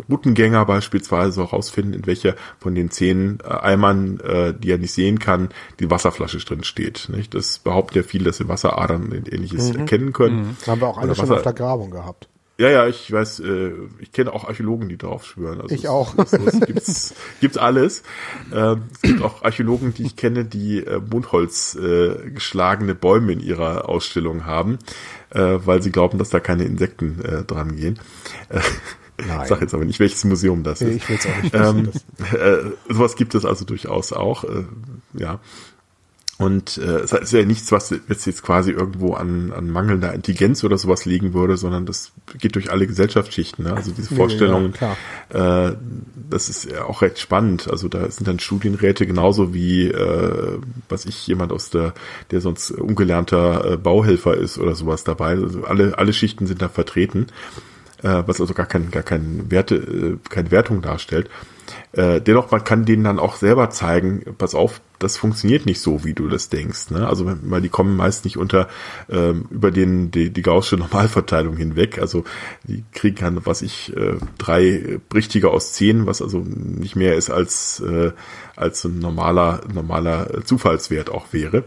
Routengänger 0.08 0.64
beispielsweise 0.66 1.32
soll 1.32 1.48
herausfinden, 1.48 1.94
in 1.94 2.06
welcher 2.06 2.36
von 2.60 2.76
den 2.76 2.92
zehn 2.92 3.40
äh, 3.44 3.48
Eimern, 3.48 4.20
äh, 4.20 4.54
die 4.54 4.70
er 4.70 4.78
nicht 4.78 4.94
sehen 4.94 5.18
kann, 5.18 5.50
die 5.80 5.90
Wasserflasche 5.90 6.38
drin 6.38 6.64
steht. 6.64 7.10
Nicht? 7.12 7.34
Das 7.34 7.58
behaupten 7.58 7.98
ja 7.98 8.04
viele, 8.04 8.26
dass 8.26 8.38
sie 8.38 8.48
Wasseradern 8.48 9.12
und 9.12 9.34
ähnliches 9.34 9.74
mhm. 9.74 9.80
erkennen 9.80 10.14
können. 10.14 10.40
Mhm. 10.40 10.68
haben 10.68 10.82
wir 10.82 10.88
auch 10.88 11.00
alle 11.00 11.16
schon 11.16 11.32
auf 11.32 11.42
der 11.42 11.54
Grabung 11.54 11.90
gehabt. 11.90 12.30
Ja, 12.60 12.70
ja, 12.70 12.88
ich 12.88 13.12
weiß, 13.12 13.42
äh, 13.42 13.72
ich 14.00 14.12
kenne 14.12 14.34
auch 14.34 14.46
Archäologen, 14.46 14.90
die 14.90 14.98
drauf 14.98 15.26
schwören. 15.26 15.62
Also 15.62 15.76
ich 15.76 15.88
auch. 15.88 16.18
Es, 16.18 16.34
es 16.34 16.60
gibt's, 16.62 17.16
gibt's 17.40 17.58
alles. 17.58 18.02
Ähm, 18.52 18.84
es 18.94 19.02
gibt 19.02 19.22
auch 19.22 19.44
Archäologen, 19.44 19.94
die 19.94 20.04
ich 20.04 20.16
kenne, 20.16 20.44
die 20.44 20.80
äh, 20.80 21.00
Mundholz 21.00 21.76
äh, 21.76 22.32
geschlagene 22.32 22.96
Bäume 22.96 23.34
in 23.34 23.42
ihrer 23.42 23.88
Ausstellung 23.88 24.46
haben, 24.46 24.80
äh, 25.30 25.60
weil 25.66 25.84
sie 25.84 25.92
glauben, 25.92 26.18
dass 26.18 26.30
da 26.30 26.40
keine 26.40 26.64
Insekten 26.64 27.24
äh, 27.24 27.44
dran 27.44 27.76
gehen. 27.76 28.00
Äh, 28.50 28.60
Nein. 28.60 28.64
Ich 29.42 29.48
sag 29.48 29.62
jetzt 29.62 29.74
aber 29.74 29.84
nicht, 29.84 30.00
welches 30.00 30.24
Museum 30.26 30.62
das 30.62 30.80
ist. 30.80 30.96
Ich 30.96 31.10
will 31.10 31.18
auch 31.18 31.42
nicht 31.42 31.54
wissen, 31.54 31.92
ähm, 32.36 32.40
äh, 32.40 32.94
sowas 32.94 33.16
gibt 33.16 33.34
es 33.34 33.46
also 33.46 33.66
durchaus 33.66 34.14
auch. 34.14 34.44
Äh, 34.44 34.66
ja. 35.14 35.40
Und 36.40 36.78
äh, 36.78 37.00
es 37.00 37.14
ist 37.14 37.34
ja 37.34 37.44
nichts, 37.44 37.72
was 37.72 37.90
jetzt, 37.90 38.44
quasi 38.44 38.72
irgendwo 38.72 39.14
an, 39.14 39.52
an 39.52 39.72
mangelnder 39.72 40.14
Intelligenz 40.14 40.64
oder 40.64 40.78
sowas 40.78 41.06
liegen 41.06 41.34
würde, 41.34 41.58
sondern 41.58 41.88
das 41.88 42.12
geht 42.38 42.54
durch 42.54 42.72
alle 42.72 42.86
Gesellschaftsschichten. 42.86 43.66
Ne? 43.66 43.74
Also 43.74 43.92
diese 43.92 44.14
Vorstellung, 44.14 44.74
ja, 44.80 45.70
äh, 45.70 45.76
das 46.30 46.50
ist 46.50 46.66
ja 46.66 46.86
auch 46.86 47.02
recht 47.02 47.18
spannend. 47.18 47.68
Also 47.72 47.88
da 47.88 48.12
sind 48.12 48.28
dann 48.28 48.38
Studienräte 48.40 49.08
genauso 49.08 49.56
wie, 49.56 49.88
äh, 49.88 50.60
was 50.90 51.06
ich, 51.06 51.26
jemand 51.26 51.52
aus 51.52 51.72
der, 51.72 51.96
der 52.30 52.40
sonst 52.42 52.70
ungelernter 52.70 53.74
äh, 53.74 53.78
Bauhelfer 53.78 54.38
ist 54.38 54.60
oder 54.60 54.76
sowas 54.76 55.04
dabei. 55.04 55.32
Also 55.32 55.64
alle, 55.64 55.98
alle 55.98 56.14
Schichten 56.14 56.46
sind 56.46 56.62
da 56.62 56.70
vertreten, 56.70 57.28
äh, 58.04 58.24
was 58.26 58.42
also 58.42 58.54
gar 58.54 58.66
kein, 58.66 58.92
gar 58.92 59.04
kein 59.04 59.50
Werte, 59.52 59.76
äh, 59.76 60.18
keine 60.30 60.52
Wertung 60.52 60.82
darstellt. 60.82 61.30
Äh, 61.92 62.22
dennoch, 62.22 62.52
man 62.52 62.64
kann 62.64 62.86
denen 62.86 63.04
dann 63.04 63.20
auch 63.20 63.36
selber 63.36 63.70
zeigen, 63.70 64.24
pass 64.38 64.56
auf, 64.56 64.82
das 65.00 65.18
funktioniert 65.18 65.66
nicht 65.66 65.80
so, 65.80 66.04
wie 66.04 66.14
du 66.14 66.28
das 66.28 66.50
denkst. 66.50 66.92
Ne? 66.92 67.08
Also 67.08 67.26
weil 67.44 67.62
die 67.62 67.70
kommen 67.70 67.96
meist 67.96 68.26
nicht 68.26 68.38
unter 68.38 68.68
ähm, 69.10 69.46
über 69.50 69.72
den 69.72 70.12
die, 70.12 70.30
die 70.32 70.42
gaußsche 70.42 70.78
Normalverteilung 70.78 71.56
hinweg. 71.58 72.00
Also 72.00 72.24
die 72.64 72.84
kriegen 72.94 73.18
dann, 73.18 73.46
was 73.46 73.62
ich, 73.62 73.96
äh, 73.96 74.16
drei 74.38 75.00
richtige 75.14 75.50
aus 75.50 75.74
zehn, 75.74 76.06
was 76.06 76.22
also 76.22 76.40
nicht 76.40 76.96
mehr 76.96 77.16
ist 77.16 77.30
als 77.30 77.80
äh, 77.80 78.12
als 78.56 78.84
ein 78.86 79.00
normaler 79.00 79.62
normaler 79.74 80.44
Zufallswert 80.46 81.10
auch 81.10 81.28
wäre. 81.32 81.64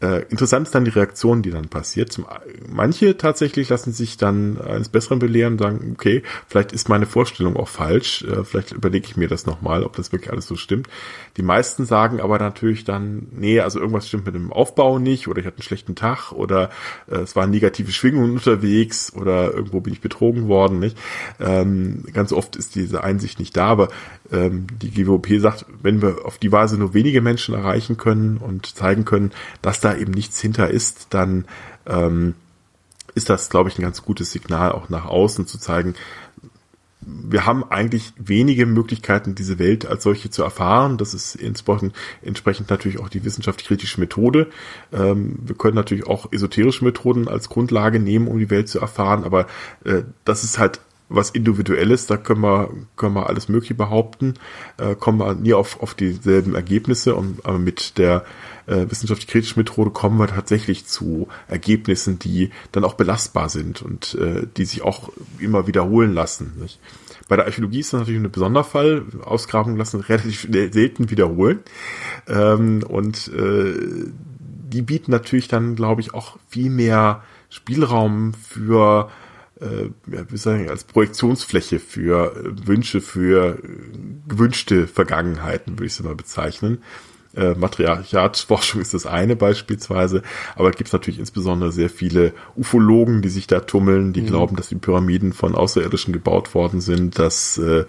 Äh, 0.00 0.22
interessant 0.30 0.66
ist 0.66 0.74
dann 0.74 0.84
die 0.84 0.90
Reaktion, 0.90 1.42
die 1.42 1.50
dann 1.50 1.68
passiert. 1.68 2.12
Zum, 2.12 2.26
manche 2.68 3.16
tatsächlich 3.16 3.68
lassen 3.68 3.92
sich 3.92 4.16
dann 4.16 4.58
eines 4.60 4.88
Besseren 4.88 5.18
belehren 5.18 5.54
und 5.54 5.58
sagen, 5.58 5.90
okay, 5.92 6.22
vielleicht 6.48 6.72
ist 6.72 6.88
meine 6.88 7.06
Vorstellung 7.06 7.56
auch 7.56 7.68
falsch, 7.68 8.22
äh, 8.22 8.44
vielleicht 8.44 8.72
überlege 8.72 9.06
ich 9.06 9.16
mir 9.16 9.28
das 9.28 9.46
nochmal, 9.46 9.84
ob 9.84 9.96
das 9.96 10.12
wirklich 10.12 10.30
alles 10.30 10.46
so 10.46 10.56
stimmt. 10.56 10.88
Die 11.36 11.42
meisten 11.42 11.84
sagen 11.84 12.20
aber 12.20 12.38
natürlich 12.38 12.84
dann, 12.84 13.28
nee, 13.32 13.60
also 13.60 13.78
irgendwas 13.78 14.08
stimmt 14.08 14.26
mit 14.26 14.34
dem 14.34 14.52
Aufbau 14.52 14.98
nicht 14.98 15.28
oder 15.28 15.40
ich 15.40 15.46
hatte 15.46 15.58
einen 15.58 15.62
schlechten 15.62 15.94
Tag 15.94 16.32
oder 16.32 16.70
äh, 17.10 17.16
es 17.16 17.36
waren 17.36 17.50
negative 17.50 17.92
Schwingungen 17.92 18.32
unterwegs 18.32 19.12
oder 19.14 19.52
irgendwo 19.52 19.80
bin 19.80 19.92
ich 19.92 20.00
betrogen 20.00 20.48
worden. 20.48 20.78
Nicht? 20.78 20.98
Ähm, 21.38 22.04
ganz 22.12 22.32
oft 22.32 22.56
ist 22.56 22.74
diese 22.74 23.04
Einsicht 23.04 23.38
nicht 23.38 23.56
da, 23.56 23.66
aber 23.66 23.88
ähm, 24.32 24.66
die 24.80 24.90
GWOP 24.90 25.28
sagt, 25.38 25.66
wenn 25.82 26.02
wir 26.02 26.24
auf 26.24 26.38
die 26.38 26.52
Weise 26.52 26.78
nur 26.78 26.94
wenige 26.94 27.20
Menschen 27.20 27.54
erreichen 27.54 27.96
können 27.96 28.36
und 28.36 28.66
zeigen 28.66 29.04
können, 29.04 29.32
dass 29.62 29.80
da 29.80 29.96
eben 29.96 30.12
nichts 30.12 30.40
hinter 30.40 30.70
ist, 30.70 31.08
dann 31.10 31.44
ähm, 31.86 32.34
ist 33.14 33.30
das, 33.30 33.50
glaube 33.50 33.68
ich, 33.68 33.78
ein 33.78 33.82
ganz 33.82 34.02
gutes 34.02 34.32
Signal 34.32 34.72
auch 34.72 34.88
nach 34.88 35.06
außen 35.06 35.46
zu 35.46 35.58
zeigen, 35.58 35.94
wir 37.02 37.46
haben 37.46 37.64
eigentlich 37.64 38.12
wenige 38.18 38.66
Möglichkeiten, 38.66 39.34
diese 39.34 39.58
Welt 39.58 39.86
als 39.86 40.02
solche 40.02 40.30
zu 40.30 40.42
erfahren. 40.42 40.98
Das 40.98 41.14
ist 41.14 41.34
entsprechend 41.34 42.70
natürlich 42.70 43.00
auch 43.00 43.08
die 43.08 43.24
wissenschaftlich-kritische 43.24 44.00
Methode. 44.00 44.48
Ähm, 44.92 45.38
wir 45.42 45.56
können 45.56 45.76
natürlich 45.76 46.06
auch 46.06 46.30
esoterische 46.32 46.84
Methoden 46.84 47.28
als 47.28 47.48
Grundlage 47.48 48.00
nehmen, 48.00 48.28
um 48.28 48.38
die 48.38 48.50
Welt 48.50 48.68
zu 48.68 48.80
erfahren, 48.80 49.24
aber 49.24 49.46
äh, 49.84 50.02
das 50.24 50.44
ist 50.44 50.58
halt 50.58 50.80
was 51.10 51.30
Individuelles, 51.30 52.06
da 52.06 52.16
können 52.16 52.40
wir, 52.40 52.70
können 52.96 53.14
wir 53.14 53.28
alles 53.28 53.48
Mögliche 53.48 53.74
behaupten, 53.74 54.34
äh, 54.78 54.94
kommen 54.94 55.18
wir 55.18 55.34
nie 55.34 55.54
auf, 55.54 55.82
auf 55.82 55.94
dieselben 55.94 56.54
Ergebnisse 56.54 57.16
und 57.16 57.44
aber 57.44 57.58
mit 57.58 57.98
der 57.98 58.24
äh, 58.70 58.90
wissenschaftlich-kritischen 58.90 59.58
Methode 59.58 59.90
kommen 59.90 60.18
wir 60.18 60.28
tatsächlich 60.28 60.86
zu 60.86 61.28
Ergebnissen, 61.48 62.18
die 62.18 62.50
dann 62.72 62.84
auch 62.84 62.94
belastbar 62.94 63.48
sind 63.48 63.82
und 63.82 64.14
äh, 64.14 64.46
die 64.56 64.64
sich 64.64 64.82
auch 64.82 65.10
immer 65.38 65.66
wiederholen 65.66 66.14
lassen. 66.14 66.52
Nicht? 66.60 66.78
Bei 67.28 67.36
der 67.36 67.46
Archäologie 67.46 67.80
ist 67.80 67.92
das 67.92 68.00
natürlich 68.00 68.20
ein 68.20 68.30
Besonderfall. 68.30 69.04
Ausgrabungen 69.24 69.76
lassen 69.76 70.00
relativ 70.08 70.48
selten 70.50 71.10
wiederholen. 71.10 71.60
Ähm, 72.28 72.82
und 72.88 73.28
äh, 73.28 73.74
die 74.72 74.82
bieten 74.82 75.10
natürlich 75.10 75.48
dann, 75.48 75.74
glaube 75.74 76.00
ich, 76.00 76.14
auch 76.14 76.38
viel 76.48 76.70
mehr 76.70 77.24
Spielraum 77.48 78.34
für 78.34 79.10
äh, 79.60 79.90
ja, 80.10 80.30
wie 80.30 80.36
sagen, 80.36 80.70
als 80.70 80.84
Projektionsfläche 80.84 81.80
für 81.80 82.34
Wünsche, 82.64 83.00
für 83.00 83.58
gewünschte 84.28 84.86
Vergangenheiten, 84.86 85.74
würde 85.74 85.86
ich 85.86 85.92
es 85.92 86.02
mal 86.02 86.14
bezeichnen. 86.14 86.82
Äh, 87.36 87.54
Matriarchatsforschung 87.54 88.80
ist 88.80 88.92
das 88.92 89.06
eine 89.06 89.36
beispielsweise, 89.36 90.22
aber 90.56 90.70
es 90.70 90.76
gibt 90.76 90.92
natürlich 90.92 91.20
insbesondere 91.20 91.70
sehr 91.70 91.88
viele 91.88 92.32
Ufologen, 92.56 93.22
die 93.22 93.28
sich 93.28 93.46
da 93.46 93.60
tummeln, 93.60 94.12
die 94.12 94.22
mhm. 94.22 94.26
glauben, 94.26 94.56
dass 94.56 94.68
die 94.68 94.74
Pyramiden 94.74 95.32
von 95.32 95.54
Außerirdischen 95.54 96.12
gebaut 96.12 96.54
worden 96.54 96.80
sind, 96.80 97.20
dass 97.20 97.56
äh, 97.58 97.84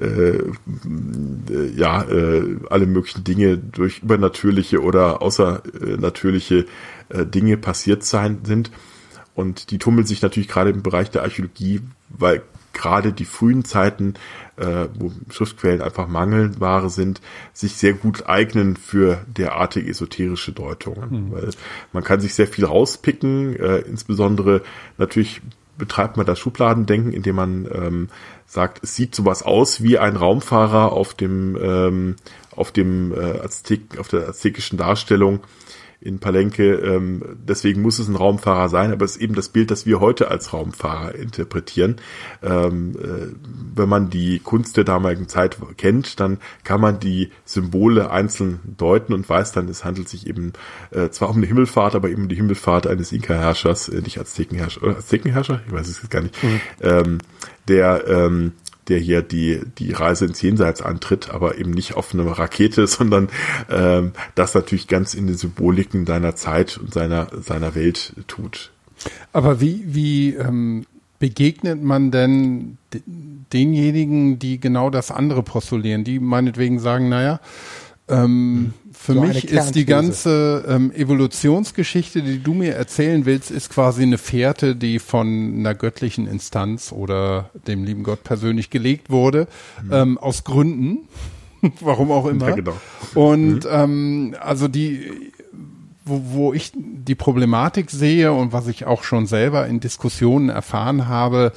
äh, 0.00 0.42
ja 1.76 2.02
äh, 2.02 2.56
alle 2.68 2.86
möglichen 2.86 3.22
Dinge 3.22 3.58
durch 3.58 4.00
übernatürliche 4.00 4.82
oder 4.82 5.22
außernatürliche 5.22 6.66
äh, 7.10 7.24
Dinge 7.24 7.58
passiert 7.58 8.02
sein 8.02 8.40
sind. 8.42 8.72
Und 9.36 9.70
die 9.70 9.78
tummeln 9.78 10.06
sich 10.06 10.20
natürlich 10.20 10.48
gerade 10.48 10.70
im 10.70 10.82
Bereich 10.82 11.10
der 11.10 11.22
Archäologie, 11.22 11.80
weil 12.08 12.42
gerade 12.72 13.12
die 13.12 13.24
frühen 13.24 13.64
Zeiten, 13.64 14.14
äh, 14.56 14.86
wo 14.94 15.12
Schriftquellen 15.30 15.82
einfach 15.82 16.08
mangelware 16.08 16.90
sind, 16.90 17.20
sich 17.52 17.74
sehr 17.76 17.94
gut 17.94 18.26
eignen 18.26 18.76
für 18.76 19.24
derartige 19.26 19.90
esoterische 19.90 20.52
Deutungen. 20.52 21.28
Mhm. 21.28 21.32
Weil 21.32 21.50
man 21.92 22.04
kann 22.04 22.20
sich 22.20 22.34
sehr 22.34 22.46
viel 22.46 22.64
rauspicken, 22.64 23.56
äh, 23.56 23.78
insbesondere 23.78 24.62
natürlich 24.98 25.42
betreibt 25.78 26.16
man 26.18 26.26
das 26.26 26.38
Schubladendenken, 26.38 27.12
indem 27.12 27.36
man 27.36 27.68
ähm, 27.72 28.08
sagt, 28.46 28.84
es 28.84 28.94
sieht 28.96 29.14
sowas 29.14 29.42
aus 29.42 29.82
wie 29.82 29.98
ein 29.98 30.16
Raumfahrer 30.16 30.92
auf 30.92 31.14
dem 31.14 31.56
ähm, 31.60 32.16
auf 32.54 32.70
dem 32.70 33.12
äh, 33.12 33.40
Aztek, 33.40 33.98
auf 33.98 34.08
der 34.08 34.28
aztekischen 34.28 34.76
Darstellung 34.76 35.40
in 36.00 36.18
Palenque. 36.18 36.74
Ähm, 36.74 37.22
deswegen 37.46 37.82
muss 37.82 37.98
es 37.98 38.08
ein 38.08 38.16
Raumfahrer 38.16 38.68
sein, 38.68 38.92
aber 38.92 39.04
es 39.04 39.16
ist 39.16 39.22
eben 39.22 39.34
das 39.34 39.50
Bild, 39.50 39.70
das 39.70 39.86
wir 39.86 40.00
heute 40.00 40.30
als 40.30 40.52
Raumfahrer 40.52 41.14
interpretieren. 41.14 41.96
Ähm, 42.42 42.96
äh, 42.96 43.34
wenn 43.74 43.88
man 43.88 44.10
die 44.10 44.38
Kunst 44.38 44.76
der 44.76 44.84
damaligen 44.84 45.28
Zeit 45.28 45.58
kennt, 45.76 46.18
dann 46.20 46.38
kann 46.64 46.80
man 46.80 47.00
die 47.00 47.30
Symbole 47.44 48.10
einzeln 48.10 48.60
deuten 48.64 49.12
und 49.12 49.28
weiß 49.28 49.52
dann, 49.52 49.68
es 49.68 49.84
handelt 49.84 50.08
sich 50.08 50.26
eben 50.26 50.52
äh, 50.90 51.10
zwar 51.10 51.28
um 51.30 51.36
eine 51.36 51.46
Himmelfahrt, 51.46 51.94
aber 51.94 52.08
eben 52.08 52.22
um 52.22 52.28
die 52.28 52.36
Himmelfahrt 52.36 52.86
eines 52.86 53.12
Inka-Herrschers, 53.12 53.88
äh, 53.88 54.00
nicht 54.00 54.18
Aztekenherrscher, 54.18 54.82
oder 54.82 54.96
Aztekenherrscher? 54.96 55.60
Ich 55.66 55.72
weiß 55.72 55.88
es 55.88 56.00
jetzt 56.02 56.10
gar 56.10 56.22
nicht. 56.22 56.42
Mhm. 56.42 56.60
Ähm, 56.80 57.18
der 57.68 58.06
ähm, 58.08 58.52
der 58.90 58.98
hier 58.98 59.22
die, 59.22 59.60
die 59.78 59.92
Reise 59.92 60.26
ins 60.26 60.42
Jenseits 60.42 60.82
antritt, 60.82 61.30
aber 61.30 61.58
eben 61.58 61.70
nicht 61.70 61.94
auf 61.94 62.12
eine 62.12 62.38
Rakete, 62.38 62.86
sondern 62.86 63.28
ähm, 63.70 64.12
das 64.34 64.54
natürlich 64.54 64.88
ganz 64.88 65.14
in 65.14 65.26
den 65.26 65.36
Symboliken 65.36 66.04
deiner 66.04 66.36
Zeit 66.36 66.76
und 66.76 66.92
seiner, 66.92 67.28
seiner 67.40 67.74
Welt 67.74 68.14
tut. 68.26 68.70
Aber 69.32 69.60
wie, 69.60 69.82
wie 69.86 70.34
ähm, 70.34 70.84
begegnet 71.18 71.82
man 71.82 72.10
denn 72.10 72.76
denjenigen, 73.52 74.38
die 74.38 74.60
genau 74.60 74.90
das 74.90 75.10
andere 75.10 75.42
postulieren, 75.42 76.04
die 76.04 76.18
meinetwegen 76.18 76.78
sagen, 76.78 77.08
naja, 77.08 77.40
ähm, 78.08 78.74
für 79.12 79.18
so 79.18 79.20
mich 79.20 79.44
ist 79.44 79.72
die 79.72 79.84
ganze 79.84 80.64
ähm, 80.68 80.92
Evolutionsgeschichte, 80.92 82.22
die 82.22 82.42
du 82.42 82.54
mir 82.54 82.74
erzählen 82.74 83.26
willst, 83.26 83.50
ist 83.50 83.70
quasi 83.70 84.02
eine 84.02 84.18
Fährte, 84.18 84.76
die 84.76 84.98
von 84.98 85.54
einer 85.58 85.74
göttlichen 85.74 86.26
Instanz 86.26 86.92
oder 86.92 87.50
dem 87.66 87.84
lieben 87.84 88.02
Gott 88.02 88.24
persönlich 88.24 88.70
gelegt 88.70 89.10
wurde, 89.10 89.48
mhm. 89.82 89.92
ähm, 89.92 90.18
aus 90.18 90.44
Gründen, 90.44 91.08
warum 91.80 92.10
auch 92.10 92.26
immer. 92.26 92.50
Ja, 92.50 92.54
genau. 92.54 92.76
Und 93.14 93.64
mhm. 93.64 93.70
ähm, 93.70 94.36
also 94.40 94.68
die, 94.68 95.32
wo, 96.04 96.22
wo 96.24 96.52
ich 96.52 96.72
die 96.74 97.14
Problematik 97.14 97.90
sehe 97.90 98.32
und 98.32 98.52
was 98.52 98.66
ich 98.66 98.86
auch 98.86 99.02
schon 99.02 99.26
selber 99.26 99.66
in 99.66 99.80
Diskussionen 99.80 100.48
erfahren 100.48 101.08
habe, 101.08 101.52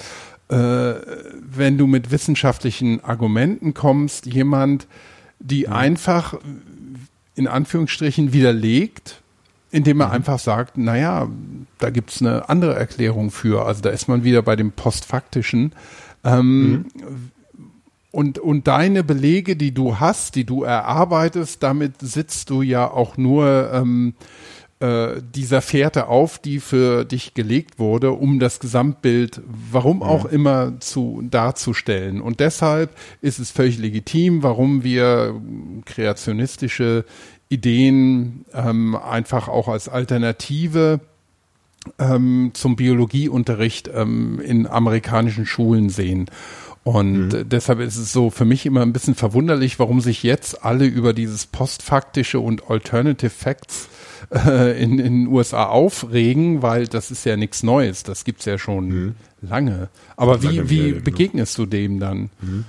äh, 0.50 0.56
wenn 0.56 1.78
du 1.78 1.88
mit 1.88 2.12
wissenschaftlichen 2.12 3.04
Argumenten 3.04 3.74
kommst, 3.74 4.26
jemand, 4.26 4.88
die 5.40 5.68
mhm. 5.68 5.74
einfach 5.74 6.36
in 7.36 7.48
Anführungsstrichen 7.48 8.34
widerlegt, 8.34 9.22
indem 9.72 10.02
er 10.02 10.08
mhm. 10.08 10.14
einfach 10.14 10.40
sagt, 10.40 10.78
naja, 10.78 11.28
da 11.80 11.90
gibt's 11.90 12.22
eine 12.22 12.50
andere 12.50 12.76
Erklärung 12.76 13.32
für. 13.32 13.66
Also 13.66 13.82
da 13.82 13.90
ist 13.90 14.08
man 14.08 14.24
wieder 14.24 14.42
bei 14.42 14.56
dem 14.56 14.72
Postfaktischen. 14.72 15.74
Ähm, 16.24 16.72
mhm. 16.72 16.86
Und, 18.12 18.38
und 18.38 18.68
deine 18.68 19.04
Belege, 19.04 19.56
die 19.56 19.74
du 19.74 20.00
hast, 20.00 20.36
die 20.36 20.44
du 20.44 20.62
erarbeitest, 20.62 21.64
damit 21.64 21.94
sitzt 22.00 22.52
du 22.52 22.62
ja 22.62 22.90
auch 22.90 23.18
nur 23.18 23.72
ähm, 23.74 24.14
äh, 24.80 25.22
dieser 25.34 25.62
Fährte 25.62 26.08
auf, 26.08 26.40
die 26.40 26.60
für 26.60 27.06
dich 27.06 27.34
gelegt 27.34 27.80
wurde, 27.80 28.12
um 28.12 28.40
das 28.40 28.60
Gesamtbild, 28.60 29.42
warum 29.72 29.98
mhm. 29.98 30.04
auch 30.04 30.26
immer, 30.26 30.80
zu 30.80 31.24
darzustellen. 31.30 32.22
Und 32.22 32.40
deshalb 32.40 32.96
ist 33.22 33.40
es 33.40 33.52
völlig 33.52 33.78
legitim, 33.78 34.44
warum 34.44 34.84
wir 34.84 35.40
kreationistische 35.86 37.06
Ideen 37.50 38.46
ähm, 38.54 38.96
einfach 38.96 39.48
auch 39.48 39.68
als 39.68 39.88
Alternative 39.88 41.00
ähm, 42.00 42.52
zum 42.54 42.76
Biologieunterricht 42.76 43.90
ähm, 43.94 44.40
in 44.40 44.68
amerikanischen 44.68 45.46
Schulen 45.46 45.90
sehen. 45.90 46.30
Und 46.84 47.30
mhm. 47.30 47.50
deshalb 47.50 47.80
ist 47.80 47.96
es 47.96 48.12
so 48.12 48.30
für 48.30 48.46
mich 48.46 48.66
immer 48.66 48.82
ein 48.82 48.92
bisschen 48.94 49.16
verwunderlich, 49.16 49.80
warum 49.80 50.02
sich 50.02 50.24
jetzt 50.24 50.66
alle 50.66 50.86
über 50.86 51.14
dieses 51.14 51.46
postfaktische 51.46 52.40
und 52.40 52.70
Alternative 52.70 53.30
Facts 53.30 53.88
äh, 54.32 54.82
in, 54.82 55.00
in 55.00 55.26
den 55.26 55.28
USA 55.28 55.66
aufregen, 55.66 56.62
weil 56.62 56.88
das 56.88 57.12
ist 57.12 57.26
ja 57.26 57.38
nichts 57.38 57.64
Neues, 57.64 58.04
das 58.04 58.24
gibt's 58.24 58.46
ja 58.46 58.58
schon 58.58 58.88
mhm. 58.88 59.16
lange. 59.42 59.90
Aber 60.16 60.44
wie, 60.44 60.70
wie 60.70 60.92
genau. 60.92 61.04
begegnest 61.04 61.58
du 61.58 61.66
dem 61.66 62.00
dann? 62.00 62.30
Mhm. 62.42 62.66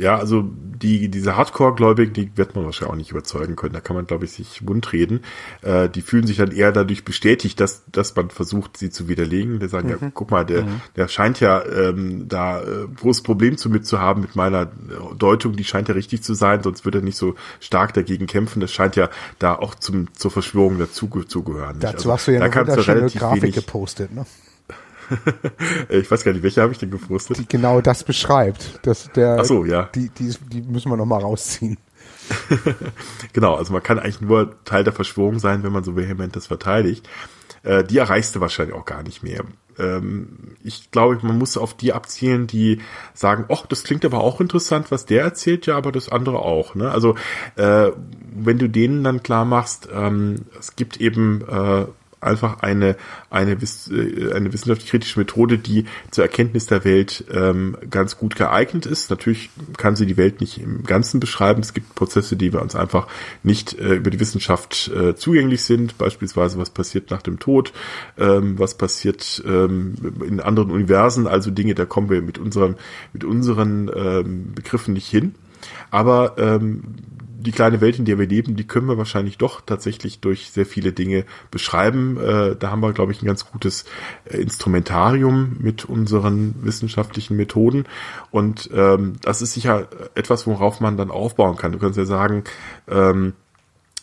Ja, 0.00 0.16
also 0.16 0.42
die, 0.42 1.10
diese 1.10 1.36
Hardcore-Gläubigen, 1.36 2.14
die 2.14 2.34
wird 2.34 2.56
man 2.56 2.64
wahrscheinlich 2.64 2.92
auch 2.92 2.96
nicht 2.96 3.10
überzeugen 3.10 3.54
können. 3.54 3.74
Da 3.74 3.80
kann 3.80 3.94
man, 3.94 4.06
glaube 4.06 4.24
ich, 4.24 4.32
sich 4.32 4.66
wundreden. 4.66 5.20
Äh, 5.60 5.90
die 5.90 6.00
fühlen 6.00 6.26
sich 6.26 6.38
dann 6.38 6.52
eher 6.52 6.72
dadurch 6.72 7.04
bestätigt, 7.04 7.60
dass, 7.60 7.84
dass 7.92 8.16
man 8.16 8.30
versucht, 8.30 8.78
sie 8.78 8.88
zu 8.88 9.08
widerlegen. 9.08 9.60
Die 9.60 9.68
sagen, 9.68 9.88
mhm. 9.88 9.96
ja, 10.00 10.10
guck 10.14 10.30
mal, 10.30 10.46
der, 10.46 10.62
mhm. 10.62 10.80
der 10.96 11.08
scheint 11.08 11.38
ja 11.40 11.62
ähm, 11.66 12.28
da 12.28 12.62
äh, 12.62 12.86
großes 12.96 13.22
Problem 13.22 13.58
zu 13.58 13.68
mit 13.68 13.86
zu 13.86 14.00
haben 14.00 14.22
mit 14.22 14.36
meiner 14.36 14.70
Deutung, 15.18 15.54
die 15.54 15.64
scheint 15.64 15.88
ja 15.88 15.94
richtig 15.94 16.22
zu 16.22 16.32
sein, 16.32 16.62
sonst 16.62 16.86
würde 16.86 17.00
er 17.00 17.04
nicht 17.04 17.18
so 17.18 17.34
stark 17.60 17.92
dagegen 17.92 18.26
kämpfen. 18.26 18.60
Das 18.60 18.72
scheint 18.72 18.96
ja 18.96 19.10
da 19.38 19.54
auch 19.54 19.74
zum, 19.74 20.14
zur 20.14 20.30
Verschwörung 20.30 20.78
dazu 20.78 21.08
zu 21.08 21.42
gehören. 21.42 21.76
Dazu 21.78 21.96
also, 21.96 22.12
hast 22.12 22.28
du 22.28 22.32
ja 22.32 22.40
eine 22.40 22.54
wunderschöne 22.54 23.10
Grafik 23.10 23.54
gepostet, 23.54 24.14
ne? 24.14 24.24
ich 25.88 26.10
weiß 26.10 26.24
gar 26.24 26.32
nicht, 26.32 26.42
welche 26.42 26.62
habe 26.62 26.72
ich 26.72 26.78
denn 26.78 26.90
gepostet? 26.90 27.38
Die 27.38 27.48
genau 27.48 27.80
das 27.80 28.04
beschreibt. 28.04 28.80
Dass 28.86 29.10
der, 29.12 29.38
Ach 29.40 29.44
so, 29.44 29.64
ja. 29.64 29.88
Die, 29.94 30.08
die, 30.10 30.34
die 30.52 30.62
müssen 30.62 30.90
wir 30.90 30.96
nochmal 30.96 31.20
rausziehen. 31.20 31.78
genau, 33.32 33.54
also 33.54 33.72
man 33.72 33.82
kann 33.82 33.98
eigentlich 33.98 34.20
nur 34.20 34.62
Teil 34.64 34.84
der 34.84 34.92
Verschwörung 34.92 35.38
sein, 35.38 35.62
wenn 35.62 35.72
man 35.72 35.84
so 35.84 35.96
vehement 35.96 36.36
das 36.36 36.46
verteidigt. 36.46 37.08
Äh, 37.62 37.84
die 37.84 37.98
erreichst 37.98 38.34
du 38.34 38.40
wahrscheinlich 38.40 38.74
auch 38.74 38.84
gar 38.84 39.02
nicht 39.02 39.22
mehr. 39.22 39.44
Ähm, 39.78 40.56
ich 40.62 40.90
glaube, 40.90 41.18
man 41.22 41.38
muss 41.38 41.56
auf 41.56 41.74
die 41.74 41.92
abzielen, 41.92 42.46
die 42.46 42.80
sagen, 43.14 43.46
ach, 43.48 43.66
das 43.66 43.84
klingt 43.84 44.04
aber 44.04 44.20
auch 44.20 44.40
interessant, 44.40 44.90
was 44.90 45.06
der 45.06 45.22
erzählt, 45.22 45.66
ja, 45.66 45.76
aber 45.76 45.92
das 45.92 46.08
andere 46.08 46.40
auch. 46.40 46.74
Ne? 46.74 46.90
Also 46.90 47.16
äh, 47.56 47.90
wenn 48.32 48.58
du 48.58 48.68
denen 48.68 49.04
dann 49.04 49.22
klar 49.22 49.44
machst, 49.44 49.88
ähm, 49.92 50.46
es 50.58 50.76
gibt 50.76 51.00
eben 51.00 51.42
äh, 51.48 51.86
einfach 52.20 52.60
eine, 52.60 52.96
eine, 53.30 53.52
äh, 53.52 54.32
eine 54.32 54.52
wissenschaftlich-kritische 54.52 55.18
Methode, 55.18 55.58
die 55.58 55.86
zur 56.10 56.24
Erkenntnis 56.24 56.66
der 56.66 56.84
Welt 56.84 57.24
ähm, 57.32 57.76
ganz 57.88 58.18
gut 58.18 58.36
geeignet 58.36 58.86
ist. 58.86 59.10
Natürlich 59.10 59.50
kann 59.76 59.96
sie 59.96 60.06
die 60.06 60.16
Welt 60.16 60.40
nicht 60.40 60.60
im 60.60 60.84
Ganzen 60.84 61.20
beschreiben. 61.20 61.60
Es 61.60 61.74
gibt 61.74 61.94
Prozesse, 61.94 62.36
die 62.36 62.50
bei 62.50 62.58
uns 62.58 62.74
einfach 62.74 63.06
nicht 63.42 63.78
äh, 63.78 63.94
über 63.94 64.10
die 64.10 64.20
Wissenschaft 64.20 64.88
äh, 64.88 65.14
zugänglich 65.14 65.62
sind. 65.62 65.98
Beispielsweise, 65.98 66.58
was 66.58 66.70
passiert 66.70 67.10
nach 67.10 67.22
dem 67.22 67.38
Tod, 67.38 67.72
ähm, 68.18 68.58
was 68.58 68.76
passiert 68.76 69.42
ähm, 69.46 69.94
in 70.26 70.40
anderen 70.40 70.70
Universen, 70.70 71.26
also 71.26 71.50
Dinge, 71.50 71.74
da 71.74 71.86
kommen 71.86 72.10
wir 72.10 72.22
mit 72.22 72.38
unseren, 72.38 72.76
mit 73.12 73.24
unseren 73.24 73.90
ähm, 73.94 74.52
Begriffen 74.54 74.94
nicht 74.94 75.08
hin. 75.08 75.34
Aber 75.90 76.36
ähm, 76.38 76.82
die 77.40 77.52
kleine 77.52 77.80
Welt, 77.80 77.98
in 77.98 78.04
der 78.04 78.18
wir 78.18 78.26
leben, 78.26 78.56
die 78.56 78.66
können 78.66 78.86
wir 78.86 78.98
wahrscheinlich 78.98 79.38
doch 79.38 79.60
tatsächlich 79.60 80.20
durch 80.20 80.50
sehr 80.50 80.66
viele 80.66 80.92
Dinge 80.92 81.24
beschreiben. 81.50 82.18
Äh, 82.18 82.56
da 82.56 82.70
haben 82.70 82.80
wir, 82.80 82.92
glaube 82.92 83.12
ich, 83.12 83.22
ein 83.22 83.26
ganz 83.26 83.46
gutes 83.50 83.84
äh, 84.24 84.38
Instrumentarium 84.38 85.56
mit 85.60 85.84
unseren 85.84 86.54
wissenschaftlichen 86.62 87.36
Methoden. 87.36 87.84
Und 88.30 88.70
ähm, 88.72 89.14
das 89.22 89.42
ist 89.42 89.54
sicher 89.54 89.88
etwas, 90.14 90.46
worauf 90.46 90.80
man 90.80 90.96
dann 90.96 91.10
aufbauen 91.10 91.56
kann. 91.56 91.72
Du 91.72 91.78
kannst 91.78 91.98
ja 91.98 92.04
sagen, 92.04 92.44
ähm, 92.88 93.34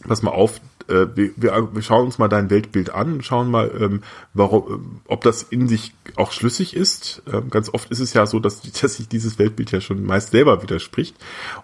pass 0.08 0.22
mal 0.22 0.32
auf, 0.32 0.60
äh, 0.90 1.08
wir, 1.16 1.32
wir 1.36 1.82
schauen 1.82 2.06
uns 2.06 2.18
mal 2.18 2.28
dein 2.28 2.50
Weltbild 2.50 2.94
an, 2.94 3.22
schauen 3.22 3.50
mal, 3.50 3.72
ähm, 3.80 4.02
warum, 4.34 5.02
ob 5.08 5.22
das 5.24 5.44
in 5.44 5.68
sich 5.68 5.94
auch 6.16 6.32
schlüssig 6.32 6.76
ist. 6.76 7.22
Ähm, 7.32 7.50
ganz 7.50 7.70
oft 7.74 7.92
ist 7.92 8.00
es 8.00 8.14
ja 8.14 8.26
so, 8.26 8.40
dass, 8.40 8.62
dass 8.82 8.96
sich 8.96 9.08
dieses 9.08 9.40
Weltbild 9.40 9.72
ja 9.72 9.82
schon 9.82 10.04
meist 10.04 10.32
selber 10.32 10.62
widerspricht. 10.64 11.16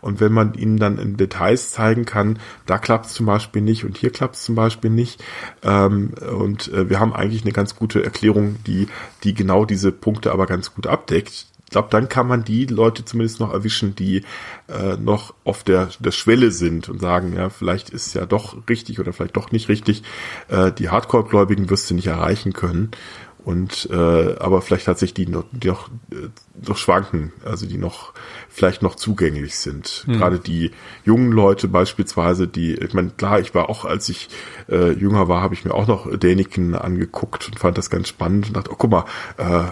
Und 0.01 0.19
wenn 0.19 0.31
man 0.31 0.53
ihnen 0.53 0.77
dann 0.77 0.97
in 0.97 1.17
Details 1.17 1.71
zeigen 1.71 2.05
kann, 2.05 2.39
da 2.65 2.77
klappt 2.77 3.07
es 3.07 3.13
zum 3.13 3.25
Beispiel 3.25 3.61
nicht 3.61 3.85
und 3.85 3.97
hier 3.97 4.11
klappt 4.11 4.35
es 4.35 4.43
zum 4.43 4.55
Beispiel 4.55 4.89
nicht. 4.89 5.23
Ähm, 5.63 6.13
und 6.37 6.71
äh, 6.73 6.89
wir 6.89 6.99
haben 6.99 7.13
eigentlich 7.13 7.43
eine 7.43 7.53
ganz 7.53 7.75
gute 7.75 8.03
Erklärung, 8.03 8.57
die, 8.65 8.87
die 9.23 9.33
genau 9.33 9.65
diese 9.65 9.91
Punkte 9.91 10.31
aber 10.31 10.45
ganz 10.45 10.73
gut 10.73 10.87
abdeckt 10.87 11.47
glaube, 11.73 11.89
dann 11.91 12.09
kann 12.09 12.27
man 12.27 12.43
die 12.43 12.65
Leute 12.65 13.03
zumindest 13.03 13.39
noch 13.39 13.51
erwischen, 13.51 13.95
die 13.95 14.23
äh, 14.69 14.95
noch 14.97 15.33
auf 15.43 15.63
der, 15.63 15.89
der 15.99 16.11
Schwelle 16.11 16.51
sind 16.51 16.87
und 16.89 17.01
sagen, 17.01 17.35
ja, 17.35 17.49
vielleicht 17.49 17.89
ist 17.89 18.13
ja 18.13 18.25
doch 18.25 18.67
richtig 18.69 18.99
oder 18.99 19.11
vielleicht 19.11 19.35
doch 19.35 19.51
nicht 19.51 19.67
richtig. 19.69 20.03
Äh, 20.47 20.71
die 20.71 20.89
Hardcore-Gläubigen 20.89 21.69
wirst 21.69 21.89
du 21.89 21.95
nicht 21.95 22.07
erreichen 22.07 22.53
können. 22.53 22.91
Und 23.45 23.89
äh, 23.91 24.35
aber 24.39 24.61
vielleicht 24.61 24.87
hat 24.87 24.97
sich 24.97 25.13
die 25.13 25.27
noch, 25.27 25.43
die 25.51 25.67
noch, 25.67 25.89
äh, 26.11 26.29
noch 26.65 26.77
schwanken, 26.77 27.33
also 27.43 27.65
die 27.65 27.77
noch 27.77 28.13
vielleicht 28.47 28.81
noch 28.81 28.95
zugänglich 28.95 29.57
sind. 29.57 30.03
Hm. 30.05 30.13
Gerade 30.13 30.39
die 30.39 30.71
jungen 31.03 31.31
Leute 31.31 31.67
beispielsweise, 31.67 32.47
die, 32.47 32.75
ich 32.75 32.93
meine, 32.93 33.09
klar, 33.09 33.41
ich 33.41 33.53
war 33.53 33.69
auch, 33.69 33.83
als 33.83 34.07
ich 34.07 34.29
äh, 34.69 34.93
jünger 34.93 35.27
war, 35.27 35.41
habe 35.41 35.55
ich 35.55 35.65
mir 35.65 35.73
auch 35.73 35.87
noch 35.87 36.15
Däniken 36.17 36.73
angeguckt 36.73 37.47
und 37.47 37.59
fand 37.59 37.77
das 37.77 37.89
ganz 37.89 38.07
spannend 38.07 38.47
und 38.47 38.55
dachte, 38.55 38.71
oh 38.71 38.75
guck 38.77 38.91
mal, 38.91 39.05
äh, 39.37 39.43
äh, 39.43 39.71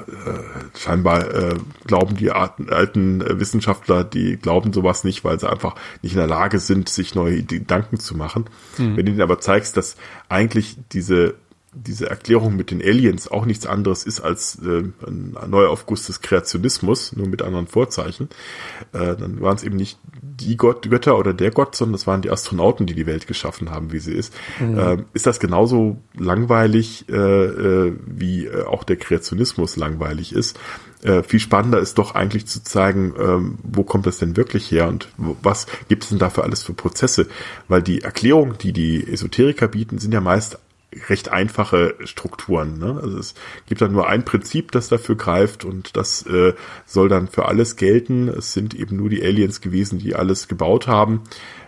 scheinbar 0.77 1.34
äh, 1.34 1.56
glauben 1.88 2.18
die 2.18 2.31
alten, 2.31 2.69
alten 2.69 3.23
Wissenschaftler, 3.39 4.03
die 4.03 4.35
glauben 4.35 4.73
sowas 4.73 5.06
nicht, 5.06 5.23
weil 5.23 5.39
sie 5.39 5.49
einfach 5.49 5.76
nicht 6.02 6.11
in 6.11 6.19
der 6.19 6.27
Lage 6.27 6.60
sind, 6.60 6.89
sich 6.89 7.15
neue 7.15 7.41
Gedanken 7.43 7.99
zu 7.99 8.18
machen. 8.18 8.45
Hm. 8.76 8.98
Wenn 8.98 9.06
du 9.06 9.14
ihnen 9.14 9.22
aber 9.22 9.39
zeigst, 9.39 9.77
dass 9.77 9.95
eigentlich 10.27 10.77
diese 10.91 11.35
diese 11.73 12.10
Erklärung 12.10 12.56
mit 12.57 12.69
den 12.69 12.81
Aliens 12.81 13.30
auch 13.30 13.45
nichts 13.45 13.65
anderes 13.65 14.03
ist 14.03 14.19
als 14.19 14.60
äh, 14.61 14.84
ein 15.07 15.38
Neuaufguss 15.48 16.06
des 16.07 16.22
Kreationismus, 16.22 17.14
nur 17.15 17.27
mit 17.27 17.41
anderen 17.41 17.68
Vorzeichen, 17.68 18.27
äh, 18.91 19.15
dann 19.15 19.39
waren 19.39 19.56
es 19.56 19.64
eben 19.64 19.77
nicht 19.77 19.98
die 20.22 20.57
Gott, 20.57 20.89
Götter 20.89 21.18
oder 21.18 21.34
der 21.34 21.52
Gott, 21.52 21.76
sondern 21.76 21.95
es 21.95 22.07
waren 22.07 22.22
die 22.22 22.30
Astronauten, 22.30 22.88
die 22.88 22.93
die 22.93 23.06
Welt 23.06 23.26
geschaffen 23.26 23.69
haben, 23.72 23.93
wie 23.93 23.99
sie 23.99 24.14
ist. 24.14 24.34
Mhm. 24.60 24.77
Äh, 24.77 24.98
ist 25.14 25.27
das 25.27 25.39
genauso 25.39 25.98
langweilig, 26.18 27.06
äh, 27.10 27.15
äh, 27.15 27.95
wie 28.06 28.48
äh, 28.48 28.65
auch 28.65 28.84
der 28.84 28.98
Kreationismus 28.98 29.77
langweilig 29.77 30.34
ist? 30.34 30.60
Äh, 31.03 31.23
viel 31.23 31.39
spannender 31.39 31.80
ist 31.80 31.98
doch 31.98 32.15
eigentlich 32.15 32.48
zu 32.48 32.64
zeigen, 32.64 33.14
ähm, 33.18 33.57
wo 33.64 33.84
kommt 33.84 34.06
das 34.06 34.18
denn 34.18 34.35
wirklich 34.35 34.69
her 34.72 34.88
und 34.88 35.07
was 35.18 35.68
gibt 35.88 36.03
es 36.03 36.10
denn 36.10 36.19
dafür 36.19 36.43
alles 36.43 36.61
für 36.64 36.73
Prozesse? 36.73 37.27
Weil 37.69 37.81
die 37.81 38.02
Erklärungen, 38.02 38.57
die 38.60 38.73
die 38.73 39.07
Esoteriker 39.07 39.69
bieten, 39.69 39.99
sind 39.99 40.14
ja 40.14 40.22
meist 40.22 40.60
recht 41.09 41.30
einfache 41.30 41.95
Strukturen. 42.03 42.77
Ne? 42.77 42.99
Also 43.01 43.18
es 43.18 43.34
gibt 43.65 43.81
dann 43.81 43.93
nur 43.93 44.07
ein 44.07 44.26
Prinzip, 44.26 44.72
das 44.72 44.89
dafür 44.89 45.15
greift 45.15 45.63
und 45.63 45.95
das 45.95 46.26
äh, 46.26 46.53
soll 46.85 47.09
dann 47.09 47.27
für 47.27 47.45
alles 47.45 47.76
gelten. 47.76 48.27
Es 48.27 48.53
sind 48.53 48.73
eben 48.73 48.97
nur 48.97 49.09
die 49.09 49.23
Aliens 49.23 49.61
gewesen, 49.61 49.99
die 49.99 50.15
alles 50.15 50.47
gebaut 50.47 50.88
haben. 50.88 51.23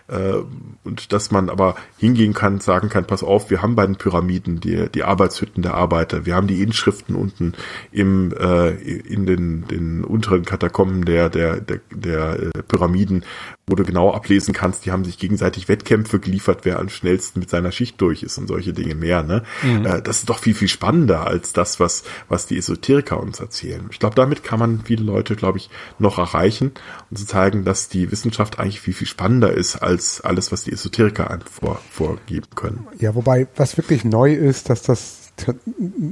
Äh, 0.06 0.42
und 0.84 1.12
dass 1.12 1.30
man 1.30 1.48
aber 1.48 1.76
hingehen 1.96 2.34
kann, 2.34 2.60
sagen 2.60 2.90
kann, 2.90 3.06
pass 3.06 3.22
auf, 3.22 3.48
wir 3.50 3.62
haben 3.62 3.74
bei 3.74 3.86
den 3.86 3.96
Pyramiden 3.96 4.60
die, 4.60 4.88
die 4.90 5.02
Arbeitshütten 5.02 5.62
der 5.62 5.74
Arbeiter, 5.74 6.26
wir 6.26 6.34
haben 6.34 6.46
die 6.46 6.62
Inschriften 6.62 7.14
unten 7.14 7.54
im, 7.90 8.32
äh, 8.38 8.70
in 8.70 9.24
den, 9.24 9.66
den 9.66 10.04
unteren 10.04 10.44
Katakomben 10.44 11.06
der, 11.06 11.30
der, 11.30 11.60
der, 11.60 11.80
der 11.90 12.38
äh, 12.38 12.62
Pyramiden, 12.68 13.24
wo 13.66 13.76
du 13.76 13.84
genau 13.84 14.12
ablesen 14.12 14.52
kannst, 14.52 14.84
die 14.84 14.92
haben 14.92 15.06
sich 15.06 15.18
gegenseitig 15.18 15.68
Wettkämpfe 15.68 16.20
geliefert, 16.20 16.60
wer 16.64 16.80
am 16.80 16.90
schnellsten 16.90 17.40
mit 17.40 17.48
seiner 17.48 17.72
Schicht 17.72 17.98
durch 18.02 18.22
ist 18.22 18.36
und 18.36 18.46
solche 18.46 18.74
Dinge 18.74 18.94
mehr. 18.94 19.22
Ne? 19.22 19.42
Mhm. 19.62 19.86
Äh, 19.86 20.02
das 20.02 20.18
ist 20.18 20.28
doch 20.28 20.38
viel, 20.38 20.54
viel 20.54 20.68
spannender 20.68 21.26
als 21.26 21.54
das, 21.54 21.80
was, 21.80 22.04
was 22.28 22.46
die 22.46 22.58
Esoteriker 22.58 23.18
uns 23.18 23.40
erzählen. 23.40 23.86
Ich 23.90 24.00
glaube, 24.00 24.16
damit 24.16 24.44
kann 24.44 24.58
man 24.58 24.82
viele 24.84 25.02
Leute, 25.02 25.34
glaube 25.34 25.56
ich, 25.56 25.70
noch 25.98 26.18
erreichen 26.18 26.72
und 27.10 27.16
zu 27.16 27.26
zeigen, 27.26 27.64
dass 27.64 27.88
die 27.88 28.12
Wissenschaft 28.12 28.58
eigentlich 28.58 28.82
viel, 28.82 28.92
viel 28.92 29.06
spannender 29.06 29.52
ist 29.52 29.76
als 29.76 29.93
alles, 30.22 30.52
was 30.52 30.64
die 30.64 30.72
Esoteriker 30.72 31.30
einem 31.30 31.42
vor, 31.42 31.80
vorgeben 31.90 32.48
können. 32.54 32.86
Ja, 32.98 33.14
wobei, 33.14 33.46
was 33.56 33.76
wirklich 33.76 34.04
neu 34.04 34.32
ist, 34.32 34.70
dass 34.70 34.82
das 34.82 35.32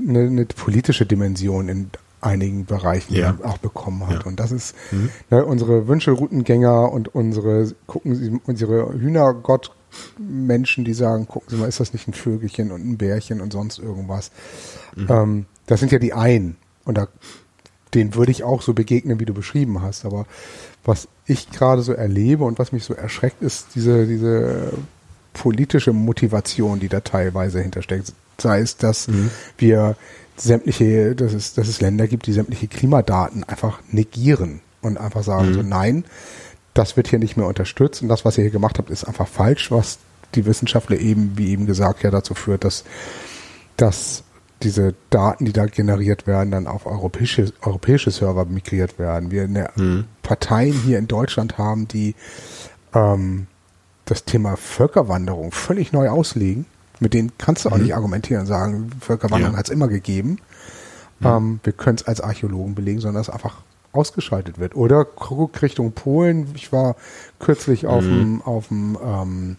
eine, 0.06 0.20
eine 0.20 0.46
politische 0.46 1.06
Dimension 1.06 1.68
in 1.68 1.90
einigen 2.20 2.64
Bereichen 2.64 3.14
ja. 3.14 3.36
auch 3.42 3.58
bekommen 3.58 4.06
hat. 4.06 4.20
Ja. 4.20 4.26
Und 4.26 4.38
das 4.38 4.52
ist 4.52 4.74
mhm. 4.92 5.10
ne, 5.30 5.44
unsere 5.44 5.88
Wünschelroutengänger 5.88 6.90
und 6.92 7.14
unsere, 7.14 7.72
gucken 7.86 8.14
Sie, 8.14 8.40
unsere 8.46 8.92
Hühnergott 8.92 9.72
Menschen, 10.18 10.84
die 10.84 10.94
sagen, 10.94 11.26
gucken 11.26 11.50
Sie 11.50 11.56
mal, 11.56 11.68
ist 11.68 11.80
das 11.80 11.92
nicht 11.92 12.08
ein 12.08 12.14
Vögelchen 12.14 12.70
und 12.70 12.86
ein 12.86 12.96
Bärchen 12.96 13.40
und 13.40 13.52
sonst 13.52 13.78
irgendwas. 13.78 14.30
Mhm. 14.96 15.06
Ähm, 15.10 15.46
das 15.66 15.80
sind 15.80 15.92
ja 15.92 15.98
die 15.98 16.12
einen. 16.12 16.56
Und 16.84 16.96
da, 16.96 17.08
denen 17.92 18.14
würde 18.14 18.32
ich 18.32 18.44
auch 18.44 18.62
so 18.62 18.72
begegnen, 18.72 19.20
wie 19.20 19.26
du 19.26 19.34
beschrieben 19.34 19.82
hast. 19.82 20.04
Aber 20.04 20.26
was 20.84 21.08
ich 21.26 21.50
gerade 21.50 21.82
so 21.82 21.92
erlebe 21.92 22.44
und 22.44 22.58
was 22.58 22.72
mich 22.72 22.84
so 22.84 22.94
erschreckt, 22.94 23.42
ist 23.42 23.68
diese, 23.74 24.06
diese 24.06 24.72
politische 25.32 25.92
Motivation, 25.92 26.80
die 26.80 26.88
da 26.88 27.00
teilweise 27.00 27.60
hintersteckt. 27.60 28.12
Sei 28.38 28.60
es, 28.60 28.76
dass 28.76 29.08
mhm. 29.08 29.30
wir 29.58 29.96
sämtliche, 30.36 31.14
dass 31.14 31.32
es, 31.32 31.54
dass 31.54 31.68
es 31.68 31.80
Länder 31.80 32.06
gibt, 32.08 32.26
die 32.26 32.32
sämtliche 32.32 32.66
Klimadaten 32.66 33.44
einfach 33.44 33.80
negieren 33.90 34.60
und 34.80 34.98
einfach 34.98 35.22
sagen 35.22 35.50
mhm. 35.50 35.54
so, 35.54 35.62
nein, 35.62 36.04
das 36.74 36.96
wird 36.96 37.08
hier 37.08 37.18
nicht 37.18 37.36
mehr 37.36 37.46
unterstützt 37.46 38.02
und 38.02 38.08
das, 38.08 38.24
was 38.24 38.38
ihr 38.38 38.44
hier 38.44 38.50
gemacht 38.50 38.78
habt, 38.78 38.90
ist 38.90 39.04
einfach 39.04 39.28
falsch, 39.28 39.70
was 39.70 39.98
die 40.34 40.46
Wissenschaftler 40.46 40.98
eben, 40.98 41.32
wie 41.36 41.50
eben 41.50 41.66
gesagt, 41.66 42.02
ja 42.02 42.10
dazu 42.10 42.34
führt, 42.34 42.64
dass, 42.64 42.84
dass 43.76 44.24
diese 44.62 44.94
Daten, 45.10 45.44
die 45.44 45.52
da 45.52 45.66
generiert 45.66 46.26
werden, 46.26 46.50
dann 46.50 46.66
auf 46.66 46.86
europäische, 46.86 47.52
europäische 47.62 48.10
Server 48.10 48.44
migriert 48.44 48.98
werden. 48.98 49.30
Wir 49.30 49.44
eine 49.44 49.70
mhm. 49.76 50.04
Parteien 50.32 50.72
hier 50.72 50.98
in 50.98 51.08
Deutschland 51.08 51.58
haben, 51.58 51.88
die 51.88 52.14
ähm, 52.94 53.46
das 54.04 54.24
Thema 54.24 54.56
Völkerwanderung 54.56 55.52
völlig 55.52 55.92
neu 55.92 56.08
auslegen 56.08 56.66
mit 57.02 57.14
denen 57.14 57.32
kannst 57.36 57.64
du 57.64 57.68
auch 57.68 57.76
mhm. 57.76 57.82
nicht 57.82 57.94
argumentieren 57.96 58.42
und 58.42 58.46
sagen, 58.46 58.90
Völkerwanderung 59.00 59.54
ja. 59.54 59.58
hat 59.58 59.66
es 59.66 59.72
immer 59.72 59.88
gegeben. 59.88 60.38
Mhm. 61.18 61.26
Ähm, 61.26 61.60
wir 61.64 61.72
können 61.72 61.96
es 61.96 62.06
als 62.06 62.20
Archäologen 62.20 62.76
belegen, 62.76 63.00
sondern 63.00 63.20
es 63.20 63.28
einfach 63.28 63.62
ausgeschaltet 63.90 64.58
wird. 64.60 64.76
Oder 64.76 65.04
guck 65.04 65.60
Richtung 65.60 65.92
Polen. 65.92 66.46
Ich 66.54 66.72
war 66.72 66.94
kürzlich 67.40 67.86
auf 67.86 68.04
dem, 68.04 68.34
mhm. 68.34 68.42
auf 68.42 68.68
dem, 68.68 68.96
ähm, 69.04 69.56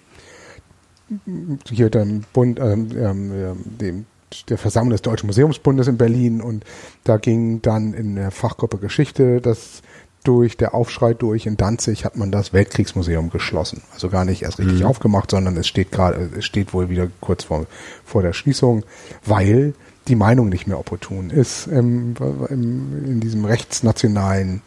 hier 1.69 1.89
dem 1.89 2.23
Bund, 2.31 2.59
ähm, 2.61 2.89
ähm, 2.95 3.57
dem, 3.65 4.05
der 4.47 4.57
Versammlung 4.57 4.91
des 4.91 5.01
Deutschen 5.01 5.27
Museumsbundes 5.27 5.87
in 5.87 5.97
Berlin 5.97 6.41
und 6.41 6.63
da 7.03 7.17
ging 7.17 7.61
dann 7.61 7.93
in 7.93 8.15
der 8.15 8.31
Fachgruppe 8.31 8.77
Geschichte 8.77 9.41
das 9.41 9.81
durch, 10.23 10.57
der 10.57 10.73
Aufschrei 10.73 11.13
durch. 11.13 11.45
In 11.45 11.57
Danzig 11.57 12.05
hat 12.05 12.15
man 12.15 12.31
das 12.31 12.53
Weltkriegsmuseum 12.53 13.29
geschlossen. 13.29 13.81
Also 13.93 14.09
gar 14.09 14.25
nicht 14.25 14.43
erst 14.43 14.59
richtig 14.59 14.81
mhm. 14.81 14.85
aufgemacht, 14.85 15.31
sondern 15.31 15.57
es 15.57 15.67
steht 15.67 15.91
gerade, 15.91 16.29
es 16.37 16.45
steht 16.45 16.73
wohl 16.73 16.89
wieder 16.89 17.09
kurz 17.21 17.43
vor, 17.45 17.65
vor 18.05 18.21
der 18.21 18.33
Schließung, 18.33 18.83
weil 19.25 19.73
die 20.07 20.15
Meinung 20.15 20.49
nicht 20.49 20.67
mehr 20.67 20.79
opportun 20.79 21.29
ist 21.29 21.67
im, 21.67 22.15
im, 22.49 23.05
in 23.05 23.19
diesem 23.19 23.45
rechtsnationalen 23.45 24.61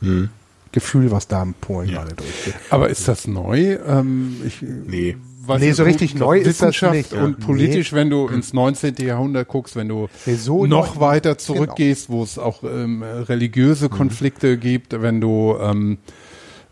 mhm. 0.00 0.30
Gefühl, 0.72 1.10
was 1.10 1.28
da 1.28 1.42
in 1.42 1.54
Polen 1.54 1.88
ja. 1.88 2.02
gerade 2.02 2.14
durchgeht. 2.14 2.54
Aber 2.70 2.88
ist 2.88 3.08
das 3.08 3.26
neu? 3.26 3.78
Ähm, 3.86 4.40
ich, 4.44 4.62
nee 4.62 5.16
was 5.44 5.60
nee, 5.60 5.72
so 5.72 5.82
richtig 5.84 6.14
neu 6.14 6.38
ist 6.38 6.62
das 6.62 6.80
nicht. 6.82 7.12
Und 7.12 7.40
politisch, 7.40 7.92
nee. 7.92 7.98
wenn 7.98 8.10
du 8.10 8.28
ins 8.28 8.52
19. 8.52 8.94
Jahrhundert 8.98 9.48
guckst, 9.48 9.76
wenn 9.76 9.88
du 9.88 10.08
nee, 10.26 10.34
so 10.34 10.66
noch 10.66 10.96
neu. 10.96 11.00
weiter 11.00 11.38
zurückgehst, 11.38 12.06
genau. 12.06 12.18
wo 12.18 12.22
es 12.22 12.38
auch 12.38 12.62
ähm, 12.62 13.02
religiöse 13.02 13.86
mhm. 13.86 13.90
Konflikte 13.90 14.56
mhm. 14.56 14.60
gibt, 14.60 15.02
wenn 15.02 15.20
du 15.20 15.56
ähm, 15.60 15.98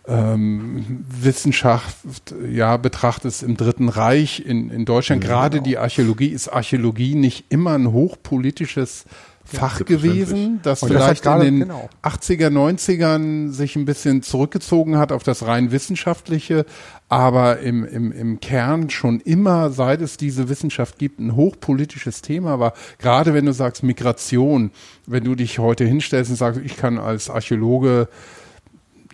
ähm, 0.06 1.04
Wissenschaft 1.08 2.34
ja 2.50 2.76
betrachtest 2.76 3.42
im 3.42 3.56
Dritten 3.56 3.88
Reich 3.88 4.44
in, 4.44 4.70
in 4.70 4.84
Deutschland, 4.84 5.22
mhm, 5.22 5.26
gerade 5.26 5.58
genau. 5.58 5.64
die 5.64 5.78
Archäologie, 5.78 6.28
ist 6.28 6.48
Archäologie 6.48 7.14
nicht 7.14 7.46
immer 7.48 7.74
ein 7.74 7.92
hochpolitisches 7.92 9.04
Fach 9.52 9.80
ja, 9.80 9.86
gewesen, 9.86 10.60
das 10.62 10.82
und 10.82 10.88
vielleicht 10.90 11.26
das 11.26 11.44
in 11.44 11.58
den 11.58 11.60
genau. 11.68 11.88
80er, 12.02 12.48
90ern 12.48 13.50
sich 13.50 13.76
ein 13.76 13.84
bisschen 13.84 14.22
zurückgezogen 14.22 14.96
hat 14.96 15.12
auf 15.12 15.22
das 15.22 15.46
rein 15.46 15.72
wissenschaftliche, 15.72 16.66
aber 17.08 17.58
im, 17.58 17.84
im, 17.84 18.12
im 18.12 18.40
Kern 18.40 18.90
schon 18.90 19.20
immer, 19.20 19.70
seit 19.70 20.00
es 20.00 20.16
diese 20.16 20.48
Wissenschaft 20.48 20.98
gibt, 20.98 21.18
ein 21.18 21.34
hochpolitisches 21.34 22.22
Thema 22.22 22.60
war. 22.60 22.74
Gerade 22.98 23.34
wenn 23.34 23.46
du 23.46 23.52
sagst 23.52 23.82
Migration, 23.82 24.70
wenn 25.06 25.24
du 25.24 25.34
dich 25.34 25.58
heute 25.58 25.84
hinstellst 25.84 26.30
und 26.30 26.36
sagst, 26.36 26.60
ich 26.64 26.76
kann 26.76 26.98
als 26.98 27.28
Archäologe 27.28 28.08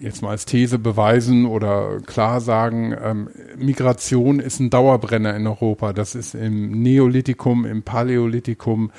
jetzt 0.01 0.23
mal 0.23 0.31
als 0.31 0.45
These 0.45 0.79
beweisen 0.79 1.47
oder 1.47 2.01
klar 2.05 2.41
sagen, 2.41 2.95
ähm, 3.03 3.29
Migration 3.57 4.41
ist 4.41 4.61
ein 4.61 4.71
Dauerbrenner 4.71 5.35
in 5.35 5.47
Europa. 5.47 5.93
Das 5.93 6.15
ist 6.15 6.35
im 6.35 6.83
Neolithikum, 6.83 7.65
im 7.65 7.83
Paläolithikum, 7.83 8.91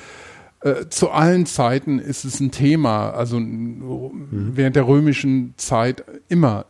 äh, 0.60 0.88
zu 0.88 1.10
allen 1.10 1.46
Zeiten 1.46 1.98
ist 1.98 2.24
es 2.24 2.40
ein 2.40 2.50
Thema, 2.50 3.10
also 3.10 3.38
mhm. 3.38 4.52
während 4.54 4.76
der 4.76 4.86
römischen 4.86 5.54
Zeit 5.56 6.04
immer 6.28 6.66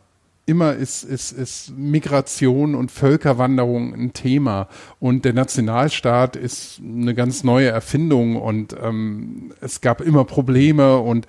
immer 0.48 0.72
ist, 0.72 1.04
ist, 1.04 1.32
ist 1.32 1.74
Migration 1.76 2.74
und 2.74 2.90
Völkerwanderung 2.90 3.92
ein 3.92 4.14
Thema. 4.14 4.68
Und 4.98 5.26
der 5.26 5.34
Nationalstaat 5.34 6.36
ist 6.36 6.80
eine 6.82 7.14
ganz 7.14 7.44
neue 7.44 7.68
Erfindung 7.68 8.36
und 8.36 8.74
ähm, 8.82 9.52
es 9.60 9.82
gab 9.82 10.00
immer 10.00 10.24
Probleme 10.24 10.98
und 10.98 11.26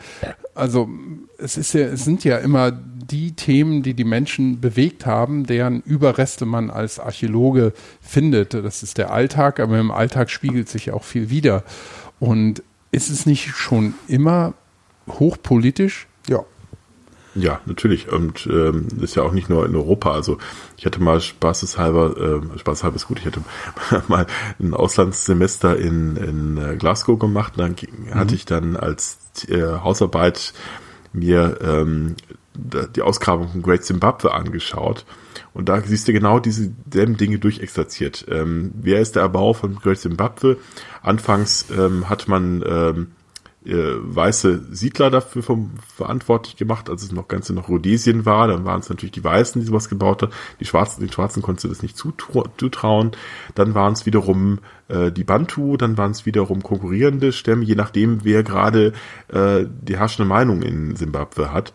also 0.55 0.89
es 1.37 1.57
ist 1.57 1.73
ja, 1.73 1.81
es 1.81 2.05
sind 2.05 2.23
ja 2.23 2.37
immer 2.37 2.71
die 2.71 3.33
Themen, 3.33 3.83
die 3.83 3.93
die 3.93 4.05
Menschen 4.05 4.61
bewegt 4.61 5.05
haben, 5.05 5.45
deren 5.45 5.81
Überreste 5.81 6.45
man 6.45 6.69
als 6.69 6.97
Archäologe 6.97 7.73
findet. 7.99 8.53
Das 8.53 8.83
ist 8.83 8.97
der 8.97 9.11
Alltag, 9.11 9.59
aber 9.59 9.79
im 9.79 9.91
Alltag 9.91 10.29
spiegelt 10.29 10.69
sich 10.69 10.91
auch 10.91 11.03
viel 11.03 11.29
wieder. 11.29 11.65
Und 12.19 12.63
ist 12.91 13.09
es 13.09 13.25
nicht 13.25 13.49
schon 13.49 13.93
immer 14.07 14.53
hochpolitisch? 15.07 16.07
Ja. 16.27 16.43
Ja, 17.35 17.61
natürlich. 17.65 18.11
Und 18.11 18.47
ähm, 18.51 18.87
ist 19.01 19.15
ja 19.15 19.23
auch 19.23 19.31
nicht 19.31 19.49
nur 19.49 19.65
in 19.65 19.75
Europa. 19.75 20.11
Also 20.11 20.39
ich 20.77 20.85
hatte 20.85 21.01
mal 21.01 21.21
spaßeshalber, 21.21 22.41
äh, 22.53 22.59
spaßeshalber 22.59 22.95
ist 22.95 23.07
gut, 23.07 23.19
ich 23.19 23.25
hatte 23.25 23.41
mal 24.07 24.25
ein 24.59 24.73
Auslandssemester 24.73 25.77
in, 25.77 26.17
in 26.17 26.57
äh, 26.57 26.75
Glasgow 26.75 27.19
gemacht. 27.19 27.53
Dann 27.57 27.75
mhm. 27.75 28.13
hatte 28.15 28.35
ich 28.35 28.45
dann 28.45 28.75
als 28.75 29.19
äh, 29.47 29.61
Hausarbeit 29.61 30.53
mir 31.13 31.59
ähm, 31.61 32.15
die 32.95 33.01
Ausgrabung 33.01 33.49
von 33.49 33.61
Great 33.61 33.83
Zimbabwe 33.83 34.33
angeschaut. 34.33 35.05
Und 35.53 35.69
da 35.69 35.81
siehst 35.81 36.07
du 36.07 36.13
genau 36.13 36.39
diese 36.39 36.71
selben 36.91 37.17
Dinge 37.17 37.39
durchexerziert. 37.39 38.25
Ähm, 38.29 38.71
wer 38.75 39.01
ist 39.01 39.15
der 39.15 39.23
Erbauer 39.23 39.55
von 39.55 39.75
Great 39.75 39.99
Zimbabwe? 39.99 40.57
Anfangs 41.01 41.65
ähm, 41.75 42.09
hat 42.09 42.27
man 42.27 42.63
ähm, 42.67 43.07
äh, 43.65 43.95
weiße 43.99 44.67
Siedler 44.71 45.09
dafür 45.09 45.43
vom, 45.43 45.71
verantwortlich 45.95 46.55
gemacht, 46.55 46.89
als 46.89 47.03
es 47.03 47.11
noch 47.11 47.27
ganz 47.27 47.49
noch 47.49 47.67
Rhodesien 47.67 48.25
war. 48.25 48.47
Dann 48.47 48.65
waren 48.65 48.79
es 48.79 48.89
natürlich 48.89 49.11
die 49.11 49.23
Weißen, 49.23 49.59
die 49.59 49.67
sowas 49.67 49.89
gebaut 49.89 50.21
haben. 50.21 50.31
Die 50.59 50.65
Schwarzen, 50.65 51.01
den 51.01 51.11
Schwarzen 51.11 51.41
konntest 51.41 51.65
du 51.65 51.69
das 51.69 51.81
nicht 51.81 51.97
zutrauen. 51.97 53.11
Dann 53.55 53.75
waren 53.75 53.93
es 53.93 54.05
wiederum 54.05 54.59
äh, 54.87 55.11
die 55.11 55.23
Bantu, 55.23 55.77
dann 55.77 55.97
waren 55.97 56.11
es 56.11 56.25
wiederum 56.25 56.63
konkurrierende 56.63 57.31
Stämme, 57.31 57.65
je 57.65 57.75
nachdem, 57.75 58.23
wer 58.23 58.43
gerade 58.43 58.93
äh, 59.27 59.65
die 59.81 59.97
herrschende 59.97 60.29
Meinung 60.29 60.61
in 60.61 60.95
Simbabwe 60.95 61.51
hat 61.51 61.73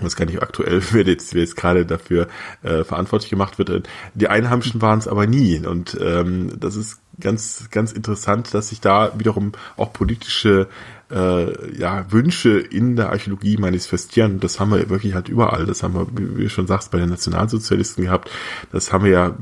ich 0.00 0.04
weiß 0.04 0.16
gar 0.16 0.26
nicht 0.26 0.42
aktuell, 0.42 0.82
wer 0.92 1.06
jetzt, 1.06 1.34
wer 1.34 1.42
jetzt 1.42 1.56
gerade 1.56 1.86
dafür 1.86 2.28
äh, 2.62 2.84
verantwortlich 2.84 3.30
gemacht 3.30 3.58
wird. 3.58 3.88
Die 4.14 4.28
Einheimischen 4.28 4.82
waren 4.82 4.98
es 4.98 5.08
aber 5.08 5.26
nie. 5.26 5.64
Und 5.64 5.96
ähm, 6.00 6.52
das 6.58 6.76
ist 6.76 7.00
ganz, 7.20 7.68
ganz 7.70 7.92
interessant, 7.92 8.54
dass 8.54 8.70
sich 8.70 8.80
da 8.80 9.12
wiederum 9.18 9.52
auch 9.76 9.92
politische 9.92 10.68
äh, 11.10 11.78
ja, 11.78 12.06
Wünsche 12.10 12.58
in 12.58 12.96
der 12.96 13.10
Archäologie 13.10 13.56
manifestieren. 13.56 14.40
Das 14.40 14.60
haben 14.60 14.70
wir 14.70 14.88
wirklich 14.90 15.14
halt 15.14 15.28
überall. 15.28 15.66
Das 15.66 15.82
haben 15.82 15.94
wir, 15.94 16.06
wie 16.12 16.44
du 16.44 16.50
schon 16.50 16.66
sagst, 16.66 16.90
bei 16.90 16.98
den 16.98 17.10
Nationalsozialisten 17.10 18.04
gehabt. 18.04 18.30
Das 18.72 18.92
haben 18.92 19.04
wir 19.04 19.10
ja 19.10 19.36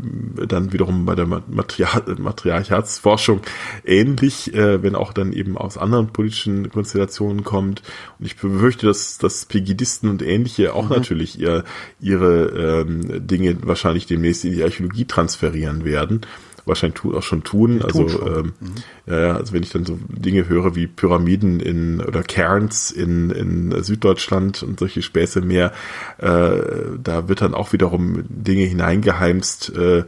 dann 0.47 0.73
wiederum 0.73 1.05
bei 1.05 1.15
der 1.15 1.27
Material 1.27 2.03
Matriarchatsforschung 2.19 3.41
ähnlich, 3.85 4.55
äh, 4.55 4.83
wenn 4.83 4.95
auch 4.95 5.13
dann 5.13 5.33
eben 5.33 5.57
aus 5.57 5.79
anderen 5.79 6.09
politischen 6.09 6.71
Konstellationen 6.71 7.45
kommt. 7.45 7.83
Und 8.19 8.27
ich 8.27 8.37
befürchte, 8.37 8.87
dass, 8.87 9.19
dass 9.19 9.45
Pegidisten 9.45 10.09
und 10.09 10.23
ähnliche 10.23 10.75
auch 10.75 10.89
mhm. 10.89 10.97
natürlich 10.97 11.39
ihr, 11.39 11.65
ihre 12.01 12.83
ähm, 12.87 13.27
Dinge 13.27 13.57
wahrscheinlich 13.63 14.07
demnächst 14.07 14.45
in 14.45 14.53
die 14.53 14.63
Archäologie 14.63 15.05
transferieren 15.05 15.85
werden 15.85 16.23
wahrscheinlich 16.69 17.01
tu, 17.01 17.17
auch 17.17 17.23
schon 17.23 17.43
tun. 17.43 17.79
Die 17.79 17.85
also 17.85 18.01
tun 18.01 18.09
schon. 18.09 18.27
Ähm, 18.27 18.53
mhm. 18.61 18.75
ja, 19.07 19.37
also 19.37 19.53
wenn 19.53 19.63
ich 19.63 19.71
dann 19.71 19.85
so 19.85 19.99
Dinge 20.09 20.49
höre 20.49 20.75
wie 20.75 20.87
Pyramiden 20.87 21.61
in 21.61 22.01
oder 22.01 22.23
Cairns 22.23 22.91
in, 22.91 23.31
in 23.31 23.83
Süddeutschland 23.83 24.63
und 24.63 24.79
solche 24.79 25.03
Späße 25.03 25.41
mehr, 25.41 25.73
äh, 26.19 26.61
da 27.03 27.29
wird 27.29 27.41
dann 27.41 27.55
auch 27.55 27.73
wiederum 27.73 28.25
Dinge 28.29 28.65
hineingeheimst, 28.65 29.75
äh, 29.77 30.05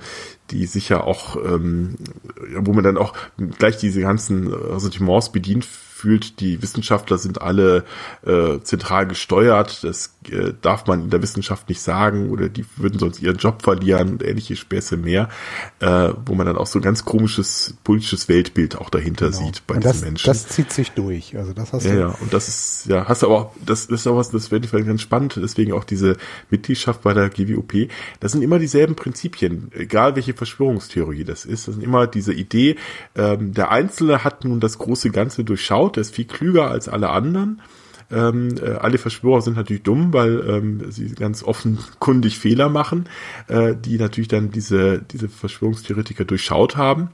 die 0.50 0.66
sicher 0.66 1.06
auch, 1.06 1.36
ähm, 1.36 1.96
wo 2.56 2.72
man 2.72 2.84
dann 2.84 2.96
auch 2.96 3.14
gleich 3.58 3.76
diese 3.76 4.00
ganzen 4.00 4.52
Ressentiments 4.52 5.32
bedient 5.32 5.66
fühlt, 6.00 6.40
die 6.40 6.62
Wissenschaftler 6.62 7.18
sind 7.18 7.42
alle 7.42 7.84
äh, 8.24 8.58
zentral 8.62 9.06
gesteuert, 9.06 9.84
das 9.84 10.14
äh, 10.30 10.52
darf 10.62 10.86
man 10.86 11.04
in 11.04 11.10
der 11.10 11.22
Wissenschaft 11.22 11.68
nicht 11.68 11.82
sagen 11.82 12.30
oder 12.30 12.48
die 12.48 12.64
würden 12.76 12.98
sonst 12.98 13.20
ihren 13.20 13.36
Job 13.36 13.62
verlieren 13.62 14.10
und 14.10 14.22
ähnliche 14.22 14.56
Späße 14.56 14.96
mehr, 14.96 15.28
äh, 15.80 16.10
wo 16.24 16.34
man 16.34 16.46
dann 16.46 16.56
auch 16.56 16.66
so 16.66 16.78
ein 16.78 16.82
ganz 16.82 17.04
komisches 17.04 17.74
politisches 17.84 18.28
Weltbild 18.28 18.76
auch 18.76 18.88
dahinter 18.88 19.30
genau. 19.30 19.44
sieht 19.44 19.66
bei 19.66 19.74
und 19.74 19.84
diesen 19.84 19.92
das, 19.92 20.02
Menschen. 20.02 20.26
Das 20.26 20.48
zieht 20.48 20.72
sich 20.72 20.92
durch, 20.92 21.36
also 21.36 21.52
das 21.52 21.72
hast 21.72 21.84
ja, 21.84 21.92
du. 21.92 21.98
Ja, 22.00 22.16
und 22.20 22.32
das 22.32 22.48
ist, 22.48 22.86
ja, 22.86 23.06
hast 23.06 23.22
du 23.22 23.26
aber 23.26 23.36
auch, 23.36 23.52
das 23.64 23.84
ist 23.86 24.06
auch 24.06 24.16
was, 24.16 24.30
das 24.30 24.48
finde 24.48 24.66
ich 24.66 24.86
ganz 24.86 25.02
spannend, 25.02 25.38
deswegen 25.42 25.72
auch 25.72 25.84
diese 25.84 26.16
Mitgliedschaft 26.48 27.02
bei 27.02 27.12
der 27.12 27.28
GWOP, 27.28 27.88
das 28.20 28.32
sind 28.32 28.42
immer 28.42 28.58
dieselben 28.58 28.94
Prinzipien, 28.94 29.70
egal 29.74 30.16
welche 30.16 30.32
Verschwörungstheorie 30.32 31.24
das 31.24 31.44
ist, 31.44 31.68
das 31.68 31.74
sind 31.74 31.84
immer 31.84 32.06
diese 32.06 32.32
Idee, 32.32 32.76
ähm, 33.14 33.52
der 33.52 33.70
Einzelne 33.70 34.24
hat 34.24 34.44
nun 34.44 34.60
das 34.60 34.78
große 34.78 35.10
Ganze 35.10 35.44
durchschaut, 35.44 35.89
gebaut, 35.90 35.96
der 35.96 36.02
ist 36.02 36.14
viel 36.14 36.26
klüger 36.26 36.70
als 36.70 36.88
alle 36.88 37.10
anderen. 37.10 37.60
Ähm, 38.12 38.56
äh, 38.60 38.70
alle 38.72 38.98
Verschwörer 38.98 39.40
sind 39.40 39.56
natürlich 39.56 39.82
dumm, 39.82 40.12
weil 40.12 40.42
ähm, 40.48 40.90
sie 40.90 41.14
ganz 41.14 41.44
offenkundig 41.44 42.38
Fehler 42.38 42.68
machen, 42.68 43.08
äh, 43.46 43.76
die 43.76 43.98
natürlich 43.98 44.28
dann 44.28 44.50
diese, 44.50 45.00
diese 45.00 45.28
Verschwörungstheoretiker 45.28 46.24
durchschaut 46.24 46.76
haben. 46.76 47.10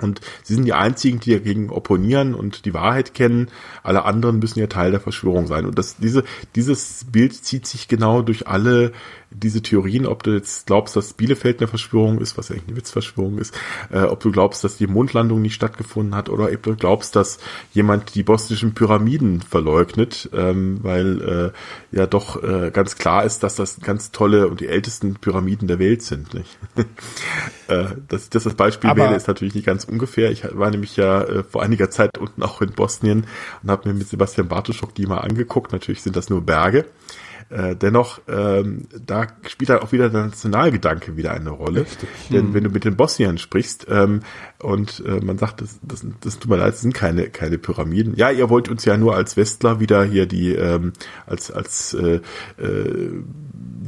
Und 0.00 0.20
sie 0.42 0.54
sind 0.54 0.64
die 0.64 0.72
einzigen, 0.72 1.20
die 1.20 1.30
dagegen 1.32 1.70
opponieren 1.70 2.34
und 2.34 2.64
die 2.64 2.74
Wahrheit 2.74 3.14
kennen. 3.14 3.48
Alle 3.84 4.04
anderen 4.04 4.40
müssen 4.40 4.58
ja 4.58 4.66
Teil 4.66 4.90
der 4.90 5.00
Verschwörung 5.00 5.46
sein. 5.46 5.66
Und 5.66 5.78
das, 5.78 5.98
diese, 5.98 6.24
dieses 6.56 7.06
Bild 7.12 7.32
zieht 7.32 7.66
sich 7.66 7.86
genau 7.86 8.22
durch 8.22 8.48
alle 8.48 8.92
diese 9.34 9.62
Theorien, 9.62 10.06
ob 10.06 10.22
du 10.22 10.32
jetzt 10.32 10.66
glaubst, 10.66 10.96
dass 10.96 11.12
Bielefeld 11.12 11.60
eine 11.60 11.68
Verschwörung 11.68 12.18
ist, 12.20 12.38
was 12.38 12.50
eigentlich 12.50 12.68
eine 12.68 12.76
Witzverschwörung 12.76 13.38
ist, 13.38 13.54
äh, 13.90 14.02
ob 14.02 14.20
du 14.20 14.30
glaubst, 14.30 14.64
dass 14.64 14.76
die 14.76 14.86
Mondlandung 14.86 15.42
nicht 15.42 15.54
stattgefunden 15.54 16.14
hat 16.14 16.28
oder 16.28 16.44
ob 16.44 16.62
du 16.62 16.76
glaubst, 16.76 17.16
dass 17.16 17.38
jemand 17.72 18.14
die 18.14 18.22
bosnischen 18.22 18.74
Pyramiden 18.74 19.42
verleugnet, 19.42 20.30
ähm, 20.32 20.78
weil 20.82 21.52
äh, 21.92 21.96
ja 21.96 22.06
doch 22.06 22.42
äh, 22.42 22.70
ganz 22.70 22.96
klar 22.96 23.24
ist, 23.24 23.42
dass 23.42 23.56
das 23.56 23.80
ganz 23.80 24.12
tolle 24.12 24.48
und 24.48 24.60
die 24.60 24.68
ältesten 24.68 25.14
Pyramiden 25.14 25.68
der 25.68 25.78
Welt 25.78 26.02
sind. 26.02 26.34
Nicht? 26.34 26.58
äh, 27.68 27.86
dass 28.08 28.30
das 28.30 28.44
das 28.44 28.54
Beispiel 28.54 28.90
Aber 28.90 29.04
wähle, 29.04 29.16
ist 29.16 29.28
natürlich 29.28 29.54
nicht 29.54 29.66
ganz 29.66 29.84
ungefähr. 29.84 30.30
Ich 30.30 30.44
war 30.52 30.70
nämlich 30.70 30.96
ja 30.96 31.22
äh, 31.22 31.42
vor 31.42 31.62
einiger 31.62 31.90
Zeit 31.90 32.16
unten 32.18 32.42
auch 32.42 32.60
in 32.62 32.72
Bosnien 32.72 33.26
und 33.62 33.70
habe 33.70 33.88
mir 33.88 33.94
mit 33.94 34.08
Sebastian 34.08 34.48
Bartoschok 34.48 34.94
die 34.94 35.06
mal 35.06 35.18
angeguckt. 35.18 35.72
Natürlich 35.72 36.02
sind 36.02 36.16
das 36.16 36.30
nur 36.30 36.42
Berge. 36.42 36.84
Äh, 37.50 37.76
dennoch, 37.76 38.20
ähm, 38.28 38.86
da 39.04 39.26
spielt 39.46 39.70
dann 39.70 39.80
auch 39.80 39.92
wieder 39.92 40.08
der 40.10 40.26
Nationalgedanke 40.26 41.16
wieder 41.16 41.32
eine 41.32 41.50
Rolle. 41.50 41.82
Richtig. 41.82 42.08
Denn 42.30 42.46
hm. 42.46 42.54
wenn 42.54 42.64
du 42.64 42.70
mit 42.70 42.84
den 42.84 42.96
Bosniern 42.96 43.38
sprichst 43.38 43.86
ähm, 43.88 44.20
und 44.60 45.02
äh, 45.06 45.20
man 45.24 45.38
sagt, 45.38 45.60
das, 45.60 45.78
das, 45.82 46.06
das 46.20 46.38
tut 46.38 46.50
mir 46.50 46.56
leid, 46.56 46.72
das 46.72 46.80
sind 46.80 46.94
keine, 46.94 47.28
keine 47.30 47.58
Pyramiden. 47.58 48.14
Ja, 48.16 48.30
ihr 48.30 48.50
wollt 48.50 48.68
uns 48.68 48.84
ja 48.84 48.96
nur 48.96 49.14
als 49.14 49.36
Westler 49.36 49.80
wieder 49.80 50.04
hier 50.04 50.26
die, 50.26 50.54
ähm, 50.54 50.92
als, 51.26 51.50
als 51.50 51.94
äh, 51.94 52.20
äh, 52.56 53.22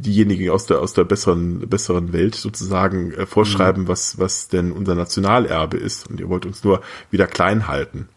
diejenigen 0.01 0.51
aus 0.51 0.67
der, 0.67 0.81
aus 0.81 0.93
der 0.93 1.05
besseren, 1.05 1.69
besseren 1.69 2.13
Welt 2.13 2.35
sozusagen 2.35 3.13
äh, 3.13 3.27
vorschreiben, 3.27 3.85
mhm. 3.85 3.89
was, 3.89 4.19
was 4.19 4.49
denn 4.49 4.73
unser 4.73 4.95
Nationalerbe 4.95 5.77
ist. 5.77 6.09
Und 6.09 6.21
ihr 6.21 6.29
wollt 6.29 6.47
uns 6.47 6.63
nur 6.65 6.83
wieder 7.11 7.27
klein 7.27 7.69
halten. 7.69 8.09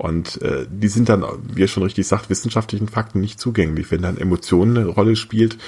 Und 0.00 0.40
äh, 0.40 0.66
die 0.70 0.88
sind 0.88 1.10
dann, 1.10 1.26
wie 1.52 1.62
er 1.62 1.68
schon 1.68 1.82
richtig 1.82 2.06
sagt, 2.08 2.30
wissenschaftlichen 2.30 2.88
Fakten 2.88 3.20
nicht 3.20 3.38
zugänglich. 3.38 3.90
Wenn 3.90 4.00
dann 4.00 4.16
Emotionen 4.16 4.78
eine 4.78 4.86
Rolle 4.86 5.14
spielt, 5.14 5.58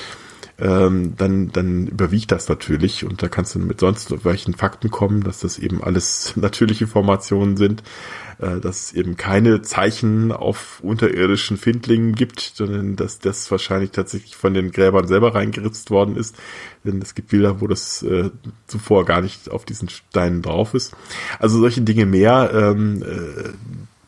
ähm, 0.59 1.14
dann, 1.18 1.52
dann 1.52 1.86
überwiegt 1.86 2.32
das 2.32 2.48
natürlich 2.48 3.04
und 3.04 3.22
da 3.22 3.28
kannst 3.28 3.54
du 3.54 3.59
mit 3.59 3.80
sonst 3.80 4.24
welchen 4.24 4.54
Fakten 4.54 4.90
kommen, 4.90 5.22
dass 5.22 5.40
das 5.40 5.59
eben 5.59 5.84
alles 5.84 6.34
natürliche 6.36 6.86
Formationen 6.86 7.59
sind, 7.59 7.82
äh, 8.38 8.59
dass 8.59 8.86
es 8.86 8.92
eben 8.94 9.18
keine 9.18 9.60
Zeichen 9.60 10.32
auf 10.32 10.80
unterirdischen 10.82 11.59
Findlingen 11.59 12.14
gibt, 12.14 12.40
sondern 12.54 12.96
dass 12.96 13.18
das 13.18 13.50
wahrscheinlich 13.50 13.90
tatsächlich 13.90 14.34
von 14.34 14.54
den 14.54 14.70
Gräbern 14.70 15.06
selber 15.06 15.34
reingeritzt 15.34 15.90
worden 15.90 16.16
ist, 16.16 16.36
denn 16.84 17.02
es 17.02 17.14
gibt 17.14 17.28
Bilder, 17.28 17.60
wo 17.60 17.66
das 17.66 18.02
äh, 18.02 18.30
zuvor 18.66 19.04
gar 19.04 19.20
nicht 19.20 19.50
auf 19.50 19.66
diesen 19.66 19.90
Steinen 19.90 20.40
drauf 20.40 20.72
ist. 20.72 20.96
Also 21.38 21.59
solche 21.59 21.82
Dinge 21.82 22.06
mehr, 22.06 22.50
ähm, 22.54 23.02
äh, 23.02 23.50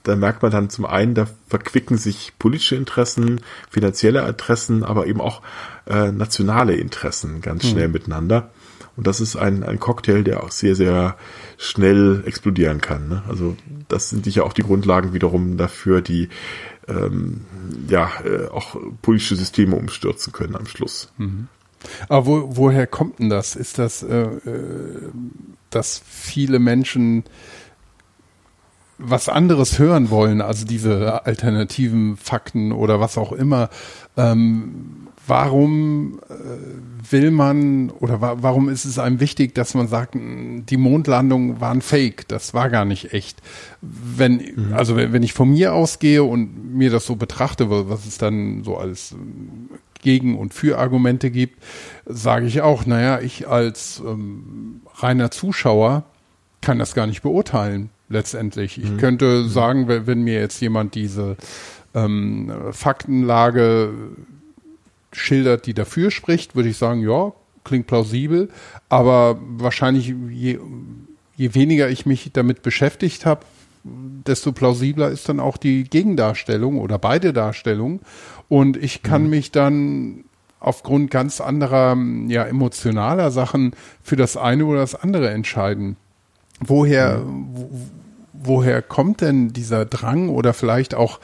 da 0.04 0.16
merkt 0.16 0.42
man 0.42 0.52
dann 0.52 0.70
zum 0.70 0.86
einen, 0.86 1.14
da 1.14 1.26
verquicken 1.48 1.98
sich 1.98 2.32
politische 2.38 2.76
Interessen, 2.76 3.40
finanzielle 3.68 4.26
Interessen, 4.28 4.84
aber 4.84 5.06
eben 5.06 5.20
auch 5.20 5.42
äh, 5.86 6.12
nationale 6.12 6.74
Interessen 6.74 7.40
ganz 7.40 7.66
schnell 7.66 7.88
mhm. 7.88 7.94
miteinander. 7.94 8.50
Und 8.96 9.06
das 9.06 9.20
ist 9.20 9.34
ein, 9.34 9.64
ein 9.64 9.80
Cocktail, 9.80 10.22
der 10.22 10.44
auch 10.44 10.52
sehr, 10.52 10.76
sehr 10.76 11.16
schnell 11.58 12.22
explodieren 12.26 12.80
kann. 12.80 13.08
Ne? 13.08 13.22
Also 13.28 13.56
das 13.88 14.10
sind 14.10 14.24
sicher 14.24 14.44
auch 14.44 14.52
die 14.52 14.62
Grundlagen 14.62 15.12
wiederum 15.12 15.56
dafür, 15.56 16.00
die 16.00 16.28
ähm, 16.86 17.40
ja 17.88 18.10
äh, 18.24 18.48
auch 18.48 18.76
politische 19.02 19.36
Systeme 19.36 19.74
umstürzen 19.74 20.32
können 20.32 20.54
am 20.54 20.66
Schluss. 20.66 21.12
Mhm. 21.18 21.48
Aber 22.08 22.26
wo, 22.26 22.56
woher 22.56 22.86
kommt 22.86 23.18
denn 23.18 23.30
das? 23.30 23.56
Ist 23.56 23.78
das, 23.78 24.02
äh, 24.02 24.22
äh, 24.22 25.10
dass 25.70 26.00
viele 26.06 26.58
Menschen 26.58 27.24
was 28.98 29.28
anderes 29.28 29.78
hören 29.78 30.10
wollen, 30.10 30.40
also 30.40 30.64
diese 30.64 31.26
alternativen 31.26 32.16
Fakten 32.16 32.72
oder 32.72 33.00
was 33.00 33.18
auch 33.18 33.32
immer, 33.32 33.68
ähm, 34.16 35.08
warum 35.26 36.20
äh, 36.28 37.10
will 37.10 37.30
man 37.30 37.90
oder 37.90 38.20
wa 38.20 38.36
warum 38.40 38.68
ist 38.68 38.84
es 38.84 38.98
einem 38.98 39.20
wichtig, 39.20 39.54
dass 39.54 39.74
man 39.74 39.88
sagt, 39.88 40.14
die 40.14 40.76
Mondlandung 40.76 41.60
war 41.60 41.70
ein 41.70 41.82
Fake, 41.82 42.28
das 42.28 42.54
war 42.54 42.70
gar 42.70 42.84
nicht 42.84 43.12
echt. 43.12 43.40
Wenn, 43.80 44.36
mhm. 44.36 44.72
also 44.72 44.96
wenn, 44.96 45.12
wenn 45.12 45.22
ich 45.22 45.32
von 45.32 45.50
mir 45.50 45.74
ausgehe 45.74 46.22
und 46.22 46.74
mir 46.74 46.90
das 46.90 47.06
so 47.06 47.16
betrachte, 47.16 47.70
was 47.70 48.06
es 48.06 48.18
dann 48.18 48.64
so 48.64 48.76
als 48.76 49.14
Gegen- 50.02 50.38
und 50.38 50.52
Für-Argumente 50.52 51.30
gibt, 51.30 51.62
sage 52.04 52.46
ich 52.46 52.60
auch, 52.60 52.84
naja, 52.86 53.20
ich 53.20 53.48
als 53.48 54.02
ähm, 54.06 54.82
reiner 54.96 55.30
Zuschauer 55.30 56.04
kann 56.60 56.78
das 56.78 56.94
gar 56.94 57.06
nicht 57.06 57.22
beurteilen, 57.22 57.90
letztendlich. 58.14 58.78
Ich 58.78 58.90
mhm. 58.90 58.96
könnte 58.96 59.42
mhm. 59.42 59.48
sagen, 59.48 59.88
wenn, 59.88 60.06
wenn, 60.06 60.22
mir 60.22 60.40
jetzt 60.40 60.60
jemand 60.60 60.94
diese 60.94 61.36
ähm, 61.94 62.50
Faktenlage 62.72 63.92
schildert, 65.12 65.66
die 65.66 65.74
dafür 65.74 66.10
spricht, 66.10 66.56
würde 66.56 66.70
ich 66.70 66.78
sagen, 66.78 67.02
ja, 67.02 67.32
klingt 67.64 67.86
plausibel, 67.86 68.48
aber 68.88 69.38
wahrscheinlich 69.40 70.14
je, 70.30 70.58
je 71.36 71.54
weniger 71.54 71.88
ich 71.88 72.06
mich 72.06 72.30
damit 72.32 72.62
beschäftigt 72.62 73.26
habe, 73.26 73.44
desto 73.84 74.52
plausibler 74.52 75.10
ist 75.10 75.28
dann 75.28 75.40
auch 75.40 75.56
die 75.56 75.84
Gegendarstellung 75.84 76.78
oder 76.78 76.98
beide 76.98 77.32
Darstellungen. 77.32 78.00
Und 78.48 78.76
ich 78.76 79.02
kann 79.02 79.24
mhm. 79.24 79.30
mich 79.30 79.50
dann 79.50 80.24
aufgrund 80.60 81.10
ganz 81.10 81.40
anderer, 81.40 81.96
ja, 82.28 82.44
emotionaler 82.44 83.30
Sachen 83.30 83.72
für 84.02 84.16
das 84.16 84.36
eine 84.36 84.64
oder 84.64 84.80
das 84.80 84.94
andere 84.94 85.30
entscheiden. 85.30 85.96
Woher, 86.60 87.18
mhm. 87.18 87.66
Wo, 88.44 88.54
woher 88.56 88.82
kommt 88.82 89.20
denn 89.20 89.52
dieser 89.52 89.84
Drang 89.84 90.28
oder 90.28 90.54
vielleicht 90.54 90.94
auch 90.94 91.20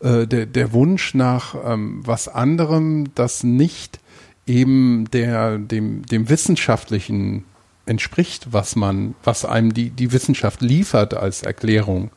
äh, 0.00 0.26
der, 0.26 0.46
der 0.46 0.72
Wunsch 0.72 1.14
nach 1.14 1.54
ähm, 1.64 2.02
was 2.04 2.28
anderem, 2.28 3.14
das 3.14 3.42
nicht 3.42 4.00
eben 4.46 5.06
der, 5.10 5.58
dem, 5.58 6.04
dem 6.06 6.28
wissenschaftlichen 6.28 7.44
entspricht, 7.86 8.52
was 8.52 8.76
man, 8.76 9.14
was 9.24 9.44
einem 9.44 9.74
die, 9.74 9.90
die 9.90 10.12
Wissenschaft 10.12 10.60
liefert 10.62 11.14
als 11.14 11.42
Erklärung? 11.42 12.10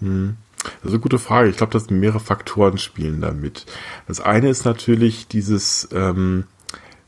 Hm. 0.00 0.36
Das 0.62 0.86
ist 0.86 0.90
eine 0.90 1.00
gute 1.00 1.18
Frage. 1.18 1.48
Ich 1.48 1.56
glaube, 1.56 1.72
dass 1.72 1.90
mehrere 1.90 2.20
Faktoren 2.20 2.78
spielen 2.78 3.20
damit. 3.20 3.66
Das 4.08 4.20
eine 4.20 4.48
ist 4.48 4.64
natürlich 4.64 5.28
dieses 5.28 5.88
ähm, 5.92 6.44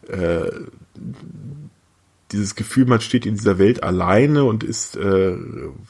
äh, 0.08 0.50
dieses 2.32 2.54
Gefühl, 2.54 2.84
man 2.86 3.00
steht 3.00 3.24
in 3.24 3.34
dieser 3.34 3.58
Welt 3.58 3.82
alleine 3.82 4.44
und 4.44 4.62
ist, 4.62 4.96
äh, 4.96 5.36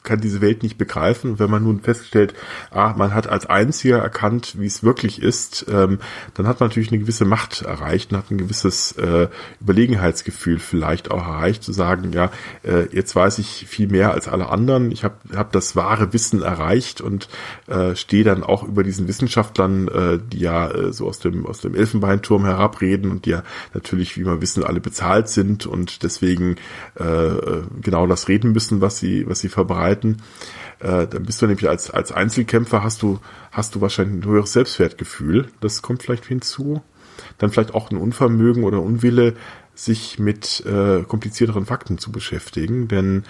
kann 0.03 0.21
diese 0.21 0.41
Welt 0.41 0.63
nicht 0.63 0.77
begreifen. 0.77 1.31
Und 1.31 1.39
wenn 1.39 1.49
man 1.49 1.63
nun 1.63 1.81
feststellt, 1.81 2.33
ah, 2.71 2.93
man 2.97 3.13
hat 3.13 3.27
als 3.27 3.45
Einziger 3.45 3.97
erkannt, 3.99 4.55
wie 4.57 4.65
es 4.65 4.83
wirklich 4.83 5.21
ist, 5.21 5.65
ähm, 5.69 5.99
dann 6.35 6.47
hat 6.47 6.59
man 6.59 6.69
natürlich 6.69 6.91
eine 6.91 6.99
gewisse 6.99 7.25
Macht 7.25 7.63
erreicht 7.63 8.11
und 8.11 8.17
hat 8.17 8.31
ein 8.31 8.37
gewisses 8.37 8.93
äh, 8.93 9.27
Überlegenheitsgefühl 9.59 10.59
vielleicht 10.59 11.11
auch 11.11 11.27
erreicht, 11.27 11.63
zu 11.63 11.73
sagen, 11.73 12.13
ja, 12.13 12.31
äh, 12.63 12.87
jetzt 12.95 13.15
weiß 13.15 13.39
ich 13.39 13.65
viel 13.67 13.87
mehr 13.87 14.13
als 14.13 14.27
alle 14.27 14.49
anderen, 14.49 14.91
ich 14.91 15.03
habe 15.03 15.15
hab 15.35 15.51
das 15.51 15.75
wahre 15.75 16.13
Wissen 16.13 16.41
erreicht 16.41 17.01
und 17.01 17.27
äh, 17.67 17.95
stehe 17.95 18.23
dann 18.23 18.43
auch 18.43 18.63
über 18.63 18.83
diesen 18.83 19.07
Wissenschaftlern, 19.07 19.87
äh, 19.89 20.19
die 20.31 20.39
ja 20.39 20.71
äh, 20.71 20.93
so 20.93 21.07
aus 21.07 21.19
dem, 21.19 21.45
aus 21.45 21.59
dem 21.59 21.75
Elfenbeinturm 21.75 22.45
herabreden 22.45 23.11
und 23.11 23.25
die 23.25 23.31
ja 23.31 23.43
natürlich, 23.73 24.17
wie 24.17 24.25
wir 24.25 24.41
wissen, 24.41 24.63
alle 24.63 24.79
bezahlt 24.79 25.27
sind 25.27 25.65
und 25.65 26.03
deswegen 26.03 26.28
deswegen 26.29 26.55
äh, 26.95 27.61
genau 27.81 28.07
das 28.07 28.27
reden 28.27 28.51
müssen, 28.51 28.81
was 28.81 28.99
sie, 28.99 29.27
was 29.27 29.39
sie 29.39 29.49
verbreiten. 29.49 30.21
Äh, 30.79 31.07
dann 31.07 31.23
bist 31.23 31.41
du 31.41 31.47
nämlich 31.47 31.67
als, 31.67 31.89
als 31.89 32.11
Einzelkämpfer 32.11 32.83
hast 32.83 33.01
du, 33.01 33.19
hast 33.51 33.75
du 33.75 33.81
wahrscheinlich 33.81 34.23
ein 34.23 34.29
höheres 34.29 34.53
Selbstwertgefühl. 34.53 35.49
Das 35.61 35.81
kommt 35.81 36.03
vielleicht 36.03 36.25
hinzu. 36.25 36.81
Dann 37.37 37.49
vielleicht 37.49 37.73
auch 37.73 37.91
ein 37.91 37.97
Unvermögen 37.97 38.63
oder 38.63 38.81
Unwille, 38.81 39.35
sich 39.75 40.19
mit 40.19 40.63
äh, 40.65 41.03
komplizierteren 41.03 41.65
Fakten 41.65 41.97
zu 41.97 42.11
beschäftigen. 42.11 42.87
Denn 42.87 43.23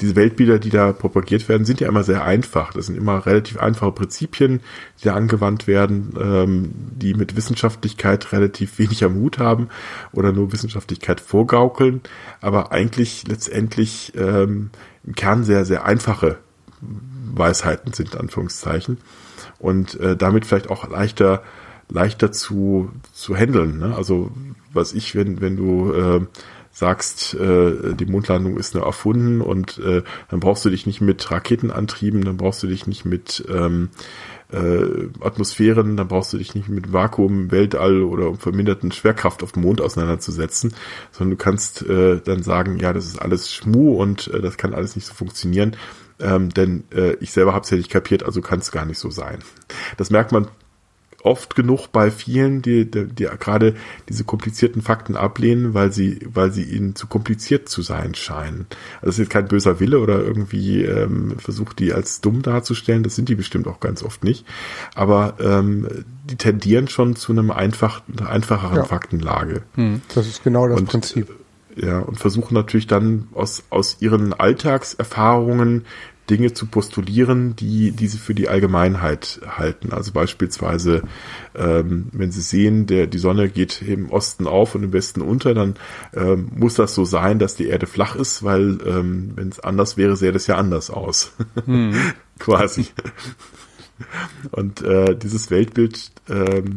diese 0.00 0.16
Weltbilder, 0.16 0.58
die 0.58 0.70
da 0.70 0.92
propagiert 0.92 1.48
werden, 1.48 1.64
sind 1.64 1.80
ja 1.80 1.88
immer 1.88 2.02
sehr 2.02 2.24
einfach. 2.24 2.72
Das 2.72 2.86
sind 2.86 2.96
immer 2.96 3.26
relativ 3.26 3.58
einfache 3.58 3.92
Prinzipien, 3.92 4.60
die 5.00 5.04
da 5.04 5.14
angewandt 5.14 5.66
werden, 5.68 6.14
ähm, 6.20 6.72
die 6.96 7.14
mit 7.14 7.36
Wissenschaftlichkeit 7.36 8.32
relativ 8.32 8.78
wenig 8.78 9.04
am 9.04 9.14
Hut 9.14 9.38
haben 9.38 9.68
oder 10.12 10.32
nur 10.32 10.52
Wissenschaftlichkeit 10.52 11.20
vorgaukeln, 11.20 12.00
aber 12.40 12.72
eigentlich 12.72 13.26
letztendlich 13.28 14.12
ähm, 14.16 14.70
im 15.04 15.14
Kern 15.14 15.44
sehr, 15.44 15.64
sehr 15.64 15.84
einfache 15.84 16.38
Weisheiten 17.32 17.92
sind, 17.92 18.16
Anführungszeichen. 18.16 18.98
Und 19.58 19.98
äh, 20.00 20.16
damit 20.16 20.44
vielleicht 20.44 20.70
auch 20.70 20.88
leichter, 20.88 21.42
leichter 21.88 22.32
zu, 22.32 22.90
zu 23.12 23.36
handeln. 23.36 23.78
Ne? 23.78 23.94
Also 23.94 24.32
was 24.72 24.92
ich, 24.92 25.14
wenn, 25.14 25.40
wenn 25.40 25.56
du 25.56 25.92
äh, 25.92 26.20
sagst, 26.74 27.34
äh, 27.34 27.94
die 27.94 28.06
Mondlandung 28.06 28.58
ist 28.58 28.74
nur 28.74 28.84
erfunden 28.84 29.40
und 29.40 29.78
äh, 29.78 30.02
dann 30.28 30.40
brauchst 30.40 30.64
du 30.64 30.70
dich 30.70 30.86
nicht 30.86 31.00
mit 31.00 31.30
Raketenantrieben, 31.30 32.24
dann 32.24 32.36
brauchst 32.36 32.64
du 32.64 32.66
dich 32.66 32.88
nicht 32.88 33.04
mit 33.04 33.44
ähm, 33.48 33.90
äh, 34.52 35.08
Atmosphären, 35.20 35.96
dann 35.96 36.08
brauchst 36.08 36.32
du 36.32 36.36
dich 36.36 36.56
nicht 36.56 36.68
mit 36.68 36.92
Vakuum, 36.92 37.52
Weltall 37.52 38.02
oder 38.02 38.34
verminderten 38.34 38.90
Schwerkraft 38.90 39.44
auf 39.44 39.52
dem 39.52 39.62
Mond 39.62 39.80
auseinanderzusetzen, 39.80 40.74
sondern 41.12 41.38
du 41.38 41.42
kannst 41.42 41.82
äh, 41.82 42.20
dann 42.20 42.42
sagen, 42.42 42.78
ja, 42.78 42.92
das 42.92 43.06
ist 43.06 43.22
alles 43.22 43.52
Schmu 43.52 43.94
und 43.94 44.26
äh, 44.28 44.42
das 44.42 44.56
kann 44.56 44.74
alles 44.74 44.96
nicht 44.96 45.06
so 45.06 45.14
funktionieren. 45.14 45.76
Ähm, 46.20 46.50
denn 46.50 46.84
äh, 46.92 47.14
ich 47.20 47.32
selber 47.32 47.54
habe 47.54 47.64
es 47.64 47.70
ja 47.70 47.76
nicht 47.76 47.90
kapiert, 47.90 48.24
also 48.24 48.40
kann 48.40 48.58
es 48.58 48.72
gar 48.72 48.84
nicht 48.84 48.98
so 48.98 49.10
sein. 49.10 49.38
Das 49.96 50.10
merkt 50.10 50.32
man 50.32 50.48
oft 51.24 51.56
genug 51.56 51.88
bei 51.90 52.10
vielen, 52.10 52.62
die, 52.62 52.88
die, 52.88 53.06
die 53.06 53.24
gerade 53.24 53.74
diese 54.08 54.24
komplizierten 54.24 54.82
Fakten 54.82 55.16
ablehnen, 55.16 55.74
weil 55.74 55.90
sie, 55.90 56.20
weil 56.32 56.52
sie 56.52 56.62
ihnen 56.64 56.94
zu 56.94 57.06
kompliziert 57.06 57.68
zu 57.68 57.82
sein 57.82 58.14
scheinen. 58.14 58.66
Also 58.96 59.06
das 59.06 59.14
ist 59.14 59.18
jetzt 59.18 59.30
kein 59.30 59.48
böser 59.48 59.80
Wille 59.80 59.98
oder 59.98 60.20
irgendwie 60.20 60.84
ähm, 60.84 61.36
versucht, 61.38 61.78
die 61.78 61.92
als 61.92 62.20
dumm 62.20 62.42
darzustellen. 62.42 63.02
Das 63.02 63.16
sind 63.16 63.28
die 63.28 63.34
bestimmt 63.34 63.66
auch 63.66 63.80
ganz 63.80 64.02
oft 64.02 64.22
nicht. 64.22 64.44
Aber 64.94 65.34
ähm, 65.40 66.04
die 66.24 66.36
tendieren 66.36 66.88
schon 66.88 67.16
zu 67.16 67.32
einem 67.32 67.50
einfach, 67.50 68.02
einfacheren 68.24 68.76
ja. 68.76 68.84
Faktenlage. 68.84 69.62
Hm, 69.76 70.02
das 70.14 70.26
ist 70.26 70.44
genau 70.44 70.68
das 70.68 70.78
und, 70.78 70.88
Prinzip. 70.88 71.30
Ja, 71.76 72.00
und 72.00 72.18
versuchen 72.18 72.54
natürlich 72.54 72.86
dann 72.86 73.28
aus, 73.34 73.64
aus 73.70 73.96
ihren 74.00 74.32
Alltagserfahrungen 74.32 75.86
Dinge 76.30 76.52
zu 76.52 76.66
postulieren, 76.66 77.54
die, 77.56 77.92
die 77.92 78.08
sie 78.08 78.18
für 78.18 78.34
die 78.34 78.48
Allgemeinheit 78.48 79.40
halten. 79.46 79.92
Also 79.92 80.12
beispielsweise, 80.12 81.02
ähm, 81.54 82.06
wenn 82.12 82.32
sie 82.32 82.40
sehen, 82.40 82.86
der, 82.86 83.06
die 83.06 83.18
Sonne 83.18 83.48
geht 83.48 83.82
im 83.82 84.10
Osten 84.10 84.46
auf 84.46 84.74
und 84.74 84.84
im 84.84 84.92
Westen 84.92 85.20
unter, 85.20 85.54
dann 85.54 85.74
ähm, 86.14 86.48
muss 86.54 86.74
das 86.74 86.94
so 86.94 87.04
sein, 87.04 87.38
dass 87.38 87.56
die 87.56 87.66
Erde 87.66 87.86
flach 87.86 88.16
ist, 88.16 88.42
weil 88.42 88.78
ähm, 88.86 89.32
wenn 89.34 89.48
es 89.48 89.60
anders 89.60 89.96
wäre, 89.96 90.16
sähe 90.16 90.32
das 90.32 90.46
ja 90.46 90.56
anders 90.56 90.90
aus. 90.90 91.32
Hm. 91.66 91.94
Quasi. 92.38 92.86
Und 94.50 94.82
äh, 94.82 95.16
dieses 95.16 95.50
Weltbild 95.50 96.10
ähm, 96.28 96.76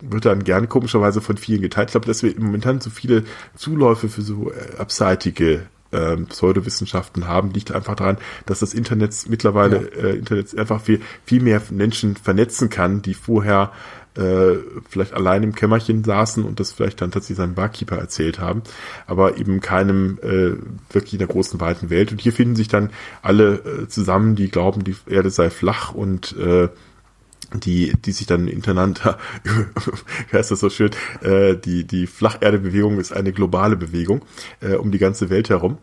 wird 0.00 0.26
dann 0.26 0.44
gern 0.44 0.68
komischerweise 0.68 1.20
von 1.20 1.36
vielen 1.36 1.62
geteilt. 1.62 1.88
Ich 1.88 1.92
glaube, 1.92 2.06
dass 2.06 2.22
wir 2.22 2.34
momentan 2.38 2.80
so 2.80 2.90
viele 2.90 3.24
Zuläufe 3.56 4.08
für 4.08 4.22
so 4.22 4.50
äh, 4.50 4.76
abseitige 4.78 5.66
ähm, 5.92 6.26
Pseudowissenschaften 6.26 7.26
haben, 7.26 7.50
liegt 7.52 7.72
einfach 7.72 7.94
daran, 7.96 8.18
dass 8.46 8.60
das 8.60 8.74
Internet 8.74 9.14
mittlerweile 9.28 9.90
ja. 9.96 10.04
äh, 10.04 10.16
Internet 10.16 10.56
einfach 10.58 10.80
viel, 10.80 11.00
viel 11.24 11.42
mehr 11.42 11.62
Menschen 11.70 12.16
vernetzen 12.16 12.68
kann, 12.68 13.02
die 13.02 13.14
vorher 13.14 13.72
äh, 14.18 14.56
vielleicht 14.88 15.14
allein 15.14 15.42
im 15.42 15.54
Kämmerchen 15.54 16.02
saßen 16.02 16.44
und 16.44 16.60
das 16.60 16.72
vielleicht 16.72 17.00
dann 17.00 17.10
tatsächlich 17.10 17.38
seinem 17.38 17.54
Barkeeper 17.54 17.96
erzählt 17.96 18.38
haben, 18.38 18.62
aber 19.06 19.38
eben 19.38 19.60
keinem 19.60 20.18
äh, 20.22 20.56
wirklich 20.92 21.12
in 21.14 21.20
der 21.20 21.28
großen 21.28 21.60
weiten 21.60 21.88
Welt. 21.88 22.10
Und 22.10 22.20
hier 22.20 22.32
finden 22.32 22.56
sich 22.56 22.68
dann 22.68 22.90
alle 23.22 23.54
äh, 23.54 23.88
zusammen, 23.88 24.34
die 24.34 24.50
glauben, 24.50 24.82
die 24.84 24.96
Erde 25.06 25.30
sei 25.30 25.50
flach 25.50 25.94
und 25.94 26.36
äh, 26.36 26.68
die, 27.54 27.92
die 28.04 28.12
sich 28.12 28.26
dann 28.26 28.46
hintereinander, 28.46 29.18
wie 30.30 30.36
heißt 30.36 30.50
das 30.50 30.60
so 30.60 30.70
schön, 30.70 30.90
äh, 31.22 31.56
die, 31.56 31.84
die 31.84 32.06
Flacherdebewegung 32.06 32.98
ist 32.98 33.12
eine 33.12 33.32
globale 33.32 33.76
Bewegung 33.76 34.22
äh, 34.60 34.74
um 34.74 34.90
die 34.90 34.98
ganze 34.98 35.30
Welt 35.30 35.48
herum, 35.48 35.78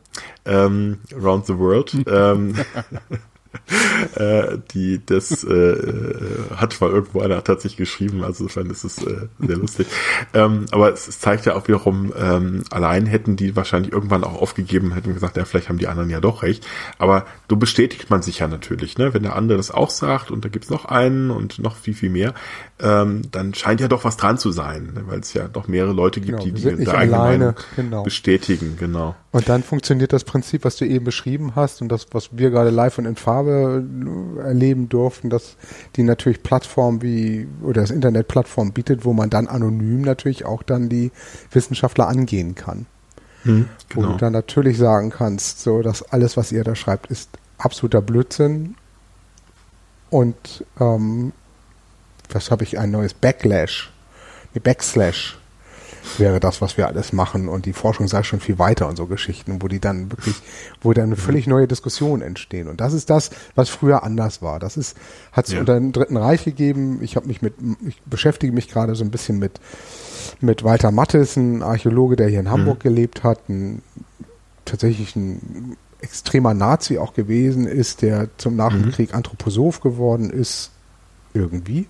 ähm, 0.45 0.99
around 1.13 1.47
the 1.47 1.57
world. 1.57 1.95
ähm, 2.07 2.55
äh, 4.15 4.57
die 4.71 5.05
das 5.05 5.43
äh, 5.43 5.53
äh, 5.53 6.55
hat 6.55 6.79
mal 6.81 6.89
irgendwo 6.89 7.21
einer 7.21 7.43
tatsächlich 7.43 7.77
geschrieben, 7.77 8.23
also 8.23 8.43
insofern 8.43 8.69
ist 8.69 8.83
es 8.83 8.97
äh, 9.03 9.27
sehr 9.39 9.57
lustig. 9.57 9.87
Ähm, 10.33 10.65
aber 10.71 10.93
es, 10.93 11.07
es, 11.07 11.19
zeigt 11.19 11.45
ja 11.45 11.55
auch 11.55 11.67
wiederum, 11.67 12.13
ähm, 12.17 12.63
allein 12.71 13.05
hätten 13.05 13.35
die 13.35 13.55
wahrscheinlich 13.55 13.91
irgendwann 13.91 14.23
auch 14.23 14.41
aufgegeben, 14.41 14.93
hätten 14.93 15.13
gesagt, 15.13 15.37
ja, 15.37 15.45
vielleicht 15.45 15.69
haben 15.69 15.77
die 15.77 15.87
anderen 15.87 16.09
ja 16.09 16.19
doch 16.19 16.43
recht. 16.43 16.65
Aber 16.97 17.25
so 17.49 17.55
bestätigt 17.55 18.09
man 18.09 18.21
sich 18.21 18.39
ja 18.39 18.47
natürlich, 18.47 18.97
ne? 18.97 19.13
Wenn 19.13 19.23
der 19.23 19.35
andere 19.35 19.57
das 19.57 19.71
auch 19.71 19.89
sagt 19.89 20.31
und 20.31 20.45
da 20.45 20.49
gibt's 20.49 20.69
noch 20.69 20.85
einen 20.85 21.31
und 21.31 21.59
noch 21.59 21.75
viel, 21.75 21.93
viel 21.93 22.09
mehr, 22.09 22.33
ähm, 22.79 23.21
dann 23.31 23.53
scheint 23.53 23.79
ja 23.79 23.87
doch 23.87 24.03
was 24.03 24.17
dran 24.17 24.37
zu 24.37 24.51
sein, 24.51 24.91
ne? 24.93 25.03
weil 25.07 25.19
es 25.19 25.33
ja 25.33 25.47
doch 25.47 25.67
mehrere 25.67 25.93
Leute 25.93 26.19
gibt, 26.19 26.39
genau, 26.39 26.43
die 26.43 26.51
die, 26.51 26.75
die 26.75 26.87
alleine, 26.87 27.55
genau. 27.75 28.03
bestätigen, 28.03 28.75
genau. 28.77 29.15
Und 29.35 29.49
dann 29.49 29.63
funktioniert 29.63 30.13
das 30.13 30.23
Prinzip, 30.23 30.63
was 30.63 30.77
du 30.77 30.85
eben 30.85 31.03
beschrieben 31.03 31.57
hast 31.57 31.81
und 31.81 31.89
das, 31.89 32.07
was 32.11 32.29
wir 32.31 32.51
gerade 32.51 32.69
live 32.69 32.99
und 32.99 33.05
in 33.05 33.17
Farbe 33.17 33.83
erleben 34.41 34.87
durften, 34.87 35.29
dass 35.29 35.57
die 35.97 36.03
natürlich 36.03 36.41
Plattform 36.41 37.01
wie 37.01 37.45
oder 37.61 37.81
das 37.81 37.91
Internet 37.91 38.29
Plattform 38.29 38.71
bietet, 38.71 39.03
wo 39.03 39.11
man 39.11 39.29
dann 39.29 39.47
anonym 39.47 40.03
natürlich 40.03 40.45
auch 40.45 40.63
dann 40.63 40.87
die 40.87 41.11
Wissenschaftler 41.51 42.07
angehen 42.07 42.55
kann. 42.55 42.85
Hm, 43.43 43.67
genau. 43.89 44.07
Wo 44.07 44.11
du 44.13 44.17
dann 44.17 44.31
natürlich 44.31 44.77
sagen 44.77 45.09
kannst, 45.09 45.61
so 45.61 45.81
dass 45.81 46.01
alles, 46.13 46.37
was 46.37 46.53
ihr 46.53 46.63
da 46.63 46.73
schreibt, 46.73 47.11
ist 47.11 47.29
absoluter 47.57 48.01
Blödsinn. 48.01 48.75
Und 50.09 50.63
ähm, 50.79 51.33
was 52.29 52.51
habe 52.51 52.63
ich 52.63 52.79
ein 52.79 52.89
neues 52.89 53.13
Backlash, 53.13 53.91
eine 54.53 54.61
Backslash 54.61 55.37
wäre 56.17 56.39
das, 56.39 56.61
was 56.61 56.77
wir 56.77 56.87
alles 56.87 57.13
machen 57.13 57.47
und 57.47 57.65
die 57.65 57.73
Forschung 57.73 58.07
sei 58.07 58.23
schon 58.23 58.39
viel 58.39 58.59
weiter 58.59 58.87
und 58.87 58.95
so 58.95 59.05
Geschichten, 59.05 59.61
wo 59.61 59.67
die 59.67 59.79
dann 59.79 60.11
wirklich, 60.11 60.35
wo 60.81 60.93
dann 60.93 61.09
mhm. 61.09 61.17
völlig 61.17 61.47
neue 61.47 61.67
Diskussionen 61.67 62.21
entstehen. 62.21 62.67
Und 62.67 62.81
das 62.81 62.93
ist 62.93 63.09
das, 63.09 63.31
was 63.55 63.69
früher 63.69 64.03
anders 64.03 64.41
war. 64.41 64.59
Das 64.59 64.77
ist, 64.77 64.97
hat 65.31 65.47
es 65.47 65.53
ja. 65.53 65.59
unter 65.59 65.75
dem 65.75 65.91
Dritten 65.91 66.17
Reich 66.17 66.45
gegeben. 66.45 66.99
Ich 67.01 67.15
habe 67.15 67.27
mich 67.27 67.41
mit, 67.41 67.53
ich 67.85 68.01
beschäftige 68.03 68.53
mich 68.53 68.69
gerade 68.69 68.95
so 68.95 69.03
ein 69.03 69.11
bisschen 69.11 69.39
mit 69.39 69.59
mit 70.41 70.63
Walter 70.63 70.91
Mattes, 70.91 71.35
ein 71.35 71.61
Archäologe, 71.63 72.15
der 72.15 72.27
hier 72.27 72.39
in 72.39 72.49
Hamburg 72.49 72.79
mhm. 72.79 72.83
gelebt 72.83 73.23
hat, 73.23 73.49
ein, 73.49 73.81
tatsächlich 74.65 75.15
ein 75.15 75.77
extremer 76.01 76.53
Nazi 76.53 76.97
auch 76.97 77.13
gewesen 77.13 77.65
ist, 77.67 78.01
der 78.01 78.29
zum 78.37 78.55
Nach 78.55 78.71
dem 78.71 78.85
mhm. 78.85 78.91
Krieg 78.91 79.13
Anthroposoph 79.13 79.81
geworden 79.81 80.29
ist, 80.29 80.71
irgendwie 81.33 81.87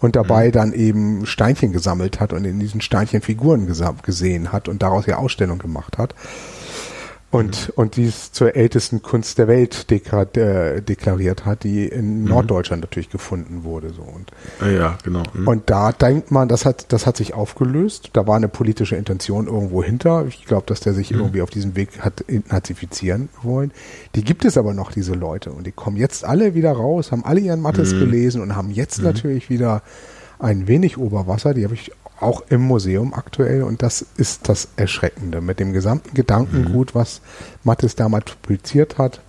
und 0.00 0.16
dabei 0.16 0.48
mhm. 0.48 0.52
dann 0.52 0.72
eben 0.72 1.26
Steinchen 1.26 1.72
gesammelt 1.72 2.20
hat 2.20 2.32
und 2.32 2.44
in 2.44 2.58
diesen 2.58 2.80
Steinchen 2.80 3.20
Figuren 3.20 3.66
gesehen 3.66 4.52
hat 4.52 4.68
und 4.68 4.82
daraus 4.82 5.06
ja 5.06 5.16
Ausstellung 5.16 5.58
gemacht 5.58 5.98
hat. 5.98 6.14
Und, 7.32 7.68
mhm. 7.68 7.72
und 7.76 7.96
dies 7.96 8.32
zur 8.32 8.56
ältesten 8.56 9.02
Kunst 9.02 9.38
der 9.38 9.46
Welt 9.46 9.86
äh, 9.90 10.82
deklariert 10.82 11.44
hat, 11.44 11.62
die 11.62 11.86
in 11.86 12.22
mhm. 12.22 12.28
Norddeutschland 12.28 12.82
natürlich 12.82 13.08
gefunden 13.08 13.62
wurde. 13.62 13.90
So. 13.90 14.02
Und, 14.02 14.32
ah 14.60 14.68
ja, 14.68 14.98
genau. 15.04 15.22
Mhm. 15.32 15.46
Und 15.46 15.70
da 15.70 15.92
denkt 15.92 16.32
man, 16.32 16.48
das 16.48 16.64
hat, 16.64 16.92
das 16.92 17.06
hat 17.06 17.16
sich 17.16 17.32
aufgelöst. 17.34 18.10
Da 18.14 18.26
war 18.26 18.34
eine 18.34 18.48
politische 18.48 18.96
Intention 18.96 19.46
irgendwo 19.46 19.82
hinter. 19.82 20.26
Ich 20.26 20.44
glaube, 20.44 20.64
dass 20.66 20.80
der 20.80 20.92
sich 20.92 21.12
mhm. 21.12 21.20
irgendwie 21.20 21.42
auf 21.42 21.50
diesem 21.50 21.76
Weg 21.76 22.00
hat 22.00 22.24
nazifizieren 22.48 23.28
wollen. 23.42 23.70
Die 24.16 24.24
gibt 24.24 24.44
es 24.44 24.58
aber 24.58 24.74
noch, 24.74 24.90
diese 24.90 25.14
Leute. 25.14 25.52
Und 25.52 25.68
die 25.68 25.72
kommen 25.72 25.96
jetzt 25.96 26.24
alle 26.24 26.54
wieder 26.54 26.72
raus, 26.72 27.12
haben 27.12 27.24
alle 27.24 27.40
ihren 27.40 27.60
Mattes 27.60 27.94
mhm. 27.94 28.00
gelesen 28.00 28.42
und 28.42 28.56
haben 28.56 28.72
jetzt 28.72 28.98
mhm. 28.98 29.04
natürlich 29.04 29.50
wieder 29.50 29.82
ein 30.40 30.66
wenig 30.66 30.98
Oberwasser. 30.98 31.54
Die 31.54 31.62
habe 31.62 31.74
ich 31.74 31.92
auch 32.20 32.42
im 32.48 32.60
Museum 32.60 33.14
aktuell 33.14 33.62
und 33.62 33.82
das 33.82 34.04
ist 34.16 34.48
das 34.48 34.68
Erschreckende 34.76 35.40
mit 35.40 35.58
dem 35.58 35.72
gesamten 35.72 36.14
Gedankengut, 36.14 36.94
mhm. 36.94 36.98
was 36.98 37.20
Mattes 37.64 37.96
damals 37.96 38.26
publiziert 38.26 38.98
hat, 38.98 39.20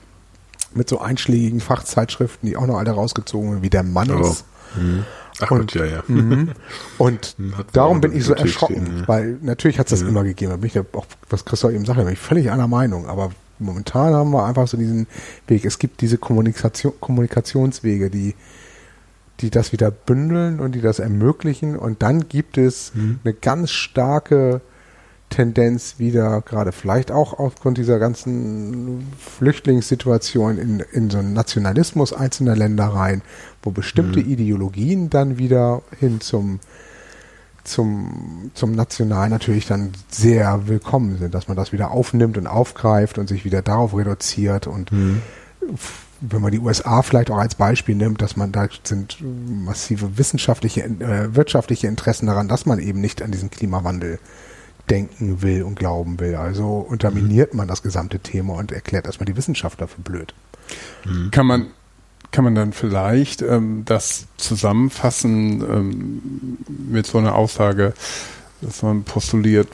mit 0.74 0.90
so 0.90 1.00
einschlägigen 1.00 1.60
Fachzeitschriften, 1.60 2.48
die 2.48 2.58
auch 2.58 2.68
noch 2.68 2.78
alle 2.78 2.92
rausgezogen 2.92 3.50
werden, 3.50 3.64
wie 3.64 3.70
der 3.70 3.84
Mannes. 3.84 4.46
Oh. 4.76 4.80
Mhm. 4.80 5.06
Ach 5.40 5.52
und, 5.52 5.72
Gott, 5.72 5.76
ja, 5.76 5.86
ja. 5.86 6.04
Mhm. 6.08 6.52
Und 6.98 7.36
darum 7.74 8.02
bin 8.02 8.16
ich 8.16 8.26
so 8.26 8.34
erschrocken, 8.34 8.86
stehen, 8.86 8.98
ja. 9.00 9.08
weil 9.08 9.38
natürlich 9.42 9.80
hat 9.80 9.88
es 9.88 9.92
das 9.92 10.04
mhm. 10.04 10.10
immer 10.10 10.24
gegeben. 10.24 10.52
Da 10.52 10.58
bin 10.58 10.68
ich 10.68 10.74
ja 10.74 10.84
auch, 10.94 11.06
was 11.30 11.46
Christoph 11.46 11.72
eben 11.72 11.86
sagt, 11.86 12.00
da 12.00 12.04
bin 12.04 12.14
ich 12.14 12.20
völlig 12.20 12.52
einer 12.52 12.68
Meinung, 12.68 13.08
aber 13.08 13.32
momentan 13.60 14.14
haben 14.14 14.32
wir 14.32 14.46
einfach 14.46 14.68
so 14.68 14.78
diesen 14.78 15.08
Weg. 15.48 15.66
Es 15.66 15.80
gibt 15.80 16.02
diese 16.02 16.18
Kommunikation, 16.18 16.94
Kommunikationswege, 17.00 18.10
die 18.10 18.36
die 19.40 19.50
das 19.50 19.72
wieder 19.72 19.90
bündeln 19.92 20.60
und 20.60 20.74
die 20.74 20.82
das 20.82 21.00
ermöglichen. 21.00 21.76
Und 21.76 22.04
dann 22.04 22.28
gibt 22.28 22.58
es 22.58 22.94
mhm. 22.94 23.20
eine 23.24 23.34
ganz 23.34 23.72
starke 23.72 24.62
Tendenz 25.30 25.96
wieder, 25.98 26.42
gerade 26.42 26.72
vielleicht 26.72 27.12
auch 27.12 27.40
aufgrund 27.40 27.78
dieser 27.78 27.98
ganzen 27.98 29.08
Flüchtlingssituation 29.18 30.58
in, 30.58 30.80
in 30.92 31.10
so 31.10 31.18
einen 31.18 31.34
Nationalismus 31.34 32.14
einzelner 32.14 32.56
Länder 32.56 32.88
rein, 32.88 33.22
wo 33.64 33.72
bestimmte 33.72 34.20
mhm. 34.20 34.30
Ideologien 34.30 35.10
dann 35.10 35.38
wieder 35.38 35.82
hin 35.98 36.20
zum, 36.20 36.60
zum, 37.64 38.52
zum 38.54 38.74
National 38.74 39.30
natürlich 39.30 39.66
dann 39.66 39.94
sehr 40.10 40.68
willkommen 40.68 41.18
sind, 41.18 41.34
dass 41.34 41.48
man 41.48 41.56
das 41.56 41.72
wieder 41.72 41.92
aufnimmt 41.92 42.38
und 42.38 42.46
aufgreift 42.46 43.18
und 43.18 43.28
sich 43.28 43.46
wieder 43.46 43.62
darauf 43.62 43.96
reduziert 43.96 44.68
und 44.68 44.92
mhm 44.92 45.22
wenn 46.22 46.42
man 46.42 46.52
die 46.52 46.60
USA 46.60 47.02
vielleicht 47.02 47.32
auch 47.32 47.38
als 47.38 47.56
Beispiel 47.56 47.96
nimmt, 47.96 48.22
dass 48.22 48.38
man 48.38 48.52
da 48.52 48.68
sind 48.84 49.18
massive 49.22 50.18
wissenschaftliche, 50.18 50.84
äh, 50.84 51.36
wirtschaftliche 51.36 51.88
Interessen 51.88 52.28
daran, 52.28 52.48
dass 52.48 52.66
man 52.66 52.80
eben 52.80 53.02
nicht 53.02 53.22
an 53.22 53.32
diesen 53.32 53.50
Klimawandel 53.50 54.20
denken 54.90 55.42
will 55.42 55.64
und 55.64 55.76
glauben 55.76 56.20
will. 56.20 56.36
Also 56.36 56.78
unterminiert 56.78 57.54
man 57.54 57.68
das 57.68 57.82
gesamte 57.82 58.20
Thema 58.20 58.54
und 58.54 58.72
erklärt 58.72 59.06
erstmal 59.06 59.26
die 59.26 59.36
Wissenschaft 59.36 59.82
dafür 59.82 60.04
blöd. 60.04 60.34
Mhm. 61.06 61.32
Kann 61.32 61.46
man 61.46 61.68
kann 62.32 62.46
man 62.46 62.56
dann 62.56 62.72
vielleicht 62.72 63.42
ähm, 63.42 63.84
das 63.86 64.28
zusammenfassen 64.38 65.62
ähm, 65.62 66.58
mit 66.68 67.06
so 67.06 67.18
einer 67.18 67.36
Aussage, 67.36 67.94
dass 68.62 68.84
man 68.84 69.04
postuliert, 69.04 69.68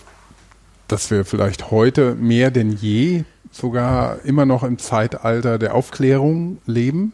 dass 0.88 1.12
wir 1.12 1.24
vielleicht 1.24 1.70
heute 1.70 2.16
mehr 2.16 2.50
denn 2.50 2.72
je 2.72 3.26
sogar 3.52 4.24
immer 4.24 4.46
noch 4.46 4.64
im 4.64 4.78
Zeitalter 4.78 5.58
der 5.58 5.76
Aufklärung 5.76 6.60
leben, 6.66 7.14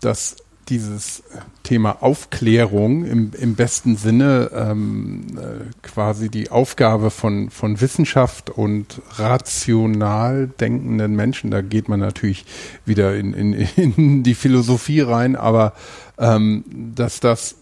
dass 0.00 0.36
dieses 0.68 1.22
Thema 1.62 2.02
Aufklärung 2.02 3.04
im, 3.04 3.32
im 3.38 3.54
besten 3.54 3.96
Sinne 3.96 4.50
ähm, 4.54 5.26
äh, 5.36 5.64
quasi 5.82 6.28
die 6.30 6.50
Aufgabe 6.50 7.10
von, 7.10 7.50
von 7.50 7.80
Wissenschaft 7.80 8.50
und 8.50 9.02
rational 9.16 10.48
denkenden 10.48 11.14
Menschen, 11.16 11.50
da 11.50 11.60
geht 11.60 11.88
man 11.88 12.00
natürlich 12.00 12.44
wieder 12.84 13.14
in, 13.14 13.34
in, 13.34 13.52
in 13.76 14.22
die 14.22 14.34
Philosophie 14.34 15.00
rein, 15.00 15.36
aber 15.36 15.74
ähm, 16.18 16.64
dass 16.94 17.20
das 17.20 17.56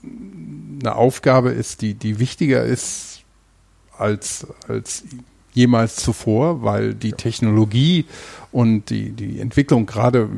eine 0.81 0.95
Aufgabe 0.95 1.51
ist, 1.51 1.83
die, 1.83 1.95
die 1.95 2.19
wichtiger 2.19 2.63
ist 2.65 3.23
als, 3.97 4.47
als 4.69 5.05
jemals 5.53 5.97
zuvor, 5.97 6.63
weil 6.63 6.95
die 6.95 7.13
Technologie 7.13 8.07
und 8.51 8.91
die, 8.91 9.11
die 9.11 9.41
Entwicklung 9.41 9.87
gerade, 9.87 10.29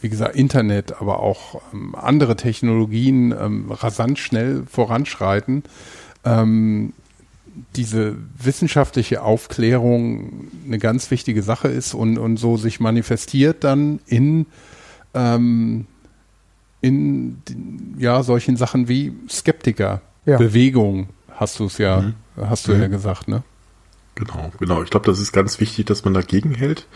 wie 0.00 0.08
gesagt, 0.08 0.36
Internet, 0.36 1.00
aber 1.00 1.20
auch 1.20 1.60
ähm, 1.72 1.94
andere 1.94 2.36
Technologien 2.36 3.32
ähm, 3.32 3.70
rasant 3.70 4.18
schnell 4.18 4.64
voranschreiten. 4.70 5.64
Ähm, 6.24 6.92
diese 7.76 8.16
wissenschaftliche 8.36 9.22
Aufklärung 9.22 10.48
eine 10.66 10.78
ganz 10.78 11.10
wichtige 11.10 11.42
Sache 11.42 11.68
ist 11.68 11.94
und, 11.94 12.18
und 12.18 12.36
so 12.36 12.56
sich 12.56 12.80
manifestiert 12.80 13.62
dann 13.62 14.00
in, 14.06 14.46
ähm, 15.14 15.86
in 16.80 17.38
ja, 17.96 18.22
solchen 18.22 18.56
Sachen 18.56 18.88
wie 18.88 19.12
Skeptiker, 19.28 20.00
ja. 20.26 20.36
Bewegung, 20.36 21.08
hast 21.30 21.60
du 21.60 21.66
es 21.66 21.78
ja, 21.78 22.00
mhm. 22.00 22.14
hast 22.36 22.66
du 22.66 22.74
mhm. 22.74 22.80
ja 22.80 22.88
gesagt, 22.88 23.28
ne? 23.28 23.44
Genau, 24.14 24.52
genau. 24.58 24.82
Ich 24.82 24.90
glaube, 24.90 25.06
das 25.06 25.18
ist 25.18 25.32
ganz 25.32 25.60
wichtig, 25.60 25.86
dass 25.86 26.04
man 26.04 26.14
dagegen 26.14 26.54
hält. 26.54 26.86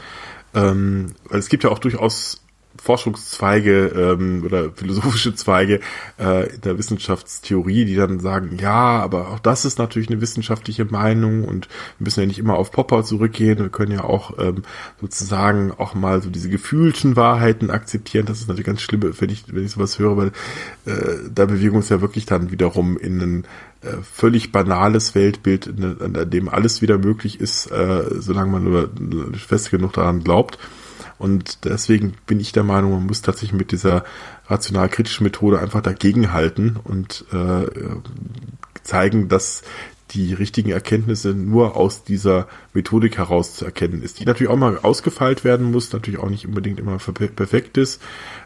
Ähm, 0.55 1.15
weil 1.29 1.39
es 1.39 1.49
gibt 1.49 1.65
ja 1.65 1.71
auch 1.71 1.79
durchaus 1.79 2.41
Forschungszweige 2.83 3.87
ähm, 3.89 4.43
oder 4.45 4.71
philosophische 4.73 5.35
Zweige 5.35 5.81
äh, 6.19 6.55
in 6.55 6.61
der 6.63 6.79
Wissenschaftstheorie, 6.79 7.85
die 7.85 7.97
dann 7.97 8.21
sagen, 8.21 8.59
ja, 8.61 9.01
aber 9.01 9.29
auch 9.29 9.39
das 9.39 9.65
ist 9.65 9.79
natürlich 9.79 10.09
eine 10.09 10.21
wissenschaftliche 10.21 10.85
Meinung 10.85 11.45
und 11.45 11.69
wir 11.99 12.05
müssen 12.05 12.21
ja 12.21 12.27
nicht 12.27 12.39
immer 12.39 12.55
auf 12.55 12.71
Popper 12.71 13.05
zurückgehen, 13.05 13.59
wir 13.59 13.69
können 13.69 13.93
ja 13.93 14.05
auch 14.05 14.39
ähm, 14.39 14.63
sozusagen 15.01 15.73
auch 15.73 15.95
mal 15.95 16.23
so 16.23 16.31
diese 16.31 16.49
gefühlten 16.49 17.17
Wahrheiten 17.17 17.71
akzeptieren. 17.71 18.27
Das 18.27 18.41
ist 18.41 18.49
natürlich 18.49 18.67
ganz 18.67 18.81
schlimm, 18.81 19.03
wenn 19.03 19.31
ich, 19.31 19.45
wenn 19.53 19.65
ich 19.65 19.73
sowas 19.73 19.99
höre, 19.99 20.17
weil 20.17 20.33
äh, 20.87 21.17
da 21.35 21.47
bewegen 21.47 21.73
wir 21.73 21.79
uns 21.79 21.89
ja 21.89 22.01
wirklich 22.01 22.27
dann 22.27 22.51
wiederum 22.51 22.97
in 22.97 23.21
einen 23.21 23.45
äh, 23.83 24.03
völlig 24.03 24.51
banales 24.51 25.15
Weltbild, 25.15 25.67
in, 25.69 26.31
dem 26.31 26.49
alles 26.49 26.83
wieder 26.83 26.99
möglich 26.99 27.41
ist, 27.41 27.71
äh, 27.71 28.05
solange 28.19 28.51
man 28.51 28.65
nur 28.65 28.91
fest 29.35 29.71
genug 29.71 29.93
daran 29.93 30.25
glaubt. 30.25 30.59
Und 31.19 31.65
deswegen 31.65 32.15
bin 32.27 32.41
ich 32.41 32.53
der 32.53 32.65
Meinung, 32.65 32.93
man 32.93 33.07
muss 33.07 33.23
tatsächlich 33.23 33.59
mit 33.59 33.73
dieser 33.73 34.05
rational-kritischen 34.47 35.25
Methode 35.25 35.61
einfach 35.61 35.83
dagegenhalten 35.83 36.79
und 36.83 37.25
äh, 37.33 37.67
zeigen, 38.83 39.29
dass 39.29 39.63
die 40.11 40.33
richtigen 40.33 40.71
Erkenntnisse 40.71 41.35
nur 41.35 41.77
aus 41.77 42.03
dieser 42.03 42.47
Methodik 42.73 43.19
heraus 43.19 43.55
zu 43.55 43.65
erkennen 43.65 44.03
ist, 44.03 44.21
die 44.21 44.25
natürlich 44.25 44.51
auch 44.51 44.57
mal 44.57 44.79
ausgefeilt 44.79 45.45
werden 45.45 45.71
muss, 45.71 45.93
natürlich 45.93 46.21
auch 46.21 46.31
nicht 46.31 46.47
unbedingt 46.47 46.81
immer 46.81 46.97
perfekt 46.97 47.77
ist, 47.77 48.01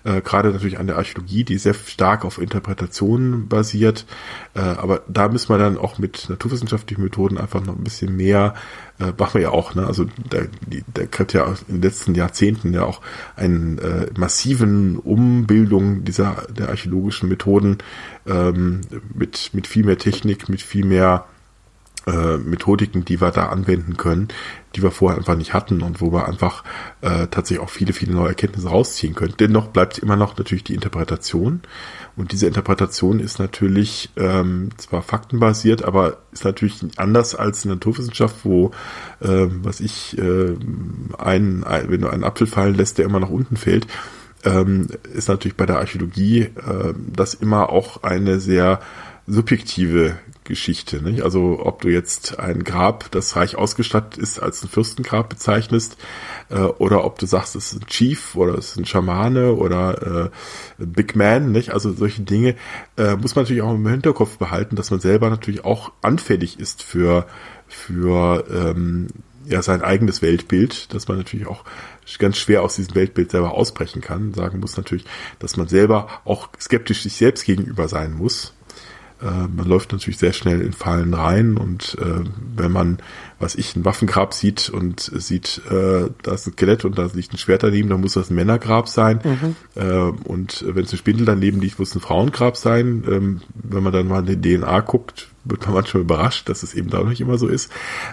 äh, 0.05 0.20
gerade 0.20 0.51
natürlich 0.51 0.78
an 0.78 0.86
der 0.86 0.97
Archäologie, 0.97 1.44
die 1.44 1.59
sehr 1.59 1.74
stark 1.74 2.24
auf 2.24 2.39
Interpretationen 2.39 3.48
basiert, 3.48 4.06
äh, 4.55 4.60
aber 4.60 5.02
da 5.09 5.28
müssen 5.28 5.51
wir 5.51 5.59
dann 5.59 5.78
auch 5.78 5.98
mit 5.98 6.28
naturwissenschaftlichen 6.28 7.02
Methoden 7.02 7.39
einfach 7.39 7.64
noch 7.64 7.76
ein 7.76 7.84
bisschen 7.84 8.16
mehr, 8.16 8.55
äh, 8.98 9.12
machen 9.16 9.34
wir 9.34 9.43
ja 9.43 9.51
auch, 9.51 9.74
ne? 9.74 9.86
also 9.86 10.06
da, 10.28 10.40
die, 10.66 10.84
da 10.93 11.05
gab 11.05 11.32
ja 11.32 11.47
in 11.68 11.76
den 11.76 11.82
letzten 11.82 12.14
Jahrzehnten 12.14 12.72
ja 12.72 12.84
auch 12.84 13.01
einen 13.36 13.78
äh, 13.78 14.06
massiven 14.16 14.98
Umbildung 14.98 16.05
dieser 16.05 16.47
der 16.48 16.70
archäologischen 16.70 17.28
Methoden 17.28 17.78
ähm, 18.26 18.80
mit 19.14 19.51
mit 19.52 19.66
viel 19.66 19.84
mehr 19.84 19.98
Technik, 19.98 20.48
mit 20.48 20.62
viel 20.62 20.84
mehr 20.84 21.26
äh, 22.06 22.36
Methodiken, 22.38 23.04
die 23.04 23.20
wir 23.20 23.30
da 23.30 23.46
anwenden 23.46 23.96
können, 23.96 24.28
die 24.74 24.82
wir 24.82 24.90
vorher 24.90 25.18
einfach 25.18 25.36
nicht 25.36 25.52
hatten 25.52 25.82
und 25.82 26.00
wo 26.00 26.12
wir 26.12 26.26
einfach 26.26 26.64
äh, 27.00 27.26
tatsächlich 27.28 27.60
auch 27.60 27.70
viele, 27.70 27.92
viele 27.92 28.12
neue 28.12 28.28
Erkenntnisse 28.28 28.68
rausziehen 28.68 29.14
können. 29.14 29.34
Dennoch 29.38 29.68
bleibt 29.68 29.98
immer 29.98 30.16
noch 30.16 30.36
natürlich 30.36 30.64
die 30.64 30.74
Interpretation. 30.74 31.60
Und 32.16 32.32
diese 32.32 32.46
Interpretation 32.46 33.20
ist 33.20 33.38
natürlich 33.38 34.10
ähm, 34.16 34.70
zwar 34.76 35.02
faktenbasiert, 35.02 35.84
aber 35.84 36.18
ist 36.32 36.44
natürlich 36.44 36.80
anders 36.96 37.34
als 37.34 37.64
in 37.64 37.68
der 37.68 37.76
Naturwissenschaft, 37.76 38.36
wo, 38.44 38.72
äh, 39.20 39.46
was 39.62 39.80
ich, 39.80 40.18
äh, 40.18 40.56
ein, 41.18 41.64
ein, 41.64 41.90
wenn 41.90 42.00
du 42.00 42.08
einen 42.08 42.24
Apfel 42.24 42.46
fallen 42.46 42.74
lässt, 42.74 42.98
der 42.98 43.06
immer 43.06 43.20
nach 43.20 43.30
unten 43.30 43.56
fällt, 43.56 43.86
ähm, 44.44 44.88
ist 45.14 45.28
natürlich 45.28 45.56
bei 45.56 45.66
der 45.66 45.78
Archäologie 45.78 46.40
äh, 46.40 46.94
das 46.96 47.34
immer 47.34 47.70
auch 47.70 48.02
eine 48.02 48.40
sehr 48.40 48.80
subjektive 49.26 50.16
Geschichte. 50.44 51.02
Nicht? 51.02 51.23
Also 51.23 51.60
ob 51.62 51.82
du 51.82 51.89
jetzt 51.89 52.39
ein 52.39 52.64
Grab, 52.64 53.10
das 53.10 53.36
reich 53.36 53.56
ausgestattet 53.56 54.19
ist, 54.19 54.40
als 54.40 54.62
ein 54.62 54.69
Fürstengrab 54.69 55.28
bezeichnest, 55.28 55.97
äh, 56.51 56.59
oder 56.59 57.05
ob 57.05 57.19
du 57.19 57.27
sagst, 57.27 57.56
es 57.56 57.73
ist 57.73 57.82
ein 57.82 57.86
Chief 57.86 58.35
oder 58.35 58.59
es 58.59 58.70
ist 58.70 58.77
ein 58.78 58.86
Schamane 58.86 59.55
oder 59.55 60.31
äh, 60.78 60.85
Big 60.85 61.16
Man, 61.16 61.52
nicht? 61.52 61.70
Also 61.73 61.93
solche 61.93 62.23
Dinge 62.23 62.56
äh, 62.97 63.16
muss 63.16 63.35
man 63.35 63.44
natürlich 63.44 63.62
auch 63.62 63.74
im 63.74 63.86
Hinterkopf 63.86 64.39
behalten, 64.39 64.77
dass 64.77 64.90
man 64.90 65.01
selber 65.01 65.31
natürlich 65.31 65.64
auch 65.64 65.93
anfällig 66.02 66.59
ist 66.59 66.82
für 66.82 67.27
für 67.69 68.44
ähm, 68.51 69.09
ja 69.47 69.62
sein 69.62 69.82
eigenes 69.82 70.23
Weltbild, 70.23 70.93
dass 70.93 71.09
man 71.09 71.16
natürlich 71.16 71.47
auch 71.47 71.64
ganz 72.19 72.36
schwer 72.36 72.62
aus 72.62 72.77
diesem 72.77 72.94
Weltbild 72.94 73.31
selber 73.31 73.55
ausbrechen 73.55 74.02
kann. 74.02 74.35
Sagen 74.35 74.60
muss 74.60 74.77
natürlich, 74.77 75.06
dass 75.39 75.56
man 75.56 75.69
selber 75.69 76.09
auch 76.24 76.48
skeptisch 76.60 77.02
sich 77.02 77.14
selbst 77.14 77.44
gegenüber 77.44 77.89
sein 77.89 78.12
muss 78.12 78.55
man 79.23 79.66
läuft 79.66 79.93
natürlich 79.93 80.19
sehr 80.19 80.32
schnell 80.32 80.61
in 80.61 80.73
Fallen 80.73 81.15
rein 81.15 81.57
und 81.57 81.97
äh, 82.01 82.24
wenn 82.57 82.73
man, 82.73 82.99
was 83.39 83.55
ich, 83.55 83.77
ein 83.77 83.85
Waffengrab 83.85 84.35
sieht 84.35 84.69
und 84.69 85.01
sieht, 85.01 85.61
äh, 85.70 86.11
da 86.23 86.32
ist 86.32 86.47
ein 86.47 86.53
Skelett 86.53 86.85
und 86.85 86.99
da 86.99 87.09
liegt 87.12 87.32
ein 87.32 87.39
Schwert 87.39 87.62
daneben, 87.62 87.89
dann 87.89 88.01
muss 88.01 88.15
das 88.15 88.31
ein 88.31 88.35
Männergrab 88.35 88.89
sein. 88.89 89.20
Mhm. 89.23 89.57
Äh, 89.74 90.28
und 90.28 90.65
wenn 90.66 90.85
es 90.85 90.90
eine 90.90 90.99
Spindel 90.99 91.27
daneben 91.27 91.61
liegt, 91.61 91.78
muss 91.78 91.90
es 91.90 91.94
ein 91.94 92.01
Frauengrab 92.01 92.57
sein. 92.57 93.05
Ähm, 93.09 93.40
wenn 93.55 93.82
man 93.82 93.93
dann 93.93 94.09
mal 94.09 94.28
in 94.28 94.40
die 94.40 94.57
DNA 94.57 94.81
guckt, 94.81 95.28
wird 95.44 95.65
man 95.66 95.74
manchmal 95.74 96.03
überrascht, 96.03 96.49
dass 96.49 96.62
es 96.62 96.74
eben 96.74 96.90
da 96.90 97.03
nicht 97.03 97.20
immer 97.20 97.39
so 97.39 97.49
ist. 97.49 97.70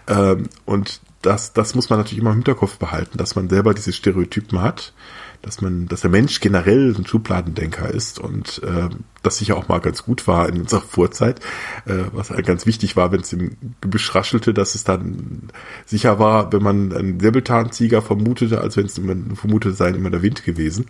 Ähm, 0.07 0.49
und 0.65 1.01
das, 1.21 1.53
das 1.53 1.75
muss 1.75 1.89
man 1.89 1.99
natürlich 1.99 2.19
immer 2.19 2.31
im 2.31 2.37
Hinterkopf 2.37 2.77
behalten, 2.77 3.17
dass 3.17 3.35
man 3.35 3.49
selber 3.49 3.73
diese 3.73 3.91
Stereotypen 3.91 4.61
hat 4.61 4.93
dass 5.41 5.61
man, 5.61 5.87
dass 5.87 6.01
der 6.01 6.09
Mensch 6.09 6.39
generell 6.39 6.93
ein 6.97 7.05
Schubladendenker 7.05 7.89
ist 7.89 8.19
und 8.19 8.61
äh, 8.63 8.89
das 9.23 9.37
sicher 9.37 9.57
auch 9.57 9.67
mal 9.67 9.79
ganz 9.79 10.03
gut 10.03 10.27
war 10.27 10.49
in 10.49 10.61
unserer 10.61 10.81
Vorzeit, 10.81 11.39
äh, 11.85 12.03
was 12.11 12.29
halt 12.29 12.45
ganz 12.45 12.65
wichtig 12.65 12.95
war, 12.95 13.11
wenn 13.11 13.21
es 13.21 13.31
im 13.33 13.55
Gebüsch 13.81 14.13
raschelte, 14.13 14.53
dass 14.53 14.75
es 14.75 14.83
dann 14.83 15.49
sicher 15.85 16.19
war, 16.19 16.51
wenn 16.51 16.63
man 16.63 16.93
einen 16.93 17.19
Säbelzahntiger 17.19 18.01
vermutete, 18.01 18.61
als 18.61 18.77
wenn 18.77 18.85
es 18.85 18.97
immer 18.97 19.15
vermutet 19.35 19.77
sei 19.77 19.89
immer 19.89 20.09
der 20.09 20.21
Wind 20.21 20.43
gewesen. 20.43 20.87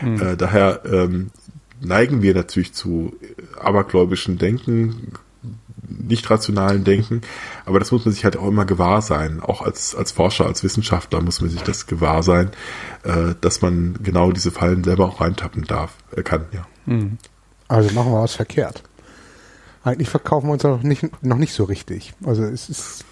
Mhm. 0.00 0.20
Äh, 0.20 0.36
daher 0.36 0.82
ähm, 0.84 1.30
neigen 1.80 2.22
wir 2.22 2.34
natürlich 2.34 2.72
zu 2.72 3.16
abergläubischen 3.58 4.38
Denken, 4.38 5.12
nicht 5.88 6.28
rationalen 6.30 6.84
Denken. 6.84 7.22
Aber 7.64 7.78
das 7.78 7.92
muss 7.92 8.04
man 8.04 8.12
sich 8.14 8.24
halt 8.24 8.36
auch 8.36 8.46
immer 8.48 8.64
gewahr 8.64 9.02
sein. 9.02 9.40
Auch 9.40 9.62
als, 9.62 9.94
als 9.94 10.12
Forscher, 10.12 10.46
als 10.46 10.62
Wissenschaftler 10.62 11.20
muss 11.22 11.40
man 11.40 11.50
sich 11.50 11.62
das 11.62 11.86
gewahr 11.86 12.22
sein, 12.22 12.50
äh, 13.04 13.34
dass 13.40 13.62
man 13.62 13.98
genau 14.02 14.32
diese 14.32 14.50
Fallen 14.50 14.84
selber 14.84 15.06
auch 15.06 15.20
reintappen 15.20 15.64
darf, 15.64 15.94
er 16.14 16.22
kann, 16.22 16.46
ja. 16.52 16.66
Mhm. 16.86 17.18
Also 17.68 17.94
machen 17.94 18.12
wir 18.12 18.22
was 18.22 18.34
verkehrt. 18.34 18.82
Eigentlich 19.84 20.08
verkaufen 20.08 20.48
wir 20.48 20.52
uns 20.52 20.64
noch 20.64 20.82
nicht, 20.82 21.24
noch 21.24 21.36
nicht 21.36 21.52
so 21.52 21.64
richtig. 21.64 22.14
Also 22.24 22.42
es 22.44 22.68
ist 22.68 23.04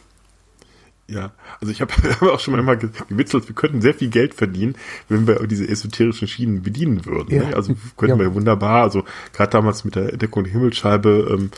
ja, 1.09 1.33
also 1.61 1.73
ich 1.73 1.81
habe 1.81 1.93
hab 2.21 2.23
auch 2.23 2.41
schon 2.41 2.53
mal 2.53 2.61
immer 2.61 2.77
gewitzelt, 2.77 3.49
wir 3.49 3.55
könnten 3.55 3.81
sehr 3.81 3.95
viel 3.95 4.09
Geld 4.09 4.35
verdienen, 4.35 4.75
wenn 5.09 5.27
wir 5.27 5.47
diese 5.47 5.69
esoterischen 5.69 6.27
Schienen 6.27 6.63
bedienen 6.63 7.07
würden. 7.07 7.35
Ja. 7.35 7.45
Ne? 7.45 7.57
Also 7.57 7.75
könnten 7.97 8.19
ja. 8.19 8.25
wir 8.25 8.35
wunderbar, 8.35 8.83
also 8.83 9.05
gerade 9.33 9.51
damals 9.51 9.85
mit 9.85 9.95
der 9.95 10.13
Entdeckung 10.13 10.45
der 10.45 10.53
Himmelsscheibe, 10.53 11.29
ähm, 11.31 11.51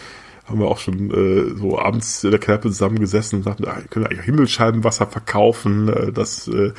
haben 0.49 0.61
wir 0.61 0.69
auch 0.69 0.79
schon 0.79 1.11
äh, 1.11 1.57
so 1.57 1.79
abends 1.79 2.25
in 2.25 2.31
der 2.31 2.41
Kneipe 2.41 2.69
zusammengesessen 2.69 3.39
und 3.39 3.43
sagten, 3.45 3.67
ah, 3.67 3.81
können 3.91 4.05
wir 4.05 4.11
eigentlich 4.11 4.27
Himmelsscheibenwasser 4.27 5.07
verkaufen, 5.07 5.89
äh, 5.89 6.13
das 6.13 6.49
äh, 6.49 6.73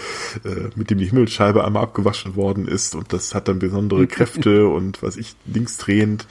äh, 0.44 0.70
mit 0.76 0.90
dem 0.90 0.98
die 0.98 1.06
Himmelsscheibe 1.06 1.64
einmal 1.64 1.84
abgewaschen 1.84 2.36
worden 2.36 2.68
ist 2.68 2.96
und 2.96 3.14
das 3.14 3.36
hat 3.36 3.48
dann 3.48 3.60
besondere 3.60 4.08
Kräfte 4.08 4.68
und 4.68 5.04
was 5.04 5.18
ich 5.18 5.36
linksdrehend 5.46 6.26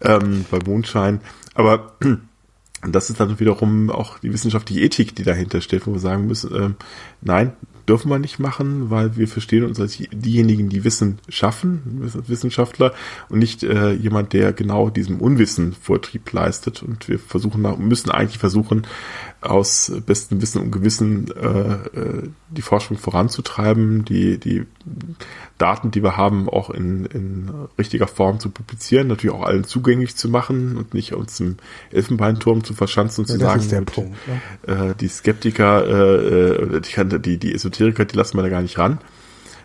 ähm, 0.00 0.44
bei 0.50 0.58
Mondschein. 0.66 1.20
Aber 1.54 1.92
das 2.86 3.10
ist 3.10 3.20
dann 3.20 3.38
wiederum 3.38 3.90
auch 3.90 4.18
die 4.18 4.32
wissenschaftliche 4.32 4.80
Ethik, 4.82 5.14
die 5.14 5.22
dahinter 5.22 5.60
steht, 5.60 5.86
wo 5.86 5.92
wir 5.92 6.00
sagen 6.00 6.26
müssen, 6.26 6.54
äh, 6.54 6.70
nein, 7.20 7.52
dürfen 7.88 8.10
wir 8.10 8.18
nicht 8.18 8.38
machen, 8.38 8.90
weil 8.90 9.16
wir 9.16 9.28
verstehen 9.28 9.64
uns 9.64 9.80
als 9.80 9.98
diejenigen, 10.12 10.68
die 10.68 10.84
Wissen 10.84 11.18
schaffen, 11.28 11.82
Wissenschaftler, 12.26 12.92
und 13.28 13.38
nicht 13.38 13.62
äh, 13.62 13.92
jemand, 13.92 14.32
der 14.32 14.52
genau 14.52 14.90
diesem 14.90 15.20
Unwissen 15.20 15.74
Vortrieb 15.74 16.30
leistet. 16.32 16.82
Und 16.82 17.08
wir 17.08 17.18
versuchen, 17.18 17.62
müssen 17.86 18.10
eigentlich 18.10 18.38
versuchen, 18.38 18.86
aus 19.44 19.92
bestem 20.06 20.40
Wissen 20.40 20.60
und 20.62 20.70
Gewissen 20.70 21.30
äh, 21.30 21.98
äh, 21.98 22.28
die 22.50 22.62
Forschung 22.62 22.96
voranzutreiben, 22.96 24.04
die, 24.04 24.38
die 24.38 24.64
Daten, 25.58 25.90
die 25.90 26.02
wir 26.02 26.16
haben, 26.16 26.48
auch 26.48 26.70
in, 26.70 27.06
in 27.06 27.50
richtiger 27.78 28.06
Form 28.06 28.40
zu 28.40 28.50
publizieren, 28.50 29.08
natürlich 29.08 29.36
auch 29.36 29.44
allen 29.44 29.64
zugänglich 29.64 30.16
zu 30.16 30.28
machen 30.28 30.76
und 30.76 30.94
nicht 30.94 31.14
uns 31.14 31.38
im 31.40 31.56
Elfenbeinturm 31.90 32.64
zu 32.64 32.74
verschanzen 32.74 33.22
und 33.24 33.30
ja, 33.30 33.58
zu 33.58 33.68
sagen, 33.68 33.80
mit, 33.80 33.92
Punkt, 33.92 34.16
ja. 34.66 34.90
äh, 34.90 34.94
die 34.94 35.08
Skeptiker, 35.08 35.86
äh, 35.86 36.76
äh 36.76 37.20
die, 37.20 37.38
die 37.38 37.54
Esoteriker, 37.54 38.04
die 38.04 38.16
lassen 38.16 38.36
wir 38.36 38.42
da 38.42 38.48
gar 38.48 38.62
nicht 38.62 38.78
ran 38.78 38.98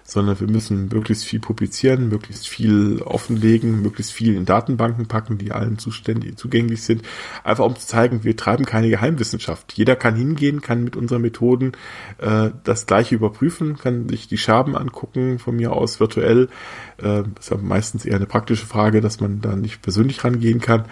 sondern 0.09 0.39
wir 0.39 0.47
müssen 0.47 0.89
möglichst 0.91 1.23
viel 1.23 1.39
publizieren, 1.39 2.09
möglichst 2.09 2.47
viel 2.47 3.01
offenlegen, 3.03 3.81
möglichst 3.83 4.11
viel 4.11 4.35
in 4.35 4.45
Datenbanken 4.45 5.07
packen, 5.07 5.37
die 5.37 5.51
allen 5.51 5.77
zuständig, 5.77 6.35
zugänglich 6.35 6.81
sind, 6.81 7.03
einfach 7.43 7.63
um 7.63 7.75
zu 7.75 7.85
zeigen, 7.85 8.23
wir 8.23 8.35
treiben 8.35 8.65
keine 8.65 8.89
Geheimwissenschaft. 8.89 9.73
Jeder 9.73 9.95
kann 9.95 10.15
hingehen, 10.15 10.61
kann 10.61 10.83
mit 10.83 10.95
unseren 10.95 11.21
Methoden 11.21 11.73
äh, 12.17 12.49
das 12.63 12.87
Gleiche 12.87 13.15
überprüfen, 13.15 13.77
kann 13.77 14.09
sich 14.09 14.27
die 14.27 14.37
Schaben 14.37 14.75
angucken, 14.75 15.37
von 15.37 15.55
mir 15.55 15.73
aus 15.73 15.99
virtuell. 15.99 16.49
Äh, 16.97 17.23
ist 17.39 17.51
ja 17.51 17.57
meistens 17.57 18.03
eher 18.05 18.15
eine 18.15 18.25
praktische 18.25 18.65
Frage, 18.65 19.01
dass 19.01 19.19
man 19.19 19.41
da 19.41 19.55
nicht 19.55 19.83
persönlich 19.83 20.23
rangehen 20.23 20.59
kann. 20.59 20.85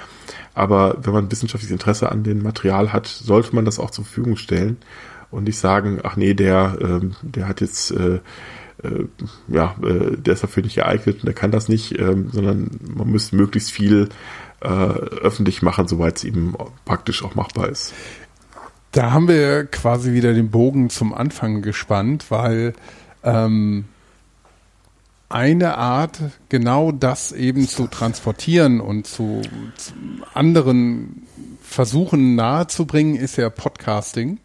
Aber 0.54 0.98
wenn 1.02 1.14
man 1.14 1.32
wissenschaftliches 1.32 1.74
Interesse 1.74 2.12
an 2.12 2.24
dem 2.24 2.44
Material 2.44 2.94
hat, 2.94 3.08
sollte 3.08 3.56
man 3.56 3.66
das 3.66 3.80
auch 3.80 3.90
zur 3.90 4.06
Verfügung 4.06 4.36
stellen 4.38 4.78
und 5.32 5.44
nicht 5.46 5.58
sagen, 5.58 6.00
ach 6.04 6.16
nee, 6.16 6.34
der, 6.34 6.78
ähm, 6.82 7.16
der 7.22 7.48
hat 7.48 7.62
jetzt 7.62 7.92
äh, 7.92 8.20
äh, 8.84 9.06
ja, 9.48 9.76
äh, 9.84 10.18
der 10.18 10.34
ist 10.34 10.44
dafür 10.44 10.64
nicht 10.64 10.76
geeignet 10.76 11.18
und 11.18 11.26
der 11.26 11.34
kann 11.34 11.52
das 11.52 11.70
nicht, 11.70 11.98
ähm, 12.00 12.30
sondern 12.32 12.80
man 12.82 13.10
müsste 13.10 13.36
möglichst 13.36 13.72
viel 13.72 14.10
äh, 14.62 14.68
öffentlich 14.68 15.62
machen, 15.62 15.88
soweit 15.88 16.18
es 16.18 16.24
eben 16.24 16.56
praktisch 16.86 17.24
auch 17.24 17.36
machbar 17.36 17.70
ist. 17.70 17.94
Da 18.92 19.12
haben 19.12 19.28
wir 19.28 19.66
quasi 19.66 20.14
wieder 20.14 20.34
den 20.34 20.50
Bogen 20.50 20.90
zum 20.90 21.14
Anfang 21.14 21.62
gespannt, 21.62 22.26
weil 22.30 22.74
ähm, 23.24 23.86
eine 25.30 25.78
Art, 25.78 26.20
genau 26.50 26.92
das 26.92 27.32
eben 27.32 27.68
zu 27.68 27.88
transportieren 27.88 28.80
und 28.80 29.06
zu, 29.06 29.42
zu 29.76 29.94
anderen 30.34 31.24
versuchen 31.62 32.36
nahezubringen, 32.36 33.16
ist 33.16 33.36
ja 33.36 33.50
Podcasting. 33.50 34.40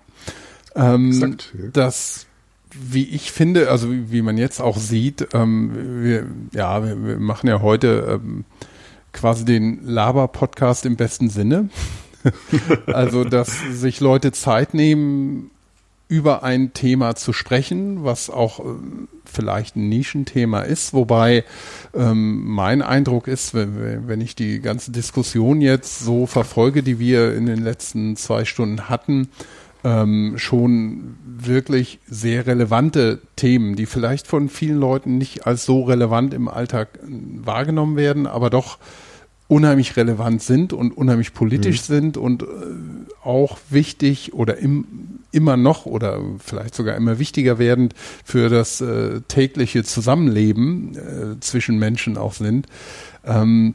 Ähm, 0.74 1.10
Exakt, 1.10 1.54
ja. 1.56 1.68
Das 1.72 2.26
wie 2.74 3.04
ich 3.04 3.32
finde, 3.32 3.70
also 3.70 3.88
wie 3.90 4.22
man 4.22 4.38
jetzt 4.38 4.60
auch 4.60 4.76
sieht, 4.76 5.28
ähm, 5.34 6.02
wir, 6.02 6.26
ja, 6.52 6.84
wir, 6.84 7.06
wir, 7.06 7.18
machen 7.18 7.48
ja 7.48 7.60
heute 7.60 8.20
ähm, 8.22 8.44
quasi 9.12 9.44
den 9.44 9.86
Laber-Podcast 9.86 10.86
im 10.86 10.96
besten 10.96 11.30
Sinne. 11.30 11.68
also, 12.86 13.24
dass 13.24 13.60
sich 13.70 14.00
Leute 14.00 14.32
Zeit 14.32 14.74
nehmen, 14.74 15.50
über 16.12 16.42
ein 16.42 16.74
Thema 16.74 17.14
zu 17.14 17.32
sprechen, 17.32 18.04
was 18.04 18.28
auch 18.28 18.60
äh, 18.60 18.64
vielleicht 19.24 19.76
ein 19.76 19.88
Nischenthema 19.88 20.60
ist, 20.60 20.92
wobei 20.92 21.42
ähm, 21.94 22.44
mein 22.44 22.82
Eindruck 22.82 23.28
ist, 23.28 23.54
wenn, 23.54 24.06
wenn 24.06 24.20
ich 24.20 24.34
die 24.36 24.60
ganze 24.60 24.92
Diskussion 24.92 25.62
jetzt 25.62 26.00
so 26.00 26.26
verfolge, 26.26 26.82
die 26.82 26.98
wir 26.98 27.34
in 27.34 27.46
den 27.46 27.64
letzten 27.64 28.16
zwei 28.16 28.44
Stunden 28.44 28.90
hatten, 28.90 29.30
ähm, 29.84 30.34
schon 30.36 31.16
wirklich 31.24 31.98
sehr 32.06 32.46
relevante 32.46 33.20
Themen, 33.36 33.74
die 33.76 33.86
vielleicht 33.86 34.26
von 34.26 34.48
vielen 34.48 34.78
Leuten 34.78 35.18
nicht 35.18 35.46
als 35.46 35.64
so 35.64 35.82
relevant 35.82 36.34
im 36.34 36.48
Alltag 36.48 36.98
äh, 37.02 37.06
wahrgenommen 37.44 37.96
werden, 37.96 38.26
aber 38.26 38.50
doch 38.50 38.78
unheimlich 39.48 39.96
relevant 39.96 40.42
sind 40.42 40.72
und 40.72 40.96
unheimlich 40.96 41.34
politisch 41.34 41.80
mhm. 41.82 41.94
sind 41.94 42.16
und 42.16 42.42
äh, 42.42 42.46
auch 43.22 43.58
wichtig 43.68 44.32
oder 44.32 44.56
im, 44.56 44.86
immer 45.30 45.56
noch 45.56 45.84
oder 45.84 46.20
vielleicht 46.38 46.74
sogar 46.74 46.96
immer 46.96 47.18
wichtiger 47.18 47.58
werdend 47.58 47.94
für 48.24 48.48
das 48.48 48.80
äh, 48.80 49.20
tägliche 49.28 49.84
Zusammenleben 49.84 50.96
äh, 50.96 51.40
zwischen 51.40 51.78
Menschen 51.78 52.16
auch 52.16 52.32
sind. 52.32 52.66
Ähm, 53.24 53.74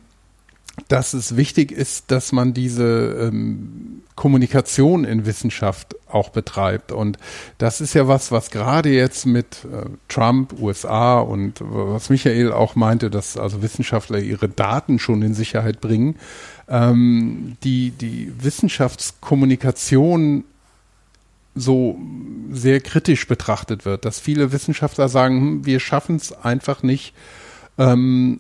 dass 0.88 1.14
es 1.14 1.36
wichtig 1.36 1.72
ist, 1.72 2.12
dass 2.12 2.32
man 2.32 2.54
diese 2.54 3.18
ähm, 3.20 4.04
Kommunikation 4.16 5.06
in 5.06 5.26
Wissenschaft 5.26 5.96
auch 6.08 6.30
betreibt. 6.30 6.92
Und 6.92 7.18
das 7.58 7.82
ist 7.82 7.94
ja 7.94 8.08
was, 8.08 8.32
was 8.32 8.52
gerade 8.52 8.90
jetzt 8.90 9.26
mit 9.26 9.66
äh, 9.66 9.86
Trump, 10.08 10.54
USA 10.60 11.20
und 11.20 11.62
was 11.62 12.10
Michael 12.10 12.54
auch 12.54 12.76
meinte, 12.76 13.10
dass 13.10 13.38
also 13.38 13.62
Wissenschaftler 13.62 14.20
ihre 14.20 14.50
Daten 14.50 15.00
schon 15.00 15.24
in 15.24 15.34
Sicherheit 15.34 15.82
bringen, 15.82 16.16
ähm, 16.70 17.58
die, 17.64 17.92
die 17.92 18.32
Wissenschaftskommunikation 18.40 20.44
so 21.56 21.98
sehr 22.52 22.82
kritisch 22.82 23.28
betrachtet 23.28 23.84
wird, 23.84 24.06
dass 24.06 24.20
viele 24.20 24.52
Wissenschaftler 24.52 25.10
sagen, 25.10 25.40
hm, 25.40 25.66
wir 25.66 25.80
schaffen 25.80 26.18
es 26.18 26.32
einfach 26.32 26.84
nicht, 26.84 27.14
ähm, 27.78 28.40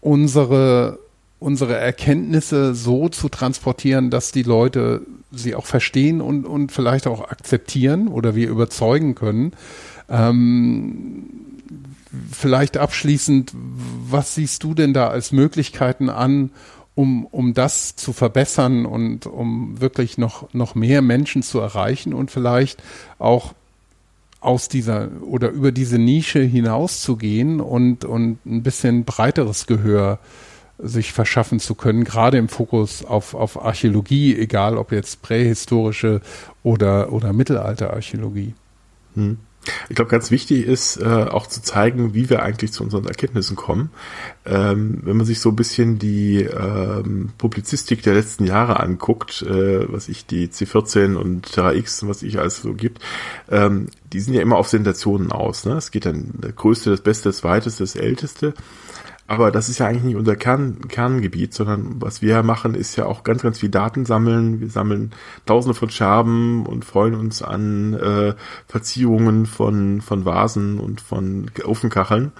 unsere 0.00 0.98
unsere 1.44 1.76
Erkenntnisse 1.76 2.74
so 2.74 3.10
zu 3.10 3.28
transportieren, 3.28 4.08
dass 4.08 4.32
die 4.32 4.44
Leute 4.44 5.02
sie 5.30 5.54
auch 5.54 5.66
verstehen 5.66 6.22
und, 6.22 6.46
und 6.46 6.72
vielleicht 6.72 7.06
auch 7.06 7.28
akzeptieren 7.28 8.08
oder 8.08 8.34
wir 8.34 8.48
überzeugen 8.48 9.14
können. 9.14 9.52
Ähm, 10.08 11.24
vielleicht 12.32 12.78
abschließend, 12.78 13.52
was 13.54 14.34
siehst 14.34 14.62
du 14.62 14.72
denn 14.72 14.94
da 14.94 15.08
als 15.08 15.32
Möglichkeiten 15.32 16.08
an, 16.08 16.50
um, 16.94 17.26
um 17.26 17.52
das 17.52 17.94
zu 17.94 18.14
verbessern 18.14 18.86
und 18.86 19.26
um 19.26 19.82
wirklich 19.82 20.16
noch, 20.16 20.50
noch 20.54 20.74
mehr 20.74 21.02
Menschen 21.02 21.42
zu 21.42 21.58
erreichen 21.60 22.14
und 22.14 22.30
vielleicht 22.30 22.82
auch 23.18 23.52
aus 24.40 24.68
dieser 24.68 25.10
oder 25.20 25.50
über 25.50 25.72
diese 25.72 25.98
Nische 25.98 26.40
hinauszugehen 26.40 27.60
und, 27.60 28.06
und 28.06 28.38
ein 28.46 28.62
bisschen 28.62 29.04
breiteres 29.04 29.66
Gehör 29.66 30.20
äh, 30.22 30.53
sich 30.78 31.12
verschaffen 31.12 31.60
zu 31.60 31.74
können, 31.74 32.04
gerade 32.04 32.38
im 32.38 32.48
Fokus 32.48 33.04
auf, 33.04 33.34
auf 33.34 33.62
Archäologie, 33.62 34.36
egal 34.36 34.76
ob 34.76 34.92
jetzt 34.92 35.22
prähistorische 35.22 36.20
oder, 36.62 37.12
oder 37.12 37.32
Mittelalterarchäologie. 37.32 38.54
Hm. 39.14 39.38
Ich 39.88 39.96
glaube, 39.96 40.10
ganz 40.10 40.30
wichtig 40.30 40.66
ist 40.66 40.98
äh, 40.98 41.04
auch 41.06 41.46
zu 41.46 41.62
zeigen, 41.62 42.14
wie 42.14 42.28
wir 42.28 42.42
eigentlich 42.42 42.72
zu 42.72 42.84
unseren 42.84 43.06
Erkenntnissen 43.06 43.56
kommen. 43.56 43.90
Ähm, 44.44 45.00
wenn 45.04 45.16
man 45.16 45.26
sich 45.26 45.40
so 45.40 45.50
ein 45.50 45.56
bisschen 45.56 45.98
die 45.98 46.42
ähm, 46.42 47.30
Publizistik 47.38 48.02
der 48.02 48.14
letzten 48.14 48.44
Jahre 48.44 48.80
anguckt, 48.80 49.42
äh, 49.42 49.90
was 49.90 50.08
ich 50.08 50.26
die 50.26 50.48
C14 50.48 51.14
und 51.14 51.52
Terra 51.52 51.72
X, 51.72 52.06
was 52.06 52.22
ich 52.22 52.38
alles 52.38 52.60
so 52.60 52.74
gibt, 52.74 53.00
ähm, 53.50 53.88
die 54.12 54.20
sind 54.20 54.34
ja 54.34 54.42
immer 54.42 54.56
auf 54.56 54.68
Sensationen 54.68 55.32
aus. 55.32 55.64
Ne? 55.64 55.74
Es 55.74 55.90
geht 55.90 56.06
dann 56.06 56.32
der 56.34 56.52
Größte, 56.52 56.90
das 56.90 57.00
Beste, 57.00 57.30
das 57.30 57.42
Weiteste, 57.42 57.84
das 57.84 57.96
Älteste. 57.96 58.54
Aber 59.26 59.50
das 59.50 59.70
ist 59.70 59.78
ja 59.78 59.86
eigentlich 59.86 60.04
nicht 60.04 60.16
unser 60.16 60.36
Kern, 60.36 60.86
Kerngebiet, 60.88 61.54
sondern 61.54 62.00
was 62.02 62.20
wir 62.20 62.42
machen, 62.42 62.74
ist 62.74 62.96
ja 62.96 63.06
auch 63.06 63.24
ganz, 63.24 63.42
ganz 63.42 63.58
viel 63.58 63.70
Daten 63.70 64.04
sammeln. 64.04 64.60
Wir 64.60 64.68
sammeln 64.68 65.12
tausende 65.46 65.74
von 65.74 65.88
Scherben 65.88 66.66
und 66.66 66.84
freuen 66.84 67.14
uns 67.14 67.42
an 67.42 67.94
äh, 67.94 68.34
Verziehungen 68.66 69.46
von, 69.46 70.02
von 70.02 70.26
Vasen 70.26 70.78
und 70.78 71.00
von 71.00 71.50
Ofenkacheln. 71.64 72.32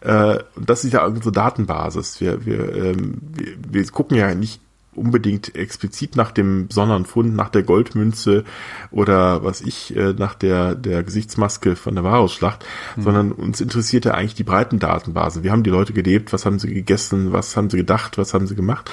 Äh, 0.00 0.38
das 0.58 0.84
ist 0.84 0.94
ja 0.94 1.04
unsere 1.04 1.32
Datenbasis. 1.32 2.20
Wir, 2.20 2.46
wir, 2.46 2.74
ähm, 2.76 3.20
wir, 3.34 3.54
wir 3.68 3.86
gucken 3.88 4.16
ja 4.16 4.34
nicht 4.34 4.62
unbedingt 4.94 5.54
explizit 5.54 6.16
nach 6.16 6.30
dem 6.30 6.68
besonderen 6.68 7.06
Fund, 7.06 7.34
nach 7.34 7.48
der 7.48 7.62
Goldmünze 7.62 8.44
oder 8.90 9.42
was 9.42 9.62
ich, 9.62 9.96
äh, 9.96 10.12
nach 10.12 10.34
der, 10.34 10.74
der 10.74 11.02
Gesichtsmaske 11.02 11.76
von 11.76 11.94
der 11.94 12.04
Varusschlacht, 12.04 12.64
mhm. 12.96 13.02
sondern 13.02 13.32
uns 13.32 13.60
interessierte 13.60 14.14
eigentlich 14.14 14.34
die 14.34 14.44
breiten 14.44 14.78
Datenbasen. 14.78 15.42
Wir 15.42 15.52
haben 15.52 15.62
die 15.62 15.70
Leute 15.70 15.92
gelebt, 15.92 16.32
was 16.32 16.44
haben 16.44 16.58
sie 16.58 16.72
gegessen, 16.72 17.32
was 17.32 17.56
haben 17.56 17.70
sie 17.70 17.78
gedacht, 17.78 18.18
was 18.18 18.34
haben 18.34 18.46
sie 18.46 18.54
gemacht. 18.54 18.90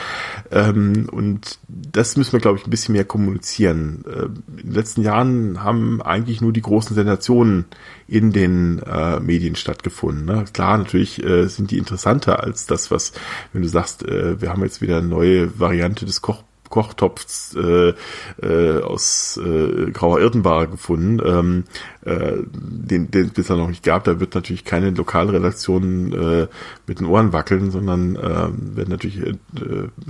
Ähm, 0.52 1.10
und 1.12 1.60
das 1.68 2.16
müssen 2.16 2.34
wir, 2.34 2.40
glaube 2.40 2.58
ich, 2.58 2.66
ein 2.66 2.72
bisschen 2.72 2.94
mehr 2.94 3.06
kommunizieren. 3.06 4.06
Äh, 4.08 4.26
in 4.62 4.68
den 4.68 4.74
letzten 4.74 5.02
Jahren 5.02 5.64
haben 5.64 6.02
eigentlich 6.02 6.42
nur 6.42 6.54
die 6.54 6.62
großen 6.62 6.96
Sensationen 6.96 7.66
in 8.10 8.32
den 8.32 8.80
äh, 8.80 9.20
Medien 9.20 9.56
stattgefunden. 9.56 10.26
Ne? 10.26 10.46
Klar, 10.54 10.78
natürlich 10.78 11.24
äh, 11.24 11.48
sind 11.48 11.72
die 11.72 11.78
interessanter 11.78 12.44
als 12.44 12.66
das, 12.66 12.92
was, 12.92 13.14
wenn 13.54 13.62
du 13.62 13.68
sagst, 13.68 14.04
äh, 14.04 14.42
wir 14.42 14.50
haben 14.50 14.64
jetzt 14.64 14.82
wieder 14.82 14.98
eine 14.98 15.08
neue 15.08 15.60
Variante 15.60 16.06
des 16.06 16.22
Koch 16.22 16.44
Kochtopfs 16.70 17.56
äh, 17.56 17.94
äh, 18.42 18.82
aus 18.82 19.40
äh, 19.44 19.92
grauer 19.92 20.20
Irdenware 20.20 20.68
gefunden, 20.68 21.20
ähm, 21.26 21.64
äh, 22.06 22.44
den, 22.54 23.12
den 23.12 23.28
es 23.28 23.34
bisher 23.34 23.58
noch 23.58 23.68
nicht 23.68 23.84
gab. 23.84 24.04
Da 24.04 24.20
wird 24.20 24.36
natürlich 24.36 24.66
keine 24.66 24.92
Lokalredaktion 24.92 26.14
äh, 26.14 26.48
mit 26.88 27.00
den 27.00 27.08
Ohren 27.08 27.34
wackeln, 27.34 27.72
sondern 27.72 28.16
äh, 28.16 28.20
werden 28.20 28.90
natürlich 28.90 29.20
äh, 29.20 29.36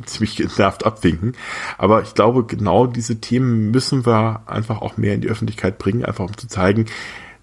ziemlich 0.05 0.35
genervt 0.35 0.85
abwinken. 0.85 1.33
Aber 1.77 2.03
ich 2.03 2.13
glaube, 2.13 2.45
genau 2.45 2.85
diese 2.87 3.19
Themen 3.19 3.71
müssen 3.71 4.05
wir 4.05 4.43
einfach 4.45 4.81
auch 4.81 4.97
mehr 4.97 5.15
in 5.15 5.21
die 5.21 5.29
Öffentlichkeit 5.29 5.77
bringen, 5.77 6.05
einfach 6.05 6.25
um 6.25 6.37
zu 6.37 6.47
zeigen, 6.47 6.85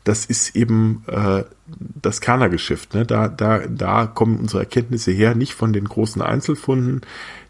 das 0.06 0.24
ist 0.24 0.54
eben 0.54 1.02
äh, 1.08 1.42
das 1.66 2.20
Kernergeschäft. 2.20 2.94
Ne? 2.94 3.04
Da, 3.04 3.26
da, 3.26 3.66
da 3.66 4.06
kommen 4.06 4.38
unsere 4.38 4.62
Erkenntnisse 4.62 5.10
her, 5.10 5.34
nicht 5.34 5.54
von 5.54 5.72
den 5.72 5.84
großen 5.84 6.22
Einzelfunden, 6.22 7.00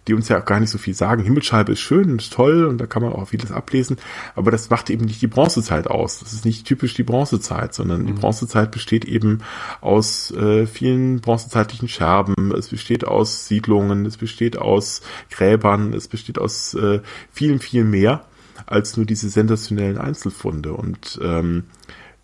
die 0.09 0.15
uns 0.15 0.31
ja 0.31 0.41
auch 0.41 0.45
gar 0.47 0.59
nicht 0.59 0.71
so 0.71 0.79
viel 0.79 0.95
sagen. 0.95 1.23
Himmelsscheibe 1.23 1.73
ist 1.73 1.81
schön, 1.81 2.17
ist 2.17 2.33
toll 2.33 2.65
und 2.65 2.79
da 2.79 2.87
kann 2.87 3.03
man 3.03 3.13
auch 3.13 3.29
vieles 3.29 3.53
ablesen, 3.53 3.99
aber 4.37 4.51
das 4.51 4.71
macht 4.71 4.89
eben 4.89 5.05
nicht 5.05 5.21
die 5.21 5.27
Bronzezeit 5.27 5.87
aus. 5.87 6.21
Das 6.21 6.33
ist 6.33 6.47
nicht 6.47 6.67
typisch 6.67 6.95
die 6.95 7.03
Bronzezeit, 7.03 7.75
sondern 7.75 8.03
mhm. 8.03 8.07
die 8.07 8.13
Bronzezeit 8.15 8.71
besteht 8.71 9.05
eben 9.05 9.41
aus 9.83 10.31
äh, 10.31 10.67
vielen 10.67 11.21
bronzezeitlichen 11.21 11.89
Scherben, 11.89 12.55
es 12.57 12.69
besteht 12.69 13.07
aus 13.07 13.49
Siedlungen, 13.49 14.07
es 14.07 14.17
besteht 14.17 14.57
aus 14.57 15.03
Gräbern, 15.31 15.93
es 15.93 16.09
besteht 16.09 16.39
aus 16.39 16.73
äh, 16.73 17.01
vielen, 17.31 17.59
viel 17.59 17.85
mehr 17.85 18.25
als 18.65 18.97
nur 18.97 19.05
diese 19.05 19.29
sensationellen 19.29 19.99
Einzelfunde 19.99 20.73
und 20.73 21.19
ähm, 21.23 21.65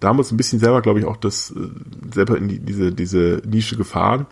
da 0.03 0.09
haben 0.09 0.17
wir 0.17 0.21
uns 0.21 0.33
ein 0.33 0.37
bisschen 0.37 0.59
selber, 0.59 0.83
glaube 0.83 0.99
ich, 0.99 1.05
auch 1.05 1.17
das 1.17 1.53
äh, 1.53 1.69
selber 2.13 2.37
in 2.37 2.49
die, 2.49 2.59
diese, 2.59 2.91
diese 2.91 3.41
Nische 3.47 3.77
gefahren, 3.77 4.27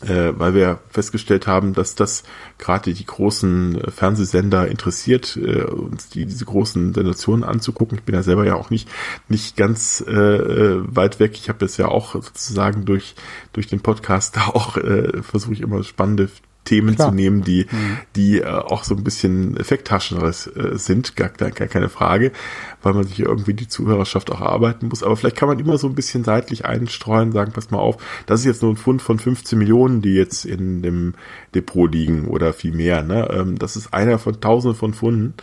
äh, 0.00 0.32
weil 0.34 0.54
wir 0.54 0.80
festgestellt 0.88 1.46
haben, 1.46 1.72
dass 1.72 1.94
das 1.94 2.24
gerade 2.58 2.92
die 2.92 3.06
großen 3.06 3.80
äh, 3.80 3.90
Fernsehsender 3.92 4.66
interessiert, 4.66 5.36
äh, 5.36 5.62
uns 5.62 6.08
die, 6.08 6.26
diese 6.26 6.44
großen 6.44 6.94
Sensationen 6.94 7.44
anzugucken. 7.44 7.98
Ich 7.98 8.04
bin 8.04 8.16
ja 8.16 8.24
selber 8.24 8.44
ja 8.44 8.56
auch 8.56 8.70
nicht, 8.70 8.88
nicht 9.28 9.56
ganz 9.56 10.02
äh, 10.06 10.10
äh 10.10 10.82
weit 10.84 11.20
weg. 11.20 11.34
Ich 11.34 11.48
habe 11.48 11.60
das 11.60 11.76
ja 11.76 11.86
auch 11.86 12.14
sozusagen 12.14 12.84
durch, 12.84 13.14
durch 13.52 13.68
den 13.68 13.80
Podcast 13.80 14.34
da 14.36 14.46
auch 14.48 14.76
äh, 14.78 15.22
versuche 15.22 15.52
ich 15.52 15.60
immer 15.60 15.84
spannende 15.84 16.28
Themen 16.64 16.94
Klar. 16.94 17.08
zu 17.08 17.14
nehmen, 17.14 17.42
die, 17.42 17.66
mhm. 17.70 17.98
die 18.14 18.40
äh, 18.40 18.46
auch 18.46 18.84
so 18.84 18.94
ein 18.94 19.02
bisschen 19.02 19.56
effekttascheneres 19.56 20.46
äh, 20.46 20.78
sind, 20.78 21.16
gar, 21.16 21.28
gar 21.28 21.50
keine 21.50 21.88
Frage, 21.88 22.32
weil 22.82 22.94
man 22.94 23.04
sich 23.04 23.18
ja 23.18 23.26
irgendwie 23.26 23.54
die 23.54 23.68
Zuhörerschaft 23.68 24.30
auch 24.30 24.40
erarbeiten 24.40 24.88
muss. 24.88 25.02
Aber 25.02 25.16
vielleicht 25.16 25.36
kann 25.36 25.48
man 25.48 25.58
immer 25.58 25.76
so 25.78 25.88
ein 25.88 25.94
bisschen 25.94 26.22
seitlich 26.22 26.64
einstreuen, 26.64 27.32
sagen, 27.32 27.52
pass 27.52 27.70
mal 27.70 27.78
auf, 27.78 27.96
das 28.26 28.40
ist 28.40 28.46
jetzt 28.46 28.62
nur 28.62 28.72
ein 28.72 28.76
Fund 28.76 29.02
von 29.02 29.18
15 29.18 29.58
Millionen, 29.58 30.02
die 30.02 30.14
jetzt 30.14 30.44
in 30.44 30.82
dem 30.82 31.14
Depot 31.54 31.92
liegen 31.92 32.26
oder 32.28 32.52
viel 32.52 32.72
mehr. 32.72 33.02
Ne? 33.02 33.28
Ähm, 33.32 33.58
das 33.58 33.76
ist 33.76 33.92
einer 33.92 34.18
von 34.18 34.40
tausenden 34.40 34.78
von 34.78 34.94
Funden. 34.94 35.34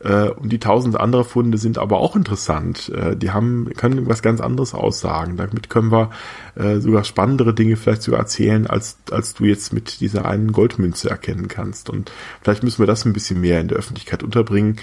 Äh, 0.00 0.30
und 0.30 0.50
die 0.50 0.58
tausend 0.58 0.98
andere 0.98 1.24
Funde 1.24 1.58
sind 1.58 1.78
aber 1.78 1.98
auch 1.98 2.16
interessant. 2.16 2.90
Äh, 2.90 3.16
die 3.16 3.30
haben, 3.30 3.70
können 3.76 4.08
was 4.08 4.22
ganz 4.22 4.40
anderes 4.40 4.74
aussagen. 4.74 5.36
Damit 5.36 5.70
können 5.70 5.90
wir 5.90 6.10
äh, 6.54 6.78
sogar 6.78 7.04
spannendere 7.04 7.54
Dinge 7.54 7.76
vielleicht 7.76 8.02
sogar 8.02 8.20
erzählen, 8.20 8.66
als, 8.66 8.98
als 9.10 9.34
du 9.34 9.44
jetzt 9.44 9.72
mit 9.72 10.00
dieser 10.00 10.24
einen 10.26 10.52
Goldmünze 10.52 11.10
erkennen 11.10 11.48
kannst. 11.48 11.90
Und 11.90 12.12
vielleicht 12.42 12.62
müssen 12.62 12.80
wir 12.80 12.86
das 12.86 13.04
ein 13.04 13.12
bisschen 13.12 13.40
mehr 13.40 13.60
in 13.60 13.68
der 13.68 13.78
Öffentlichkeit 13.78 14.22
unterbringen, 14.22 14.76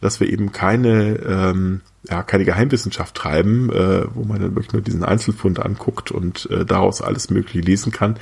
dass 0.00 0.20
wir 0.20 0.28
eben 0.28 0.52
keine, 0.52 1.18
ähm, 1.26 1.80
ja, 2.08 2.22
keine 2.22 2.44
Geheimwissenschaft 2.44 3.14
treiben, 3.14 3.70
äh, 3.72 4.04
wo 4.14 4.24
man 4.24 4.40
dann 4.40 4.54
wirklich 4.54 4.72
nur 4.72 4.82
diesen 4.82 5.02
Einzelfund 5.02 5.58
anguckt 5.58 6.12
und 6.12 6.48
äh, 6.50 6.64
daraus 6.64 7.02
alles 7.02 7.30
Mögliche 7.30 7.60
lesen 7.60 7.90
kann, 7.90 8.16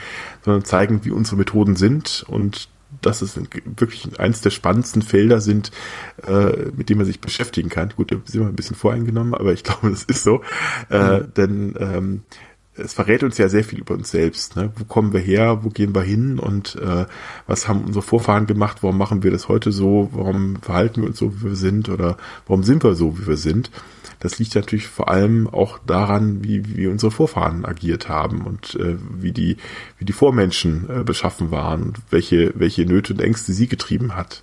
sondern 0.44 0.64
zeigen, 0.64 1.05
wie 1.05 1.10
unsere 1.10 1.36
Methoden 1.36 1.77
sind 1.77 2.24
und 2.28 2.68
dass 3.02 3.23
es 3.23 3.39
wirklich 3.64 4.18
eines 4.18 4.40
der 4.40 4.51
spannendsten 4.51 5.02
Felder 5.02 5.40
sind, 5.40 5.70
äh, 6.27 6.70
mit 6.77 6.89
dem 6.89 6.98
man 6.98 7.06
sich 7.06 7.20
beschäftigen 7.20 7.68
kann. 7.68 7.93
Gut, 7.97 8.12
da 8.12 8.16
sind 8.24 8.40
wir 8.40 8.48
ein 8.48 8.56
bisschen 8.56 8.77
voreingenommen, 8.77 9.35
aber 9.35 9.52
ich 9.52 9.64
glaube, 9.64 9.90
das 9.90 10.05
ist 10.05 10.23
so. 10.23 10.43
Äh, 10.90 11.20
mhm. 11.20 11.35
Denn 11.35 11.74
ähm, 11.78 12.23
es 12.78 12.93
verrät 12.93 13.23
uns 13.23 13.39
ja 13.39 13.48
sehr 13.48 13.64
viel 13.64 13.78
über 13.78 13.94
uns 13.94 14.10
selbst. 14.10 14.56
Ne? 14.56 14.70
Wo 14.77 14.85
kommen 14.85 15.12
wir 15.12 15.20
her? 15.20 15.64
Wo 15.64 15.70
gehen 15.70 15.94
wir 15.94 16.02
hin? 16.02 16.39
Und 16.39 16.77
äh, 16.77 17.06
was 17.47 17.68
haben 17.68 17.85
unsere 17.85 18.02
Vorfahren 18.02 18.47
gemacht? 18.47 18.78
Warum 18.82 18.98
machen 18.98 19.23
wir 19.23 19.31
das 19.31 19.48
heute 19.48 19.73
so? 19.73 20.10
Warum 20.12 20.56
verhalten 20.56 21.02
wir 21.02 21.09
uns 21.09 21.18
so, 21.18 21.40
wie 21.40 21.44
wir 21.44 21.56
sind? 21.56 21.89
Oder 21.89 22.16
warum 22.47 22.62
sind 22.62 22.85
wir 22.85 22.94
so, 22.94 23.18
wie 23.18 23.27
wir 23.27 23.36
sind? 23.36 23.70
Das 24.21 24.39
liegt 24.39 24.55
natürlich 24.55 24.89
vor 24.89 25.09
allem 25.09 25.47
auch 25.49 25.79
daran, 25.87 26.43
wie, 26.43 26.77
wie 26.77 26.87
unsere 26.87 27.13
Vorfahren 27.13 27.65
agiert 27.65 28.09
haben 28.09 28.43
und 28.43 28.75
äh, 28.77 28.97
wie 29.11 29.33
die, 29.33 29.57
wie 29.99 30.05
die 30.05 30.13
Vormenschen 30.13 30.89
äh, 30.89 31.05
beschaffen 31.05 31.51
waren 31.51 31.83
und 31.83 32.01
welche, 32.11 32.53
welche 32.55 32.87
Nöte 32.87 33.13
und 33.13 33.21
Ängste 33.21 33.53
sie 33.53 33.69
getrieben 33.69 34.17
hat. 34.17 34.43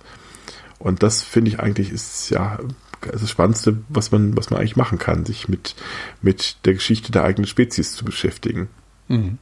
Und 0.78 1.02
das 1.02 1.22
finde 1.22 1.50
ich 1.50 1.60
eigentlich 1.60 1.90
ist 1.90 2.30
ja 2.30 2.58
das 3.00 3.28
Spannendste, 3.28 3.78
was 3.88 4.12
man, 4.12 4.36
was 4.36 4.50
man 4.50 4.60
eigentlich 4.60 4.76
machen 4.76 4.98
kann, 4.98 5.26
sich 5.26 5.48
mit, 5.48 5.74
mit 6.22 6.56
der 6.64 6.74
Geschichte 6.74 7.12
der 7.12 7.24
eigenen 7.24 7.46
Spezies 7.46 7.92
zu 7.92 8.04
beschäftigen. 8.04 8.68
Mhm. 9.08 9.38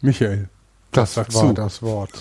Michael, 0.00 0.48
das 0.92 1.16
war 1.16 1.28
zu. 1.28 1.52
das 1.52 1.82
Wort. 1.82 2.12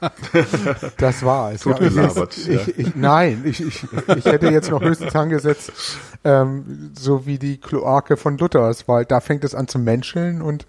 das 0.98 1.22
war 1.24 1.52
es. 1.52 1.64
Ja, 1.64 1.80
ich, 1.80 2.48
ich, 2.48 2.78
ich, 2.78 2.96
nein, 2.96 3.42
ich, 3.44 3.60
ich, 3.60 3.84
ich 4.16 4.24
hätte 4.24 4.48
jetzt 4.48 4.70
noch 4.70 4.82
höchstens 4.82 5.14
angesetzt, 5.14 5.72
ähm, 6.24 6.92
so 6.98 7.26
wie 7.26 7.38
die 7.38 7.58
Kloake 7.58 8.16
von 8.16 8.38
Luthers, 8.38 8.88
weil 8.88 9.04
da 9.04 9.20
fängt 9.20 9.44
es 9.44 9.54
an 9.54 9.68
zu 9.68 9.78
menscheln 9.78 10.42
und 10.42 10.66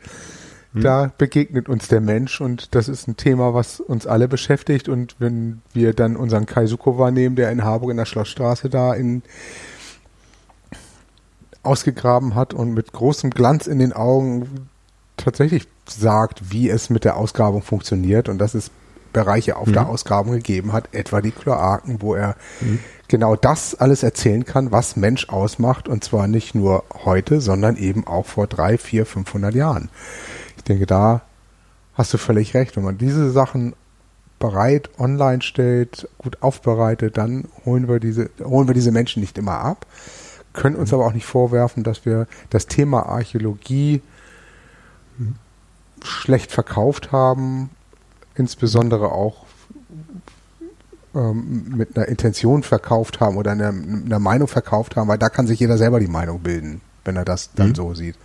hm. 0.74 0.82
da 0.82 1.12
begegnet 1.18 1.70
uns 1.70 1.88
der 1.88 2.02
Mensch 2.02 2.42
und 2.42 2.76
das 2.76 2.90
ist 2.90 3.08
ein 3.08 3.18
Thema, 3.18 3.54
was 3.54 3.80
uns 3.80 4.08
alle 4.08 4.28
beschäftigt 4.28 4.90
und 4.90 5.16
wenn 5.20 5.62
wir 5.74 5.94
dann 5.94 6.16
unseren 6.16 6.46
Kaisuko 6.46 6.98
wahrnehmen, 6.98 7.36
der 7.36 7.52
in 7.52 7.64
Harburg 7.64 7.92
in 7.92 7.98
der 7.98 8.06
Schlossstraße 8.06 8.70
da 8.70 8.94
in 8.94 9.24
ausgegraben 11.64 12.34
hat 12.34 12.54
und 12.54 12.74
mit 12.74 12.94
großem 12.94 13.30
Glanz 13.30 13.68
in 13.68 13.80
den 13.80 13.92
Augen 13.92 14.70
tatsächlich 15.18 15.68
sagt, 15.86 16.52
wie 16.52 16.70
es 16.70 16.90
mit 16.90 17.04
der 17.04 17.18
Ausgrabung 17.18 17.62
funktioniert 17.62 18.30
und 18.30 18.38
dass 18.38 18.54
es 18.54 18.72
Bereiche 19.18 19.56
auf 19.56 19.68
mhm. 19.68 19.74
der 19.74 19.90
Ausgrabung 19.90 20.34
gegeben 20.34 20.74
hat, 20.74 20.90
etwa 20.94 21.22
die 21.22 21.32
Kloaken, 21.32 22.02
wo 22.02 22.14
er 22.14 22.36
mhm. 22.62 22.80
genau 23.08 23.36
das 23.36 23.74
alles 23.74 24.04
erzählen 24.04 24.46
kann, 24.46 24.72
was 24.72 24.96
Mensch 24.96 25.30
ausmacht 25.30 25.88
und 25.88 26.04
zwar 26.04 26.28
nicht 26.28 26.54
nur 26.54 26.84
heute, 27.04 27.42
sondern 27.42 27.78
eben 27.78 28.06
auch 28.06 28.28
vor 28.28 28.46
drei, 28.46 28.78
vier, 28.78 29.08
500 29.08 29.56
Jahren. 29.56 29.90
Ich 30.56 30.64
denke, 30.64 30.86
da 30.86 31.22
hast 31.96 32.14
du 32.14 32.20
völlig 32.20 32.54
recht. 32.54 32.76
Wenn 32.76 32.84
man 32.84 33.00
diese 33.00 33.32
Sachen 33.32 33.74
bereit 34.38 34.92
online 35.00 35.42
stellt, 35.42 36.08
gut 36.20 36.44
aufbereitet, 36.44 37.18
dann 37.18 37.46
holen 37.66 37.88
wir 37.88 38.00
diese, 38.00 38.30
holen 38.44 38.68
wir 38.68 38.76
diese 38.76 38.92
Menschen 38.92 39.22
nicht 39.22 39.40
immer 39.40 39.60
ab, 39.60 39.88
können 40.54 40.76
uns 40.76 40.92
mhm. 40.92 41.00
aber 41.00 41.08
auch 41.08 41.14
nicht 41.14 41.26
vorwerfen, 41.26 41.84
dass 41.84 42.06
wir 42.06 42.28
das 42.52 42.68
Thema 42.68 43.08
Archäologie 43.08 44.04
schlecht 46.04 46.52
verkauft 46.52 47.12
haben, 47.12 47.72
insbesondere 48.38 49.12
auch 49.12 49.46
ähm, 51.16 51.74
mit 51.76 51.98
einer 51.98 52.08
Intention 52.08 52.64
verkauft 52.64 53.20
haben 53.20 53.38
oder 53.38 53.52
einer, 53.52 53.70
einer, 53.70 54.20
Meinung 54.20 54.48
verkauft 54.48 54.96
haben, 54.96 55.08
weil 55.08 55.18
da 55.18 55.30
kann 55.30 55.48
sich 55.48 55.60
jeder 55.60 55.78
selber 55.78 56.00
die 56.00 56.08
Meinung 56.08 56.40
bilden, 56.42 56.82
wenn 57.06 57.16
er 57.16 57.26
das 57.26 57.54
dann 57.54 57.70
mhm. 57.70 57.76
so 57.76 57.94
sieht. 57.94 58.16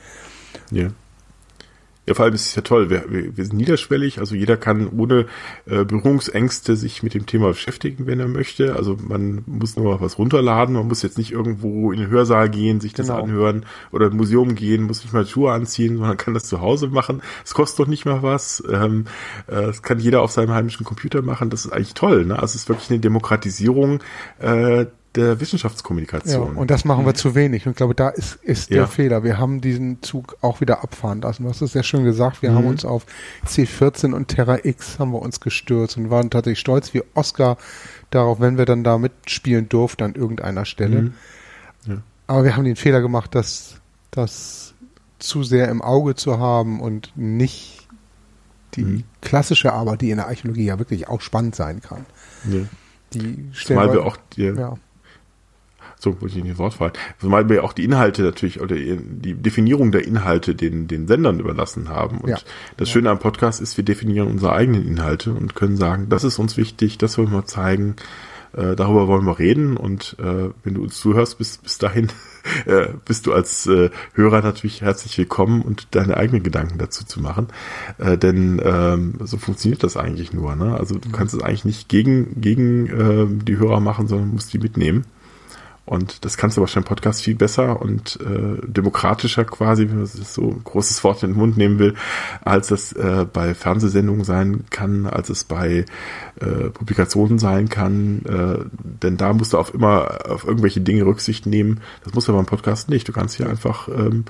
Ja. 0.71 0.89
Ja, 2.05 2.15
vor 2.15 2.25
allem 2.25 2.35
ist 2.35 2.47
es 2.47 2.55
ja 2.57 2.63
toll. 2.63 2.91
Wir, 2.91 3.05
wir, 3.09 3.37
wir 3.37 3.45
sind 3.45 3.57
niederschwellig, 3.57 4.19
also 4.19 4.35
jeder 4.35 4.57
kann 4.57 4.89
ohne 4.89 5.27
äh, 5.67 5.85
Berührungsängste 5.85 6.75
sich 6.75 7.05
mit 7.05 7.15
dem 7.15 7.27
Thema 7.27 7.49
beschäftigen, 7.49 8.07
wenn 8.09 8.19
er 8.19 8.27
möchte. 8.27 8.75
Also 8.75 8.97
man 9.01 9.45
muss 9.47 9.77
nur 9.77 10.01
was 10.01 10.19
runterladen, 10.19 10.75
man 10.75 10.89
muss 10.89 11.03
jetzt 11.03 11.17
nicht 11.17 11.31
irgendwo 11.31 11.93
in 11.93 12.01
den 12.01 12.11
Hörsaal 12.11 12.51
gehen, 12.51 12.81
sich 12.81 12.93
das 12.93 13.07
genau. 13.07 13.23
anhören 13.23 13.67
oder 13.93 14.07
ein 14.07 14.17
Museum 14.17 14.57
gehen, 14.57 14.83
muss 14.83 15.05
nicht 15.05 15.13
mal 15.13 15.25
Schuhe 15.25 15.53
anziehen, 15.53 15.99
sondern 15.99 16.17
kann 16.17 16.35
das 16.35 16.45
zu 16.45 16.61
Hause 16.61 16.89
machen. 16.89 17.23
Es 17.45 17.55
kostet 17.55 17.79
doch 17.79 17.87
nicht 17.89 18.05
mal 18.05 18.25
was. 18.25 18.65
Ähm, 18.69 19.05
äh, 19.47 19.63
das 19.63 19.83
kann 19.83 20.01
jeder 20.01 20.23
auf 20.23 20.33
seinem 20.33 20.51
heimischen 20.51 20.85
Computer 20.85 21.23
machen. 21.23 21.51
Das 21.51 21.65
ist 21.65 21.73
eigentlich 21.73 21.95
toll. 21.95 22.25
Ne? 22.25 22.35
Also 22.35 22.47
es 22.47 22.55
ist 22.57 22.69
wirklich 22.69 22.91
eine 22.91 22.99
Demokratisierung 22.99 24.01
äh, 24.41 24.87
der 25.15 25.41
Wissenschaftskommunikation. 25.41 26.55
Ja, 26.55 26.61
und 26.61 26.71
das 26.71 26.85
machen 26.85 27.05
wir 27.05 27.15
zu 27.15 27.35
wenig. 27.35 27.67
Und 27.67 27.73
ich 27.73 27.77
glaube, 27.77 27.95
da 27.95 28.09
ist, 28.09 28.37
ist 28.43 28.71
ja. 28.71 28.79
der 28.79 28.89
Fehler. 28.89 29.23
Wir 29.23 29.39
haben 29.39 29.61
diesen 29.61 30.03
Zug 30.03 30.37
auch 30.41 30.61
wieder 30.61 30.83
abfahren 30.83 31.21
lassen. 31.21 31.43
Du 31.43 31.51
hast 31.51 31.61
es 31.61 31.75
ja 31.75 31.83
schon 31.83 32.05
gesagt. 32.05 32.43
Wir 32.43 32.51
mhm. 32.51 32.57
haben 32.57 32.67
uns 32.67 32.85
auf 32.85 33.05
C14 33.47 34.13
und 34.13 34.29
Terra 34.29 34.65
X 34.65 34.99
haben 34.99 35.13
wir 35.13 35.21
uns 35.21 35.41
gestürzt 35.41 35.97
und 35.97 36.11
waren 36.11 36.31
tatsächlich 36.31 36.61
stolz 36.61 36.95
wie 36.95 37.03
Oscar 37.15 37.59
darauf, 38.11 38.41
wenn 38.41 38.57
wir 38.57 38.65
dann 38.65 38.85
da 38.85 38.97
mitspielen 38.99 39.69
durften 39.69 40.05
an 40.05 40.15
irgendeiner 40.15 40.65
Stelle. 40.65 41.03
Mhm. 41.03 41.15
Ja. 41.87 41.97
Aber 42.27 42.45
wir 42.45 42.57
haben 42.57 42.65
den 42.65 42.77
Fehler 42.77 43.03
gemacht, 43.03 43.35
das, 43.35 43.81
das 44.11 44.75
zu 45.19 45.43
sehr 45.43 45.69
im 45.69 45.83
Auge 45.83 46.15
zu 46.15 46.39
haben 46.39 46.81
und 46.81 47.13
nicht 47.17 47.87
die 48.75 48.85
mhm. 48.85 49.05
klassische 49.21 49.75
Arbeit, 49.75 50.01
die 50.01 50.11
in 50.11 50.17
der 50.17 50.29
Archäologie 50.29 50.65
ja 50.65 50.79
wirklich 50.79 51.09
auch 51.09 51.21
spannend 51.21 51.55
sein 51.55 51.83
kann. 51.83 52.07
Ja. 52.51 52.61
Die 53.13 53.51
Zumal 53.53 53.93
wir 53.93 54.07
auch 54.07 54.17
die, 54.35 54.45
ja 54.45 54.79
so 56.03 56.21
wollte 56.21 56.39
ich 56.39 56.45
nicht 56.45 56.59
Wort 56.59 56.75
fallen, 56.75 56.93
zumal 57.21 57.49
wir 57.49 57.63
auch 57.63 57.73
die 57.73 57.85
Inhalte 57.85 58.23
natürlich 58.23 58.61
oder 58.61 58.75
die 58.75 59.35
Definierung 59.35 59.93
der 59.93 60.05
Inhalte 60.05 60.55
den, 60.55 60.89
den 60.89 61.07
Sendern 61.07 61.39
überlassen 61.39 61.89
haben. 61.89 62.19
Und 62.19 62.31
ja. 62.31 62.39
das 62.77 62.91
Schöne 62.91 63.09
am 63.11 63.21
Podcast 63.21 63.61
ist, 63.61 63.77
wir 63.77 63.85
definieren 63.85 64.29
unsere 64.29 64.53
eigenen 64.53 64.87
Inhalte 64.87 65.33
und 65.33 65.55
können 65.55 65.77
sagen, 65.77 66.09
das 66.09 66.25
ist 66.25 66.39
uns 66.39 66.57
wichtig, 66.57 66.99
das 66.99 67.19
wollen 67.19 67.31
wir 67.31 67.45
zeigen, 67.47 67.95
äh, 68.53 68.75
darüber 68.75 69.07
wollen 69.07 69.25
wir 69.25 69.39
reden 69.39 69.77
und 69.77 70.17
äh, 70.19 70.51
wenn 70.65 70.75
du 70.75 70.83
uns 70.83 70.99
zuhörst, 71.01 71.39
bis, 71.39 71.59
bis 71.59 71.79
dahin 71.79 72.09
äh, 72.67 72.89
bist 73.05 73.27
du 73.27 73.33
als 73.33 73.69
äh, 73.69 73.91
Hörer 74.15 74.43
natürlich 74.43 74.83
herzlich 74.83 75.17
willkommen 75.17 75.63
und 75.63 75.87
deine 75.93 76.17
eigenen 76.17 76.43
Gedanken 76.43 76.79
dazu 76.79 77.05
zu 77.05 77.21
machen. 77.21 77.47
Äh, 77.99 78.19
denn 78.19 78.61
ähm, 78.65 79.15
so 79.21 79.39
funktioniert 79.39 79.85
das 79.85 79.97
eigentlich 79.97 80.33
nur. 80.33 80.57
Ne? 80.57 80.77
Also 80.77 80.99
du 80.99 81.11
kannst 81.11 81.33
es 81.33 81.43
eigentlich 81.43 81.65
nicht 81.65 81.89
gegen, 81.89 82.41
gegen 82.41 82.87
äh, 82.89 83.45
die 83.45 83.57
Hörer 83.57 83.79
machen, 83.79 84.09
sondern 84.09 84.33
musst 84.33 84.53
die 84.53 84.59
mitnehmen. 84.59 85.05
Und 85.85 86.25
das 86.25 86.37
kannst 86.37 86.57
du 86.57 86.61
wahrscheinlich 86.61 86.87
im 86.87 86.95
Podcast 86.95 87.23
viel 87.23 87.35
besser 87.35 87.83
und 87.83 88.19
äh, 88.21 88.65
demokratischer 88.67 89.45
quasi, 89.45 89.89
wenn 89.89 89.97
man 89.97 90.07
so 90.07 90.43
ein 90.43 90.63
großes 90.63 91.03
Wort 91.03 91.25
in 91.25 91.31
den 91.31 91.39
Mund 91.39 91.57
nehmen 91.57 91.81
will, 91.81 91.95
als 92.45 92.69
das 92.69 92.93
äh, 92.93 93.27
bei 93.31 93.53
Fernsehsendungen 93.55 94.25
sein 94.25 94.65
kann, 94.71 95.07
als 95.07 95.29
es 95.29 95.43
bei 95.43 95.85
äh, 96.41 96.71
Publikationen 96.71 97.41
sein 97.41 97.69
kann. 97.69 98.23
Äh, 98.25 98.65
denn 99.03 99.17
da 99.17 99.33
musst 99.33 99.55
du 99.55 99.59
auf 99.59 99.75
immer 99.75 100.31
auf 100.31 100.47
irgendwelche 100.47 100.81
Dinge 100.81 101.05
Rücksicht 101.05 101.47
nehmen. 101.47 101.81
Das 102.05 102.15
musst 102.15 102.29
du 102.29 102.33
beim 102.33 102.47
Podcast 102.47 102.89
nicht. 102.89 103.09
Du 103.09 103.13
kannst 103.13 103.37
hier 103.37 103.51
einfach 103.51 103.89
ähm, 103.89 104.25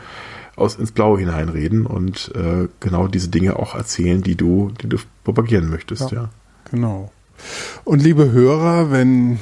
aus 0.56 0.76
ins 0.76 0.92
Blaue 0.92 1.18
hineinreden 1.18 1.84
und 1.84 2.32
äh, 2.34 2.68
genau 2.80 3.08
diese 3.08 3.28
Dinge 3.28 3.56
auch 3.56 3.74
erzählen, 3.74 4.22
die 4.22 4.36
du, 4.36 4.72
die 4.80 4.88
du 4.88 4.96
propagieren 5.24 5.68
möchtest, 5.68 6.12
ja. 6.12 6.22
ja. 6.22 6.28
Genau. 6.70 7.12
Und 7.84 8.02
liebe 8.02 8.30
Hörer, 8.30 8.90
wenn 8.90 9.38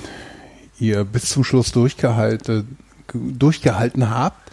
ihr 0.81 1.05
bis 1.05 1.27
zum 1.27 1.44
Schluss 1.44 1.73
durchgehalten, 1.73 2.78
durchgehalten 3.12 4.11
habt, 4.11 4.51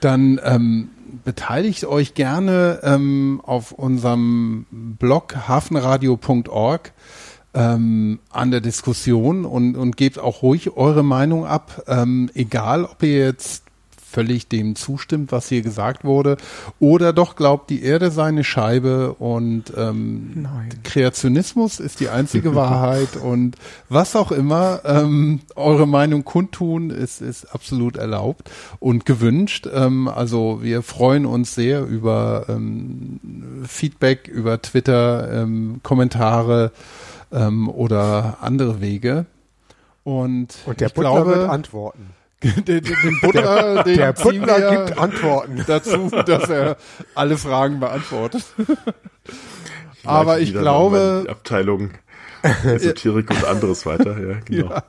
dann 0.00 0.40
ähm, 0.44 0.90
beteiligt 1.24 1.84
euch 1.84 2.14
gerne 2.14 2.80
ähm, 2.82 3.40
auf 3.44 3.72
unserem 3.72 4.66
Blog 4.70 5.36
hafenradio.org 5.48 6.92
ähm, 7.54 8.18
an 8.30 8.50
der 8.50 8.60
Diskussion 8.60 9.44
und, 9.44 9.76
und 9.76 9.96
gebt 9.96 10.18
auch 10.18 10.42
ruhig 10.42 10.76
eure 10.76 11.02
Meinung 11.02 11.46
ab, 11.46 11.82
ähm, 11.86 12.30
egal 12.34 12.84
ob 12.84 13.02
ihr 13.02 13.18
jetzt 13.18 13.64
völlig 14.10 14.48
dem 14.48 14.74
zustimmt, 14.74 15.32
was 15.32 15.48
hier 15.48 15.62
gesagt 15.62 16.04
wurde, 16.04 16.38
oder 16.80 17.12
doch 17.12 17.36
glaubt, 17.36 17.70
die 17.70 17.82
Erde 17.82 18.10
sei 18.10 18.28
eine 18.28 18.44
Scheibe 18.44 19.14
und 19.14 19.72
ähm, 19.76 20.48
Kreationismus 20.82 21.78
ist 21.78 22.00
die 22.00 22.08
einzige 22.08 22.54
Wahrheit 22.54 23.16
und 23.16 23.56
was 23.88 24.16
auch 24.16 24.32
immer, 24.32 24.80
ähm, 24.84 25.40
eure 25.56 25.86
Meinung 25.86 26.24
kundtun, 26.24 26.90
ist, 26.90 27.20
ist 27.20 27.54
absolut 27.54 27.96
erlaubt 27.96 28.50
und 28.80 29.04
gewünscht. 29.04 29.68
Ähm, 29.72 30.08
also 30.08 30.60
wir 30.62 30.82
freuen 30.82 31.26
uns 31.26 31.54
sehr 31.54 31.84
über 31.84 32.46
ähm, 32.48 33.20
Feedback, 33.66 34.26
über 34.28 34.62
Twitter, 34.62 35.42
ähm, 35.42 35.80
Kommentare 35.82 36.72
ähm, 37.30 37.68
oder 37.68 38.38
andere 38.40 38.80
Wege. 38.80 39.26
Und, 40.04 40.56
und 40.64 40.80
der 40.80 40.88
Butler 40.88 41.10
glaube, 41.10 41.30
wird 41.36 41.50
antworten 41.50 42.17
den, 42.42 42.82
den 42.84 43.20
Butler, 43.20 43.82
den 43.82 43.96
der 43.96 44.12
Butler 44.12 44.84
gibt 44.86 44.98
Antworten 44.98 45.64
dazu, 45.66 46.08
dass 46.08 46.48
er 46.48 46.76
alle 47.14 47.36
Fragen 47.36 47.80
beantwortet. 47.80 48.44
Aber 50.04 50.38
ich 50.38 50.52
glaube, 50.52 51.26
Abteilung 51.28 51.90
Esoterik 52.64 53.30
und 53.30 53.44
anderes 53.44 53.84
weiter, 53.86 54.16
ja, 54.20 54.36
genau. 54.44 54.70
Ja. 54.70 54.82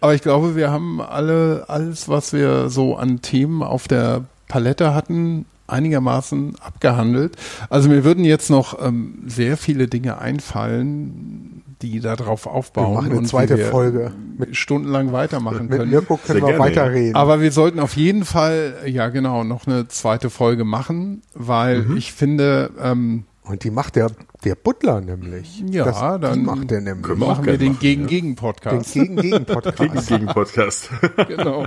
Aber 0.00 0.14
ich 0.14 0.22
glaube, 0.22 0.56
wir 0.56 0.70
haben 0.70 1.00
alle 1.00 1.66
alles, 1.68 2.08
was 2.08 2.32
wir 2.32 2.70
so 2.70 2.96
an 2.96 3.20
Themen 3.20 3.62
auf 3.62 3.88
der 3.88 4.24
Palette 4.48 4.94
hatten, 4.94 5.44
einigermaßen 5.66 6.56
abgehandelt. 6.60 7.36
Also 7.70 7.88
mir 7.88 8.04
würden 8.04 8.24
jetzt 8.24 8.50
noch 8.50 8.82
ähm, 8.84 9.22
sehr 9.26 9.56
viele 9.56 9.86
Dinge 9.88 10.18
einfallen, 10.18 11.61
die 11.82 12.00
darauf 12.00 12.46
aufbauen. 12.46 12.90
Wir 12.90 12.94
machen 12.94 13.10
eine 13.10 13.18
und 13.18 13.26
zweite 13.26 13.58
Folge. 13.58 14.12
Mit, 14.38 14.56
stundenlang 14.56 15.12
weitermachen 15.12 15.66
mit 15.66 15.70
können. 15.70 15.90
Mit 15.90 16.00
Mirko 16.00 16.16
können 16.16 16.40
Sehr 16.40 16.54
wir 16.54 16.58
weiterreden. 16.58 17.16
Aber 17.16 17.40
wir 17.40 17.52
sollten 17.52 17.80
auf 17.80 17.96
jeden 17.96 18.24
Fall, 18.24 18.74
ja 18.86 19.08
genau, 19.08 19.44
noch 19.44 19.66
eine 19.66 19.88
zweite 19.88 20.30
Folge 20.30 20.64
machen, 20.64 21.22
weil 21.34 21.82
mhm. 21.82 21.96
ich 21.96 22.12
finde, 22.12 22.70
ähm, 22.80 23.24
und 23.44 23.64
die 23.64 23.72
macht 23.72 23.96
der, 23.96 24.10
der 24.44 24.54
Butler 24.54 25.00
nämlich. 25.00 25.64
Ja, 25.68 25.84
das, 25.84 25.98
dann 26.20 26.44
macht 26.44 26.70
der 26.70 26.80
nämlich. 26.80 27.02
Können 27.02 27.20
wir 27.20 27.26
machen 27.26 27.44
wir 27.44 27.58
den 27.58 27.76
Gegen-Gegen-Podcast. 27.76 28.94
Den 28.94 29.16
Gegen-Gegen-Podcast. 29.16 29.78
Gegen-Gegen-Podcast. 29.78 30.90
genau. 31.28 31.66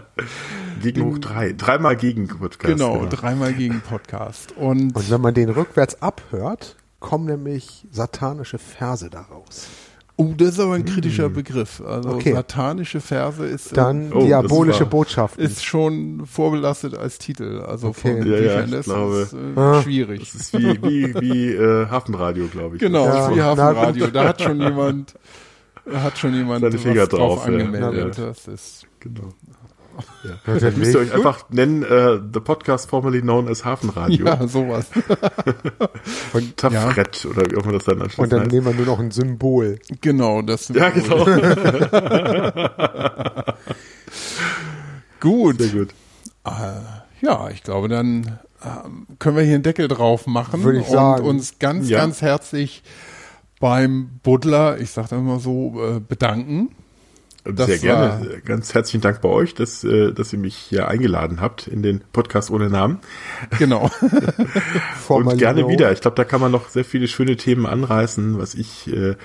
Gegen 0.82 1.04
hoch 1.04 1.18
drei. 1.18 1.52
Dreimal 1.52 1.98
Gegen-Podcast. 1.98 2.74
Genau, 2.74 3.00
genau, 3.00 3.10
dreimal 3.10 3.54
Gegen-Podcast. 3.54 4.54
Und, 4.54 4.96
und 4.96 5.12
wenn 5.12 5.20
man 5.20 5.34
den 5.34 5.50
rückwärts 5.50 6.02
abhört, 6.02 6.78
kommen 7.02 7.26
nämlich 7.26 7.86
satanische 7.92 8.58
Verse 8.58 9.10
daraus. 9.10 9.68
Oh, 10.18 10.34
das 10.38 10.50
ist 10.52 10.60
aber 10.62 10.76
ein 10.76 10.86
kritischer 10.86 11.28
Begriff. 11.30 11.82
Also 11.86 12.12
Okay. 12.12 12.32
satanische 12.34 13.02
Verse 13.02 13.46
ist 13.46 13.74
äh, 13.74 13.76
Dann 13.76 14.14
Oh, 14.14 14.24
diabolische 14.24 14.86
Botschaften. 14.86 15.44
ist 15.44 15.66
schon 15.66 16.26
vorbelastet 16.26 16.98
als 16.98 17.18
Titel. 17.18 17.62
Also 17.68 17.90
Okay. 17.90 18.22
von 18.22 18.32
Ja, 18.32 18.40
ja, 18.40 18.64
ich 18.64 18.72
das 18.72 18.86
glaube. 18.86 19.18
ist 19.24 19.34
äh, 19.34 19.60
Ah. 19.60 19.82
schwierig. 19.82 20.20
Das 20.22 20.34
ist 20.36 20.54
wie, 20.54 20.82
wie, 20.84 21.16
wie 21.20 21.52
äh, 21.52 21.88
Hafenradio, 21.88 22.48
glaube 22.48 22.76
ich. 22.78 22.82
Genau, 22.82 23.06
Ja. 23.06 23.36
wie 23.36 23.42
Hafenradio. 23.42 24.08
Da 24.08 24.30
hat 24.30 24.42
schon 24.42 24.62
jemand, 24.62 25.16
da 25.86 26.02
hat 26.04 26.18
schon 26.18 26.34
jemand 26.34 26.62
Seine 26.62 26.78
Finger 26.78 27.02
was 27.02 27.10
drauf 27.10 27.46
angemeldet. 27.46 28.18
Ja. 28.18 28.26
Das 28.28 28.48
ist 28.48 28.88
Genau. 29.02 29.34
Ja. 30.24 30.60
Dann 30.60 30.78
müsst 30.78 30.94
ihr 30.94 31.00
euch 31.00 31.14
einfach 31.14 31.50
nennen, 31.50 31.84
äh, 31.84 32.20
the 32.34 32.40
podcast 32.40 32.90
formerly 32.90 33.22
known 33.22 33.48
as 33.48 33.64
Hafenradio. 33.66 34.26
ja 34.26 34.48
sowas. 34.48 34.88
Und, 36.34 36.58
Tafret 36.58 37.26
oder 37.26 37.44
wie 37.50 37.58
auch 37.58 37.64
immer 37.64 37.74
das 37.74 37.86
dann 37.86 37.98
und 37.98 38.04
anschließend 38.04 38.34
dann 38.34 38.42
heißt. 38.42 38.52
nehmen 38.52 38.66
wir 38.68 38.74
nur 38.74 38.86
noch 38.86 39.00
ein 39.00 39.12
Symbol. 39.12 39.80
Genau, 40.02 40.42
das 40.42 40.70
Ja, 40.70 40.90
genau. 40.90 41.26
Gut. 45.20 45.60
Sehr 45.62 45.70
gut. 45.70 45.90
Ja, 47.22 47.50
ich 47.50 47.64
glaube, 47.64 47.88
dann 47.88 48.40
ähm, 48.64 49.08
können 49.20 49.38
wir 49.38 49.44
hier 49.44 49.56
einen 49.56 49.64
Deckel 49.64 49.88
drauf 49.88 50.28
machen 50.28 50.64
Würde 50.64 50.80
ich 50.80 50.86
und 50.88 50.92
sagen. 50.94 51.26
uns 51.26 51.58
ganz, 51.60 51.90
Ja. 51.90 52.00
ganz 52.00 52.22
herzlich 52.22 52.84
beim 53.60 54.20
Buddler, 54.22 54.80
ich 54.80 54.92
sage 54.92 55.08
das 55.10 55.20
immer 55.20 55.40
so, 55.40 55.74
äh, 55.84 56.00
bedanken. 56.00 56.76
Das 57.46 57.68
Sehr 57.68 57.78
gerne. 57.78 58.42
Ganz 58.44 58.74
herzlichen 58.74 59.02
Dank 59.02 59.22
bei 59.22 59.30
euch, 59.30 59.54
dass, 59.54 59.84
äh, 59.84 60.12
dass 60.14 60.34
ihr 60.34 60.40
mich 60.40 60.56
hier 60.56 60.88
eingeladen 60.88 61.42
habt 61.42 61.68
in 61.68 61.84
den 61.84 62.02
Podcast 62.12 62.50
ohne 62.50 62.72
Namen. 62.72 63.00
Genau. 63.60 63.92
Und 65.08 65.38
gerne 65.38 65.68
wieder. 65.68 65.92
Ich 65.92 66.02
glaube, 66.02 66.16
da 66.16 66.24
kann 66.24 66.42
man 66.42 66.52
noch 66.52 66.70
sehr 66.70 66.84
viele 66.84 67.08
schöne 67.08 67.36
Themen 67.36 67.68
anreißen, 67.68 68.40
was 68.40 68.56
ich, 68.56 68.88
äh, 68.92 69.16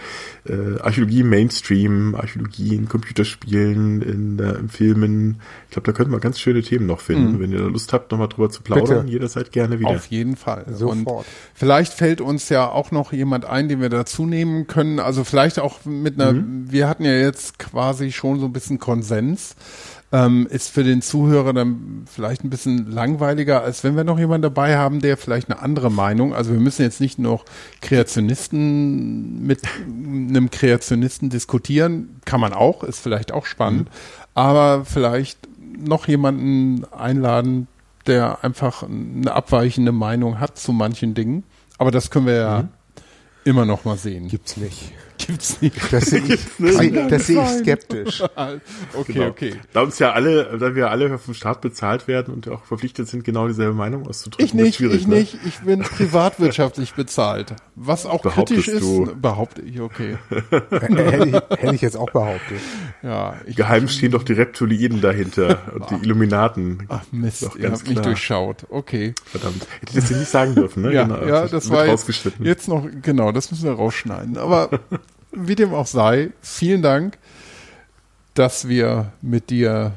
äh, 0.47 0.78
Archäologie 0.80 1.20
im 1.20 1.30
Mainstream, 1.30 2.14
Archäologie 2.14 2.74
in 2.74 2.88
Computerspielen, 2.88 4.02
in, 4.02 4.38
äh, 4.38 4.52
in 4.59 4.68
Filmen. 4.68 5.40
Ich 5.66 5.72
glaube, 5.72 5.86
da 5.86 5.92
könnte 5.92 6.10
man 6.10 6.20
ganz 6.20 6.38
schöne 6.38 6.60
Themen 6.62 6.86
noch 6.86 7.01
finden. 7.01 7.40
Wenn 7.40 7.52
ihr 7.52 7.60
da 7.60 7.66
Lust 7.66 7.92
habt, 7.94 8.12
nochmal 8.12 8.28
drüber 8.28 8.51
zu 8.51 8.62
plaudern, 8.62 9.02
Bitte. 9.06 9.12
jederzeit 9.12 9.51
gerne 9.52 9.78
wieder. 9.80 9.90
Auf 9.90 10.06
jeden 10.06 10.36
Fall. 10.36 10.66
Sofort. 10.70 10.97
Und 10.97 11.24
vielleicht 11.55 11.94
fällt 11.94 12.20
uns 12.20 12.51
ja 12.51 12.68
auch 12.68 12.90
noch 12.90 13.12
jemand 13.14 13.47
ein, 13.47 13.68
den 13.68 13.80
wir 13.80 13.88
dazu 13.88 14.26
nehmen 14.26 14.66
können. 14.66 14.98
Also 15.01 15.24
vielleicht 15.24 15.59
auch 15.59 15.84
mit 15.86 16.20
einer, 16.20 16.32
Mhm. 16.34 16.66
wir 16.70 16.86
hatten 16.88 17.05
ja 17.05 17.12
jetzt 17.14 17.59
quasi 17.59 18.09
schon 18.16 18.40
so 18.40 18.46
ein 18.46 18.52
bisschen 18.52 18.78
Konsens. 18.78 19.54
Ähm, 20.12 20.48
ist 20.50 20.70
für 20.70 20.82
den 20.82 21.02
Zuhörer 21.02 21.52
dann 21.52 22.04
vielleicht 22.10 22.42
ein 22.42 22.50
bisschen 22.50 22.90
langweiliger, 22.90 23.62
als 23.62 23.84
wenn 23.84 23.96
wir 23.96 24.02
noch 24.02 24.18
jemanden 24.18 24.42
dabei 24.42 24.76
haben, 24.76 25.00
der 25.00 25.16
vielleicht 25.16 25.48
eine 25.48 25.62
andere 25.62 25.88
Meinung, 25.88 26.34
also 26.34 26.50
wir 26.50 26.58
müssen 26.58 26.82
jetzt 26.82 27.00
nicht 27.00 27.20
noch 27.20 27.44
Kreationisten 27.80 29.46
mit 29.46 29.60
einem 29.86 30.50
Kreationisten 30.50 31.30
diskutieren, 31.30 32.20
kann 32.24 32.40
man 32.40 32.52
auch, 32.52 32.82
ist 32.82 32.98
vielleicht 32.98 33.30
auch 33.30 33.46
spannend, 33.46 33.88
aber 34.34 34.84
vielleicht 34.84 35.38
noch 35.78 36.08
jemanden 36.08 36.84
einladen, 36.92 37.68
der 38.06 38.42
einfach 38.42 38.82
eine 38.82 39.32
abweichende 39.32 39.92
Meinung 39.92 40.40
hat 40.40 40.58
zu 40.58 40.72
manchen 40.72 41.14
Dingen. 41.14 41.44
Aber 41.78 41.90
das 41.90 42.10
können 42.10 42.26
wir 42.26 42.34
ja 42.34 42.68
immer 43.44 43.64
noch 43.64 43.84
mal 43.84 43.96
sehen. 43.96 44.28
Gibt's 44.28 44.56
nicht. 44.56 44.92
Gibt's 45.26 45.60
nicht. 45.60 45.76
Das 45.92 46.06
sehe 46.06 46.20
ich, 46.20 46.40
das 47.09 47.26
sehe 47.26 47.42
ich 47.42 47.48
skeptisch. 47.60 48.22
Okay, 48.94 49.12
Genau. 49.12 49.26
okay. 49.28 49.55
Da 49.72 49.82
uns 49.82 49.98
ja 49.98 50.12
alle, 50.12 50.56
da 50.59 50.74
wir 50.74 50.90
alle 50.90 51.18
vom 51.18 51.34
Staat 51.34 51.60
bezahlt 51.60 52.09
werden 52.09 52.32
und 52.34 52.48
auch 52.48 52.64
verpflichtet 52.64 53.09
sind, 53.09 53.24
genau 53.24 53.47
dieselbe 53.48 53.74
Meinung 53.74 54.06
auszudrücken, 54.06 54.44
Ich 54.44 54.55
nicht, 54.55 54.66
ist 54.68 54.76
schwierig. 54.76 55.01
ich 55.02 55.06
ne? 55.06 55.14
nicht. 55.16 55.38
Ich 55.47 55.59
bin 55.60 55.80
privatwirtschaftlich 55.80 56.94
bezahlt. 56.94 57.55
Was 57.76 58.06
auch 58.06 58.22
Behauptest 58.22 58.64
kritisch 58.66 58.68
ist, 58.68 58.82
du. 58.82 59.14
behaupte 59.16 59.62
ich, 59.62 59.80
okay. 59.80 60.16
hätte, 60.70 61.24
ich, 61.51 61.59
hätte 61.59 61.74
ich 61.74 61.80
jetzt 61.80 61.97
auch 61.97 62.10
behauptet. 62.10 62.59
Ja, 63.02 63.34
ich, 63.47 63.56
Geheim 63.56 63.88
stehen 63.88 64.12
doch 64.12 64.22
die 64.22 64.32
Reptiloiden 64.34 65.01
dahinter 65.01 65.59
und 65.74 65.90
die 65.90 65.94
Illuminaten. 66.06 66.84
ach 66.88 67.02
Mist, 67.12 67.42
Doch 67.44 67.56
ihr 67.56 67.70
habt 67.70 67.88
mich 67.88 67.98
durchschaut. 68.01 68.66
Okay. 68.70 69.14
Verdammt. 69.24 69.66
Hätte 69.80 69.92
ich 69.92 69.94
das 69.94 70.09
hier 70.09 70.16
nicht 70.18 70.30
sagen 70.30 70.55
dürfen, 70.55 70.82
ne? 70.82 70.92
Ja, 70.92 71.05
Genau, 71.05 71.24
ja, 71.24 71.47
das 71.47 71.70
war 71.70 71.86
jetzt 71.86 72.68
noch, 72.68 72.86
genau, 73.02 73.32
das 73.32 73.51
müssen 73.51 73.64
wir 73.64 73.72
rausschneiden. 73.72 74.36
Aber 74.38 74.70
wie 75.32 75.55
dem 75.55 75.74
auch 75.74 75.86
sei, 75.86 76.31
vielen 76.43 76.82
Dank, 76.82 77.19
dass 78.35 78.69
wir 78.69 79.12
mit 79.23 79.51
dir 79.51 79.93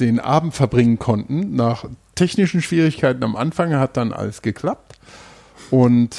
den 0.00 0.20
Abend 0.20 0.54
verbringen 0.54 0.98
konnten. 0.98 1.54
Nach 1.54 1.84
technischen 2.14 2.62
Schwierigkeiten 2.62 3.22
am 3.24 3.36
Anfang 3.36 3.74
hat 3.74 3.96
dann 3.96 4.12
alles 4.12 4.42
geklappt 4.42 4.96
und 5.70 6.16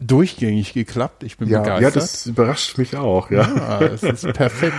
durchgängig 0.00 0.72
geklappt. 0.72 1.22
Ich 1.22 1.36
bin 1.38 1.48
Ja. 1.48 1.60
begeistert. 1.60 1.94
Ja, 1.94 2.00
das 2.00 2.26
überrascht 2.26 2.78
mich 2.78 2.96
auch, 2.96 3.30
ja. 3.30 3.42
Ah, 3.42 3.84
es 3.84 4.02
ist 4.02 4.32
perfekt. 4.34 4.74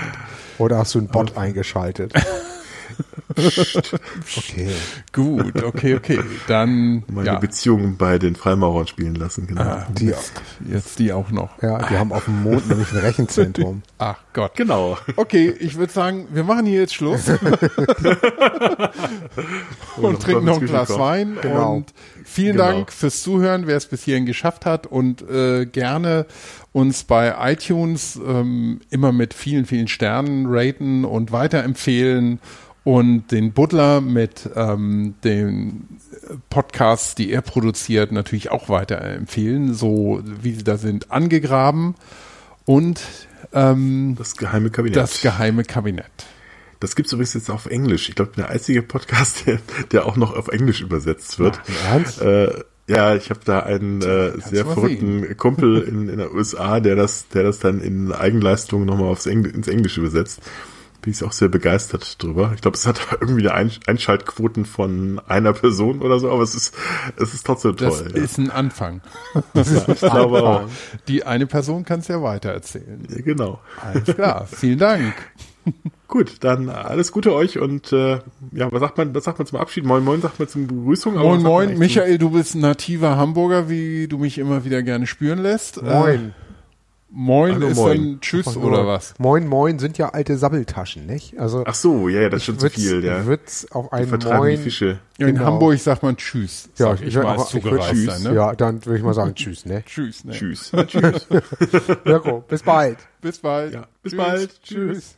Oder 0.57 0.77
hast 0.79 0.93
du 0.95 0.99
einen 0.99 1.07
Bot 1.07 1.37
eingeschaltet? 1.37 2.13
okay. 4.37 4.69
Gut, 5.11 5.63
okay, 5.63 5.95
okay. 5.95 6.19
Dann 6.47 7.03
Meine 7.07 7.27
ja, 7.27 7.39
Beziehung 7.39 7.97
bei 7.97 8.19
den 8.19 8.35
Freimaurern 8.35 8.87
spielen 8.87 9.15
lassen, 9.15 9.47
genau. 9.47 9.61
ah, 9.61 9.87
Die, 9.91 10.13
jetzt 10.71 10.99
die 10.99 11.13
auch 11.13 11.31
noch. 11.31 11.61
ja, 11.61 11.77
die 11.89 11.97
haben 11.97 12.11
auf 12.11 12.25
dem 12.25 12.43
Mond 12.43 12.67
nämlich 12.69 12.91
ein 12.91 12.99
Rechenzentrum. 12.99 13.81
Ach 13.97 14.17
Gott. 14.33 14.55
Genau. 14.55 14.97
Okay, 15.15 15.49
ich 15.59 15.77
würde 15.77 15.91
sagen, 15.93 16.27
wir 16.31 16.43
machen 16.43 16.65
hier 16.65 16.81
jetzt 16.81 16.93
Schluss 16.95 17.29
und 19.97 20.13
noch 20.13 20.19
trinken 20.19 20.45
noch 20.45 20.59
ein 20.59 20.65
Glas 20.67 20.87
kommen. 20.89 20.99
Wein. 20.99 21.37
Genau. 21.41 21.75
Und 21.75 21.93
vielen 22.23 22.57
Genau. 22.57 22.71
Dank 22.71 22.91
fürs 22.91 23.21
Zuhören, 23.23 23.67
wer 23.67 23.77
es 23.77 23.85
bis 23.85 24.03
hierhin 24.03 24.25
geschafft 24.25 24.65
hat 24.65 24.85
und 24.87 25.21
äh, 25.29 25.65
gerne 25.65 26.25
uns 26.71 27.03
bei 27.03 27.35
iTunes 27.51 28.19
ähm, 28.25 28.81
immer 28.89 29.11
mit 29.11 29.33
vielen, 29.33 29.65
vielen 29.65 29.87
Sternen 29.87 30.45
raten 30.47 31.05
und 31.05 31.31
weiterempfehlen 31.31 32.39
und 32.83 33.31
den 33.31 33.53
Butler 33.53 34.01
mit 34.01 34.49
ähm, 34.55 35.15
den 35.23 35.87
Podcasts, 36.49 37.15
die 37.15 37.31
er 37.31 37.41
produziert, 37.41 38.11
natürlich 38.11 38.51
auch 38.51 38.69
weiterempfehlen, 38.69 39.73
so 39.73 40.21
wie 40.41 40.53
sie 40.53 40.63
da 40.63 40.77
sind, 40.77 41.11
angegraben 41.11 41.95
und 42.65 43.01
ähm, 43.53 44.15
Das 44.17 44.35
geheime 44.35 44.69
Kabinett. 44.69 44.97
das 44.97 45.21
geheime 45.21 45.63
Kabinett. 45.63 46.11
Das 46.79 46.95
gibt's 46.97 47.13
übrigens 47.13 47.33
jetzt 47.33 47.49
auf 47.49 47.65
Englisch. 47.67 48.09
Ich 48.09 48.15
glaube, 48.15 48.31
der 48.35 48.49
einzige 48.49 48.81
Podcast, 48.81 49.45
der, 49.47 49.59
der 49.91 50.05
auch 50.05 50.17
noch 50.17 50.35
auf 50.35 50.49
Englisch 50.49 50.81
übersetzt 50.81 51.39
wird. 51.39 51.61
Ernst? 51.89 52.21
Äh, 52.21 52.51
ja, 52.87 53.15
ich 53.15 53.29
habe 53.29 53.39
da 53.45 53.61
einen 53.61 54.01
äh, 54.01 54.37
sehr 54.41 54.65
verrückten 54.65 55.37
Kumpel 55.37 55.81
in, 55.83 56.09
in 56.09 56.17
der 56.17 56.33
USA, 56.33 56.81
der 56.81 56.97
das, 56.97 57.29
der 57.29 57.43
das 57.43 57.59
dann 57.59 57.79
in 57.79 58.11
Eigenleistung 58.11 58.83
nochmal 58.83 59.07
aufs 59.07 59.25
Engl 59.25 59.51
ins 59.51 59.69
Englische 59.69 60.01
übersetzt. 60.01 60.41
Bin 61.03 61.11
ich 61.11 61.21
auch 61.23 61.33
sehr 61.33 61.49
begeistert 61.49 62.23
drüber. 62.23 62.53
Ich 62.55 62.61
glaube, 62.61 62.77
es 62.77 62.87
hat 62.87 62.99
irgendwie 63.19 63.41
eine 63.41 63.53
Einsch 63.53 63.81
Einschaltquoten 63.87 64.63
von 64.65 65.21
einer 65.27 65.51
Person 65.51 66.01
oder 66.01 66.17
so, 66.17 66.31
aber 66.31 66.43
es 66.43 66.55
ist, 66.55 66.73
es 67.17 67.33
ist 67.33 67.45
trotzdem 67.45 67.75
Das 67.75 67.99
toll. 67.99 68.13
ja. 68.15 68.23
ist 68.23 68.37
ein 68.37 68.49
Anfang. 68.49 69.01
ich 69.53 69.99
glaube 69.99 70.43
auch. 70.43 70.69
Die 71.09 71.25
eine 71.25 71.45
Person 71.45 71.83
kann 71.83 71.99
es 71.99 72.07
ja 72.07 72.21
weitererzählen. 72.23 73.05
Ja, 73.09 73.21
genau. 73.21 73.59
Alles 73.81 74.15
klar, 74.15 74.47
vielen 74.47 74.79
Dank. 74.79 75.13
Gut, 76.07 76.37
dann 76.41 76.69
alles 76.69 77.11
Gute 77.11 77.33
euch 77.33 77.57
und 77.59 77.91
äh, 77.91 78.19
ja, 78.51 78.71
was 78.71 78.79
sagt 78.79 78.97
man, 78.97 79.13
was 79.15 79.23
sagt 79.25 79.39
man 79.39 79.47
zum 79.47 79.59
Abschied? 79.59 79.83
Moin 79.83 80.03
Moin 80.03 80.21
sagt 80.21 80.39
man 80.39 80.47
zum 80.47 80.67
Begrüßung. 80.67 81.17
aber 81.17 81.29
Moin, 81.29 81.41
moin. 81.41 81.77
Michael, 81.77 82.17
du 82.17 82.29
bist 82.29 82.55
ein 82.55 82.61
nativer 82.61 83.17
Hamburger, 83.17 83.67
wie 83.67 84.07
du 84.07 84.17
mich 84.19 84.37
immer 84.37 84.63
wieder 84.63 84.83
gerne 84.83 85.07
spüren 85.07 85.39
lässt. 85.39 85.77
Äh, 85.79 86.19
Moin. 87.15 87.51
moin 87.51 87.53
Hallo, 87.55 87.67
ist 87.67 87.75
moin. 87.77 87.97
dann 87.97 88.21
Tschüss 88.21 88.57
oder 88.57 88.87
was? 88.87 89.13
Moin, 89.19 89.47
moin 89.47 89.77
sind 89.77 89.99
ja 89.99 90.09
alte 90.09 90.35
Sabbeltaschen, 90.35 91.05
nicht? 91.05 91.39
Also 91.39 91.63
ach 91.65 91.75
so, 91.75 92.09
ja, 92.09 92.21
ja, 92.21 92.29
das 92.29 92.39
ist 92.41 92.45
schon 92.45 92.57
zu 92.59 92.69
viel, 92.71 93.03
ja. 93.03 93.25
wird's 93.27 93.71
auf 93.71 93.89
Die 93.89 93.93
ein 93.93 94.07
vertreiben 94.07 94.37
Moin. 94.39 94.51
die 94.57 94.63
Fische. 94.63 94.99
Ja, 95.19 95.27
in 95.27 95.35
Genau. 95.35 95.45
Hamburg 95.45 95.77
sagt 95.79 96.01
man 96.01 96.17
Tschüss. 96.17 96.69
Ja, 96.77 96.95
ich 96.95 97.13
würd 97.13 97.23
mal 97.25 97.37
auch- 97.37 97.53
ich 97.53 97.63
würd- 97.63 97.69
Zugereister, 97.69 98.19
ne? 98.29 98.35
Ja, 98.35 98.55
dann 98.55 98.83
würde 98.83 98.97
ich 98.97 99.03
mal 99.03 99.13
sagen 99.13 99.35
Tschüss, 99.35 99.65
ne? 99.65 99.83
Tschüss, 99.85 100.23
ne? 100.23 100.33
Tschüss. 100.33 100.71
Tschüss. 100.87 101.27
Mirko, 102.05 102.43
bis 102.47 102.63
bald. 102.63 102.97
Bis 103.21 103.37
bald. 103.37 103.73
Ja, 103.75 103.85
bis 104.01 104.11
Tschüss. 104.13 104.17
bald. 104.17 104.63
Tschüss. 104.63 105.15